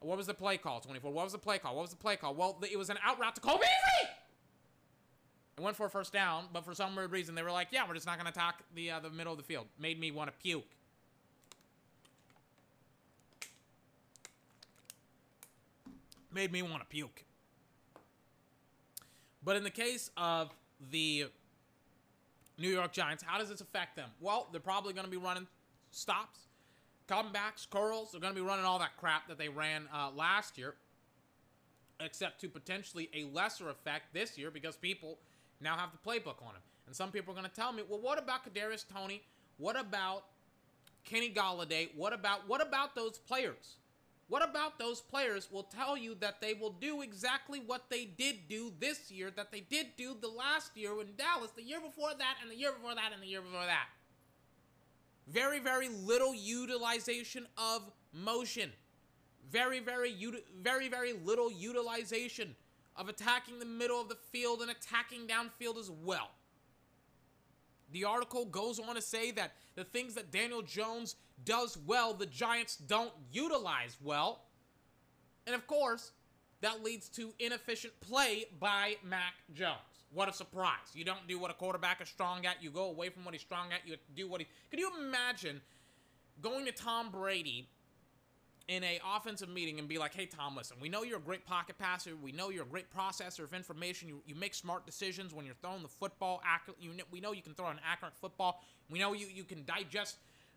What 0.00 0.18
was 0.18 0.26
the 0.26 0.34
play 0.34 0.58
call, 0.58 0.80
24? 0.80 1.10
What 1.10 1.24
was 1.24 1.32
the 1.32 1.38
play 1.38 1.58
call? 1.58 1.74
What 1.74 1.82
was 1.82 1.90
the 1.90 1.96
play 1.96 2.16
call? 2.16 2.34
Well, 2.34 2.58
it 2.70 2.78
was 2.78 2.90
an 2.90 2.98
out 3.04 3.18
route 3.18 3.34
to 3.36 3.40
Cole 3.40 3.56
Beasley! 3.56 4.10
It 5.56 5.62
went 5.62 5.76
for 5.76 5.86
a 5.86 5.90
first 5.90 6.12
down, 6.12 6.46
but 6.52 6.64
for 6.64 6.74
some 6.74 6.94
weird 6.94 7.12
reason, 7.12 7.34
they 7.34 7.42
were 7.42 7.52
like, 7.52 7.68
yeah, 7.70 7.86
we're 7.86 7.94
just 7.94 8.06
not 8.06 8.18
going 8.18 8.30
to 8.30 8.38
attack 8.38 8.60
the, 8.74 8.90
uh, 8.90 9.00
the 9.00 9.10
middle 9.10 9.32
of 9.32 9.38
the 9.38 9.44
field. 9.44 9.66
Made 9.78 9.98
me 9.98 10.10
want 10.10 10.30
to 10.30 10.36
puke. 10.42 10.64
Made 16.32 16.52
me 16.52 16.62
want 16.62 16.80
to 16.80 16.86
puke. 16.86 17.24
But 19.44 19.56
in 19.56 19.62
the 19.62 19.70
case 19.70 20.10
of 20.16 20.50
the 20.90 21.26
New 22.58 22.68
York 22.68 22.92
Giants, 22.92 23.22
how 23.26 23.38
does 23.38 23.48
this 23.48 23.60
affect 23.60 23.96
them? 23.96 24.10
Well, 24.20 24.48
they're 24.52 24.60
probably 24.60 24.92
going 24.92 25.04
to 25.04 25.10
be 25.10 25.16
running 25.16 25.46
stops, 25.90 26.40
comebacks, 27.08 27.68
curls. 27.68 28.12
They're 28.12 28.20
going 28.20 28.34
to 28.34 28.40
be 28.40 28.46
running 28.46 28.64
all 28.64 28.78
that 28.78 28.96
crap 28.96 29.28
that 29.28 29.38
they 29.38 29.48
ran 29.48 29.88
uh, 29.92 30.10
last 30.14 30.56
year, 30.56 30.74
except 32.00 32.40
to 32.42 32.48
potentially 32.48 33.10
a 33.14 33.24
lesser 33.34 33.70
effect 33.70 34.14
this 34.14 34.38
year 34.38 34.50
because 34.50 34.76
people 34.76 35.18
now 35.60 35.76
have 35.76 35.90
the 35.92 35.98
playbook 35.98 36.40
on 36.42 36.52
them. 36.54 36.62
And 36.86 36.94
some 36.94 37.10
people 37.10 37.32
are 37.32 37.36
going 37.36 37.48
to 37.48 37.54
tell 37.54 37.72
me, 37.72 37.82
well, 37.88 38.00
what 38.00 38.18
about 38.18 38.40
Kadarius 38.44 38.84
Toney? 38.86 39.22
What 39.56 39.78
about 39.78 40.24
Kenny 41.04 41.30
Golladay? 41.30 41.88
What 41.94 42.12
about 42.12 42.48
what 42.48 42.60
about 42.60 42.94
those 42.94 43.18
players? 43.18 43.76
What 44.28 44.48
about 44.48 44.78
those 44.78 45.00
players 45.00 45.50
will 45.52 45.64
tell 45.64 45.96
you 45.96 46.14
that 46.20 46.40
they 46.40 46.54
will 46.54 46.70
do 46.70 47.02
exactly 47.02 47.60
what 47.64 47.90
they 47.90 48.06
did 48.06 48.48
do 48.48 48.72
this 48.80 49.10
year, 49.10 49.30
that 49.36 49.52
they 49.52 49.60
did 49.60 49.88
do 49.96 50.16
the 50.18 50.28
last 50.28 50.76
year 50.76 50.98
in 51.00 51.08
Dallas, 51.16 51.50
the 51.54 51.62
year 51.62 51.80
before 51.80 52.12
that, 52.18 52.36
and 52.42 52.50
the 52.50 52.56
year 52.56 52.72
before 52.72 52.94
that, 52.94 53.10
and 53.12 53.22
the 53.22 53.26
year 53.26 53.42
before 53.42 53.66
that? 53.66 53.86
Very, 55.26 55.58
very 55.58 55.88
little 55.88 56.34
utilization 56.34 57.46
of 57.58 57.90
motion. 58.12 58.72
Very, 59.50 59.80
very, 59.80 60.16
very, 60.62 60.88
very 60.88 61.12
little 61.12 61.52
utilization 61.52 62.56
of 62.96 63.08
attacking 63.08 63.58
the 63.58 63.66
middle 63.66 64.00
of 64.00 64.08
the 64.08 64.16
field 64.32 64.62
and 64.62 64.70
attacking 64.70 65.26
downfield 65.26 65.78
as 65.78 65.90
well. 65.90 66.30
The 67.92 68.04
article 68.04 68.46
goes 68.46 68.80
on 68.80 68.94
to 68.94 69.02
say 69.02 69.30
that 69.32 69.52
the 69.74 69.84
things 69.84 70.14
that 70.14 70.30
Daniel 70.30 70.62
Jones 70.62 71.16
does 71.42 71.78
well, 71.86 72.14
the 72.14 72.26
Giants 72.26 72.76
don't 72.76 73.12
utilize 73.32 73.96
well. 74.02 74.42
And 75.46 75.54
of 75.54 75.66
course, 75.66 76.12
that 76.60 76.82
leads 76.82 77.08
to 77.10 77.32
inefficient 77.38 77.98
play 78.00 78.46
by 78.58 78.96
Mac 79.04 79.34
Jones. 79.52 79.78
What 80.12 80.28
a 80.28 80.32
surprise. 80.32 80.94
You 80.94 81.04
don't 81.04 81.26
do 81.26 81.38
what 81.38 81.50
a 81.50 81.54
quarterback 81.54 82.00
is 82.00 82.08
strong 82.08 82.46
at. 82.46 82.62
You 82.62 82.70
go 82.70 82.84
away 82.84 83.08
from 83.08 83.24
what 83.24 83.34
he's 83.34 83.42
strong 83.42 83.72
at. 83.72 83.86
You 83.86 83.96
do 84.14 84.28
what 84.28 84.40
he... 84.40 84.46
Can 84.70 84.78
you 84.78 84.90
imagine 84.98 85.60
going 86.40 86.64
to 86.66 86.72
Tom 86.72 87.10
Brady 87.10 87.68
in 88.68 88.82
a 88.82 88.98
offensive 89.14 89.48
meeting 89.48 89.78
and 89.78 89.88
be 89.88 89.98
like, 89.98 90.14
"Hey 90.14 90.26
Tom, 90.26 90.56
listen, 90.56 90.78
we 90.80 90.88
know 90.88 91.02
you're 91.02 91.18
a 91.18 91.22
great 91.22 91.44
pocket 91.44 91.76
passer. 91.78 92.12
We 92.16 92.32
know 92.32 92.48
you're 92.48 92.62
a 92.62 92.66
great 92.66 92.86
processor 92.94 93.40
of 93.40 93.52
information. 93.52 94.08
You, 94.08 94.22
you 94.26 94.34
make 94.34 94.54
smart 94.54 94.86
decisions 94.86 95.34
when 95.34 95.44
you're 95.44 95.54
throwing 95.60 95.82
the 95.82 95.88
football 95.88 96.40
accurate. 96.44 96.78
We 97.10 97.20
know 97.20 97.32
you 97.32 97.42
can 97.42 97.54
throw 97.54 97.66
an 97.66 97.80
accurate 97.86 98.14
football. 98.14 98.62
We 98.88 98.98
know 98.98 99.12
you 99.12 99.26
you 99.26 99.44
can 99.44 99.64
digest 99.66 100.16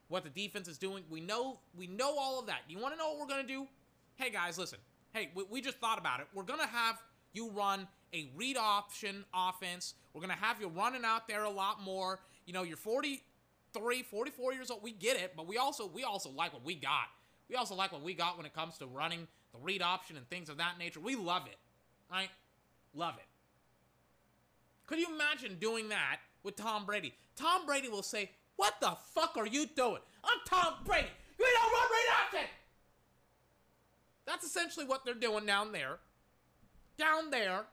what 0.10 0.24
the 0.24 0.30
defense 0.30 0.68
is 0.68 0.78
doing. 0.78 1.04
We 1.10 1.22
know 1.22 1.60
we 1.78 1.88
know 1.88 2.18
all 2.18 2.40
of 2.40 2.48
that. 2.48 2.62
You 2.68 2.80
want 2.80 2.94
to 2.94 2.98
know 2.98 3.10
what 3.12 3.20
we're 3.20 3.28
gonna 3.28 3.48
do? 3.48 3.68
Hey 4.16 4.30
guys, 4.30 4.58
listen. 4.58 4.80
Hey, 5.14 5.32
we, 5.36 5.44
we 5.50 5.62
just 5.62 5.78
thought 5.80 5.98
about 5.98 6.20
it. 6.20 6.28
We're 6.34 6.44
gonna 6.44 6.68
have 6.68 7.02
you 7.34 7.50
run 7.50 7.88
a 8.14 8.30
read 8.36 8.58
option 8.58 9.26
offense. 9.34 9.94
We're 10.14 10.22
gonna 10.22 10.34
have 10.34 10.62
you 10.62 10.70
running 10.70 11.04
out 11.06 11.28
there 11.28 11.44
a 11.44 11.50
lot 11.50 11.82
more. 11.82 12.20
You 12.46 12.54
know, 12.54 12.64
you're 12.64 12.78
43, 12.78 14.04
44 14.04 14.54
years 14.54 14.72
old. 14.72 14.82
We 14.82 14.92
get 14.92 15.18
it, 15.18 15.34
but 15.36 15.48
we 15.48 15.58
also 15.58 15.88
we 15.88 16.04
also 16.04 16.30
like 16.30 16.54
what 16.54 16.64
we 16.64 16.76
got. 16.76 17.08
We 17.50 17.56
also 17.56 17.76
like 17.76 17.92
what 17.92 18.02
we 18.02 18.14
got 18.14 18.38
when 18.38 18.46
it 18.46 18.54
comes 18.54 18.78
to 18.80 18.88
running 18.88 19.28
the 19.54 19.60
read 19.60 19.82
option 19.82 20.18
and 20.18 20.28
things 20.30 20.50
of 20.50 20.58
that 20.58 20.78
nature. 20.78 21.00
We 21.00 21.16
love 21.16 21.46
it, 21.48 21.58
right? 22.12 22.30
Love 22.94 23.16
it. 23.18 23.26
Could 24.86 25.00
you 25.00 25.08
imagine 25.14 25.58
doing 25.60 25.90
that 25.90 26.20
with 26.44 26.56
Tom 26.56 26.86
Brady? 26.86 27.14
Tom 27.36 27.66
Brady 27.66 27.90
will 27.90 28.04
say, 28.04 28.32
What 28.58 28.76
the 28.82 28.98
fuck 29.14 29.38
are 29.38 29.48
you 29.48 29.66
doing? 29.66 30.02
I'm 30.24 30.40
Tom 30.46 30.74
Brady. 30.84 31.08
You 31.40 31.46
don't 31.46 31.72
run 31.72 31.90
read 31.92 32.26
option. 32.26 32.50
That's 34.26 34.46
essentially 34.46 34.86
what 34.86 35.06
they're 35.06 35.14
doing 35.14 35.46
down 35.46 35.72
there. 35.72 36.00
Down 36.98 37.30
there 37.30 37.66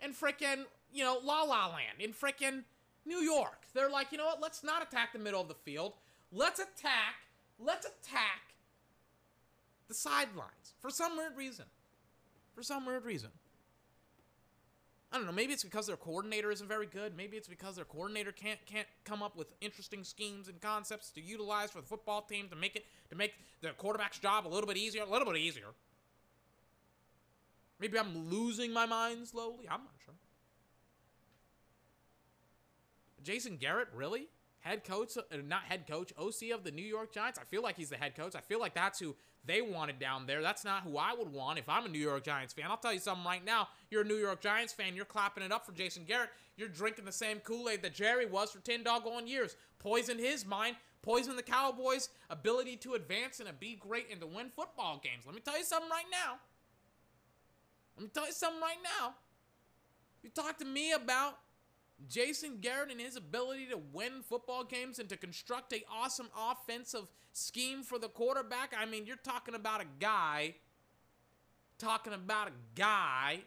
in 0.00 0.12
frickin', 0.12 0.66
you 0.92 1.02
know, 1.02 1.18
La 1.24 1.42
La 1.42 1.66
Land, 1.66 2.00
in 2.00 2.12
frickin' 2.12 2.64
New 3.04 3.18
York. 3.18 3.62
They're 3.74 3.90
like, 3.90 4.12
you 4.12 4.18
know 4.18 4.26
what? 4.26 4.40
Let's 4.40 4.62
not 4.62 4.82
attack 4.82 5.14
the 5.14 5.18
middle 5.18 5.40
of 5.40 5.48
the 5.48 5.54
field. 5.54 5.94
Let's 6.30 6.60
attack, 6.60 7.16
let's 7.58 7.86
attack 7.86 8.54
the 9.88 9.94
sidelines 9.94 10.74
for 10.80 10.90
some 10.90 11.16
weird 11.16 11.36
reason. 11.36 11.64
For 12.54 12.62
some 12.62 12.84
weird 12.84 13.04
reason. 13.04 13.30
I 15.10 15.16
don't 15.16 15.24
know. 15.24 15.32
Maybe 15.32 15.54
it's 15.54 15.64
because 15.64 15.86
their 15.86 15.96
coordinator 15.96 16.50
isn't 16.50 16.68
very 16.68 16.86
good. 16.86 17.16
Maybe 17.16 17.38
it's 17.38 17.48
because 17.48 17.76
their 17.76 17.86
coordinator 17.86 18.30
can't 18.30 18.58
can't 18.66 18.86
come 19.04 19.22
up 19.22 19.36
with 19.36 19.48
interesting 19.60 20.04
schemes 20.04 20.48
and 20.48 20.60
concepts 20.60 21.10
to 21.12 21.20
utilize 21.22 21.70
for 21.70 21.80
the 21.80 21.86
football 21.86 22.22
team 22.22 22.48
to 22.50 22.56
make 22.56 22.76
it 22.76 22.84
to 23.08 23.16
make 23.16 23.32
the 23.62 23.70
quarterback's 23.70 24.18
job 24.18 24.46
a 24.46 24.50
little 24.50 24.66
bit 24.66 24.76
easier, 24.76 25.02
a 25.02 25.10
little 25.10 25.26
bit 25.26 25.40
easier. 25.40 25.68
Maybe 27.80 27.98
I'm 27.98 28.28
losing 28.28 28.72
my 28.72 28.86
mind 28.86 29.28
slowly. 29.28 29.66
I'm 29.70 29.80
not 29.80 29.94
sure. 30.04 30.14
Jason 33.22 33.56
Garrett, 33.56 33.88
really? 33.94 34.28
Head 34.60 34.84
coach, 34.84 35.16
uh, 35.16 35.22
not 35.46 35.62
head 35.62 35.86
coach, 35.86 36.12
OC 36.18 36.50
of 36.52 36.64
the 36.64 36.70
New 36.70 36.84
York 36.84 37.14
Giants. 37.14 37.38
I 37.38 37.44
feel 37.44 37.62
like 37.62 37.76
he's 37.76 37.90
the 37.90 37.96
head 37.96 38.16
coach. 38.16 38.34
I 38.34 38.40
feel 38.40 38.58
like 38.58 38.74
that's 38.74 38.98
who 38.98 39.14
they 39.48 39.62
wanted 39.62 39.98
down 39.98 40.26
there. 40.26 40.42
That's 40.42 40.64
not 40.64 40.82
who 40.82 40.98
I 40.98 41.14
would 41.18 41.32
want 41.32 41.58
if 41.58 41.68
I'm 41.68 41.86
a 41.86 41.88
New 41.88 41.98
York 41.98 42.22
Giants 42.22 42.52
fan. 42.52 42.66
I'll 42.68 42.76
tell 42.76 42.92
you 42.92 43.00
something 43.00 43.24
right 43.24 43.44
now. 43.44 43.68
You're 43.90 44.02
a 44.02 44.06
New 44.06 44.16
York 44.16 44.40
Giants 44.40 44.72
fan. 44.72 44.94
You're 44.94 45.06
clapping 45.06 45.42
it 45.42 45.50
up 45.50 45.64
for 45.64 45.72
Jason 45.72 46.04
Garrett. 46.04 46.30
You're 46.56 46.68
drinking 46.68 47.06
the 47.06 47.12
same 47.12 47.38
Kool 47.40 47.68
Aid 47.68 47.82
that 47.82 47.94
Jerry 47.94 48.26
was 48.26 48.50
for 48.50 48.60
10 48.60 48.84
doggone 48.84 49.26
years. 49.26 49.56
Poison 49.78 50.18
his 50.18 50.44
mind, 50.44 50.76
poison 51.02 51.34
the 51.34 51.42
Cowboys' 51.42 52.10
ability 52.28 52.76
to 52.76 52.94
advance 52.94 53.40
and 53.40 53.48
to 53.48 53.54
be 53.54 53.76
great 53.76 54.06
and 54.10 54.20
to 54.20 54.26
win 54.26 54.50
football 54.50 55.00
games. 55.02 55.24
Let 55.24 55.34
me 55.34 55.40
tell 55.40 55.58
you 55.58 55.64
something 55.64 55.90
right 55.90 56.04
now. 56.12 56.36
Let 57.96 58.04
me 58.04 58.10
tell 58.12 58.26
you 58.26 58.32
something 58.32 58.60
right 58.60 58.78
now. 59.00 59.14
You 60.22 60.30
talk 60.30 60.58
to 60.58 60.64
me 60.64 60.92
about 60.92 61.38
Jason 62.06 62.58
Garrett 62.60 62.90
and 62.90 63.00
his 63.00 63.16
ability 63.16 63.66
to 63.70 63.78
win 63.92 64.22
football 64.22 64.62
games 64.62 64.98
and 64.98 65.08
to 65.08 65.16
construct 65.16 65.72
a 65.72 65.82
awesome 65.90 66.28
offensive 66.36 67.06
scheme 67.38 67.82
for 67.82 67.98
the 67.98 68.08
quarterback. 68.08 68.74
I 68.78 68.86
mean, 68.86 69.06
you're 69.06 69.16
talking 69.16 69.54
about 69.54 69.80
a 69.80 69.86
guy 69.98 70.54
talking 71.78 72.12
about 72.12 72.48
a 72.48 72.52
guy 72.74 73.40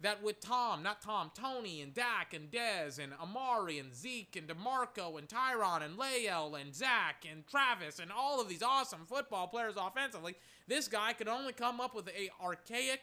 that 0.00 0.22
with 0.22 0.40
Tom, 0.40 0.82
not 0.82 1.00
Tom, 1.00 1.30
Tony 1.34 1.80
and 1.80 1.94
Dak 1.94 2.34
and 2.34 2.50
Dez 2.50 2.98
and 2.98 3.12
Amari 3.22 3.78
and 3.78 3.94
Zeke 3.94 4.36
and 4.36 4.48
DeMarco 4.48 5.18
and 5.18 5.28
Tyron 5.28 5.82
and 5.82 5.96
La'el 5.98 6.60
and 6.60 6.74
Zach 6.74 7.24
and 7.30 7.46
Travis 7.46 7.98
and 7.98 8.10
all 8.10 8.40
of 8.40 8.48
these 8.48 8.62
awesome 8.62 9.06
football 9.06 9.46
players 9.46 9.74
offensively, 9.78 10.34
this 10.66 10.88
guy 10.88 11.12
could 11.12 11.28
only 11.28 11.52
come 11.52 11.80
up 11.80 11.94
with 11.94 12.08
a 12.08 12.30
archaic, 12.42 13.02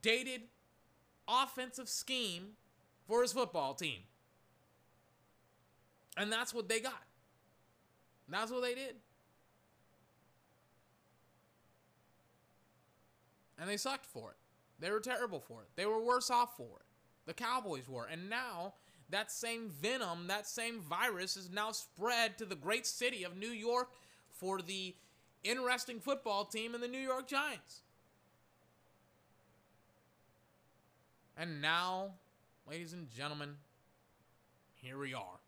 dated 0.00 0.42
offensive 1.28 1.88
scheme 1.88 2.52
for 3.06 3.22
his 3.22 3.32
football 3.32 3.74
team. 3.74 4.00
And 6.16 6.32
that's 6.32 6.54
what 6.54 6.68
they 6.68 6.80
got. 6.80 7.02
That's 8.28 8.50
what 8.50 8.62
they 8.62 8.74
did. 8.74 8.96
And 13.58 13.68
they 13.68 13.76
sucked 13.76 14.06
for 14.06 14.30
it. 14.30 14.36
They 14.80 14.90
were 14.90 15.00
terrible 15.00 15.40
for 15.40 15.60
it. 15.62 15.68
They 15.76 15.86
were 15.86 16.02
worse 16.02 16.30
off 16.30 16.56
for 16.56 16.78
it. 16.80 16.86
The 17.26 17.34
Cowboys 17.34 17.88
were. 17.88 18.06
And 18.10 18.28
now 18.28 18.74
that 19.10 19.30
same 19.30 19.68
venom, 19.68 20.26
that 20.26 20.48
same 20.48 20.80
virus 20.80 21.36
is 21.36 21.50
now 21.50 21.70
spread 21.70 22.38
to 22.38 22.44
the 22.44 22.56
great 22.56 22.86
city 22.86 23.22
of 23.22 23.36
New 23.36 23.50
York 23.50 23.90
for 24.32 24.60
the 24.60 24.94
interesting 25.44 26.00
football 26.00 26.44
team 26.44 26.74
and 26.74 26.82
the 26.82 26.88
New 26.88 26.98
York 26.98 27.28
Giants. 27.28 27.82
And 31.36 31.62
now, 31.62 32.12
ladies 32.68 32.92
and 32.92 33.08
gentlemen, 33.14 33.50
here 34.74 34.98
we 34.98 35.14
are. 35.14 35.40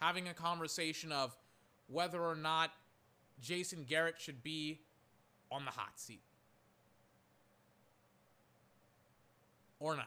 Having 0.00 0.28
a 0.28 0.34
conversation 0.34 1.12
of 1.12 1.36
whether 1.90 2.20
or 2.20 2.36
not 2.36 2.70
Jason 3.40 3.84
Garrett 3.88 4.16
should 4.18 4.42
be 4.42 4.80
on 5.50 5.64
the 5.64 5.70
hot 5.70 5.98
seat. 5.98 6.22
Or 9.78 9.96
not. 9.96 10.06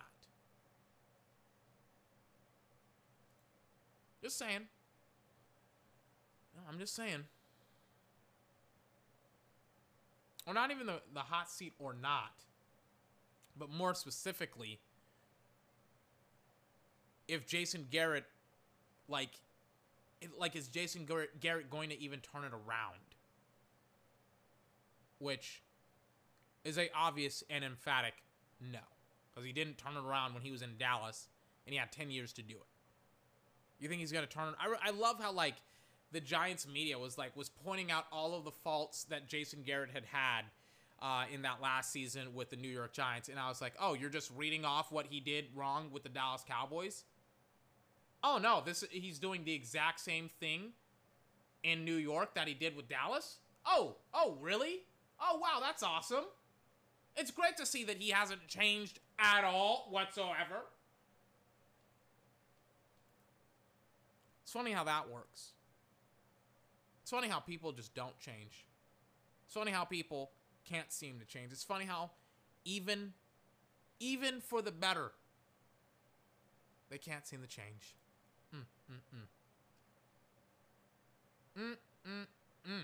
Just 4.21 4.37
saying. 4.37 4.67
No, 6.55 6.61
I'm 6.69 6.79
just 6.79 6.95
saying. 6.95 7.25
Or 10.45 10.53
not 10.53 10.71
even 10.71 10.87
the, 10.87 11.01
the 11.13 11.21
hot 11.21 11.49
seat 11.49 11.73
or 11.79 11.93
not. 11.99 12.31
But 13.57 13.69
more 13.69 13.93
specifically, 13.93 14.79
if 17.27 17.45
Jason 17.47 17.87
Garrett, 17.89 18.25
like, 19.07 19.29
like 20.37 20.55
is 20.55 20.67
Jason 20.67 21.05
Garrett, 21.05 21.69
going 21.69 21.89
to 21.89 21.99
even 21.99 22.19
turn 22.19 22.43
it 22.43 22.51
around? 22.51 22.99
Which 25.19 25.61
is 26.63 26.77
a 26.77 26.89
obvious 26.95 27.43
and 27.49 27.63
emphatic 27.63 28.13
no, 28.59 28.79
because 29.33 29.45
he 29.45 29.53
didn't 29.53 29.77
turn 29.77 29.93
it 29.95 30.07
around 30.07 30.33
when 30.33 30.43
he 30.43 30.51
was 30.51 30.61
in 30.61 30.77
Dallas, 30.77 31.27
and 31.65 31.73
he 31.73 31.79
had 31.79 31.91
ten 31.91 32.09
years 32.09 32.33
to 32.33 32.41
do 32.41 32.55
it. 32.55 32.67
You 33.79 33.89
think 33.89 33.99
he's 33.99 34.11
gonna 34.11 34.27
turn 34.27 34.49
it? 34.49 34.55
I, 34.59 34.89
I 34.89 34.91
love 34.91 35.21
how 35.21 35.31
like 35.31 35.55
the 36.11 36.21
Giants 36.21 36.67
media 36.67 36.97
was 36.97 37.17
like 37.17 37.35
was 37.35 37.49
pointing 37.49 37.91
out 37.91 38.05
all 38.11 38.35
of 38.35 38.45
the 38.45 38.51
faults 38.51 39.05
that 39.05 39.27
Jason 39.27 39.63
Garrett 39.65 39.89
had 39.91 40.05
had 40.05 40.43
uh, 41.01 41.25
in 41.33 41.41
that 41.41 41.61
last 41.61 41.91
season 41.91 42.33
with 42.33 42.49
the 42.49 42.55
New 42.55 42.69
York 42.69 42.93
Giants, 42.93 43.27
and 43.27 43.37
I 43.37 43.49
was 43.49 43.61
like, 43.61 43.73
oh, 43.79 43.93
you're 43.93 44.09
just 44.09 44.31
reading 44.37 44.63
off 44.63 44.91
what 44.91 45.07
he 45.07 45.19
did 45.19 45.45
wrong 45.55 45.89
with 45.91 46.03
the 46.03 46.09
Dallas 46.09 46.43
Cowboys. 46.47 47.03
Oh 48.23 48.37
no, 48.37 48.61
this 48.65 48.83
he's 48.89 49.19
doing 49.19 49.43
the 49.43 49.53
exact 49.53 49.99
same 49.99 50.29
thing 50.39 50.71
in 51.63 51.83
New 51.83 51.95
York 51.95 52.35
that 52.35 52.47
he 52.47 52.53
did 52.53 52.75
with 52.75 52.87
Dallas. 52.87 53.39
Oh, 53.65 53.97
oh, 54.13 54.37
really? 54.39 54.81
Oh 55.19 55.39
wow, 55.41 55.59
that's 55.61 55.83
awesome. 55.83 56.25
It's 57.15 57.31
great 57.31 57.57
to 57.57 57.65
see 57.65 57.83
that 57.85 57.97
he 57.97 58.09
hasn't 58.09 58.47
changed 58.47 58.99
at 59.19 59.43
all 59.43 59.87
whatsoever. 59.89 60.65
It's 64.43 64.51
funny 64.51 64.71
how 64.71 64.83
that 64.83 65.09
works. 65.09 65.51
It's 67.01 67.11
funny 67.11 67.27
how 67.27 67.39
people 67.39 67.71
just 67.71 67.93
don't 67.93 68.17
change. 68.19 68.65
It's 69.45 69.53
funny 69.53 69.71
how 69.71 69.83
people 69.83 70.31
can't 70.67 70.91
seem 70.91 71.19
to 71.19 71.25
change. 71.25 71.51
It's 71.51 71.63
funny 71.63 71.85
how 71.85 72.11
even 72.65 73.13
even 73.99 74.41
for 74.41 74.61
the 74.61 74.71
better 74.71 75.11
they 76.89 76.97
can't 76.97 77.25
seem 77.25 77.41
to 77.41 77.47
change. 77.47 77.95
Mm, 78.53 78.65
mm, 78.89 79.01
mm. 79.13 79.27
Mm, 81.57 81.77
mm, 82.05 82.27
mm. 82.67 82.83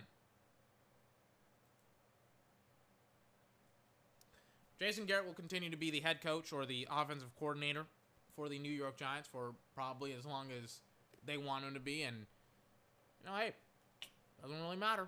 Jason 4.80 5.06
Garrett 5.06 5.26
will 5.26 5.34
continue 5.34 5.70
to 5.70 5.78
be 5.78 5.92
the 5.92 6.00
head 6.00 6.22
coach 6.22 6.54
or 6.54 6.66
the 6.66 6.88
offensive 6.90 7.36
coordinator 7.38 7.86
for 8.36 8.48
the 8.48 8.58
New 8.58 8.72
York 8.72 8.98
Giants 8.98 9.28
for 9.28 9.54
probably 9.76 10.14
as 10.14 10.26
long 10.26 10.48
as 10.64 10.80
they 11.26 11.38
want 11.38 11.66
him 11.66 11.74
to 11.74 11.80
be. 11.80 12.04
And, 12.04 12.26
you 13.24 13.30
know, 13.30 13.36
hey, 13.38 13.54
doesn't 14.42 14.62
really 14.62 14.78
matter 14.78 15.08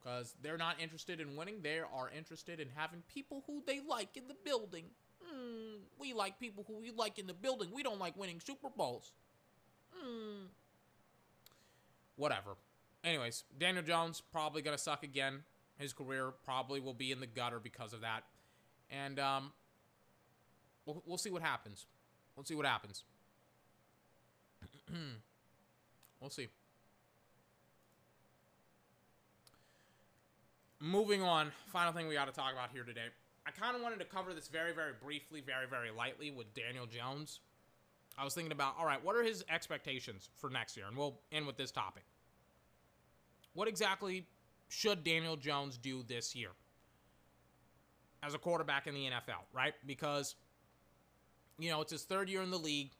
because 0.00 0.34
they're 0.42 0.58
not 0.58 0.80
interested 0.80 1.20
in 1.20 1.36
winning. 1.36 1.60
They 1.62 1.78
are 1.80 2.10
interested 2.16 2.60
in 2.60 2.68
having 2.74 3.02
people 3.08 3.44
who 3.46 3.62
they 3.66 3.80
like 3.80 4.16
in 4.16 4.28
the 4.28 4.36
building. 4.44 4.86
Hmm, 5.24 5.76
we 5.98 6.14
like 6.14 6.40
people 6.40 6.64
who 6.66 6.78
we 6.80 6.90
like 6.92 7.18
in 7.18 7.26
the 7.26 7.34
building. 7.34 7.70
We 7.74 7.82
don't 7.82 8.00
like 8.00 8.16
winning 8.16 8.40
Super 8.40 8.70
Bowls. 8.76 9.12
Hmm. 9.98 10.46
Whatever. 12.16 12.56
anyways, 13.04 13.44
Daniel 13.58 13.82
Jones 13.82 14.22
probably 14.32 14.62
gonna 14.62 14.78
suck 14.78 15.02
again. 15.02 15.42
His 15.78 15.92
career 15.92 16.32
probably 16.44 16.80
will 16.80 16.94
be 16.94 17.12
in 17.12 17.20
the 17.20 17.26
gutter 17.26 17.60
because 17.60 17.92
of 17.92 18.00
that, 18.00 18.24
and 18.90 19.18
um, 19.18 19.52
we'll 20.84 21.02
we'll 21.06 21.18
see 21.18 21.30
what 21.30 21.42
happens. 21.42 21.86
We'll 22.34 22.44
see 22.44 22.56
what 22.56 22.66
happens. 22.66 23.04
we'll 26.20 26.30
see. 26.30 26.48
Moving 30.80 31.22
on, 31.22 31.50
final 31.72 31.92
thing 31.92 32.06
we 32.06 32.14
got 32.14 32.26
to 32.26 32.32
talk 32.32 32.52
about 32.52 32.70
here 32.72 32.84
today. 32.84 33.06
I 33.46 33.50
kind 33.50 33.74
of 33.74 33.82
wanted 33.82 33.98
to 33.98 34.04
cover 34.04 34.32
this 34.32 34.46
very, 34.46 34.72
very 34.72 34.92
briefly, 35.02 35.40
very, 35.40 35.66
very 35.66 35.90
lightly 35.90 36.30
with 36.30 36.54
Daniel 36.54 36.86
Jones. 36.86 37.40
I 38.18 38.24
was 38.24 38.34
thinking 38.34 38.52
about, 38.52 38.74
all 38.78 38.84
right, 38.84 39.02
what 39.04 39.14
are 39.16 39.22
his 39.22 39.44
expectations 39.48 40.30
for 40.36 40.50
next 40.50 40.76
year? 40.76 40.86
And 40.88 40.96
we'll 40.96 41.20
end 41.30 41.46
with 41.46 41.56
this 41.56 41.70
topic. 41.70 42.02
What 43.54 43.68
exactly 43.68 44.26
should 44.68 45.04
Daniel 45.04 45.36
Jones 45.36 45.78
do 45.78 46.02
this 46.02 46.34
year 46.34 46.50
as 48.22 48.34
a 48.34 48.38
quarterback 48.38 48.86
in 48.86 48.94
the 48.94 49.04
NFL, 49.04 49.44
right? 49.52 49.74
Because, 49.86 50.34
you 51.58 51.70
know, 51.70 51.80
it's 51.80 51.92
his 51.92 52.04
third 52.04 52.28
year 52.28 52.42
in 52.42 52.50
the 52.50 52.58
league. 52.58 52.90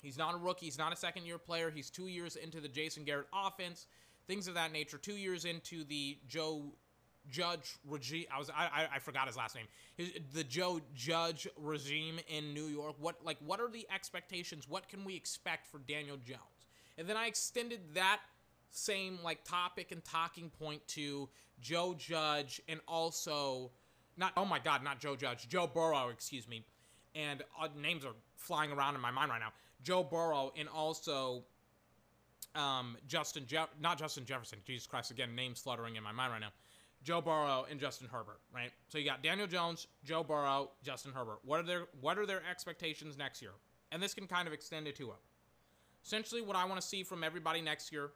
He's 0.00 0.16
not 0.16 0.34
a 0.34 0.38
rookie. 0.38 0.66
He's 0.66 0.78
not 0.78 0.92
a 0.92 0.96
second 0.96 1.26
year 1.26 1.38
player. 1.38 1.70
He's 1.70 1.90
two 1.90 2.06
years 2.06 2.36
into 2.36 2.60
the 2.60 2.68
Jason 2.68 3.04
Garrett 3.04 3.26
offense 3.34 3.86
things 4.28 4.46
of 4.46 4.54
that 4.54 4.72
nature. 4.72 4.98
Two 4.98 5.16
years 5.16 5.44
into 5.44 5.82
the 5.82 6.18
Joe 6.28 6.74
Judge 7.30 7.76
regime, 7.86 8.26
I 8.34 8.38
was 8.38 8.50
I, 8.50 8.64
I, 8.64 8.88
I 8.96 8.98
forgot 8.98 9.26
his 9.26 9.36
last 9.36 9.54
name. 9.54 9.66
His, 9.96 10.10
the 10.34 10.44
Joe 10.44 10.80
Judge 10.94 11.48
regime 11.56 12.18
in 12.28 12.54
New 12.54 12.66
York. 12.66 12.96
What 12.98 13.16
like 13.24 13.38
what 13.44 13.60
are 13.60 13.70
the 13.70 13.86
expectations? 13.92 14.68
What 14.68 14.88
can 14.88 15.04
we 15.04 15.14
expect 15.14 15.66
for 15.66 15.78
Daniel 15.78 16.16
Jones? 16.16 16.40
And 16.96 17.08
then 17.08 17.16
I 17.16 17.26
extended 17.26 17.80
that 17.94 18.20
same 18.70 19.18
like 19.22 19.44
topic 19.44 19.92
and 19.92 20.04
talking 20.04 20.50
point 20.50 20.86
to 20.88 21.28
Joe 21.60 21.94
Judge 21.98 22.60
and 22.68 22.80
also 22.86 23.70
not 24.16 24.32
oh 24.36 24.44
my 24.44 24.58
god 24.58 24.84
not 24.84 25.00
Joe 25.00 25.16
Judge 25.16 25.48
Joe 25.48 25.66
Burrow 25.66 26.08
excuse 26.10 26.46
me 26.46 26.64
and 27.14 27.42
uh, 27.58 27.68
names 27.80 28.04
are 28.04 28.12
flying 28.36 28.70
around 28.70 28.94
in 28.94 29.00
my 29.00 29.10
mind 29.10 29.30
right 29.30 29.40
now 29.40 29.52
Joe 29.82 30.04
Burrow 30.04 30.52
and 30.58 30.68
also 30.68 31.44
um, 32.54 32.96
Justin, 33.06 33.44
Je- 33.46 33.58
not 33.80 33.98
Justin 33.98 34.24
Jefferson. 34.24 34.58
Jesus 34.64 34.86
Christ, 34.86 35.10
again, 35.10 35.34
names 35.34 35.60
fluttering 35.60 35.96
in 35.96 36.02
my 36.02 36.12
mind 36.12 36.32
right 36.32 36.40
now. 36.40 36.52
Joe 37.02 37.20
Burrow 37.20 37.66
and 37.70 37.78
Justin 37.78 38.08
Herbert, 38.10 38.40
right? 38.54 38.70
So 38.88 38.98
you 38.98 39.04
got 39.04 39.22
Daniel 39.22 39.46
Jones, 39.46 39.86
Joe 40.04 40.22
Burrow, 40.22 40.70
Justin 40.82 41.12
Herbert. 41.12 41.38
What 41.44 41.60
are 41.60 41.64
their 41.64 41.86
What 42.00 42.18
are 42.18 42.26
their 42.26 42.42
expectations 42.48 43.16
next 43.16 43.40
year? 43.40 43.52
And 43.92 44.02
this 44.02 44.14
can 44.14 44.26
kind 44.26 44.46
of 44.46 44.52
extend 44.52 44.86
it 44.86 44.96
to 44.96 45.10
it. 45.10 45.16
Essentially, 46.04 46.42
what 46.42 46.56
I 46.56 46.64
want 46.64 46.80
to 46.80 46.86
see 46.86 47.02
from 47.02 47.24
everybody 47.24 47.60
next 47.60 47.92
year, 47.92 48.10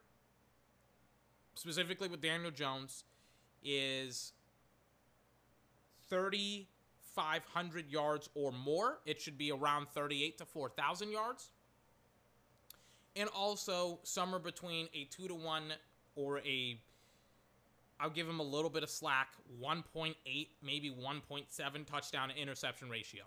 specifically 1.55 2.09
with 2.09 2.21
Daniel 2.21 2.51
Jones, 2.51 3.05
is 3.63 4.33
3,500 6.09 7.91
yards 7.91 8.29
or 8.35 8.53
more. 8.53 8.99
It 9.07 9.21
should 9.21 9.39
be 9.39 9.51
around 9.51 9.89
38 9.89 10.39
to 10.39 10.45
4,000 10.45 11.11
yards 11.11 11.53
and 13.17 13.29
also 13.35 13.99
somewhere 14.03 14.41
between 14.41 14.89
a 14.95 15.05
two 15.05 15.29
to 15.29 15.35
one 15.35 15.73
or 16.15 16.41
a 16.41 16.81
I'll 18.03 18.11
give 18.11 18.29
him 18.29 18.41
a 18.41 18.43
little 18.43 18.69
bit 18.69 18.83
of 18.83 18.91
slack, 18.91 19.29
1.8, 19.63 20.15
maybe 20.61 20.91
1.7 20.91 21.87
touchdown 21.87 22.31
to 22.31 22.37
interception 22.37 22.91
ratio. 22.91 23.23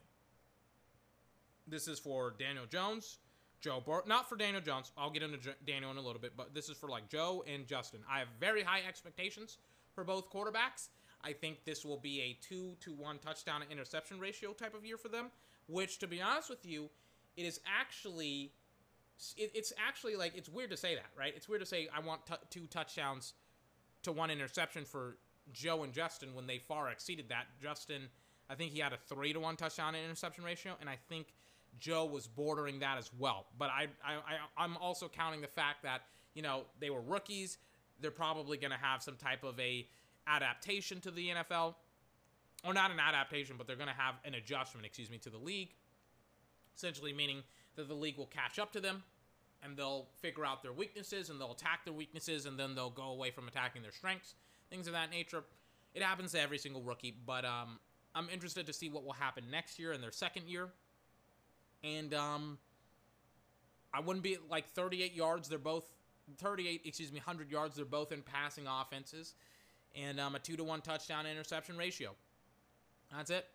This 1.66 1.88
is 1.88 1.98
for 1.98 2.36
Daniel 2.38 2.66
Jones, 2.66 3.20
Joe 3.62 3.82
Bur- 3.84 4.04
not 4.06 4.28
for 4.28 4.36
Daniel 4.36 4.62
Jones. 4.62 4.92
I'll 4.98 5.10
get 5.10 5.24
into 5.24 5.38
J- 5.38 5.56
Daniel 5.66 5.92
in 5.92 5.98
a 5.98 6.02
little 6.02 6.20
bit, 6.22 6.34
but 6.36 6.54
this 6.54 6.68
is 6.68 6.76
for 6.76 6.90
like 6.90 7.08
Joe 7.08 7.46
and 7.52 7.66
Justin. 7.66 8.02
I 8.12 8.20
have 8.20 8.28
very 8.38 8.64
high 8.64 8.82
expectations 8.86 9.60
for 9.94 10.04
both 10.04 10.30
quarterbacks. 10.30 10.90
I 11.24 11.32
think 11.32 11.64
this 11.64 11.86
will 11.86 11.98
be 11.98 12.20
a 12.22 12.38
2 12.46 12.76
to 12.82 12.94
1 12.94 13.20
touchdown 13.20 13.62
to 13.62 13.72
interception 13.72 14.20
ratio 14.20 14.52
type 14.52 14.76
of 14.76 14.86
year 14.86 14.98
for 14.98 15.08
them, 15.08 15.28
which 15.70 16.00
to 16.00 16.08
be 16.08 16.22
honest 16.22 16.50
with 16.50 16.66
you, 16.66 16.90
it 17.38 17.44
is 17.44 17.62
actually 17.66 18.52
it, 19.38 19.52
it's 19.56 19.72
actually 19.88 20.18
like 20.18 20.36
it's 20.36 20.50
weird 20.50 20.70
to 20.72 20.78
say 20.78 20.96
that, 20.96 21.10
right? 21.18 21.34
It's 21.34 21.48
weird 21.48 21.62
to 21.62 21.66
say 21.66 21.88
I 21.96 22.02
want 22.02 22.26
t- 22.26 22.34
two 22.50 22.68
touchdowns 22.68 23.34
to 24.06 24.12
one 24.12 24.32
interception 24.32 24.86
for 24.86 25.18
Joe 25.52 25.84
and 25.84 25.94
Justin 25.94 26.34
when 26.34 26.48
they 26.48 26.58
far 26.58 26.90
exceeded 26.90 27.30
that. 27.30 27.46
Justin, 27.62 28.04
I 28.50 28.56
think 28.56 28.72
he 28.72 28.80
had 28.80 28.94
a 28.94 28.98
three 28.98 29.34
to 29.34 29.40
one 29.40 29.56
touchdown 29.56 29.94
to 29.94 30.00
interception 30.00 30.44
ratio, 30.44 30.74
and 30.80 30.90
I 30.90 30.98
think 31.10 31.28
Joe 31.80 32.06
was 32.06 32.28
bordering 32.28 32.80
that 32.80 32.98
as 32.98 33.12
well. 33.18 33.46
But 33.58 33.70
I, 33.70 33.88
I, 34.04 34.14
I 34.14 34.64
I'm 34.64 34.78
also 34.78 35.08
counting 35.08 35.42
the 35.42 35.48
fact 35.48 35.84
that 35.84 36.02
you 36.34 36.42
know 36.42 36.64
they 36.80 36.90
were 36.90 37.02
rookies. 37.02 37.58
They're 38.00 38.12
probably 38.12 38.58
going 38.58 38.72
to 38.72 38.78
have 38.78 39.02
some 39.02 39.16
type 39.16 39.44
of 39.44 39.60
a 39.60 39.88
adaptation 40.28 41.00
to 41.02 41.12
the 41.12 41.30
NFL, 41.30 41.76
or 42.64 42.74
not 42.74 42.92
an 42.92 43.00
adaptation, 43.00 43.56
but 43.58 43.68
they're 43.68 43.76
going 43.76 43.90
to 43.90 43.94
have 43.94 44.16
an 44.26 44.34
adjustment, 44.34 44.86
excuse 44.86 45.10
me, 45.10 45.18
to 45.20 45.30
the 45.30 45.38
league. 45.38 45.70
Essentially, 46.76 47.14
meaning 47.14 47.42
that 47.76 47.88
the 47.88 47.94
league 47.94 48.18
will 48.18 48.26
catch 48.26 48.60
up 48.60 48.74
to 48.74 48.82
them 48.82 49.04
and 49.66 49.76
they'll 49.76 50.08
figure 50.22 50.46
out 50.46 50.62
their 50.62 50.74
weaknesses 50.74 51.30
and 51.30 51.42
they'll 51.42 51.52
attack 51.52 51.84
their 51.86 51.94
weaknesses 51.94 52.46
and 52.46 52.58
then 52.58 52.76
they'll 52.76 52.90
go 52.90 53.10
away 53.10 53.32
from 53.32 53.48
attacking 53.48 53.82
their 53.82 53.92
strengths, 53.92 54.36
things 54.70 54.88
of 54.88 54.94
that 54.94 55.10
nature. 55.10 55.44
It 55.94 56.04
happens 56.04 56.34
to 56.34 56.42
every 56.42 56.58
single 56.58 56.82
rookie, 56.82 57.16
but 57.26 57.46
um, 57.46 57.80
I'm 58.14 58.30
interested 58.30 58.68
to 58.68 58.74
see 58.74 58.90
what 58.90 59.04
will 59.04 59.14
happen 59.14 59.46
next 59.50 59.80
year 59.80 59.92
in 59.94 60.02
their 60.02 60.12
second 60.12 60.48
year. 60.48 60.70
And 61.84 62.14
um, 62.14 62.58
I 63.94 64.02
wouldn't 64.02 64.24
be 64.24 64.38
like 64.50 64.68
38 64.70 65.14
yards. 65.14 65.50
They're 65.50 65.58
both 65.58 65.86
38, 66.38 66.82
excuse 66.86 67.12
me, 67.12 67.20
100 67.20 67.52
yards. 67.52 67.76
They're 67.76 67.86
both 67.86 68.12
in 68.12 68.22
passing 68.22 68.66
offenses, 68.68 69.36
and 69.96 70.20
um, 70.20 70.36
a 70.36 70.40
two 70.40 70.58
to 70.58 70.64
one 70.64 70.82
touchdown 70.82 71.26
interception 71.26 71.78
ratio. 71.78 72.12
That's 73.16 73.30
it. 73.30 73.48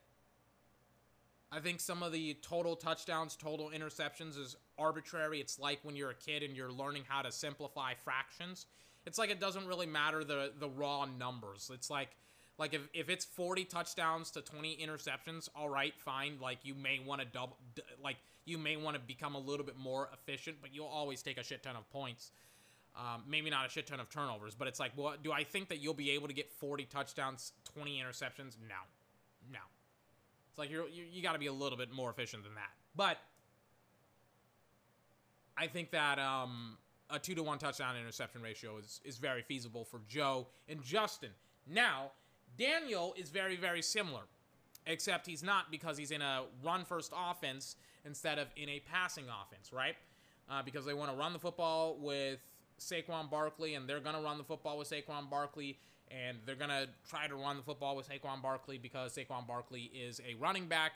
I 1.52 1.58
think 1.58 1.80
some 1.80 2.02
of 2.02 2.12
the 2.12 2.34
total 2.42 2.76
touchdowns, 2.76 3.34
total 3.34 3.70
interceptions 3.74 4.38
is 4.38 4.56
arbitrary. 4.78 5.40
It's 5.40 5.58
like 5.58 5.80
when 5.82 5.96
you're 5.96 6.10
a 6.10 6.14
kid 6.14 6.42
and 6.42 6.56
you're 6.56 6.70
learning 6.70 7.04
how 7.08 7.22
to 7.22 7.32
simplify 7.32 7.94
fractions. 7.94 8.66
It's 9.04 9.18
like 9.18 9.30
it 9.30 9.40
doesn't 9.40 9.66
really 9.66 9.86
matter 9.86 10.22
the 10.22 10.52
the 10.58 10.68
raw 10.68 11.06
numbers. 11.06 11.70
It's 11.72 11.90
like 11.90 12.10
like 12.58 12.74
if, 12.74 12.82
if 12.92 13.08
it's 13.08 13.24
40 13.24 13.64
touchdowns 13.64 14.30
to 14.32 14.42
20 14.42 14.76
interceptions, 14.76 15.48
all 15.56 15.68
right, 15.70 15.94
fine. 15.98 16.36
Like 16.40 16.58
you 16.62 16.74
may 16.74 17.00
want 17.04 17.20
to 17.22 17.26
double 17.26 17.56
like 18.02 18.16
you 18.44 18.58
may 18.58 18.76
want 18.76 18.94
to 18.96 19.00
become 19.00 19.34
a 19.34 19.38
little 19.38 19.66
bit 19.66 19.76
more 19.76 20.08
efficient, 20.12 20.58
but 20.60 20.72
you'll 20.72 20.86
always 20.86 21.22
take 21.22 21.38
a 21.38 21.42
shit 21.42 21.62
ton 21.62 21.74
of 21.74 21.90
points. 21.90 22.30
Um, 22.96 23.22
maybe 23.26 23.50
not 23.50 23.66
a 23.66 23.68
shit 23.68 23.86
ton 23.86 23.98
of 23.98 24.10
turnovers, 24.10 24.54
but 24.54 24.68
it's 24.68 24.80
like, 24.80 24.92
well, 24.96 25.14
do 25.22 25.32
I 25.32 25.44
think 25.44 25.68
that 25.68 25.78
you'll 25.78 25.94
be 25.94 26.10
able 26.10 26.28
to 26.28 26.34
get 26.34 26.50
40 26.52 26.84
touchdowns, 26.86 27.52
20 27.74 28.02
interceptions? 28.02 28.56
No, 28.68 28.74
no. 29.50 29.60
Like 30.60 30.70
you're, 30.70 30.86
you 30.88 31.04
you 31.10 31.22
got 31.22 31.32
to 31.32 31.38
be 31.38 31.46
a 31.46 31.52
little 31.52 31.78
bit 31.78 31.90
more 31.90 32.10
efficient 32.10 32.44
than 32.44 32.54
that. 32.54 32.70
But 32.94 33.16
I 35.56 35.66
think 35.66 35.90
that 35.92 36.18
um, 36.18 36.76
a 37.08 37.18
two 37.18 37.34
to 37.34 37.42
one 37.42 37.56
touchdown 37.56 37.96
interception 37.96 38.42
ratio 38.42 38.76
is 38.76 39.00
is 39.02 39.16
very 39.16 39.40
feasible 39.40 39.86
for 39.86 40.02
Joe 40.06 40.48
and 40.68 40.82
Justin. 40.82 41.30
Now 41.66 42.12
Daniel 42.58 43.14
is 43.16 43.30
very 43.30 43.56
very 43.56 43.80
similar, 43.80 44.20
except 44.86 45.26
he's 45.26 45.42
not 45.42 45.70
because 45.70 45.96
he's 45.96 46.10
in 46.10 46.20
a 46.20 46.42
run 46.62 46.84
first 46.84 47.10
offense 47.16 47.76
instead 48.04 48.38
of 48.38 48.48
in 48.54 48.68
a 48.68 48.80
passing 48.80 49.24
offense, 49.24 49.72
right? 49.72 49.96
Uh, 50.50 50.62
because 50.62 50.84
they 50.84 50.94
want 50.94 51.10
to 51.10 51.16
run 51.16 51.32
the 51.32 51.38
football 51.38 51.96
with 51.98 52.38
Saquon 52.78 53.30
Barkley, 53.30 53.74
and 53.76 53.88
they're 53.88 54.00
gonna 54.00 54.20
run 54.20 54.36
the 54.36 54.44
football 54.44 54.76
with 54.76 54.90
Saquon 54.90 55.30
Barkley 55.30 55.78
and 56.10 56.38
they're 56.44 56.54
gonna 56.54 56.86
try 57.08 57.26
to 57.26 57.34
run 57.34 57.56
the 57.56 57.62
football 57.62 57.96
with 57.96 58.08
Saquon 58.08 58.42
Barkley 58.42 58.78
because 58.78 59.14
Saquon 59.14 59.46
Barkley 59.46 59.90
is 59.94 60.20
a 60.20 60.34
running 60.34 60.66
back 60.66 60.92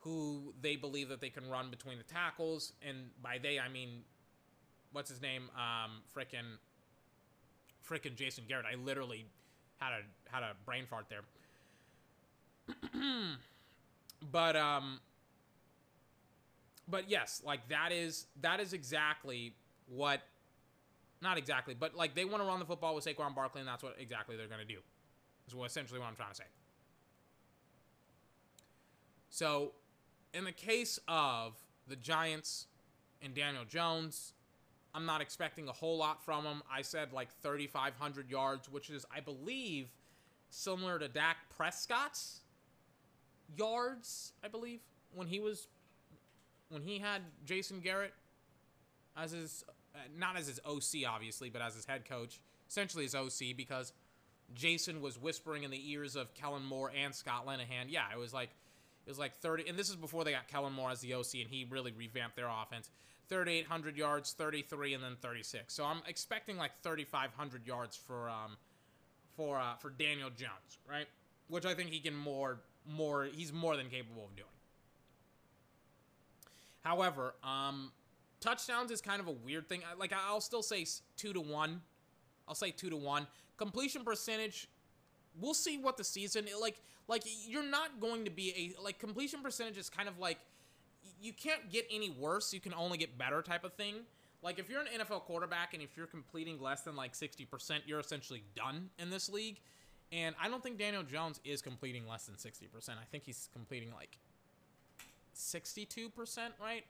who 0.00 0.54
they 0.62 0.76
believe 0.76 1.08
that 1.10 1.20
they 1.20 1.28
can 1.28 1.48
run 1.48 1.70
between 1.70 1.98
the 1.98 2.04
tackles, 2.04 2.72
and 2.86 3.10
by 3.22 3.38
they 3.38 3.58
I 3.58 3.68
mean 3.68 4.02
what's 4.92 5.10
his 5.10 5.20
name, 5.20 5.44
um, 5.54 6.02
frickin' 6.16 6.58
frickin' 7.88 8.16
Jason 8.16 8.44
Garrett. 8.48 8.66
I 8.70 8.76
literally 8.76 9.26
had 9.78 9.92
a 9.92 10.30
had 10.32 10.42
a 10.42 10.52
brain 10.64 10.86
fart 10.86 11.06
there. 11.08 11.22
but 14.32 14.56
um, 14.56 15.00
but 16.88 17.08
yes, 17.08 17.42
like 17.44 17.68
that 17.68 17.92
is 17.92 18.26
that 18.40 18.60
is 18.60 18.72
exactly 18.72 19.54
what 19.86 20.20
not 21.22 21.38
exactly, 21.38 21.74
but 21.78 21.94
like 21.94 22.14
they 22.14 22.24
want 22.24 22.42
to 22.42 22.46
run 22.46 22.58
the 22.58 22.64
football 22.64 22.94
with 22.94 23.04
Saquon 23.04 23.34
Barkley, 23.34 23.60
and 23.60 23.68
that's 23.68 23.82
what 23.82 23.96
exactly 23.98 24.36
they're 24.36 24.46
going 24.46 24.60
to 24.60 24.66
do. 24.66 24.80
Is 25.46 25.54
what 25.54 25.66
essentially 25.66 25.98
what 25.98 26.08
I'm 26.08 26.16
trying 26.16 26.30
to 26.30 26.36
say. 26.36 26.44
So, 29.30 29.72
in 30.34 30.44
the 30.44 30.52
case 30.52 30.98
of 31.08 31.54
the 31.86 31.96
Giants 31.96 32.66
and 33.22 33.34
Daniel 33.34 33.64
Jones, 33.64 34.32
I'm 34.94 35.06
not 35.06 35.20
expecting 35.20 35.68
a 35.68 35.72
whole 35.72 35.98
lot 35.98 36.24
from 36.24 36.44
him. 36.44 36.62
I 36.72 36.82
said 36.82 37.12
like 37.12 37.28
3,500 37.42 38.30
yards, 38.30 38.68
which 38.68 38.90
is, 38.90 39.04
I 39.14 39.20
believe, 39.20 39.88
similar 40.50 40.98
to 40.98 41.08
Dak 41.08 41.36
Prescott's 41.56 42.40
yards. 43.56 44.32
I 44.44 44.48
believe 44.48 44.80
when 45.14 45.26
he 45.26 45.40
was 45.40 45.68
when 46.70 46.82
he 46.82 46.98
had 46.98 47.22
Jason 47.44 47.80
Garrett 47.80 48.14
as 49.16 49.32
his 49.32 49.64
uh, 49.94 49.98
not 50.16 50.36
as 50.36 50.46
his 50.46 50.60
OC 50.64 51.06
obviously, 51.08 51.50
but 51.50 51.62
as 51.62 51.74
his 51.74 51.84
head 51.84 52.04
coach, 52.08 52.40
essentially 52.68 53.04
his 53.04 53.14
OC 53.14 53.56
because 53.56 53.92
Jason 54.54 55.00
was 55.00 55.18
whispering 55.18 55.62
in 55.62 55.70
the 55.70 55.90
ears 55.92 56.16
of 56.16 56.34
Kellen 56.34 56.64
Moore 56.64 56.92
and 56.96 57.14
Scott 57.14 57.46
Linehan. 57.46 57.86
Yeah, 57.88 58.04
it 58.12 58.18
was 58.18 58.32
like 58.32 58.50
it 59.06 59.10
was 59.10 59.18
like 59.18 59.34
30, 59.36 59.68
and 59.68 59.78
this 59.78 59.88
is 59.88 59.96
before 59.96 60.24
they 60.24 60.32
got 60.32 60.48
Kellen 60.48 60.72
Moore 60.72 60.90
as 60.90 61.00
the 61.00 61.14
OC, 61.14 61.34
and 61.34 61.48
he 61.48 61.66
really 61.68 61.92
revamped 61.92 62.36
their 62.36 62.48
offense. 62.48 62.90
3,800 63.28 63.96
yards, 63.96 64.32
33, 64.32 64.94
and 64.94 65.04
then 65.04 65.16
36. 65.20 65.72
So 65.72 65.84
I'm 65.84 66.02
expecting 66.06 66.56
like 66.56 66.72
3,500 66.82 67.66
yards 67.66 67.96
for 67.96 68.28
um 68.28 68.56
for 69.36 69.58
uh, 69.58 69.76
for 69.76 69.90
Daniel 69.90 70.30
Jones, 70.30 70.78
right? 70.88 71.06
Which 71.48 71.64
I 71.64 71.74
think 71.74 71.90
he 71.90 72.00
can 72.00 72.14
more 72.14 72.60
more 72.86 73.28
he's 73.32 73.52
more 73.52 73.76
than 73.76 73.88
capable 73.88 74.24
of 74.24 74.36
doing. 74.36 74.48
However, 76.82 77.34
um, 77.44 77.92
touchdowns 78.40 78.90
is 78.90 79.00
kind 79.00 79.20
of 79.20 79.28
a 79.28 79.32
weird 79.32 79.68
thing. 79.68 79.82
Like 79.98 80.12
I'll 80.12 80.40
still 80.40 80.62
say 80.62 80.86
two 81.16 81.32
to 81.32 81.40
one. 81.40 81.82
I'll 82.48 82.54
say 82.54 82.70
two 82.70 82.90
to 82.90 82.96
one. 82.96 83.26
Completion 83.56 84.04
percentage. 84.04 84.68
We'll 85.40 85.54
see 85.54 85.78
what 85.78 85.96
the 85.96 86.04
season 86.04 86.46
like. 86.60 86.80
Like 87.08 87.22
you're 87.46 87.68
not 87.68 88.00
going 88.00 88.24
to 88.24 88.30
be 88.30 88.74
a 88.78 88.82
like 88.82 88.98
completion 88.98 89.42
percentage 89.42 89.76
is 89.76 89.90
kind 89.90 90.08
of 90.08 90.18
like 90.18 90.38
you 91.20 91.32
can't 91.32 91.70
get 91.70 91.86
any 91.90 92.10
worse. 92.10 92.52
You 92.52 92.60
can 92.60 92.74
only 92.74 92.98
get 92.98 93.18
better 93.18 93.42
type 93.42 93.64
of 93.64 93.72
thing. 93.74 93.96
Like 94.42 94.58
if 94.58 94.70
you're 94.70 94.80
an 94.80 94.86
NFL 94.98 95.22
quarterback 95.22 95.74
and 95.74 95.82
if 95.82 95.96
you're 95.96 96.06
completing 96.06 96.60
less 96.60 96.82
than 96.82 96.96
like 96.96 97.12
60%, 97.12 97.80
you're 97.86 98.00
essentially 98.00 98.42
done 98.54 98.90
in 98.98 99.10
this 99.10 99.28
league. 99.28 99.60
And 100.12 100.34
I 100.42 100.48
don't 100.48 100.62
think 100.62 100.78
Daniel 100.78 101.02
Jones 101.02 101.40
is 101.44 101.62
completing 101.62 102.06
less 102.08 102.26
than 102.26 102.36
60%. 102.36 102.90
I 102.90 103.04
think 103.10 103.24
he's 103.24 103.48
completing 103.52 103.92
like 103.92 104.18
62%, 105.36 106.38
right? 106.60 106.84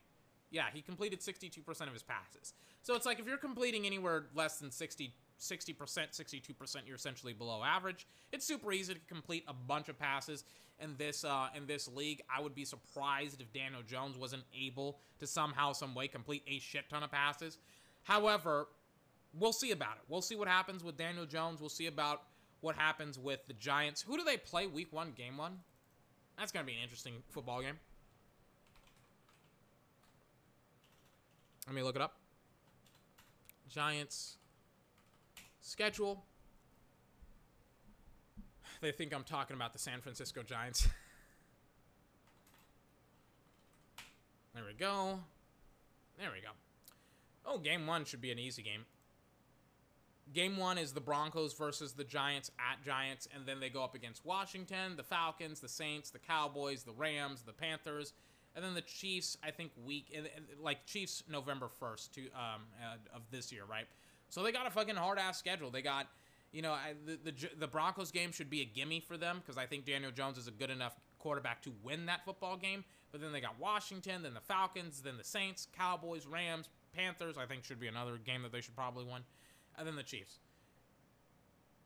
Yeah, 0.51 0.65
he 0.73 0.83
completed 0.83 1.21
62% 1.21 1.59
of 1.83 1.93
his 1.93 2.03
passes. 2.03 2.55
So 2.83 2.95
it's 2.95 3.07
like 3.07 3.21
if 3.21 3.27
you're 3.27 3.37
completing 3.37 3.87
anywhere 3.87 4.27
less 4.35 4.59
than 4.59 4.71
60 4.71 5.15
60%, 5.41 5.75
62%, 5.75 6.77
you're 6.87 6.97
essentially 6.97 7.33
below 7.33 7.63
average. 7.65 8.07
It's 8.31 8.47
super 8.47 8.73
easy 8.73 8.95
to 8.95 9.01
complete 9.09 9.45
a 9.49 9.55
bunch 9.55 9.89
of 9.89 9.99
passes 9.99 10.45
in 10.79 10.97
this 10.97 11.25
uh, 11.25 11.49
in 11.55 11.67
this 11.67 11.89
league. 11.89 12.21
I 12.35 12.41
would 12.41 12.55
be 12.55 12.65
surprised 12.65 13.41
if 13.41 13.53
Daniel 13.53 13.83
Jones 13.83 14.17
wasn't 14.17 14.45
able 14.59 14.99
to 15.19 15.27
somehow, 15.27 15.73
some 15.73 15.95
way 15.95 16.09
complete 16.09 16.43
a 16.47 16.59
shit 16.59 16.89
ton 16.91 17.03
of 17.03 17.11
passes. 17.11 17.59
However, 18.03 18.69
we'll 19.33 19.53
see 19.53 19.71
about 19.71 19.97
it. 19.97 20.03
We'll 20.09 20.23
see 20.23 20.37
what 20.37 20.49
happens 20.49 20.85
with 20.85 20.97
Daniel 20.97 21.27
Jones. 21.27 21.61
We'll 21.61 21.71
see 21.71 21.87
about 21.87 22.23
what 22.61 22.77
happens 22.77 23.19
with 23.19 23.47
the 23.47 23.55
Giants. 23.55 24.03
Who 24.03 24.17
do 24.17 24.25
they 24.25 24.37
play 24.37 24.67
week 24.67 24.93
one, 24.93 25.13
game 25.13 25.37
one? 25.37 25.59
That's 26.39 26.53
gonna 26.53 26.67
be 26.67 26.75
an 26.75 26.83
interesting 26.83 27.15
football 27.31 27.63
game. 27.63 27.79
Let 31.71 31.77
me 31.77 31.83
look 31.85 31.95
it 31.95 32.03
up. 32.03 32.17
Giants 33.69 34.39
schedule. 35.61 36.25
They 38.81 38.91
think 38.91 39.15
I'm 39.15 39.23
talking 39.23 39.55
about 39.55 39.73
the 39.73 39.79
San 39.79 40.01
Francisco 40.01 40.43
Giants. 40.43 40.89
there 44.55 44.65
we 44.67 44.73
go. 44.73 45.21
There 46.19 46.31
we 46.35 46.41
go. 46.41 46.49
Oh, 47.47 47.59
game 47.59 47.87
one 47.87 48.05
should 48.05 48.21
be 48.21 48.33
an 48.33 48.41
easy 48.41 48.63
game. 48.63 48.85
Game 50.33 50.57
one 50.57 50.77
is 50.77 50.93
the 50.93 51.01
Broncos 51.01 51.55
versus 51.55 51.93
the 51.93 52.03
Giants 52.03 52.51
at 52.59 52.85
Giants, 52.85 53.29
and 53.33 53.47
then 53.47 53.61
they 53.61 53.69
go 53.69 53.85
up 53.85 53.95
against 53.95 54.27
Washington, 54.27 54.97
the 54.97 55.05
Falcons, 55.05 55.61
the 55.61 55.69
Saints, 55.69 56.11
the 56.11 56.19
Cowboys, 56.19 56.83
the 56.83 56.93
Rams, 56.93 57.43
the 57.43 57.53
Panthers, 57.53 58.13
and 58.55 58.65
then 58.65 58.75
the 58.75 58.83
Chiefs. 58.83 59.37
I 59.43 59.51
think 59.51 59.73
week 59.85 60.17
like 60.61 60.87
Chiefs 60.87 61.23
November 61.29 61.69
first 61.69 62.15
to 62.15 62.23
um 62.27 62.63
uh, 62.81 63.17
of 63.17 63.23
this 63.31 63.53
year, 63.53 63.63
right? 63.69 63.87
So 64.29 64.43
they 64.43 64.53
got 64.53 64.67
a 64.67 64.71
fucking 64.71 64.97
hard 64.97 65.19
ass 65.19 65.39
schedule. 65.39 65.71
They 65.71 65.83
got, 65.83 66.07
you 66.53 66.63
know, 66.63 66.73
I, 66.73 66.95
the, 67.05 67.19
the 67.31 67.49
the 67.59 67.67
Broncos 67.67 68.11
game 68.11 68.33
should 68.33 68.51
be 68.51 68.63
a 68.63 68.65
gimme 68.65 69.01
for 69.01 69.17
them 69.17 69.41
because 69.41 69.59
I 69.59 69.67
think 69.67 69.85
Daniel 69.85 70.13
Jones 70.13 70.39
is 70.39 70.47
a 70.47 70.53
good 70.53 70.71
enough 70.71 70.95
quarterback 71.19 71.63
to 71.63 71.73
win 71.83 72.07
that 72.07 72.25
football 72.25 72.57
game. 72.57 72.85
But 73.13 73.21
then 73.21 73.33
they 73.33 73.41
got 73.41 73.59
Washington, 73.59 74.23
then 74.23 74.35
the 74.35 74.41
Falcons, 74.41 75.03
then 75.03 75.17
the 75.17 75.25
Saints, 75.25 75.67
Cowboys, 75.77 76.27
Rams, 76.27 76.69
Panthers. 76.95 77.37
I 77.37 77.47
think 77.47 77.65
should 77.65 77.81
be 77.81 77.89
another 77.89 78.19
game 78.19 78.43
that 78.43 78.53
they 78.53 78.61
should 78.61 78.77
probably 78.77 79.05
win, 79.05 79.23
and 79.77 79.87
then 79.87 79.97
the 79.97 80.05
Chiefs. 80.05 80.39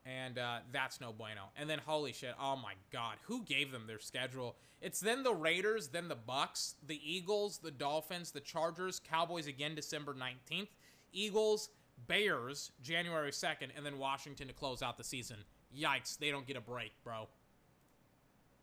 And 0.06 0.38
uh, 0.38 0.58
that's 0.70 1.00
no 1.00 1.12
bueno. 1.12 1.50
And 1.56 1.68
then 1.68 1.78
holy 1.84 2.12
shit, 2.12 2.34
oh 2.38 2.56
my 2.56 2.74
god, 2.92 3.16
who 3.22 3.42
gave 3.42 3.72
them 3.72 3.86
their 3.86 3.98
schedule? 3.98 4.56
It's 4.82 5.00
then 5.00 5.22
the 5.22 5.32
Raiders, 5.32 5.88
then 5.88 6.08
the 6.08 6.14
Bucks, 6.14 6.74
the 6.86 7.00
Eagles, 7.02 7.58
the 7.58 7.70
Dolphins, 7.70 8.30
the 8.30 8.40
Chargers, 8.40 9.00
Cowboys 9.00 9.46
again 9.46 9.74
December 9.74 10.14
19th, 10.14 10.68
Eagles, 11.12 11.70
Bears 12.06 12.72
January 12.82 13.30
2nd, 13.30 13.68
and 13.76 13.86
then 13.86 13.98
Washington 13.98 14.48
to 14.48 14.52
close 14.52 14.82
out 14.82 14.98
the 14.98 15.04
season. 15.04 15.38
Yikes, 15.76 16.18
they 16.18 16.30
don't 16.30 16.46
get 16.46 16.56
a 16.56 16.60
break, 16.60 16.92
bro. 17.02 17.28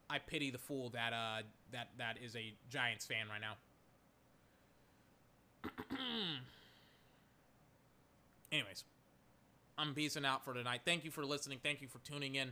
I 0.10 0.20
pity 0.20 0.52
the 0.52 0.58
fool 0.58 0.90
that 0.90 1.14
uh 1.14 1.44
that 1.72 1.90
that 1.98 2.18
is 2.24 2.36
a 2.36 2.54
Giants 2.70 3.06
fan 3.06 3.28
right 3.30 3.42
now. 3.42 3.56
Anyways, 8.52 8.84
I'm 9.78 9.94
peacing 9.94 10.26
out 10.26 10.44
for 10.44 10.54
tonight. 10.54 10.82
Thank 10.86 11.06
you 11.06 11.12
for 11.12 11.26
listening. 11.26 11.60
Thank 11.62 11.82
you 11.82 11.88
for 11.88 12.00
tuning 12.00 12.36
in 12.36 12.52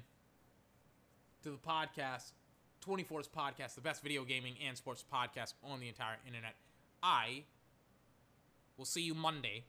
to 1.44 1.50
the 1.52 1.58
podcast, 1.58 2.32
24's 2.86 3.28
podcast, 3.28 3.76
the 3.76 3.82
best 3.82 4.02
video 4.02 4.24
gaming 4.24 4.56
and 4.68 4.76
sports 4.78 5.04
podcast 5.14 5.54
on 5.64 5.80
the 5.80 5.88
entire 5.88 6.18
internet. 6.26 6.56
I 7.04 7.44
will 8.78 8.86
see 8.86 9.02
you 9.02 9.14
Monday 9.14 9.64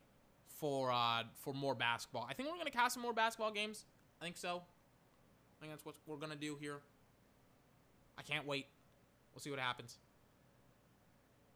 for 0.48 0.92
uh 0.92 1.22
for 1.36 1.54
more 1.54 1.74
basketball. 1.74 2.26
I 2.28 2.34
think 2.34 2.48
we're 2.50 2.58
gonna 2.58 2.70
cast 2.70 2.94
some 2.94 3.02
more 3.02 3.12
basketball 3.12 3.50
games. 3.50 3.84
I 4.20 4.24
think 4.24 4.36
so. 4.36 4.56
I 4.58 5.60
think 5.60 5.72
that's 5.72 5.84
what 5.84 5.94
we're 6.06 6.16
gonna 6.16 6.36
do 6.36 6.56
here. 6.60 6.80
I 8.18 8.22
can't 8.22 8.46
wait. 8.46 8.66
We'll 9.32 9.40
see 9.40 9.50
what 9.50 9.58
happens. 9.58 9.98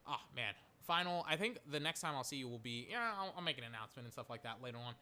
Oh 0.07 0.21
man, 0.35 0.53
final. 0.85 1.25
I 1.27 1.35
think 1.35 1.59
the 1.71 1.79
next 1.79 2.01
time 2.01 2.15
I'll 2.15 2.23
see 2.23 2.37
you 2.37 2.47
will 2.47 2.59
be 2.59 2.87
yeah. 2.89 3.11
I'll, 3.19 3.33
I'll 3.37 3.43
make 3.43 3.57
an 3.57 3.63
announcement 3.63 4.05
and 4.05 4.13
stuff 4.13 4.29
like 4.29 4.43
that 4.43 4.61
later 4.63 4.77
on. 4.77 4.93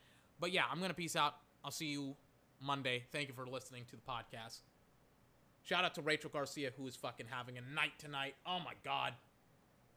But 0.43 0.51
yeah, 0.51 0.63
I'm 0.69 0.81
gonna 0.81 0.93
peace 0.93 1.15
out. 1.15 1.35
I'll 1.63 1.71
see 1.71 1.85
you 1.85 2.17
Monday. 2.59 3.05
Thank 3.13 3.29
you 3.29 3.33
for 3.33 3.47
listening 3.47 3.85
to 3.91 3.95
the 3.95 4.01
podcast. 4.01 4.59
Shout 5.63 5.85
out 5.85 5.95
to 5.95 6.01
Rachel 6.01 6.29
Garcia 6.29 6.71
who 6.75 6.85
is 6.85 6.97
fucking 6.97 7.27
having 7.29 7.57
a 7.57 7.61
night 7.61 7.93
tonight. 7.97 8.35
Oh 8.45 8.59
my 8.59 8.73
god. 8.83 9.13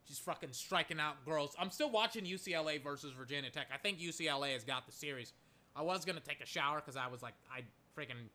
She's 0.05 0.21
fucking 0.21 0.51
striking 0.53 1.01
out 1.01 1.25
girls. 1.25 1.57
I'm 1.59 1.73
still 1.73 1.91
watching 1.91 2.25
UCLA 2.25 2.81
versus 2.81 3.13
Virginia 3.13 3.51
Tech. 3.51 3.67
I 3.75 3.79
think 3.79 3.99
UCLA 3.99 4.53
has 4.53 4.63
got 4.63 4.87
the 4.87 4.93
series. 4.93 5.33
I 5.75 5.83
was 5.83 6.05
gonna 6.05 6.21
take 6.21 6.41
a 6.41 6.47
shower 6.47 6.77
because 6.77 6.97
I 6.97 7.09
was 7.09 7.25
like, 7.25 7.35
I 7.53 7.63
freaking 8.01 8.29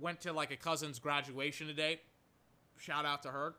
went 0.00 0.22
to 0.22 0.32
like 0.32 0.52
a 0.52 0.56
cousin's 0.56 0.98
graduation 0.98 1.66
today. 1.66 2.00
Shout 2.78 3.04
out 3.04 3.24
to 3.24 3.28
her. 3.28 3.56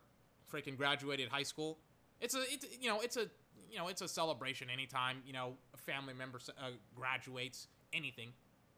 Freaking 0.52 0.78
graduated 0.78 1.30
high 1.30 1.44
school. 1.44 1.78
It's 2.22 2.34
a, 2.34 2.42
it's 2.42 2.66
you 2.80 2.90
know, 2.90 3.02
it's 3.02 3.18
a, 3.18 3.28
you 3.72 3.77
know, 3.77 3.88
it's 3.88 4.02
a 4.02 4.07
celebration 4.07 4.69
anytime 4.69 5.18
you 5.26 5.34
know 5.34 5.53
a 5.73 5.77
family 5.77 6.14
member 6.14 6.39
uh, 6.60 6.72
graduates. 6.95 7.68
Anything, 7.93 8.30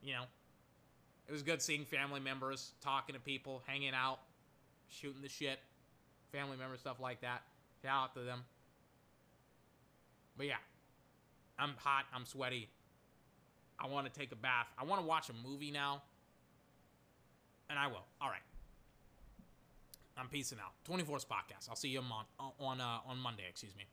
you 0.01 0.13
know. 0.13 0.23
It 1.27 1.31
was 1.31 1.41
good 1.41 1.61
seeing 1.61 1.85
family 1.85 2.19
members 2.19 2.73
talking 2.81 3.15
to 3.15 3.21
people, 3.21 3.61
hanging 3.65 3.93
out, 3.93 4.19
shooting 4.89 5.21
the 5.21 5.29
shit, 5.29 5.59
family 6.31 6.57
member 6.57 6.75
stuff 6.77 6.99
like 6.99 7.21
that. 7.21 7.43
Shout 7.81 8.03
out 8.03 8.13
to 8.15 8.21
them. 8.21 8.41
But 10.35 10.47
yeah, 10.47 10.55
I'm 11.57 11.75
hot. 11.77 12.05
I'm 12.13 12.25
sweaty. 12.25 12.69
I 13.79 13.87
want 13.87 14.11
to 14.11 14.19
take 14.19 14.31
a 14.31 14.35
bath. 14.35 14.67
I 14.77 14.83
want 14.83 15.01
to 15.01 15.07
watch 15.07 15.29
a 15.29 15.47
movie 15.47 15.71
now. 15.71 16.01
And 17.69 17.79
I 17.79 17.87
will. 17.87 18.05
All 18.21 18.29
right. 18.29 18.41
I'm 20.17 20.27
peacing 20.27 20.59
out. 20.59 20.73
24's 20.89 21.25
podcast. 21.25 21.69
I'll 21.69 21.75
see 21.75 21.89
you 21.89 21.99
on 21.99 22.51
on 22.59 22.81
uh, 22.81 22.99
on 23.07 23.17
Monday. 23.17 23.43
Excuse 23.49 23.75
me. 23.75 23.85